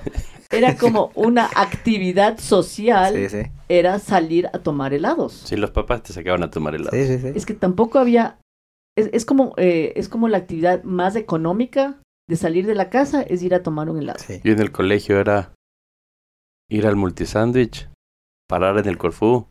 era 0.50 0.76
como 0.76 1.12
una 1.14 1.48
actividad 1.54 2.38
social, 2.38 3.14
sí, 3.14 3.28
sí. 3.28 3.50
era 3.68 3.98
salir 3.98 4.48
a 4.48 4.58
tomar 4.58 4.92
helados. 4.92 5.32
Sí, 5.44 5.56
los 5.56 5.70
papás 5.70 6.02
te 6.02 6.12
sacaban 6.12 6.42
a 6.42 6.50
tomar 6.50 6.74
helado. 6.74 6.90
Sí, 6.92 7.06
sí, 7.06 7.18
sí. 7.18 7.32
Es 7.34 7.46
que 7.46 7.54
tampoco 7.54 7.98
había, 7.98 8.38
es, 8.96 9.10
es 9.12 9.24
como, 9.24 9.54
eh, 9.56 9.92
es 9.96 10.08
como 10.08 10.28
la 10.28 10.38
actividad 10.38 10.82
más 10.82 11.16
económica 11.16 12.00
de 12.28 12.36
salir 12.36 12.66
de 12.66 12.74
la 12.74 12.90
casa, 12.90 13.22
es 13.22 13.42
ir 13.42 13.54
a 13.54 13.62
tomar 13.62 13.90
un 13.90 13.98
helado. 13.98 14.18
Sí. 14.18 14.40
Yo 14.44 14.52
en 14.52 14.60
el 14.60 14.72
colegio 14.72 15.20
era 15.20 15.52
ir 16.68 16.86
al 16.86 16.96
multisándwich, 16.96 17.88
parar 18.48 18.78
en 18.78 18.88
el 18.88 18.98
Corfú 18.98 19.46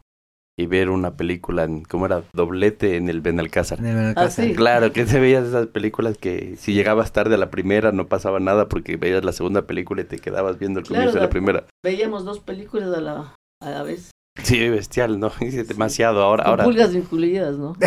y 0.60 0.65
ver 0.68 0.90
una 0.90 1.15
película, 1.15 1.64
en, 1.64 1.84
¿cómo 1.84 2.06
era? 2.06 2.23
Doblete 2.34 2.98
en 2.98 3.07
el 3.10 3.22
Benalcázar. 3.22 3.80
En 3.80 3.86
el 3.86 3.95
Benalcázar. 3.95 4.45
Ah, 4.45 4.48
sí. 4.49 4.53
Claro, 4.56 4.91
que 4.91 5.06
te 5.06 5.19
veías 5.19 5.45
esas 5.48 5.68
películas 5.68 6.18
que 6.18 6.56
si 6.57 6.73
llegabas 6.73 7.14
tarde 7.14 7.36
a 7.36 7.38
la 7.38 7.49
primera 7.49 7.91
no 7.91 8.07
pasaba 8.07 8.40
nada 8.40 8.68
porque 8.68 8.98
veías 8.98 9.23
la 9.23 9.31
segunda 9.31 9.65
película 9.68 10.02
y 10.02 10.06
te 10.06 10.19
quedabas 10.19 10.60
viendo 10.60 10.80
el 10.80 10.86
Claro, 10.86 10.95
comienzo 10.98 11.14
de 11.15 11.19
la 11.22 11.26
la- 11.27 11.30
primera. 11.30 11.65
Veíamos 11.84 12.26
dos 12.26 12.40
películas 12.40 12.94
a 12.94 12.99
la, 13.02 13.36
a 13.61 13.69
la 13.69 13.84
vez, 13.84 14.11
Sí, 14.43 14.69
bestial, 14.69 15.19
¿no? 15.19 15.31
Es 15.41 15.68
demasiado. 15.68 16.23
Ahora, 16.23 16.43
con 16.43 16.49
ahora. 16.51 16.64
pulgas 16.64 16.93
incluidas, 16.93 17.57
¿no? 17.57 17.76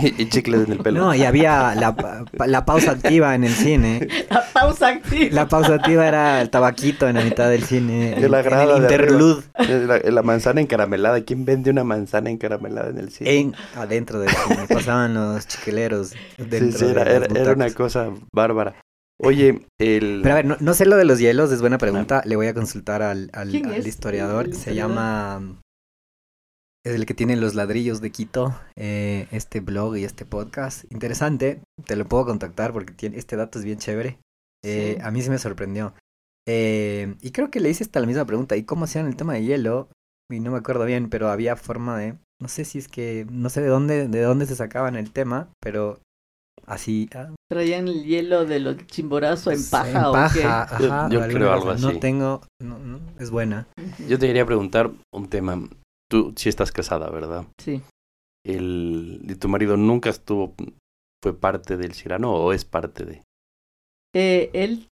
Y, 0.00 0.22
y 0.22 0.28
chicles 0.28 0.66
en 0.66 0.72
el 0.74 0.78
pelo. 0.78 1.00
No, 1.00 1.12
y 1.12 1.24
había 1.24 1.74
la, 1.74 2.24
la 2.46 2.64
pausa 2.64 2.92
activa 2.92 3.34
en 3.34 3.42
el 3.42 3.50
cine. 3.52 4.06
La 4.30 4.44
pausa 4.52 4.86
activa. 4.88 5.28
La 5.34 5.48
pausa 5.48 5.74
activa 5.74 6.06
era 6.06 6.40
el 6.40 6.50
tabaquito 6.50 7.08
en 7.08 7.16
la 7.16 7.22
mitad 7.24 7.50
del 7.50 7.64
cine. 7.64 8.14
De 8.14 8.28
la 8.28 8.38
en 8.38 8.44
grada 8.44 8.76
el 8.76 8.82
de 8.86 8.94
interlude. 8.94 9.42
La, 9.58 9.98
la 9.98 10.22
manzana 10.22 10.60
encaramelada. 10.60 11.20
¿Quién 11.24 11.44
vende 11.44 11.70
una 11.72 11.82
manzana 11.82 12.30
encaramelada 12.30 12.90
en 12.90 12.98
el 12.98 13.10
cine? 13.10 13.38
En, 13.40 13.54
adentro 13.74 14.20
del 14.20 14.30
cine. 14.30 14.66
Pasaban 14.68 15.14
los 15.14 15.48
chiqueleros 15.48 16.10
Sí, 16.10 16.16
dentro 16.48 16.78
sí, 16.78 16.84
era, 16.86 17.02
era- 17.02 17.26
era 17.34 17.52
una 17.54 17.70
cosa 17.70 18.10
bárbara. 18.32 18.76
Oye, 19.20 19.62
el... 19.80 20.20
Pero 20.22 20.32
a 20.32 20.36
ver, 20.36 20.44
no, 20.44 20.56
no 20.60 20.74
sé 20.74 20.86
lo 20.86 20.96
de 20.96 21.06
los 21.06 21.18
hielos, 21.18 21.50
es 21.50 21.60
buena 21.60 21.78
pregunta. 21.78 22.22
Le 22.24 22.36
voy 22.36 22.46
a 22.46 22.54
consultar 22.54 23.02
al, 23.02 23.30
al, 23.32 23.50
¿Quién 23.50 23.66
al 23.66 23.74
es 23.74 23.86
historiador. 23.86 24.44
el 24.46 24.54
Se 24.54 24.76
llama. 24.76 25.42
Es 26.88 26.94
el 26.94 27.04
que 27.06 27.12
tiene 27.14 27.36
los 27.36 27.54
ladrillos 27.54 28.00
de 28.00 28.10
Quito, 28.10 28.58
eh, 28.76 29.26
este 29.30 29.60
blog 29.60 29.96
y 29.98 30.04
este 30.04 30.24
podcast. 30.24 30.90
Interesante, 30.90 31.60
te 31.84 31.96
lo 31.96 32.06
puedo 32.06 32.24
contactar 32.24 32.72
porque 32.72 32.94
tiene, 32.94 33.18
este 33.18 33.36
dato 33.36 33.58
es 33.58 33.64
bien 33.64 33.78
chévere. 33.78 34.18
Eh, 34.64 34.94
Sí. 34.96 35.02
A 35.04 35.10
mí 35.10 35.20
sí 35.20 35.28
me 35.28 35.38
sorprendió. 35.38 35.92
Eh, 36.48 37.14
y 37.20 37.30
creo 37.32 37.50
que 37.50 37.60
le 37.60 37.68
hice 37.68 37.84
hasta 37.84 38.00
la 38.00 38.06
misma 38.06 38.24
pregunta. 38.24 38.56
¿Y 38.56 38.62
cómo 38.62 38.84
hacían 38.84 39.06
el 39.06 39.16
tema 39.16 39.34
de 39.34 39.44
hielo? 39.44 39.88
Y 40.30 40.40
no 40.40 40.50
me 40.50 40.58
acuerdo 40.58 40.86
bien, 40.86 41.10
pero 41.10 41.28
había 41.28 41.56
forma 41.56 41.98
de. 41.98 42.14
No 42.40 42.48
sé 42.48 42.64
si 42.64 42.78
es 42.78 42.88
que. 42.88 43.26
No 43.30 43.50
sé 43.50 43.60
de 43.60 43.68
dónde, 43.68 44.08
de 44.08 44.22
dónde 44.22 44.46
se 44.46 44.56
sacaban 44.56 44.96
el 44.96 45.10
tema, 45.12 45.50
pero 45.60 46.00
así. 46.66 47.10
ah, 47.14 47.34
Traían 47.50 47.88
el 47.88 48.04
hielo 48.04 48.46
de 48.46 48.60
los 48.60 48.78
chimborazo 48.86 49.50
en 49.50 49.60
paja 49.70 49.90
en 49.90 50.04
o 50.06 50.12
qué. 50.32 50.44
ajá, 50.44 51.08
Yo- 51.10 51.20
yo 51.20 51.28
creo 51.28 51.52
algo 51.52 51.66
cosa. 51.66 51.80
No 51.82 51.88
así. 51.88 52.00
tengo. 52.00 52.40
No, 52.62 52.78
no, 52.78 53.00
es 53.18 53.30
buena. 53.30 53.66
Yo 54.08 54.18
te 54.18 54.26
quería 54.26 54.46
preguntar 54.46 54.90
un 55.12 55.28
tema. 55.28 55.68
Tú 56.10 56.32
sí 56.36 56.48
estás 56.48 56.72
casada, 56.72 57.10
¿verdad? 57.10 57.46
Sí. 57.58 57.82
El, 58.44 59.20
¿y 59.28 59.34
tu 59.34 59.48
marido 59.48 59.76
nunca 59.76 60.10
estuvo, 60.10 60.54
fue 61.22 61.38
parte 61.38 61.76
del 61.76 61.92
Cirano 61.92 62.32
o 62.32 62.52
es 62.52 62.64
parte 62.64 63.04
de? 63.04 63.22
Eh, 64.14 64.50
él 64.54 64.88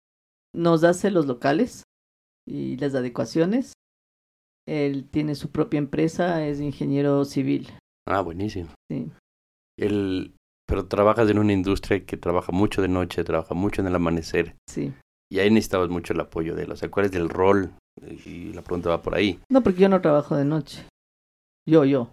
nos 0.55 0.83
hace 0.83 1.11
los 1.11 1.27
locales 1.27 1.85
y 2.49 2.77
las 2.77 2.95
adecuaciones. 2.95 3.73
Él 4.67 5.09
tiene 5.11 5.35
su 5.35 5.51
propia 5.51 5.79
empresa, 5.79 6.45
es 6.47 6.61
ingeniero 6.61 7.25
civil. 7.25 7.71
Ah, 8.09 8.23
buenísimo. 8.23 8.71
Sí. 8.91 9.11
El, 9.79 10.35
pero 10.67 10.87
trabajas 10.87 11.29
en 11.29 11.39
una 11.39 11.53
industria 11.53 12.05
que 12.05 12.17
trabaja 12.17 12.51
mucho 12.51 12.83
de 12.83 12.89
noche, 12.89 13.25
trabaja 13.25 13.55
mucho 13.55 13.83
en 13.83 13.89
el 13.89 13.95
amanecer. 13.95 14.57
Sí. 14.69 14.93
Y 15.31 15.39
ahí 15.39 15.51
necesitabas 15.51 15.91
mucho 15.91 16.13
el 16.13 16.21
apoyo 16.21 16.55
de 16.55 16.65
él. 16.65 16.73
O 16.73 16.77
sea, 16.77 16.91
¿cuál 16.91 17.07
es 17.07 17.15
el 17.15 17.29
rol? 17.29 17.75
Y 18.25 18.53
la 18.53 18.63
pregunta 18.63 18.91
va 18.91 19.03
por 19.03 19.15
ahí. 19.15 19.39
No, 19.51 19.63
porque 19.63 19.81
yo 19.81 19.89
no 19.89 20.01
trabajo 20.01 20.37
de 20.37 20.45
noche. 20.45 20.85
Yo, 21.67 21.85
yo. 21.85 22.11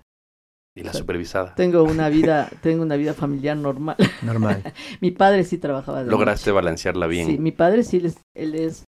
Y 0.76 0.84
la 0.84 0.94
Sí. 0.94 1.00
supervisada. 1.00 1.56
Tengo 1.56 1.84
una 1.84 2.10
vida, 2.10 2.50
tengo 2.62 2.84
una 2.84 2.96
vida 2.96 3.14
familiar 3.14 3.58
normal. 3.58 3.98
Normal. 4.22 4.64
mi 5.02 5.12
padre 5.12 5.44
sí 5.44 5.58
trabajaba 5.58 6.04
de 6.04 6.10
Lograste 6.10 6.50
noche. 6.50 6.56
balancearla 6.56 7.08
bien. 7.08 7.28
Sí, 7.28 7.38
mi 7.38 7.52
padre 7.52 7.84
sí, 7.84 7.98
él 7.98 8.06
es, 8.06 8.18
él 8.36 8.56
es, 8.56 8.86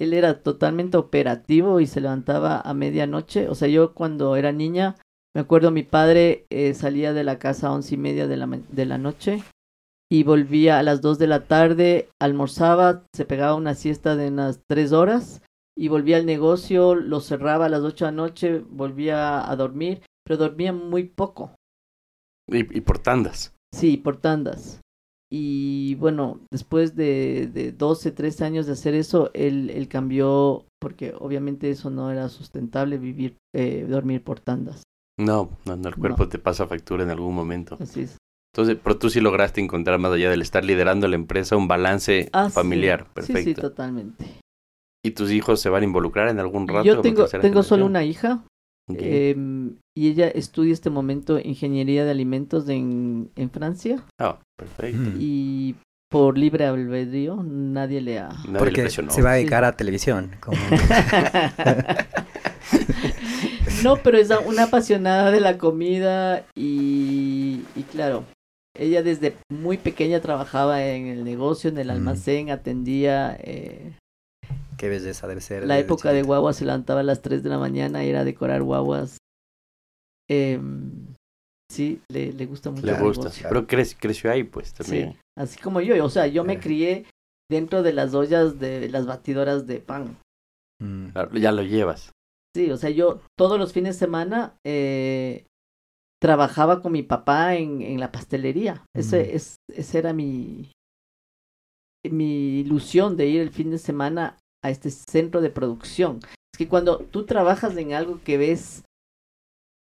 él 0.00 0.12
era 0.12 0.42
totalmente 0.42 0.96
operativo 0.98 1.80
y 1.80 1.86
se 1.86 2.00
levantaba 2.00 2.60
a 2.60 2.74
medianoche. 2.74 3.48
O 3.48 3.54
sea, 3.54 3.68
yo 3.68 3.94
cuando 3.94 4.36
era 4.36 4.52
niña, 4.52 4.96
me 5.34 5.40
acuerdo 5.40 5.70
mi 5.70 5.82
padre 5.82 6.44
eh, 6.50 6.74
salía 6.74 7.14
de 7.14 7.24
la 7.24 7.38
casa 7.38 7.68
a 7.68 7.72
once 7.72 7.94
y 7.94 7.98
media 7.98 8.26
de 8.26 8.36
la, 8.36 8.46
de 8.46 8.84
la 8.86 8.98
noche 8.98 9.42
y 10.10 10.24
volvía 10.24 10.78
a 10.78 10.82
las 10.82 11.00
dos 11.00 11.18
de 11.18 11.26
la 11.26 11.44
tarde, 11.46 12.10
almorzaba, 12.20 13.06
se 13.14 13.24
pegaba 13.24 13.54
una 13.54 13.74
siesta 13.74 14.14
de 14.16 14.28
unas 14.28 14.60
tres 14.68 14.92
horas 14.92 15.40
y 15.76 15.88
volvía 15.88 16.16
al 16.18 16.26
negocio, 16.26 16.94
lo 16.94 17.20
cerraba 17.20 17.66
a 17.66 17.68
las 17.68 17.82
ocho 17.82 18.04
de 18.04 18.12
la 18.12 18.16
noche, 18.16 18.58
volvía 18.68 19.50
a 19.50 19.56
dormir, 19.56 20.02
pero 20.24 20.36
dormía 20.36 20.72
muy 20.72 21.04
poco. 21.04 21.54
Y, 22.50 22.58
y 22.76 22.80
por 22.80 22.98
tandas. 22.98 23.54
Sí, 23.74 23.96
por 23.96 24.16
tandas. 24.18 24.80
Y 25.30 25.94
bueno, 25.94 26.40
después 26.52 26.94
de, 26.94 27.46
de 27.52 27.72
12, 27.72 28.12
13 28.12 28.44
años 28.44 28.66
de 28.66 28.72
hacer 28.72 28.94
eso, 28.94 29.30
él, 29.32 29.70
él 29.70 29.88
cambió, 29.88 30.66
porque 30.78 31.14
obviamente 31.18 31.70
eso 31.70 31.88
no 31.88 32.10
era 32.10 32.28
sustentable, 32.28 32.98
vivir, 32.98 33.38
eh, 33.54 33.86
dormir 33.88 34.22
por 34.22 34.40
tandas. 34.40 34.82
No, 35.18 35.50
no, 35.64 35.76
no, 35.76 35.88
el 35.88 35.96
cuerpo 35.96 36.28
te 36.28 36.38
pasa 36.38 36.66
factura 36.66 37.02
en 37.02 37.10
algún 37.10 37.34
momento. 37.34 37.78
Así 37.80 38.02
es. 38.02 38.18
Entonces, 38.54 38.76
pero 38.82 38.98
tú 38.98 39.08
sí 39.08 39.20
lograste 39.20 39.62
encontrar, 39.62 39.98
más 39.98 40.12
allá 40.12 40.28
del 40.28 40.42
estar 40.42 40.62
liderando 40.64 41.08
la 41.08 41.16
empresa, 41.16 41.56
un 41.56 41.68
balance 41.68 42.28
Ah, 42.34 42.50
sí. 42.50 42.54
familiar. 42.54 43.06
Sí, 43.16 43.26
sí, 43.26 43.32
Perfecto. 43.32 43.62
totalmente. 43.62 44.26
¿Y 45.04 45.10
tus 45.12 45.30
hijos 45.32 45.60
se 45.60 45.68
van 45.68 45.82
a 45.82 45.86
involucrar 45.86 46.28
en 46.28 46.38
algún 46.38 46.68
rato? 46.68 46.84
Yo 46.84 47.00
tengo, 47.00 47.26
solo 47.62 47.86
una 47.86 48.04
hija 48.04 48.44
Ok. 48.88 48.98
em, 49.00 49.76
y 49.96 50.08
ella 50.08 50.28
estudia 50.28 50.72
este 50.72 50.90
momento 50.90 51.38
ingeniería 51.40 52.04
de 52.04 52.10
alimentos 52.12 52.68
en, 52.68 53.30
en 53.36 53.50
Francia 53.50 54.04
Ah, 54.20 54.38
perfecto. 54.56 55.10
Mm. 55.10 55.16
y 55.18 55.74
por 56.10 56.38
libre 56.38 56.66
albedrío 56.66 57.42
nadie 57.42 58.00
le 58.00 58.18
ha... 58.20 58.28
Nadie 58.46 58.58
Porque 58.58 58.90
se 58.90 59.02
va 59.22 59.32
a 59.32 59.34
Sí. 59.34 59.40
dedicar 59.40 59.64
a 59.64 59.76
televisión. 59.76 60.30
Como... 60.40 60.56
no, 63.82 63.96
pero 64.02 64.18
es 64.18 64.30
una 64.46 64.64
apasionada 64.64 65.30
de 65.30 65.40
la 65.40 65.58
comida 65.58 66.44
y, 66.54 67.62
y 67.74 67.82
claro, 67.90 68.24
ella 68.78 69.02
desde 69.02 69.36
muy 69.50 69.78
pequeña 69.78 70.20
trabajaba 70.20 70.84
en 70.86 71.06
el 71.06 71.24
negocio, 71.24 71.70
en 71.70 71.78
el 71.78 71.88
Mm. 71.88 71.90
almacén, 71.90 72.50
atendía. 72.50 73.36
eh, 73.40 73.92
Qué 74.82 74.88
belleza 74.88 75.28
debe 75.28 75.40
ser. 75.40 75.64
la 75.64 75.78
época 75.78 76.12
de 76.12 76.22
guaguas 76.24 76.56
se 76.56 76.64
levantaba 76.64 77.00
a 77.00 77.04
las 77.04 77.22
3 77.22 77.44
de 77.44 77.48
la 77.50 77.58
mañana 77.58 78.04
y 78.04 78.08
era 78.08 78.24
decorar 78.24 78.64
guaguas. 78.64 79.18
Em, 80.28 81.14
sí, 81.70 82.00
le, 82.08 82.32
le 82.32 82.46
gusta 82.46 82.70
mucho. 82.72 82.84
Le 82.86 82.94
gusta. 82.98 83.22
negocio. 83.24 83.46
Pero 83.48 83.66
crec- 83.68 83.96
creció 84.00 84.32
ahí, 84.32 84.42
pues, 84.42 84.68
Sí, 84.70 84.74
también. 84.82 85.16
así 85.38 85.60
como 85.60 85.80
yo, 85.80 86.04
o 86.04 86.10
sea, 86.10 86.26
yo 86.26 86.42
me 86.42 86.54
Claro. 86.54 86.62
crié 86.64 87.06
dentro 87.48 87.84
de 87.84 87.92
las 87.92 88.12
ollas 88.14 88.58
de 88.58 88.88
las 88.88 89.06
batidoras 89.06 89.68
de 89.68 89.78
pan. 89.78 90.18
Mm. 90.82 91.10
Claro, 91.10 91.38
ya 91.38 91.52
lo 91.52 91.62
llevas. 91.62 92.10
Sí, 92.56 92.68
o 92.72 92.76
sea, 92.76 92.90
yo 92.90 93.20
todos 93.38 93.58
los 93.60 93.72
fines 93.72 93.94
de 93.94 93.98
semana 94.00 94.56
eh, 94.66 95.46
trabajaba 96.20 96.82
con 96.82 96.90
mi 96.90 97.04
papá 97.04 97.54
en, 97.54 97.82
en 97.82 98.00
la 98.00 98.10
pastelería. 98.10 98.84
Ese, 98.96 99.22
Mm. 99.32 99.36
es, 99.36 99.56
esa 99.72 99.98
era 99.98 100.12
mi, 100.12 100.72
mi 102.10 102.60
ilusión 102.60 103.16
de 103.16 103.26
ir 103.26 103.40
el 103.42 103.50
fin 103.50 103.70
de 103.70 103.78
semana 103.78 104.38
a 104.64 104.70
este 104.70 104.90
centro 104.90 105.40
de 105.40 105.50
producción. 105.50 106.20
Es 106.54 106.58
que 106.58 106.68
cuando 106.68 106.98
tú 106.98 107.24
trabajas 107.26 107.76
en 107.76 107.92
algo 107.94 108.20
que 108.22 108.36
ves 108.38 108.82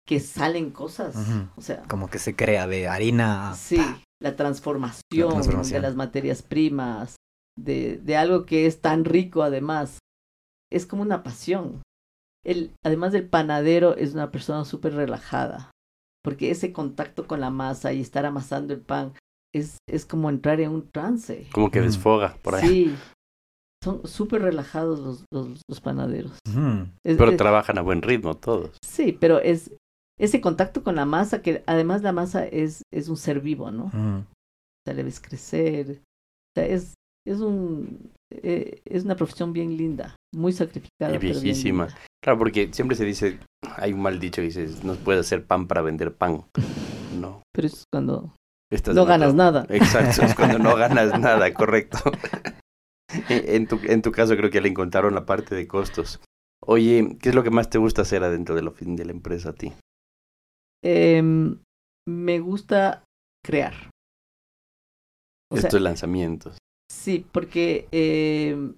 que 0.07 0.21
salen 0.21 0.71
cosas, 0.71 1.15
o 1.57 1.61
sea, 1.63 1.83
Como 1.89 2.09
que 2.09 2.19
se 2.19 2.35
crea 2.35 2.67
de 2.67 2.89
harina. 2.89 3.51
a- 3.53 3.55
sí, 3.57 3.81
la 4.21 4.37
transformación, 4.37 5.01
La 5.29 5.29
transformación. 5.35 5.81
de 5.83 5.89
las 5.89 5.97
materias 5.97 6.43
primas, 6.43 7.17
de, 7.59 7.99
de 7.99 8.17
algo 8.17 8.45
que 8.45 8.67
es 8.67 8.81
tan 8.81 9.05
rico 9.05 9.43
además. 9.43 9.99
Es 10.71 10.87
como 10.87 11.03
una 11.03 11.23
pasión. 11.23 11.83
El, 12.45 12.73
además 12.85 13.13
del 13.13 13.29
panadero 13.29 13.97
es 13.97 14.15
una 14.15 14.33
persona 14.33 14.65
súper 14.65 14.95
relajada, 14.95 15.71
porque 16.25 16.51
ese 16.51 16.73
contacto 16.73 17.29
con 17.29 17.41
la 17.41 17.51
masa 17.51 17.93
y 17.93 18.01
estar 18.01 18.27
amasando 18.27 18.75
el 18.75 18.81
pan 18.81 19.13
es, 19.55 19.77
es 19.89 20.05
como 20.05 20.29
entrar 20.31 20.61
en 20.61 20.71
un 20.73 20.91
trance. 20.91 21.47
Como 21.53 21.71
que 21.71 21.81
desfoga 21.81 22.37
por 22.43 22.57
ahí. 22.57 22.67
Sí, 22.69 22.97
son 23.83 24.07
súper 24.07 24.43
relajados 24.43 24.99
los, 25.01 25.25
los, 25.33 25.61
los 25.69 25.81
panaderos. 25.81 26.39
Es- 27.05 27.17
Pero 27.17 27.31
es- 27.33 27.37
trabajan 27.37 27.79
a 27.79 27.83
buen 27.83 28.01
ritmo 28.03 28.35
todos. 28.37 28.71
Sí, 28.85 29.17
pero 29.19 29.41
es 29.41 29.73
ese 30.21 30.41
contacto 30.41 30.83
con 30.85 30.95
la 30.97 31.05
masa, 31.05 31.43
que 31.43 31.63
además 31.67 32.03
la 32.03 32.13
masa 32.13 32.47
es, 32.47 32.83
es 32.93 33.09
un 33.09 33.17
ser 33.17 33.41
vivo, 33.41 33.71
¿no? 33.71 33.85
O 33.85 33.87
Ujú. 33.89 34.25
sea, 34.87 34.95
le 34.95 35.03
ves 35.03 35.21
crecer. 35.21 36.01
O 36.01 36.61
sea, 36.61 36.67
es, 36.67 36.95
es, 37.27 37.41
un, 37.41 38.11
eh, 38.33 38.81
es 38.85 39.05
una 39.05 39.17
profesión 39.17 39.53
bien 39.53 39.77
linda, 39.77 40.15
muy 40.35 40.53
sacrificada. 40.53 41.15
Y 41.15 41.19
pero 41.19 41.33
bien 41.35 41.43
viejísima. 41.43 41.87
linda. 41.87 42.01
Claro, 42.23 42.39
porque 42.39 42.69
siempre 42.73 42.97
se 42.97 43.05
dice, 43.05 43.41
hay 43.77 43.93
un 43.93 44.03
mal 44.03 44.21
dicho 44.21 44.37
que 44.43 44.47
dice, 44.47 44.69
no 44.85 44.95
puedes 44.95 45.27
hacer 45.27 45.45
pan 45.45 45.67
para 45.67 45.83
vender 45.83 46.15
pan. 46.15 46.45
No. 47.19 47.43
Pero 47.53 47.67
es 47.67 47.85
cuando 47.93 48.35
estás 48.73 48.95
no 48.95 49.05
ganas 49.05 49.35
nada. 49.35 49.67
Exacto, 49.69 50.23
es 50.25 50.35
cuando 50.35 50.59
no 50.59 50.75
ganas 50.77 51.19
nada, 51.21 51.53
correcto. 51.53 51.99
En 53.29 53.67
tu, 53.67 53.79
en 53.85 54.03
tu 54.03 54.13
caso 54.13 54.37
creo 54.37 54.51
que 54.51 54.61
le 54.61 54.69
encontraron 54.69 55.15
la 55.15 55.27
parte 55.27 55.55
de 55.55 55.67
costos. 55.69 56.21
Oye, 56.65 57.17
¿qué 57.21 57.31
es 57.31 57.35
lo 57.35 57.43
que 57.43 57.51
más 57.51 57.69
te 57.71 57.79
gusta 57.79 58.03
hacer 58.03 58.23
adentro 58.23 58.55
de 58.55 58.63
ofi- 58.63 58.95
de 58.97 59.05
la 59.05 59.13
empresa 59.13 59.51
a 59.51 59.53
ti? 59.55 59.73
Em, 60.85 61.59
me 62.09 62.41
gusta 62.41 63.05
crear. 63.45 63.75
O 65.51 65.57
sea, 65.57 65.69
Estos 65.69 65.81
lanzamientos. 65.81 66.59
Sí, 66.91 67.27
porque 67.33 67.89
em, 67.93 68.75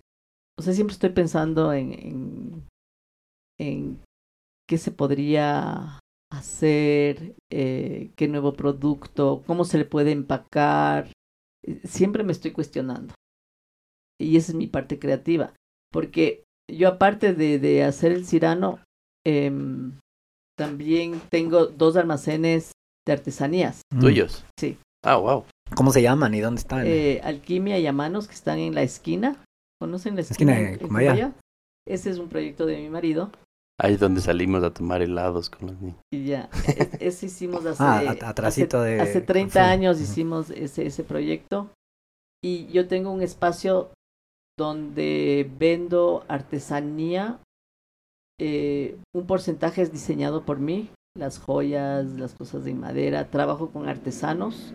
o 0.58 0.62
sea, 0.62 0.72
siempre 0.72 0.94
estoy 0.94 1.10
pensando 1.10 1.72
en, 1.72 1.92
en, 1.92 2.62
en 3.58 4.02
qué 4.68 4.78
se 4.78 4.90
podría 4.90 6.00
hacer, 6.32 7.34
eh, 7.52 8.10
qué 8.16 8.28
nuevo 8.28 8.54
producto, 8.54 9.42
cómo 9.46 9.64
se 9.64 9.78
le 9.78 9.84
puede 9.84 10.12
empacar. 10.12 11.12
Eh, 11.64 11.80
Siempre 11.84 12.24
me 12.24 12.32
estoy 12.32 12.52
cuestionando. 12.52 13.14
Y 14.20 14.36
esa 14.36 14.52
es 14.52 14.56
mi 14.56 14.66
parte 14.66 14.98
creativa. 14.98 15.52
Porque 15.92 16.44
yo 16.70 16.88
aparte 16.88 17.34
de, 17.34 17.58
de 17.58 17.84
hacer 17.84 18.12
el 18.12 18.26
cirano, 18.26 18.78
em, 19.26 19.98
también 20.58 21.20
tengo 21.30 21.66
dos 21.66 21.96
almacenes 21.96 22.72
de 23.06 23.12
artesanías. 23.12 23.82
Ujú. 23.92 24.02
¿Tuyos? 24.02 24.44
Sí. 24.58 24.78
Ah, 25.04 25.16
wow. 25.16 25.44
¿Cómo 25.76 25.92
se 25.92 26.02
llaman 26.02 26.34
y 26.34 26.40
dónde 26.40 26.60
están? 26.60 26.84
Eh, 26.86 27.20
Alquimia 27.24 27.78
y 27.78 27.86
a 27.86 27.92
manos 27.92 28.28
que 28.28 28.34
están 28.34 28.58
en 28.58 28.74
la 28.74 28.82
esquina. 28.82 29.42
¿Conocen 29.80 30.14
la 30.14 30.20
Esquina 30.22 30.52
esquina? 30.52 30.70
de. 30.70 30.78
Cumbaya? 30.78 31.32
Ese 31.86 32.10
es 32.10 32.18
un 32.18 32.28
proyecto 32.28 32.64
de 32.66 32.78
mi 32.78 32.88
marido. 32.88 33.30
Ahí 33.80 33.94
es 33.94 34.00
donde 34.00 34.20
salimos 34.20 34.62
a 34.62 34.72
tomar 34.72 35.02
helados 35.02 35.50
con 35.50 35.66
los 35.68 35.80
niños. 35.80 35.96
Y 36.12 36.26
ya, 36.26 36.48
ese 37.00 37.26
hicimos 37.26 37.66
hace, 37.66 37.82
Ah, 37.82 38.14
atrasito 38.24 38.78
hace, 38.78 38.88
de 38.90 39.00
hace 39.00 39.20
30 39.20 39.52
Carrefour. 39.52 39.72
años 39.72 40.00
hicimos 40.00 40.50
ese, 40.50 40.86
ese 40.86 41.02
proyecto. 41.02 41.70
Y 42.42 42.66
yo 42.68 42.86
tengo 42.86 43.10
un 43.10 43.20
espacio 43.20 43.90
donde 44.56 45.50
vendo 45.58 46.24
artesanía. 46.28 47.40
eh, 48.40 48.96
un 49.12 49.26
porcentaje 49.26 49.82
es 49.82 49.92
diseñado 49.92 50.44
por 50.44 50.58
mí, 50.58 50.90
las 51.16 51.38
joyas, 51.38 52.06
las 52.06 52.34
cosas 52.34 52.64
de 52.64 52.74
madera. 52.74 53.30
Trabajo 53.30 53.70
con 53.70 53.88
artesanos. 53.88 54.72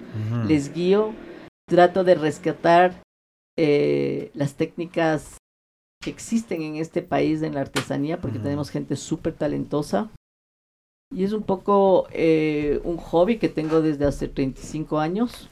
Les 0.48 0.74
guío, 0.74 1.14
trato 1.68 2.04
de 2.04 2.16
rescatar 2.16 3.04
eh, 3.58 4.32
las 4.34 4.56
técnicas 4.56 5.38
que 6.02 6.10
existen 6.10 6.62
en 6.62 6.78
este 6.78 7.02
país 7.02 7.42
en 7.42 7.56
la 7.56 7.62
artesanía, 7.62 8.22
porque 8.22 8.40
tenemos 8.40 8.70
gente 8.70 8.96
súper 8.96 9.34
talentosa. 9.34 10.10
Y 11.14 11.24
es 11.26 11.34
un 11.34 11.44
poco 11.44 12.08
eh, 12.12 12.80
un 12.86 12.96
hobby 12.98 13.38
que 13.38 13.50
tengo 13.50 13.82
desde 13.82 14.06
hace 14.06 14.30
35 14.30 15.00
años. 15.00 15.50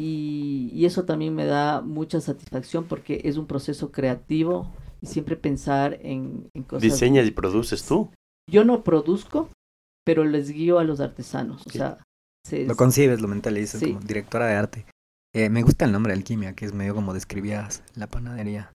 Y, 0.00 0.70
y 0.72 0.84
eso 0.84 1.04
también 1.04 1.34
me 1.34 1.44
da 1.44 1.80
mucha 1.80 2.20
satisfacción 2.20 2.84
porque 2.84 3.22
es 3.24 3.36
un 3.36 3.46
proceso 3.48 3.90
creativo 3.90 4.72
y 5.00 5.06
siempre 5.06 5.34
pensar 5.36 5.98
en, 6.02 6.48
en 6.54 6.62
cosas. 6.62 6.82
¿Diseñas 6.82 7.26
y 7.26 7.32
produces 7.32 7.84
tú? 7.84 8.10
Yo 8.48 8.64
no 8.64 8.84
produzco, 8.84 9.48
pero 10.04 10.24
les 10.24 10.50
guío 10.50 10.78
a 10.78 10.84
los 10.84 11.00
artesanos. 11.00 11.66
O 11.66 11.70
sea, 11.70 11.98
se- 12.46 12.64
Lo 12.64 12.76
concibes, 12.76 13.20
lo 13.20 13.26
mentalizas 13.26 13.80
Sí. 13.80 13.92
como 13.94 14.06
directora 14.06 14.46
de 14.46 14.54
arte. 14.54 14.86
Eh, 15.34 15.50
me 15.50 15.62
gusta 15.62 15.84
el 15.84 15.90
nombre 15.92 16.12
alquimia, 16.12 16.54
que 16.54 16.64
es 16.64 16.72
medio 16.72 16.94
como 16.94 17.12
describías 17.12 17.82
la 17.96 18.06
panadería, 18.06 18.70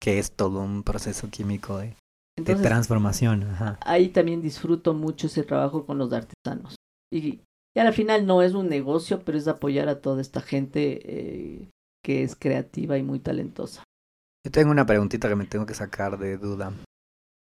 que 0.00 0.18
es 0.18 0.32
todo 0.32 0.60
un 0.60 0.82
proceso 0.82 1.28
químico 1.30 1.78
de, 1.78 1.94
de 2.36 2.54
transformación. 2.56 3.42
Ajá. 3.44 3.78
ahí 3.84 4.08
también 4.08 4.40
disfruto 4.40 4.94
mucho 4.94 5.26
ese 5.26 5.42
trabajo 5.42 5.84
con 5.84 5.98
los 5.98 6.10
artesanos. 6.14 6.76
Y, 7.12 7.40
y 7.74 7.80
al 7.80 7.92
final 7.92 8.26
no 8.26 8.42
es 8.42 8.54
un 8.54 8.68
negocio, 8.68 9.22
pero 9.24 9.38
es 9.38 9.48
apoyar 9.48 9.88
a 9.88 10.00
toda 10.00 10.20
esta 10.20 10.40
gente 10.40 11.00
eh, 11.04 11.68
que 12.04 12.22
es 12.22 12.36
creativa 12.36 12.98
y 12.98 13.02
muy 13.02 13.18
talentosa. 13.18 13.82
Yo 14.44 14.50
tengo 14.50 14.70
una 14.70 14.86
preguntita 14.86 15.28
que 15.28 15.36
me 15.36 15.46
tengo 15.46 15.66
que 15.66 15.74
sacar 15.74 16.18
de 16.18 16.36
duda. 16.36 16.72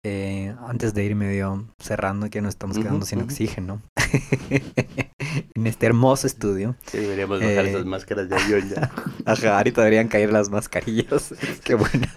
Eh, 0.04 0.54
antes 0.60 0.94
de 0.94 1.04
ir 1.04 1.16
medio 1.16 1.66
cerrando, 1.80 2.30
que 2.30 2.40
nos 2.40 2.50
estamos 2.50 2.78
quedando 2.78 3.04
sin 3.04 3.22
oxígeno 3.22 3.82
en 4.50 5.66
este 5.66 5.86
hermoso 5.86 6.28
estudio. 6.28 6.76
Sí, 6.86 6.98
deberíamos 6.98 7.40
bajar 7.40 7.66
Eh, 7.66 7.70
esas 7.70 7.86
máscaras 7.86 8.28
de 8.28 8.36
avión 8.36 8.68
ya. 8.68 8.92
Ajá, 9.26 9.56
ahorita 9.56 9.80
deberían 9.80 10.06
caer 10.08 10.32
las 10.32 10.48
mascarillas. 10.48 11.34
Qué 11.64 11.74
buena. 11.74 12.12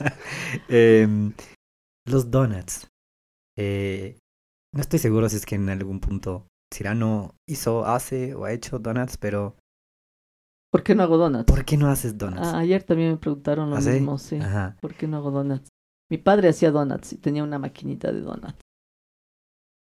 Em, 0.68 1.34
los 2.06 2.30
donuts. 2.30 2.88
Eh, 3.58 4.18
no 4.74 4.82
estoy 4.82 5.00
seguro 5.00 5.28
si 5.28 5.38
es 5.38 5.46
que 5.48 5.56
en 5.56 5.70
algún 5.70 6.00
punto 6.00 6.46
Cirano 6.74 7.36
hizo, 7.48 7.86
hace 7.86 8.34
o 8.36 8.46
ha 8.46 8.52
hecho 8.52 8.80
donuts, 8.80 9.18
pero 9.18 9.56
¿Por 10.72 10.84
qué 10.84 10.94
no 10.94 11.02
hago 11.04 11.18
donuts? 11.18 11.46
¿por 11.46 11.66
qué 11.66 11.78
no 11.78 11.90
haces 11.90 12.18
donuts? 12.18 12.48
Ah, 12.48 12.60
ayer 12.60 12.84
también 12.84 13.12
me 13.12 13.18
preguntaron 13.18 13.72
lo 13.72 13.78
¿Ah, 13.78 13.82
sí? 13.82 13.90
mismo, 13.90 14.18
sí. 14.20 14.38
Ajá. 14.38 14.78
¿Por 14.80 14.94
qué 14.94 15.08
no 15.08 15.18
hago 15.18 15.32
donuts? 15.32 15.68
Mi 16.12 16.18
padre 16.18 16.50
hacía 16.50 16.72
donuts 16.72 17.14
y 17.14 17.18
tenía 17.18 17.44
una 17.44 17.58
maquinita 17.58 18.12
de 18.12 18.22
donuts. 18.22 18.60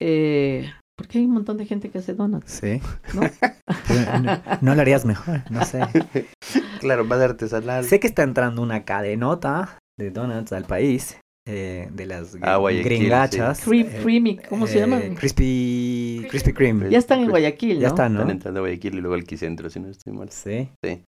Eh, 0.00 0.70
porque 0.96 1.18
hay 1.18 1.24
un 1.26 1.32
montón 1.32 1.56
de 1.58 1.66
gente 1.66 1.90
que 1.90 1.98
hace 1.98 2.14
donuts. 2.14 2.50
Sí. 2.50 2.80
¿No? 3.14 3.22
No, 3.90 4.42
no 4.60 4.74
lo 4.74 4.80
harías 4.80 5.04
mejor, 5.04 5.42
no 5.50 5.64
sé. 5.64 5.80
claro, 6.80 7.04
más 7.04 7.20
artesanal. 7.20 7.84
Sé 7.84 7.98
que 8.00 8.06
está 8.06 8.22
entrando 8.22 8.62
una 8.62 8.84
cadenota 8.84 9.78
de 9.98 10.10
donuts 10.10 10.52
al 10.52 10.64
país, 10.64 11.18
eh, 11.46 11.88
de 11.92 12.06
las 12.06 12.36
Ah, 12.42 12.58
gringachas. 12.58 13.60
Cream, 13.64 13.88
eh, 13.88 13.98
creamy, 14.02 14.36
¿cómo 14.36 14.66
se 14.66 14.76
eh, 14.78 14.80
llaman? 14.80 15.14
Crispy, 15.14 15.99
Crispy 16.30 16.52
Cream. 16.52 16.88
Ya 16.88 16.98
están 16.98 17.20
en 17.20 17.28
Guayaquil, 17.30 17.76
¿no? 17.76 17.80
Ya 17.82 17.88
están, 17.88 18.14
¿no? 18.14 18.20
Están 18.20 18.30
entrando 18.30 18.60
a 18.60 18.62
Guayaquil 18.62 18.94
y 18.94 19.00
luego 19.00 19.14
al 19.14 19.24
Quicentro, 19.24 19.68
si 19.70 19.80
no 19.80 19.88
estoy 19.88 20.12
mal. 20.12 20.30
Sí. 20.30 20.68
Sí. 20.82 21.04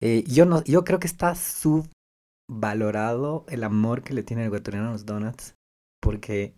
Eh, 0.00 0.24
yo 0.26 0.46
no, 0.46 0.64
yo 0.64 0.84
creo 0.84 0.98
que 0.98 1.06
está 1.06 1.34
subvalorado 2.48 3.44
el 3.48 3.64
amor 3.64 4.02
que 4.02 4.14
le 4.14 4.22
tiene 4.22 4.42
el 4.42 4.48
ecuatoriano 4.48 4.88
a 4.88 4.92
los 4.92 5.06
donuts, 5.06 5.54
porque 6.00 6.54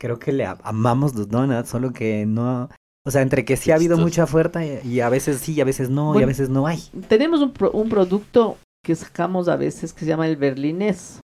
creo 0.00 0.18
que 0.18 0.32
le 0.32 0.46
amamos 0.46 1.14
los 1.14 1.28
donuts, 1.28 1.68
solo 1.68 1.92
que 1.92 2.24
no, 2.26 2.68
o 3.06 3.10
sea, 3.10 3.22
entre 3.22 3.44
que 3.44 3.56
sí 3.56 3.70
ha 3.70 3.74
habido 3.76 3.98
mucha 3.98 4.24
oferta 4.24 4.64
y, 4.64 4.80
y 4.86 5.00
a 5.00 5.08
veces 5.08 5.38
sí, 5.38 5.52
y 5.54 5.60
a 5.60 5.64
veces 5.64 5.90
no, 5.90 6.18
y 6.18 6.22
a 6.22 6.26
veces 6.26 6.48
no 6.48 6.66
hay. 6.66 6.80
Tenemos 7.08 7.40
un, 7.42 7.52
pro- 7.52 7.70
un 7.72 7.88
producto 7.88 8.56
que 8.84 8.94
sacamos 8.94 9.48
a 9.48 9.56
veces 9.56 9.92
que 9.92 10.00
se 10.00 10.06
llama 10.06 10.26
el 10.26 10.36
berlinés, 10.36 11.20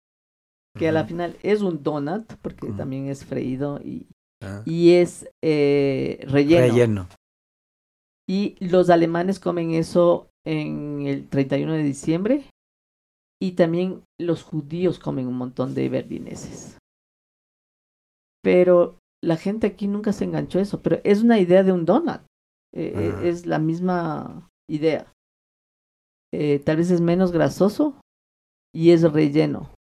que 0.78 0.88
a 0.88 0.92
la 0.92 1.06
final 1.06 1.36
es 1.44 1.62
un 1.62 1.82
donut, 1.84 2.34
porque 2.42 2.68
también 2.72 3.08
es 3.08 3.26
freído 3.26 3.80
y, 3.84 4.06
Ah. 4.42 4.62
y 4.66 4.94
es 4.94 5.30
eh, 5.44 6.24
relleno. 6.28 6.68
Relleno. 6.68 7.08
Y 8.30 8.56
los 8.64 8.90
alemanes 8.90 9.40
comen 9.40 9.72
eso 9.72 10.30
en 10.46 11.08
el 11.08 11.28
31 11.30 11.74
de 11.74 11.84
diciembre. 11.84 12.44
Y 13.42 13.52
también 13.52 14.04
los 14.20 14.44
judíos 14.44 15.00
comen 15.00 15.28
un 15.28 15.38
montón 15.38 15.74
de 15.76 15.90
berlineses. 15.90 16.78
Pero 18.44 19.00
la 19.24 19.38
gente 19.38 19.68
aquí 19.68 19.88
nunca 19.88 20.12
se 20.14 20.26
enganchó 20.26 20.60
a 20.60 20.64
eso. 20.64 20.82
Pero 20.82 21.00
es 21.04 21.22
una 21.22 21.40
idea 21.40 21.64
de 21.64 21.72
un 21.72 21.86
donut. 21.86 22.22
Eh, 22.74 22.94
eh, 22.96 23.12
Ah. 23.14 23.24
Es 23.24 23.46
la 23.46 23.60
misma 23.60 24.50
idea. 24.70 25.12
Eh, 26.34 26.60
tal 26.60 26.78
vez 26.78 26.92
es 26.92 27.00
menos 27.00 27.32
grasoso 27.32 28.02
y 28.76 28.92
es 28.92 29.02
relleno. 29.04 29.74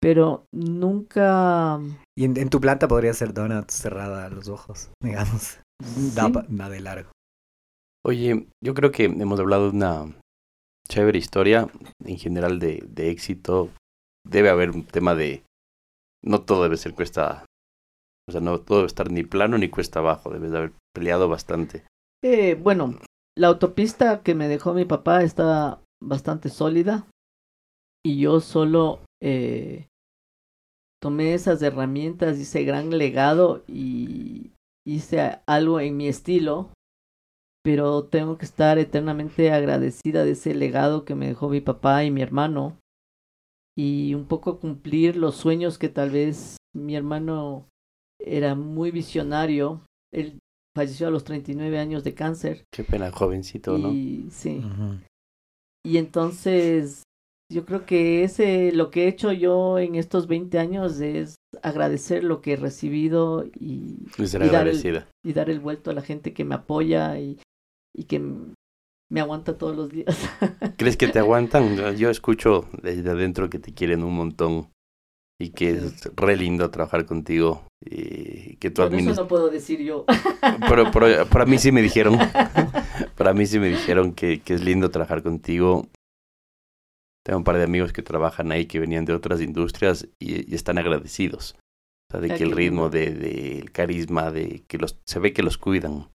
Pero 0.00 0.44
nunca... 0.54 1.78
Y 2.16 2.24
en, 2.24 2.36
en 2.36 2.48
tu 2.50 2.60
planta 2.60 2.86
podría 2.88 3.12
ser 3.14 3.32
donuts 3.34 3.74
cerrada 3.74 4.26
a 4.26 4.30
los 4.30 4.48
ojos, 4.48 4.90
digamos. 5.02 5.58
Da, 6.14 6.26
Sí. 6.26 6.32
pa- 6.32 6.46
da 6.48 6.68
de 6.68 6.80
largo. 6.80 7.10
Oye, 8.04 8.46
yo 8.64 8.74
creo 8.74 8.90
que 8.92 9.04
hemos 9.04 9.40
hablado 9.40 9.70
de 9.70 9.76
una 9.76 10.14
chévere 10.88 11.18
historia 11.18 11.68
en 12.04 12.16
general 12.18 12.58
de, 12.58 12.84
de 12.88 13.10
éxito. 13.10 13.70
Debe 14.26 14.50
haber 14.50 14.70
un 14.70 14.84
tema 14.86 15.14
de... 15.14 15.42
No 16.24 16.42
todo 16.42 16.62
debe 16.62 16.76
ser 16.76 16.94
cuesta... 16.94 17.44
O 18.28 18.32
sea, 18.32 18.40
no 18.40 18.60
todo 18.60 18.78
debe 18.78 18.86
estar 18.88 19.10
ni 19.10 19.22
plano 19.24 19.56
ni 19.58 19.68
cuesta 19.68 19.98
abajo. 20.00 20.30
Debes 20.30 20.50
de 20.52 20.58
haber 20.58 20.72
peleado 20.94 21.28
bastante. 21.28 21.84
Eh, 22.22 22.54
bueno, 22.54 22.98
la 23.36 23.48
autopista 23.48 24.22
que 24.22 24.34
me 24.34 24.48
dejó 24.48 24.74
mi 24.74 24.84
papá 24.84 25.22
está 25.22 25.80
bastante 26.02 26.48
sólida 26.50 27.06
y 28.04 28.20
yo 28.20 28.40
solo 28.40 29.00
eh, 29.22 29.86
tomé 31.00 31.34
esas 31.34 31.62
herramientas, 31.62 32.38
hice 32.38 32.64
gran 32.64 32.96
legado 32.96 33.64
y 33.66 34.52
hice 34.86 35.40
algo 35.46 35.80
en 35.80 35.96
mi 35.96 36.08
estilo, 36.08 36.70
pero 37.62 38.04
tengo 38.04 38.38
que 38.38 38.44
estar 38.44 38.78
eternamente 38.78 39.52
agradecida 39.52 40.24
de 40.24 40.32
ese 40.32 40.54
legado 40.54 41.04
que 41.04 41.14
me 41.14 41.28
dejó 41.28 41.48
mi 41.48 41.60
papá 41.60 42.04
y 42.04 42.10
mi 42.10 42.22
hermano 42.22 42.78
y 43.78 44.14
un 44.14 44.26
poco 44.26 44.58
cumplir 44.58 45.16
los 45.16 45.36
sueños 45.36 45.78
que 45.78 45.88
tal 45.88 46.10
vez 46.10 46.56
mi 46.74 46.96
hermano 46.96 47.68
era 48.20 48.56
muy 48.56 48.90
visionario. 48.90 49.82
Él 50.12 50.40
falleció 50.76 51.06
a 51.06 51.10
los 51.12 51.22
39 51.22 51.78
años 51.78 52.02
de 52.02 52.12
cáncer. 52.12 52.64
Qué 52.74 52.82
pena, 52.82 53.12
jovencito, 53.12 53.78
¿no? 53.78 53.92
Y 53.92 54.26
sí. 54.32 54.64
Y 55.86 55.98
entonces 55.98 57.04
yo 57.50 57.64
creo 57.64 57.86
que 57.86 58.24
ese 58.24 58.72
lo 58.72 58.90
que 58.90 59.04
he 59.04 59.08
hecho 59.08 59.32
yo 59.32 59.78
en 59.78 59.94
estos 59.94 60.26
20 60.26 60.58
años 60.58 61.00
es 61.00 61.36
agradecer 61.62 62.22
lo 62.24 62.40
que 62.40 62.52
he 62.52 62.56
recibido 62.56 63.44
y, 63.58 64.06
Y 64.18 64.26
ser 64.26 64.42
y 64.42 64.48
dar 64.48 64.68
el- 64.68 65.06
y 65.24 65.32
dar 65.32 65.48
el 65.50 65.60
vuelto 65.60 65.90
a 65.90 65.94
la 65.94 66.02
gente 66.02 66.32
que 66.34 66.44
me 66.44 66.54
apoya 66.54 67.18
y, 67.18 67.38
y 67.96 68.04
que 68.04 68.20
me 69.10 69.20
aguanta 69.20 69.56
todos 69.56 69.74
los 69.76 69.88
días. 69.90 70.06
¿Crees 70.76 70.96
que 70.96 71.08
te 71.08 71.18
aguantan? 71.18 71.96
Yo 71.96 72.10
escucho 72.10 72.66
desde 72.82 73.10
adentro 73.10 73.48
que 73.50 73.58
te 73.58 73.72
quieren 73.72 74.04
un 74.04 74.14
montón 74.14 74.68
y 75.40 75.50
que 75.50 75.70
es 75.70 76.08
re 76.16 76.36
lindo 76.36 76.70
trabajar 76.70 77.06
contigo 77.06 77.62
y 77.84 78.56
que 78.56 78.70
tú 78.70 78.82
Bueno, 78.82 78.98
eso 79.12 79.22
no 79.22 79.28
puedo 79.28 79.48
decir 79.48 79.80
yo. 79.80 80.04
Pero, 80.68 80.90
pero 80.92 81.26
para 81.26 81.46
mí 81.46 81.58
sí 81.58 81.72
me 81.72 81.82
dijeron, 81.82 82.18
para 83.16 83.34
mí 83.34 83.46
sí 83.46 83.58
me 83.58 83.68
dijeron 83.68 84.12
que, 84.12 84.40
que 84.40 84.54
es 84.54 84.62
lindo 84.64 84.90
trabajar 84.90 85.22
contigo. 85.22 85.88
Tengo 87.28 87.40
un 87.40 87.44
par 87.44 87.58
de 87.58 87.64
amigos 87.64 87.92
que 87.92 88.00
trabajan 88.00 88.52
ahí 88.52 88.64
que 88.64 88.80
venían 88.80 89.04
de 89.04 89.12
otras 89.12 89.42
industrias 89.42 90.08
y, 90.18 90.50
y 90.50 90.54
están 90.54 90.78
agradecidos. 90.78 91.56
O 92.08 92.12
sea, 92.12 92.20
de 92.20 92.28
que 92.34 92.42
el 92.42 92.52
ritmo, 92.52 92.84
lindo. 92.84 92.88
de, 92.88 93.10
de 93.10 93.58
el 93.58 93.70
carisma, 93.70 94.30
de 94.30 94.64
que 94.66 94.78
los, 94.78 94.98
se 95.04 95.18
ve 95.18 95.34
que 95.34 95.42
los 95.42 95.58
cuidan. 95.58 96.08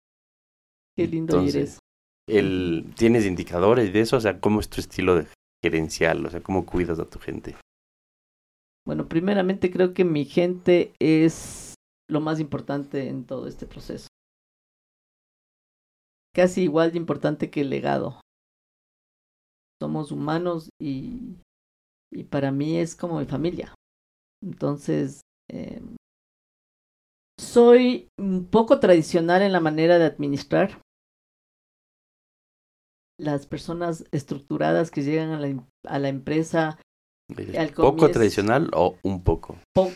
Qué 0.97 1.07
lindo 1.07 1.35
Entonces, 1.35 1.55
eres. 1.55 1.79
El, 2.27 2.95
¿Tienes 2.97 3.27
indicadores 3.27 3.93
de 3.93 4.01
eso? 4.01 4.17
O 4.17 4.21
sea, 4.23 4.41
¿cómo 4.41 4.59
es 4.59 4.71
tu 4.71 4.81
estilo 4.81 5.17
de 5.17 5.27
gerencial? 5.63 6.25
O 6.25 6.31
sea, 6.31 6.41
¿cómo 6.41 6.65
cuidas 6.65 6.99
a 6.99 7.05
tu 7.05 7.19
gente? 7.19 7.57
Bueno, 8.87 9.07
primeramente 9.07 9.71
creo 9.71 9.93
que 9.93 10.07
mi 10.07 10.25
gente 10.25 10.95
es 10.99 11.75
lo 12.09 12.23
más 12.23 12.41
importante 12.41 13.09
en 13.09 13.27
todo 13.27 13.49
este 13.49 13.67
proceso. 13.67 14.09
Casi 16.35 16.63
igual 16.63 16.93
de 16.93 16.97
importante 16.97 17.51
que 17.51 17.61
el 17.61 17.69
legado. 17.69 18.19
Somos 19.83 20.13
humanos 20.13 20.71
y, 20.81 21.35
y 22.13 22.23
para 22.23 22.53
mí 22.53 22.79
es 22.79 22.95
como 22.95 23.19
mi 23.19 23.27
familia. 23.27 23.75
Entonces, 24.41 25.23
eh, 25.51 25.83
soy 27.37 28.07
un 28.17 28.45
poco 28.45 28.79
tradicional 28.79 29.43
en 29.43 29.51
la 29.51 29.59
manera 29.59 29.99
de 29.99 30.05
administrar. 30.05 30.81
Las 33.19 33.47
personas 33.49 34.05
estructuradas 34.13 34.93
que 34.93 35.03
llegan 35.03 35.31
a 35.31 35.41
la, 35.41 35.49
em- 35.49 35.67
a 35.85 35.99
la 35.99 36.11
empresa, 36.11 36.79
¿Eres 37.37 37.57
Al 37.57 37.73
¿Poco 37.73 38.09
tradicional 38.09 38.71
o 38.75 38.99
un 39.03 39.25
poco? 39.25 39.59
po- 39.75 39.91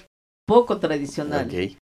poco 0.49 0.81
tradicional. 0.81 1.47
Ok. 1.47 1.77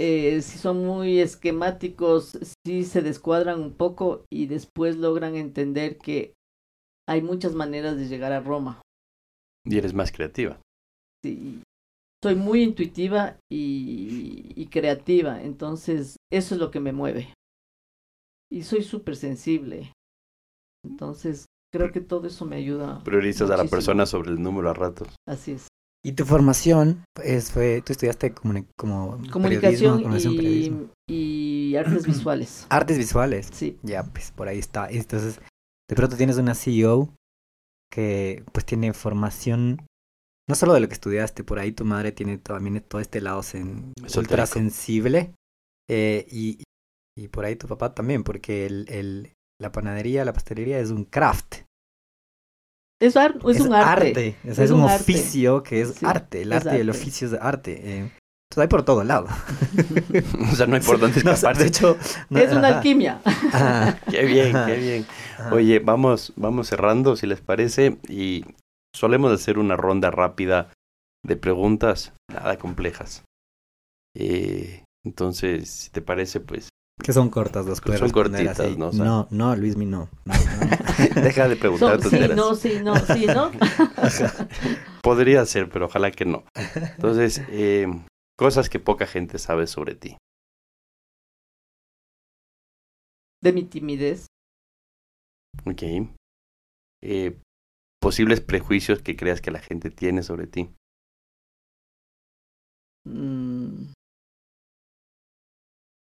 eh, 0.00 0.40
si 0.40 0.58
son 0.58 0.82
muy 0.86 1.20
esquemáticos, 1.20 2.38
sí 2.66 2.84
se 2.84 3.02
descuadran 3.02 3.60
un 3.60 3.74
poco 3.74 4.24
y 4.32 4.46
después 4.46 4.96
logran 4.96 5.36
entender 5.36 5.98
que 5.98 6.33
hay 7.08 7.22
muchas 7.22 7.54
maneras 7.54 7.96
de 7.96 8.08
llegar 8.08 8.32
a 8.32 8.40
Roma. 8.40 8.80
Y 9.66 9.78
eres 9.78 9.94
más 9.94 10.12
creativa. 10.12 10.58
Sí, 11.24 11.62
soy 12.22 12.34
muy 12.34 12.62
intuitiva 12.62 13.36
y, 13.50 14.52
y 14.56 14.66
creativa, 14.66 15.42
entonces 15.42 16.16
eso 16.32 16.54
es 16.54 16.60
lo 16.60 16.70
que 16.70 16.80
me 16.80 16.92
mueve. 16.92 17.32
Y 18.50 18.62
soy 18.62 18.82
súper 18.82 19.16
sensible. 19.16 19.92
Entonces 20.86 21.46
creo 21.72 21.90
que 21.92 22.00
todo 22.00 22.26
eso 22.26 22.44
me 22.44 22.56
ayuda. 22.56 23.02
Priorizas 23.04 23.50
a 23.50 23.56
la 23.56 23.64
persona 23.64 24.06
sobre 24.06 24.30
el 24.30 24.42
número 24.42 24.70
a 24.70 24.74
ratos. 24.74 25.08
Así 25.26 25.52
es. 25.52 25.68
Y 26.06 26.12
tu 26.12 26.26
formación 26.26 27.02
es, 27.22 27.50
fue, 27.50 27.80
tú 27.80 27.92
estudiaste 27.92 28.34
comuni- 28.34 28.66
como 28.78 29.18
Comunicación, 29.32 30.02
periodismo. 30.02 30.90
y, 31.08 31.70
y 31.72 31.76
artes 31.76 32.06
visuales. 32.06 32.66
artes 32.68 32.98
visuales. 32.98 33.48
Sí. 33.50 33.78
Ya, 33.82 34.02
pues 34.04 34.30
por 34.30 34.46
ahí 34.48 34.58
está. 34.58 34.88
Entonces, 34.90 35.40
de 35.88 35.96
pronto 35.96 36.16
tienes 36.16 36.36
una 36.36 36.54
CEO 36.54 37.14
que 37.92 38.44
pues 38.52 38.64
tiene 38.64 38.92
formación, 38.92 39.86
no 40.48 40.54
solo 40.54 40.74
de 40.74 40.80
lo 40.80 40.88
que 40.88 40.94
estudiaste, 40.94 41.44
por 41.44 41.58
ahí 41.58 41.72
tu 41.72 41.84
madre 41.84 42.12
tiene 42.12 42.38
también 42.38 42.80
todo 42.82 43.00
este 43.00 43.20
lado 43.20 43.40
sen- 43.42 43.92
ultra 44.18 44.46
sensible. 44.46 45.34
eh, 45.90 46.26
y, 46.30 46.62
y 47.16 47.28
por 47.28 47.44
ahí 47.44 47.56
tu 47.56 47.68
papá 47.68 47.94
también, 47.94 48.24
porque 48.24 48.66
el, 48.66 48.86
el, 48.88 49.32
la 49.60 49.70
panadería, 49.70 50.24
la 50.24 50.32
pastelería 50.32 50.78
es 50.80 50.90
un 50.90 51.04
craft. 51.04 51.62
Es, 53.00 53.16
ar- 53.16 53.38
es 53.48 53.60
un 53.60 53.74
arte. 53.74 54.36
o 54.42 54.44
sea, 54.44 54.52
Es 54.52 54.58
es, 54.60 54.70
un, 54.70 54.80
un 54.80 54.88
arte. 54.88 55.02
oficio 55.02 55.62
que 55.62 55.82
es 55.82 55.88
Sí, 55.94 56.06
arte. 56.06 56.42
El 56.42 56.52
es 56.52 56.66
arte 56.66 56.76
y 56.76 56.80
el 56.80 56.90
oficio 56.90 57.28
es 57.28 57.34
arte. 57.34 57.98
eh. 57.98 58.10
Entonces 58.54 58.62
hay 58.62 58.68
por 58.68 58.84
todo 58.84 59.02
lado. 59.02 59.26
o 60.52 60.54
sea, 60.54 60.66
no 60.68 60.76
hay 60.76 60.80
por 60.82 61.00
dónde 61.00 61.22
No, 61.24 61.32
o 61.32 61.36
sea, 61.36 61.50
escaparse. 61.50 61.62
de 61.62 61.68
hecho, 61.68 61.98
no- 62.30 62.38
es 62.38 62.52
una 62.52 62.68
alquimia. 62.68 63.20
Qué 64.10 64.24
bien, 64.24 64.52
qué 64.66 64.76
bien. 64.76 65.06
ajá. 65.38 65.52
Oye, 65.54 65.80
vamos, 65.80 66.32
vamos 66.36 66.68
cerrando, 66.68 67.16
si 67.16 67.26
les 67.26 67.40
parece, 67.40 67.98
y 68.08 68.44
solemos 68.94 69.32
hacer 69.32 69.58
una 69.58 69.76
ronda 69.76 70.12
rápida 70.12 70.70
de 71.26 71.34
preguntas, 71.36 72.12
nada 72.32 72.56
complejas. 72.58 73.24
Eh, 74.16 74.84
entonces, 75.04 75.68
si 75.68 75.90
te 75.90 76.00
parece, 76.00 76.38
pues, 76.38 76.68
Que 77.02 77.12
son 77.12 77.30
cortas 77.30 77.66
las 77.66 77.80
puedes 77.80 77.98
Son 77.98 78.10
cortitas, 78.10 78.60
así. 78.60 78.76
¿no? 78.76 78.88
O 78.90 78.92
sea- 78.92 79.04
No, 79.04 79.26
no, 79.30 79.56
Luismi, 79.56 79.84
no. 79.86 80.08
No, 80.26 80.34
no. 80.34 81.20
deja 81.22 81.48
de 81.48 81.56
preguntar 81.56 82.00
Son- 82.00 82.10
sí, 82.10 82.20
no, 82.36 82.54
sí, 82.54 82.78
no, 82.84 82.94
sí, 83.04 83.26
no. 83.26 83.50
Podría 85.02 85.44
ser, 85.44 85.68
pero 85.68 85.86
ojalá 85.86 86.10
que 86.12 86.24
no. 86.24 86.44
Entonces, 86.74 87.42
eh, 87.48 87.86
cosas 88.36 88.68
que 88.68 88.80
poca 88.80 89.06
gente 89.06 89.38
sabe 89.38 89.66
sobre 89.66 89.94
ti. 89.94 90.16
De 93.42 93.52
mi 93.52 93.64
timidez. 93.64 94.26
Ok. 95.66 95.82
Eh, 97.02 97.40
posibles 98.00 98.40
prejuicios 98.40 99.02
que 99.02 99.16
creas 99.16 99.40
que 99.40 99.50
la 99.50 99.60
gente 99.60 99.90
tiene 99.90 100.22
sobre 100.22 100.46
ti. 100.46 100.74
Mm, 103.06 103.92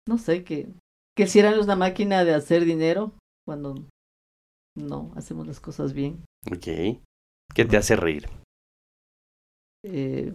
no 0.07 0.17
sé, 0.17 0.43
que, 0.43 0.67
que 1.15 1.27
si 1.27 1.39
eran 1.39 1.59
una 1.59 1.75
máquina 1.75 2.25
de 2.25 2.33
hacer 2.33 2.65
dinero 2.65 3.13
cuando 3.45 3.87
no 4.75 5.11
hacemos 5.15 5.47
las 5.47 5.59
cosas 5.59 5.93
bien. 5.93 6.25
Ok. 6.51 7.01
¿Qué 7.53 7.65
te 7.65 7.77
hace 7.77 7.95
reír? 7.95 8.29
Eh, 9.83 10.31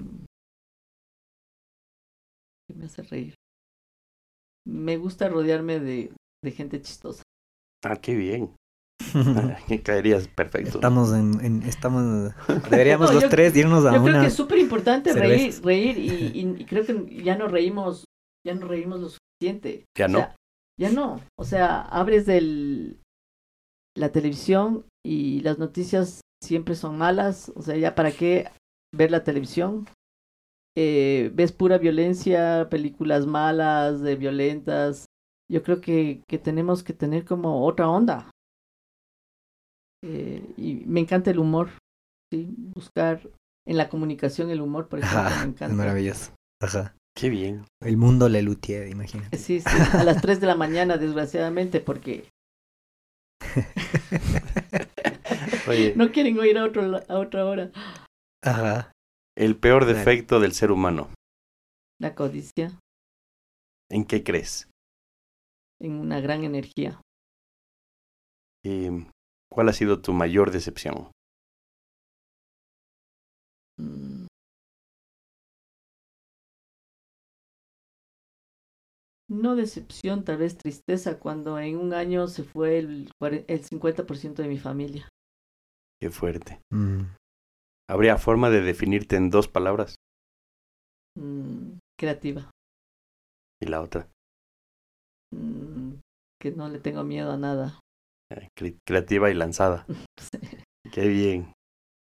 ¿Qué 2.69 2.75
me 2.75 2.87
hace 2.87 3.03
reír? 3.03 3.35
Me 4.67 4.97
gusta 4.97 5.29
rodearme 5.29 5.79
de, 5.81 6.13
de 6.45 6.51
gente 6.51 6.81
chistosa. 6.81 7.23
Ah, 7.85 7.97
qué 7.97 8.15
bien. 8.15 8.55
Que 9.69 9.83
caerías 9.83 10.27
perfecto. 10.29 10.79
estamos 10.79 11.13
en, 11.13 11.45
en- 11.45 11.63
estamos 11.63 12.33
deberíamos 12.71 13.09
No, 13.09 13.15
los 13.15 13.23
yo- 13.25 13.29
tres 13.29 13.57
irnos 13.57 13.85
a 13.85 13.95
Yo 13.95 14.03
creo 14.03 14.15
una 14.15 14.21
que 14.23 14.27
es 14.29 14.35
súper 14.35 14.59
importante 14.59 15.13
reír, 15.13 15.55
reír 15.63 15.99
y, 15.99 16.11
y- 16.35 16.57
y 16.63 16.65
creo 16.65 16.85
que 16.85 17.23
ya 17.23 17.37
no 17.37 17.47
reímos, 17.49 18.05
ya 18.47 18.55
no 18.55 18.67
reímos 18.67 19.01
lo 19.01 19.09
suficiente. 19.11 19.85
Ya 19.97 20.07
O 20.07 20.09
no. 20.09 20.19
sea, 20.19 20.37
ya 20.81 20.91
no. 20.91 21.21
O 21.39 21.45
sea, 21.45 21.83
abres 21.83 22.27
del, 22.27 23.01
la 23.97 24.11
televisión 24.13 24.85
y 25.05 25.41
las 25.41 25.59
noticias 25.59 26.21
siempre 26.43 26.75
son 26.75 26.99
malas. 26.99 27.53
O 27.55 27.63
sea, 27.63 27.77
ya 27.77 27.95
para 27.95 28.11
qué 28.13 28.51
ver 28.95 29.11
la 29.11 29.25
televisión. 29.25 29.87
Eh, 30.77 31.31
ves 31.35 31.53
pura 31.53 31.79
violencia, 31.79 32.69
películas 32.71 33.27
malas, 33.27 34.03
de 34.03 34.17
violentas. 34.17 35.07
Yo 35.51 35.63
creo 35.63 35.81
que, 35.81 36.23
que 36.29 36.39
tenemos 36.39 36.83
que 36.83 36.93
tener 36.93 37.25
como 37.25 37.65
otra 37.65 37.89
onda. 37.89 38.31
Eh, 40.05 40.43
y 40.57 40.75
me 40.87 41.01
encanta 41.01 41.31
el 41.31 41.39
humor. 41.39 41.71
Sí, 42.33 42.55
buscar 42.75 43.21
en 43.67 43.77
la 43.77 43.89
comunicación 43.89 44.51
el 44.51 44.61
humor, 44.61 44.89
por 44.89 44.99
ejemplo, 44.99 45.21
Ajá, 45.21 45.37
me 45.37 45.43
es 45.43 45.49
encanta. 45.49 45.75
maravilloso. 45.77 46.33
Ajá. 46.61 46.95
Qué 47.17 47.31
bien. 47.31 47.65
El 47.81 47.97
mundo 47.97 48.29
Lelutier, 48.29 48.89
imagínate. 48.89 49.39
Sí, 49.39 49.61
sí, 49.61 49.67
a 49.95 50.05
las 50.05 50.21
3 50.21 50.39
de 50.41 50.47
la 50.47 50.55
mañana, 50.55 50.99
desgraciadamente, 50.99 51.81
porque 51.81 52.29
Oye, 55.69 55.95
no 55.97 56.13
quieren 56.13 56.39
oír 56.39 56.59
a, 56.59 56.65
otro, 56.65 57.01
a 57.09 57.19
otra 57.19 57.47
hora. 57.47 57.71
Ajá. 58.45 58.93
El 59.37 59.59
peor 59.59 59.85
defecto 59.85 60.41
del 60.41 60.53
ser 60.53 60.73
humano. 60.73 61.11
La 62.01 62.15
codicia 62.15 62.79
¿En 63.91 64.05
qué 64.05 64.25
crees? 64.25 64.69
en 65.79 65.93
una 65.93 66.21
gran 66.21 66.43
energía. 66.45 67.01
¿Y 68.65 68.89
cuál 69.53 69.69
ha 69.69 69.73
sido 69.75 70.01
tu 70.01 70.13
mayor 70.15 70.51
decepción? 70.51 71.11
Mm. 73.79 74.27
No 79.29 79.57
decepción, 79.57 80.25
tal 80.25 80.39
vez 80.39 80.57
tristeza, 80.57 81.19
cuando 81.19 81.59
en 81.59 81.77
un 81.77 81.93
año 81.93 82.27
se 82.29 82.43
fue 82.45 82.79
el, 82.79 83.11
el 83.21 83.63
50% 83.63 84.43
de 84.43 84.49
mi 84.49 84.59
familia. 84.59 85.09
Qué 86.01 86.11
fuerte. 86.11 86.61
Mm. 86.71 87.03
¿Habría 87.89 88.17
forma 88.19 88.51
de 88.51 88.61
definirte 88.63 89.17
en 89.17 89.31
dos 89.31 89.49
palabras? 89.49 89.97
Mm, 91.19 91.79
creativa. 91.99 92.51
Y 93.61 93.67
la 93.67 93.83
otra, 93.83 94.09
Mm, 95.33 96.01
que 96.41 96.51
no 96.51 96.69
le 96.69 96.81
tengo 96.81 97.05
miedo 97.05 97.31
a 97.33 97.37
nada. 97.37 97.81
cre- 98.57 98.79
creativa 98.85 99.31
y 99.31 99.35
lanzada. 99.35 99.87
Qué 100.93 101.09
bien. 101.09 101.53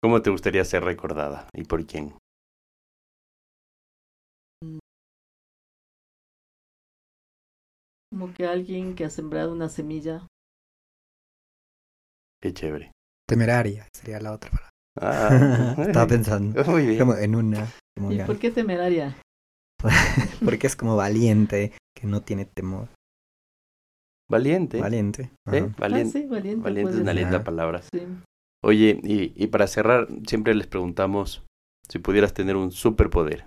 ¿Cómo 0.01 0.21
te 0.21 0.29
gustaría 0.31 0.65
ser 0.65 0.83
recordada 0.83 1.49
y 1.53 1.63
por 1.65 1.85
quién? 1.85 2.15
Como 8.09 8.33
que 8.33 8.45
alguien 8.45 8.95
que 8.95 9.03
ha 9.05 9.09
sembrado 9.09 9.51
una 9.51 9.67
semilla. 9.67 10.27
Qué 12.41 12.53
chévere. 12.53 12.91
Temeraria 13.27 13.87
sería 13.93 14.19
la 14.19 14.33
otra 14.33 14.51
palabra. 14.51 14.70
Ah, 14.99 15.75
Estaba 15.77 16.07
pensando. 16.07 16.63
Muy 16.65 16.85
bien. 16.85 16.99
Como 16.99 17.15
en 17.15 17.35
una. 17.35 17.67
como 17.95 18.11
¿Y 18.11 18.19
por 18.19 18.39
qué 18.39 18.51
temeraria? 18.51 19.17
Porque 20.43 20.67
es 20.67 20.75
como 20.75 20.95
valiente, 20.95 21.73
que 21.95 22.07
no 22.07 22.21
tiene 22.21 22.45
temor. 22.45 22.89
Valiente. 24.29 24.79
Valiente. 24.79 25.31
¿eh? 25.51 25.69
Valiente. 25.77 26.19
Ah, 26.19 26.21
sí, 26.21 26.27
valiente. 26.27 26.63
Valiente 26.63 26.93
es 26.93 26.99
una 27.01 27.13
linda 27.13 27.37
Ah. 27.37 27.43
palabra. 27.43 27.81
Sí. 27.81 28.07
Oye, 28.63 28.99
y, 29.03 29.33
y 29.43 29.47
para 29.47 29.67
cerrar, 29.67 30.07
siempre 30.27 30.53
les 30.53 30.67
preguntamos 30.67 31.43
si 31.89 31.99
pudieras 31.99 32.33
tener 32.33 32.55
un 32.55 32.71
superpoder, 32.71 33.45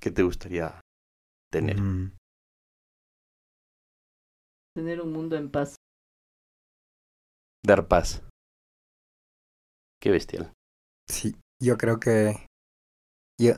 ¿qué 0.00 0.10
te 0.10 0.22
gustaría 0.22 0.80
tener? 1.52 1.80
Mm. 1.80 2.16
Tener 4.74 5.00
un 5.00 5.12
mundo 5.12 5.36
en 5.36 5.50
paz. 5.50 5.76
Dar 7.64 7.86
paz. 7.86 8.22
Qué 10.00 10.10
bestial. 10.10 10.52
Sí, 11.08 11.36
yo 11.62 11.76
creo 11.78 11.98
que. 12.00 12.46
Yo, 13.40 13.52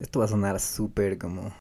esto 0.00 0.18
va 0.18 0.26
a 0.26 0.28
sonar 0.28 0.60
súper 0.60 1.18
como 1.18 1.52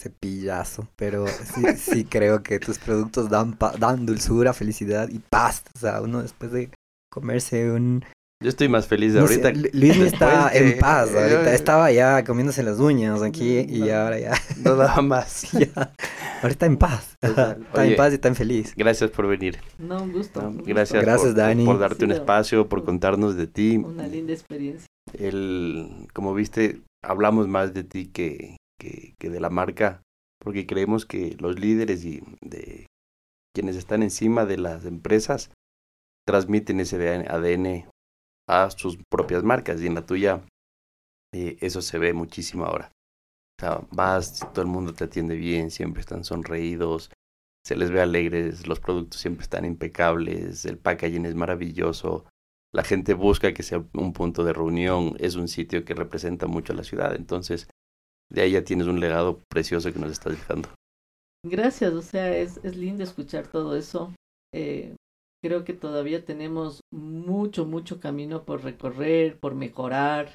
cepillazo, 0.00 0.88
pero 0.96 1.26
sí, 1.28 1.64
sí 1.76 2.04
creo 2.10 2.42
que 2.42 2.58
tus 2.58 2.78
productos 2.78 3.30
dan, 3.30 3.56
pa- 3.56 3.76
dan 3.76 4.04
dulzura, 4.06 4.52
felicidad 4.52 5.08
y 5.08 5.18
paz. 5.20 5.62
O 5.74 5.78
sea, 5.78 6.00
uno 6.02 6.22
después 6.22 6.50
de 6.52 6.70
comerse 7.10 7.70
un. 7.70 8.04
Yo 8.44 8.50
estoy 8.50 8.68
más 8.68 8.86
feliz 8.86 9.14
de 9.14 9.20
no 9.20 9.26
sé, 9.26 9.34
ahorita. 9.42 9.52
Lu- 9.52 9.70
Luis 9.72 9.96
no 9.96 10.04
está 10.04 10.50
de- 10.50 10.72
en 10.74 10.78
paz. 10.78 11.08
Ahorita 11.14 11.54
estaba 11.54 11.90
ya 11.90 12.22
comiéndose 12.24 12.62
las 12.62 12.78
uñas 12.78 13.22
aquí 13.22 13.60
y 13.60 13.80
No. 13.80 13.94
ahora 13.94 14.18
ya. 14.18 14.32
No 14.62 14.76
daba 14.76 15.00
más. 15.02 15.50
ya. 15.52 15.92
Ahorita 16.42 16.66
en 16.66 16.76
paz. 16.76 17.16
Está 17.22 17.56
Oye, 17.72 17.92
en 17.92 17.96
paz 17.96 18.12
y 18.12 18.16
está 18.16 18.28
en 18.28 18.36
feliz. 18.36 18.74
Gracias 18.76 19.10
por 19.10 19.26
venir. 19.28 19.58
No, 19.78 20.02
un 20.02 20.12
gusto. 20.12 20.42
¿no? 20.42 20.48
un 20.48 20.54
gusto. 20.58 20.68
Gracias, 20.68 21.02
Gracias, 21.02 21.28
por, 21.32 21.36
Dani. 21.36 21.64
por 21.64 21.78
darte 21.78 22.04
un 22.04 22.12
espacio, 22.12 22.68
por 22.68 22.84
contarnos 22.84 23.34
de 23.36 23.46
ti. 23.46 23.78
Una 23.78 24.06
linda 24.06 24.34
experiencia. 24.34 24.86
El, 25.18 26.06
como 26.12 26.34
viste, 26.34 26.82
hablamos 27.02 27.48
más 27.48 27.72
de 27.72 27.82
ti 27.84 28.06
que, 28.12 28.58
que, 28.78 29.14
que 29.18 29.30
de 29.30 29.40
la 29.40 29.48
marca, 29.48 30.02
porque 30.38 30.66
creemos 30.66 31.06
que 31.06 31.34
los 31.40 31.58
líderes 31.58 32.04
y 32.04 32.20
de 32.42 32.86
quienes 33.54 33.76
están 33.76 34.02
encima 34.02 34.44
de 34.44 34.58
las 34.58 34.84
empresas 34.84 35.50
transmiten 36.26 36.80
ese 36.80 36.96
ADN 37.26 37.86
a 38.48 38.70
sus 38.70 38.98
propias 39.10 39.42
marcas 39.42 39.80
y 39.80 39.86
en 39.86 39.94
la 39.94 40.06
tuya 40.06 40.42
eh, 41.34 41.56
eso 41.60 41.82
se 41.82 41.98
ve 41.98 42.12
muchísimo 42.12 42.64
ahora. 42.64 42.92
O 43.58 43.60
sea, 43.60 43.80
vas, 43.90 44.40
todo 44.52 44.62
el 44.62 44.68
mundo 44.68 44.94
te 44.94 45.04
atiende 45.04 45.36
bien, 45.36 45.70
siempre 45.70 46.00
están 46.00 46.24
sonreídos, 46.24 47.10
se 47.64 47.76
les 47.76 47.90
ve 47.90 48.00
alegres, 48.00 48.66
los 48.66 48.80
productos 48.80 49.20
siempre 49.20 49.44
están 49.44 49.64
impecables, 49.64 50.64
el 50.64 50.78
packaging 50.78 51.24
es 51.26 51.34
maravilloso, 51.34 52.26
la 52.72 52.82
gente 52.82 53.14
busca 53.14 53.54
que 53.54 53.62
sea 53.62 53.84
un 53.94 54.12
punto 54.12 54.44
de 54.44 54.52
reunión, 54.52 55.16
es 55.18 55.36
un 55.36 55.48
sitio 55.48 55.84
que 55.84 55.94
representa 55.94 56.46
mucho 56.46 56.72
a 56.72 56.76
la 56.76 56.84
ciudad, 56.84 57.14
entonces 57.14 57.68
de 58.30 58.42
ahí 58.42 58.52
ya 58.52 58.64
tienes 58.64 58.86
un 58.86 59.00
legado 59.00 59.40
precioso 59.48 59.92
que 59.92 59.98
nos 59.98 60.10
estás 60.10 60.32
dejando. 60.32 60.68
Gracias, 61.46 61.92
o 61.92 62.02
sea, 62.02 62.36
es, 62.36 62.58
es 62.64 62.76
lindo 62.76 63.04
escuchar 63.04 63.46
todo 63.46 63.76
eso. 63.76 64.12
Eh, 64.52 64.96
creo 65.44 65.62
que 65.62 65.74
todavía 65.74 66.24
tenemos 66.24 66.80
mucho, 66.90 67.66
mucho 67.66 68.00
camino 68.00 68.44
por 68.44 68.64
recorrer, 68.64 69.38
por 69.38 69.54
mejorar. 69.54 70.30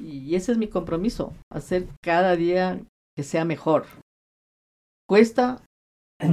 Y 0.00 0.34
ese 0.36 0.52
es 0.52 0.58
mi 0.58 0.68
compromiso, 0.68 1.34
hacer 1.52 1.86
cada 2.02 2.34
día 2.34 2.80
que 3.14 3.24
sea 3.24 3.44
mejor. 3.44 3.84
Cuesta, 5.06 5.62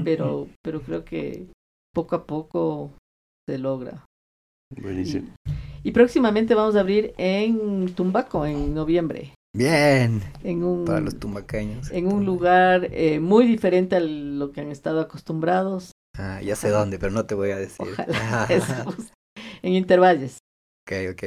pero, 0.05 0.47
pero 0.63 0.79
creo 0.81 1.03
que 1.03 1.47
poco 1.93 2.15
a 2.15 2.25
poco 2.25 2.93
se 3.45 3.57
logra. 3.57 4.05
Buenísimo. 4.81 5.35
Y 5.83 5.91
próximamente 5.91 6.55
vamos 6.55 6.77
a 6.77 6.79
abrir 6.79 7.13
en 7.17 7.93
Tumbaco, 7.95 8.45
en 8.45 8.73
noviembre, 8.73 9.33
Bien. 9.53 10.21
en 10.45 10.63
un, 10.63 10.85
Para 10.85 11.01
los 11.01 11.19
tumbaqueños. 11.19 11.91
en 11.91 12.07
un 12.07 12.25
lugar 12.25 12.87
eh, 12.93 13.19
muy 13.19 13.45
diferente 13.45 13.97
a 13.97 13.99
lo 13.99 14.53
que 14.53 14.61
han 14.61 14.71
estado 14.71 15.01
acostumbrados. 15.01 15.91
Ah, 16.21 16.41
ya 16.41 16.55
sé 16.57 16.67
dónde, 16.67 16.99
pero 16.99 17.13
no 17.13 17.25
te 17.25 17.33
voy 17.33 17.51
a 17.51 17.55
decir. 17.57 17.87
Ojalá. 17.89 18.45
en 19.61 19.73
Intervalles. 19.73 20.37
ok, 20.85 21.13
ok. 21.13 21.23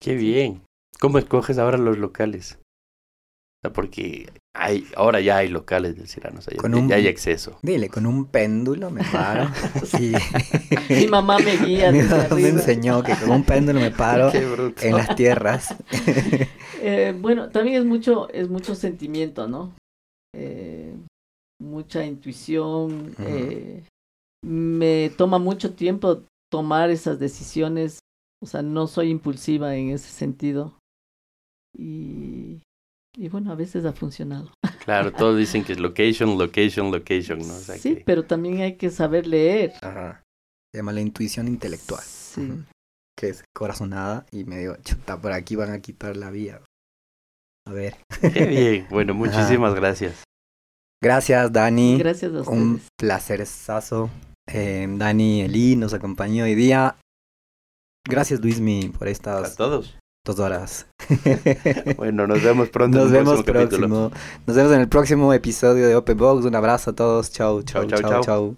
Qué 0.00 0.14
bien. 0.14 0.62
¿Cómo 1.00 1.18
escoges 1.18 1.58
ahora 1.58 1.78
los 1.78 1.98
locales? 1.98 2.58
O 2.60 3.60
sea, 3.62 3.72
porque 3.72 4.30
hay, 4.54 4.86
ahora 4.94 5.20
ya 5.20 5.38
hay 5.38 5.48
locales 5.48 5.96
del 5.96 6.06
Cirano, 6.08 6.38
o 6.38 6.42
sea, 6.42 6.54
ya, 6.54 6.60
Con 6.60 6.74
un- 6.74 6.88
ya 6.88 6.94
hay 6.96 7.08
acceso. 7.08 7.58
Dile, 7.62 7.88
con 7.88 8.06
un 8.06 8.26
péndulo 8.26 8.90
me 8.90 9.02
paro. 9.02 9.50
y... 9.98 10.12
Mi 10.94 11.08
mamá 11.08 11.38
me 11.40 11.56
guía 11.56 11.90
Mi 11.90 12.02
mamá 12.02 12.28
me 12.34 12.48
enseñó 12.48 13.02
que 13.02 13.14
con 13.16 13.30
un 13.30 13.42
péndulo 13.44 13.80
me 13.80 13.90
paro 13.90 14.30
Qué 14.30 14.46
bruto. 14.46 14.80
en 14.84 14.96
las 14.96 15.16
tierras. 15.16 15.74
Eh, 16.80 17.16
bueno, 17.18 17.48
también 17.48 17.78
es 17.80 17.84
mucho, 17.84 18.28
es 18.30 18.48
mucho 18.48 18.76
sentimiento, 18.76 19.48
¿no? 19.48 19.74
Eh, 20.36 20.94
mucha 21.60 22.04
intuición. 22.04 23.14
Eh, 23.18 23.82
me 24.46 25.10
toma 25.16 25.38
mucho 25.38 25.74
tiempo 25.74 26.22
tomar 26.50 26.90
esas 26.90 27.18
decisiones. 27.18 27.98
O 28.42 28.46
sea, 28.46 28.62
no 28.62 28.86
soy 28.86 29.10
impulsiva 29.10 29.74
en 29.76 29.90
ese 29.90 30.08
sentido. 30.08 30.78
Y, 31.76 32.62
y 33.16 33.28
bueno, 33.28 33.50
a 33.50 33.54
veces 33.54 33.84
ha 33.84 33.92
funcionado. 33.92 34.52
Claro, 34.84 35.12
todos 35.12 35.36
dicen 35.36 35.64
que 35.64 35.72
es 35.72 35.80
location, 35.80 36.38
location, 36.38 36.90
location, 36.92 37.38
¿no? 37.40 37.54
O 37.54 37.58
sea, 37.58 37.76
sí, 37.76 37.96
que- 37.96 38.04
pero 38.04 38.24
también 38.24 38.60
hay 38.60 38.76
que 38.76 38.90
saber 38.90 39.26
leer. 39.26 39.72
Ajá. 39.82 40.22
Se 40.72 40.78
llama 40.78 40.92
la 40.92 41.00
intuición 41.00 41.48
intelectual. 41.48 42.02
Sí. 42.04 42.46
Que 43.18 43.30
es 43.30 43.42
corazonada 43.54 44.26
y 44.30 44.44
me 44.44 44.58
digo, 44.58 44.76
chuta, 44.84 45.20
por 45.20 45.32
aquí 45.32 45.56
van 45.56 45.72
a 45.72 45.80
quitar 45.80 46.16
la 46.16 46.30
vía. 46.30 46.60
A 47.66 47.72
ver. 47.72 47.96
Qué 48.20 48.46
bien. 48.46 48.86
Bueno, 48.90 49.14
muchísimas 49.14 49.74
gracias. 49.74 50.22
Gracias, 51.02 51.50
Dani. 51.52 51.98
Gracias 51.98 52.32
a 52.32 52.40
ustedes. 52.40 52.58
Un 52.58 52.80
placerezazo. 52.98 54.10
Eh, 54.46 54.86
Dani 54.88 55.42
Eli 55.42 55.76
nos 55.76 55.92
acompañó 55.94 56.44
hoy 56.44 56.54
día. 56.54 56.96
Gracias, 58.08 58.40
Luismi, 58.40 58.90
por 58.90 59.08
A 59.08 59.10
estas 59.10 59.56
todos. 59.56 59.96
dos 60.24 60.38
horas. 60.38 60.86
Bueno, 61.96 62.26
nos 62.26 62.42
vemos 62.42 62.68
pronto. 62.68 62.98
Nos 62.98 63.08
en 63.10 63.16
el 63.16 63.24
vemos 63.24 63.42
próximo 63.42 63.64
capítulo. 63.64 64.12
Nos 64.46 64.56
vemos 64.56 64.72
en 64.72 64.80
el 64.80 64.88
próximo 64.88 65.32
episodio 65.32 65.86
de 65.88 65.96
Open 65.96 66.16
Box. 66.16 66.44
Un 66.44 66.54
abrazo 66.54 66.90
a 66.90 66.94
todos. 66.94 67.30
Chau, 67.32 67.62
chau, 67.62 67.86
chau, 67.86 68.20
chau. 68.22 68.56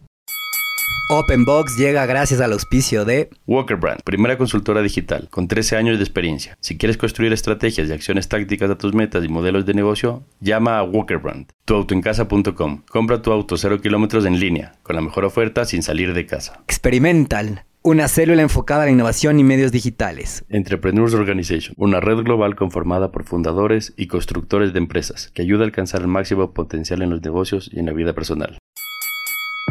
Open 1.10 1.46
Box 1.46 1.78
llega 1.78 2.04
gracias 2.04 2.38
al 2.42 2.52
auspicio 2.52 3.06
de 3.06 3.30
Walker 3.46 3.78
Brand, 3.78 4.02
primera 4.04 4.36
consultora 4.36 4.82
digital 4.82 5.28
con 5.30 5.48
13 5.48 5.76
años 5.76 5.96
de 5.96 6.04
experiencia. 6.04 6.58
Si 6.60 6.76
quieres 6.76 6.98
construir 6.98 7.32
estrategias 7.32 7.88
y 7.88 7.92
acciones 7.92 8.28
tácticas 8.28 8.70
a 8.70 8.76
tus 8.76 8.92
metas 8.92 9.24
y 9.24 9.28
modelos 9.28 9.64
de 9.64 9.72
negocio, 9.72 10.22
llama 10.40 10.78
a 10.78 10.82
Walker 10.82 11.16
Brand. 11.16 11.46
Tuautoencasa.com. 11.64 12.82
Compra 12.90 13.22
tu 13.22 13.32
auto 13.32 13.56
0 13.56 13.80
kilómetros 13.80 14.26
en 14.26 14.38
línea, 14.38 14.74
con 14.82 14.96
la 14.96 15.02
mejor 15.02 15.24
oferta 15.24 15.64
sin 15.64 15.82
salir 15.82 16.12
de 16.12 16.26
casa. 16.26 16.60
Experimental, 16.64 17.64
una 17.80 18.06
célula 18.08 18.42
enfocada 18.42 18.82
a 18.82 18.84
la 18.84 18.92
innovación 18.92 19.40
y 19.40 19.44
medios 19.44 19.72
digitales. 19.72 20.44
Entrepreneurs 20.50 21.14
Organization, 21.14 21.74
una 21.78 22.00
red 22.00 22.18
global 22.18 22.54
conformada 22.54 23.12
por 23.12 23.24
fundadores 23.24 23.94
y 23.96 24.08
constructores 24.08 24.74
de 24.74 24.78
empresas 24.80 25.30
que 25.32 25.40
ayuda 25.40 25.62
a 25.62 25.68
alcanzar 25.68 26.02
el 26.02 26.08
máximo 26.08 26.52
potencial 26.52 27.00
en 27.00 27.08
los 27.08 27.22
negocios 27.22 27.70
y 27.72 27.78
en 27.78 27.86
la 27.86 27.92
vida 27.94 28.12
personal. 28.12 28.58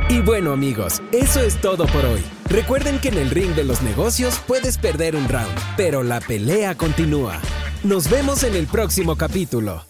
Y 0.10 0.22
bueno 0.22 0.54
amigos, 0.54 1.02
eso 1.12 1.42
es 1.42 1.60
todo 1.60 1.86
por 1.88 2.06
hoy. 2.06 2.24
Recuerden 2.50 2.98
que 3.00 3.10
en 3.10 3.18
el 3.18 3.30
ring 3.30 3.54
de 3.56 3.66
los 3.66 3.82
negocios 3.82 4.42
puedes 4.48 4.78
perder 4.78 5.18
un 5.18 5.28
round, 5.28 5.52
pero 5.76 6.02
la 6.02 6.22
pelea 6.22 6.76
continúa. 6.76 7.42
Nos 7.84 8.10
vemos 8.10 8.44
en 8.44 8.56
el 8.56 8.68
próximo 8.68 9.18
capítulo. 9.18 9.84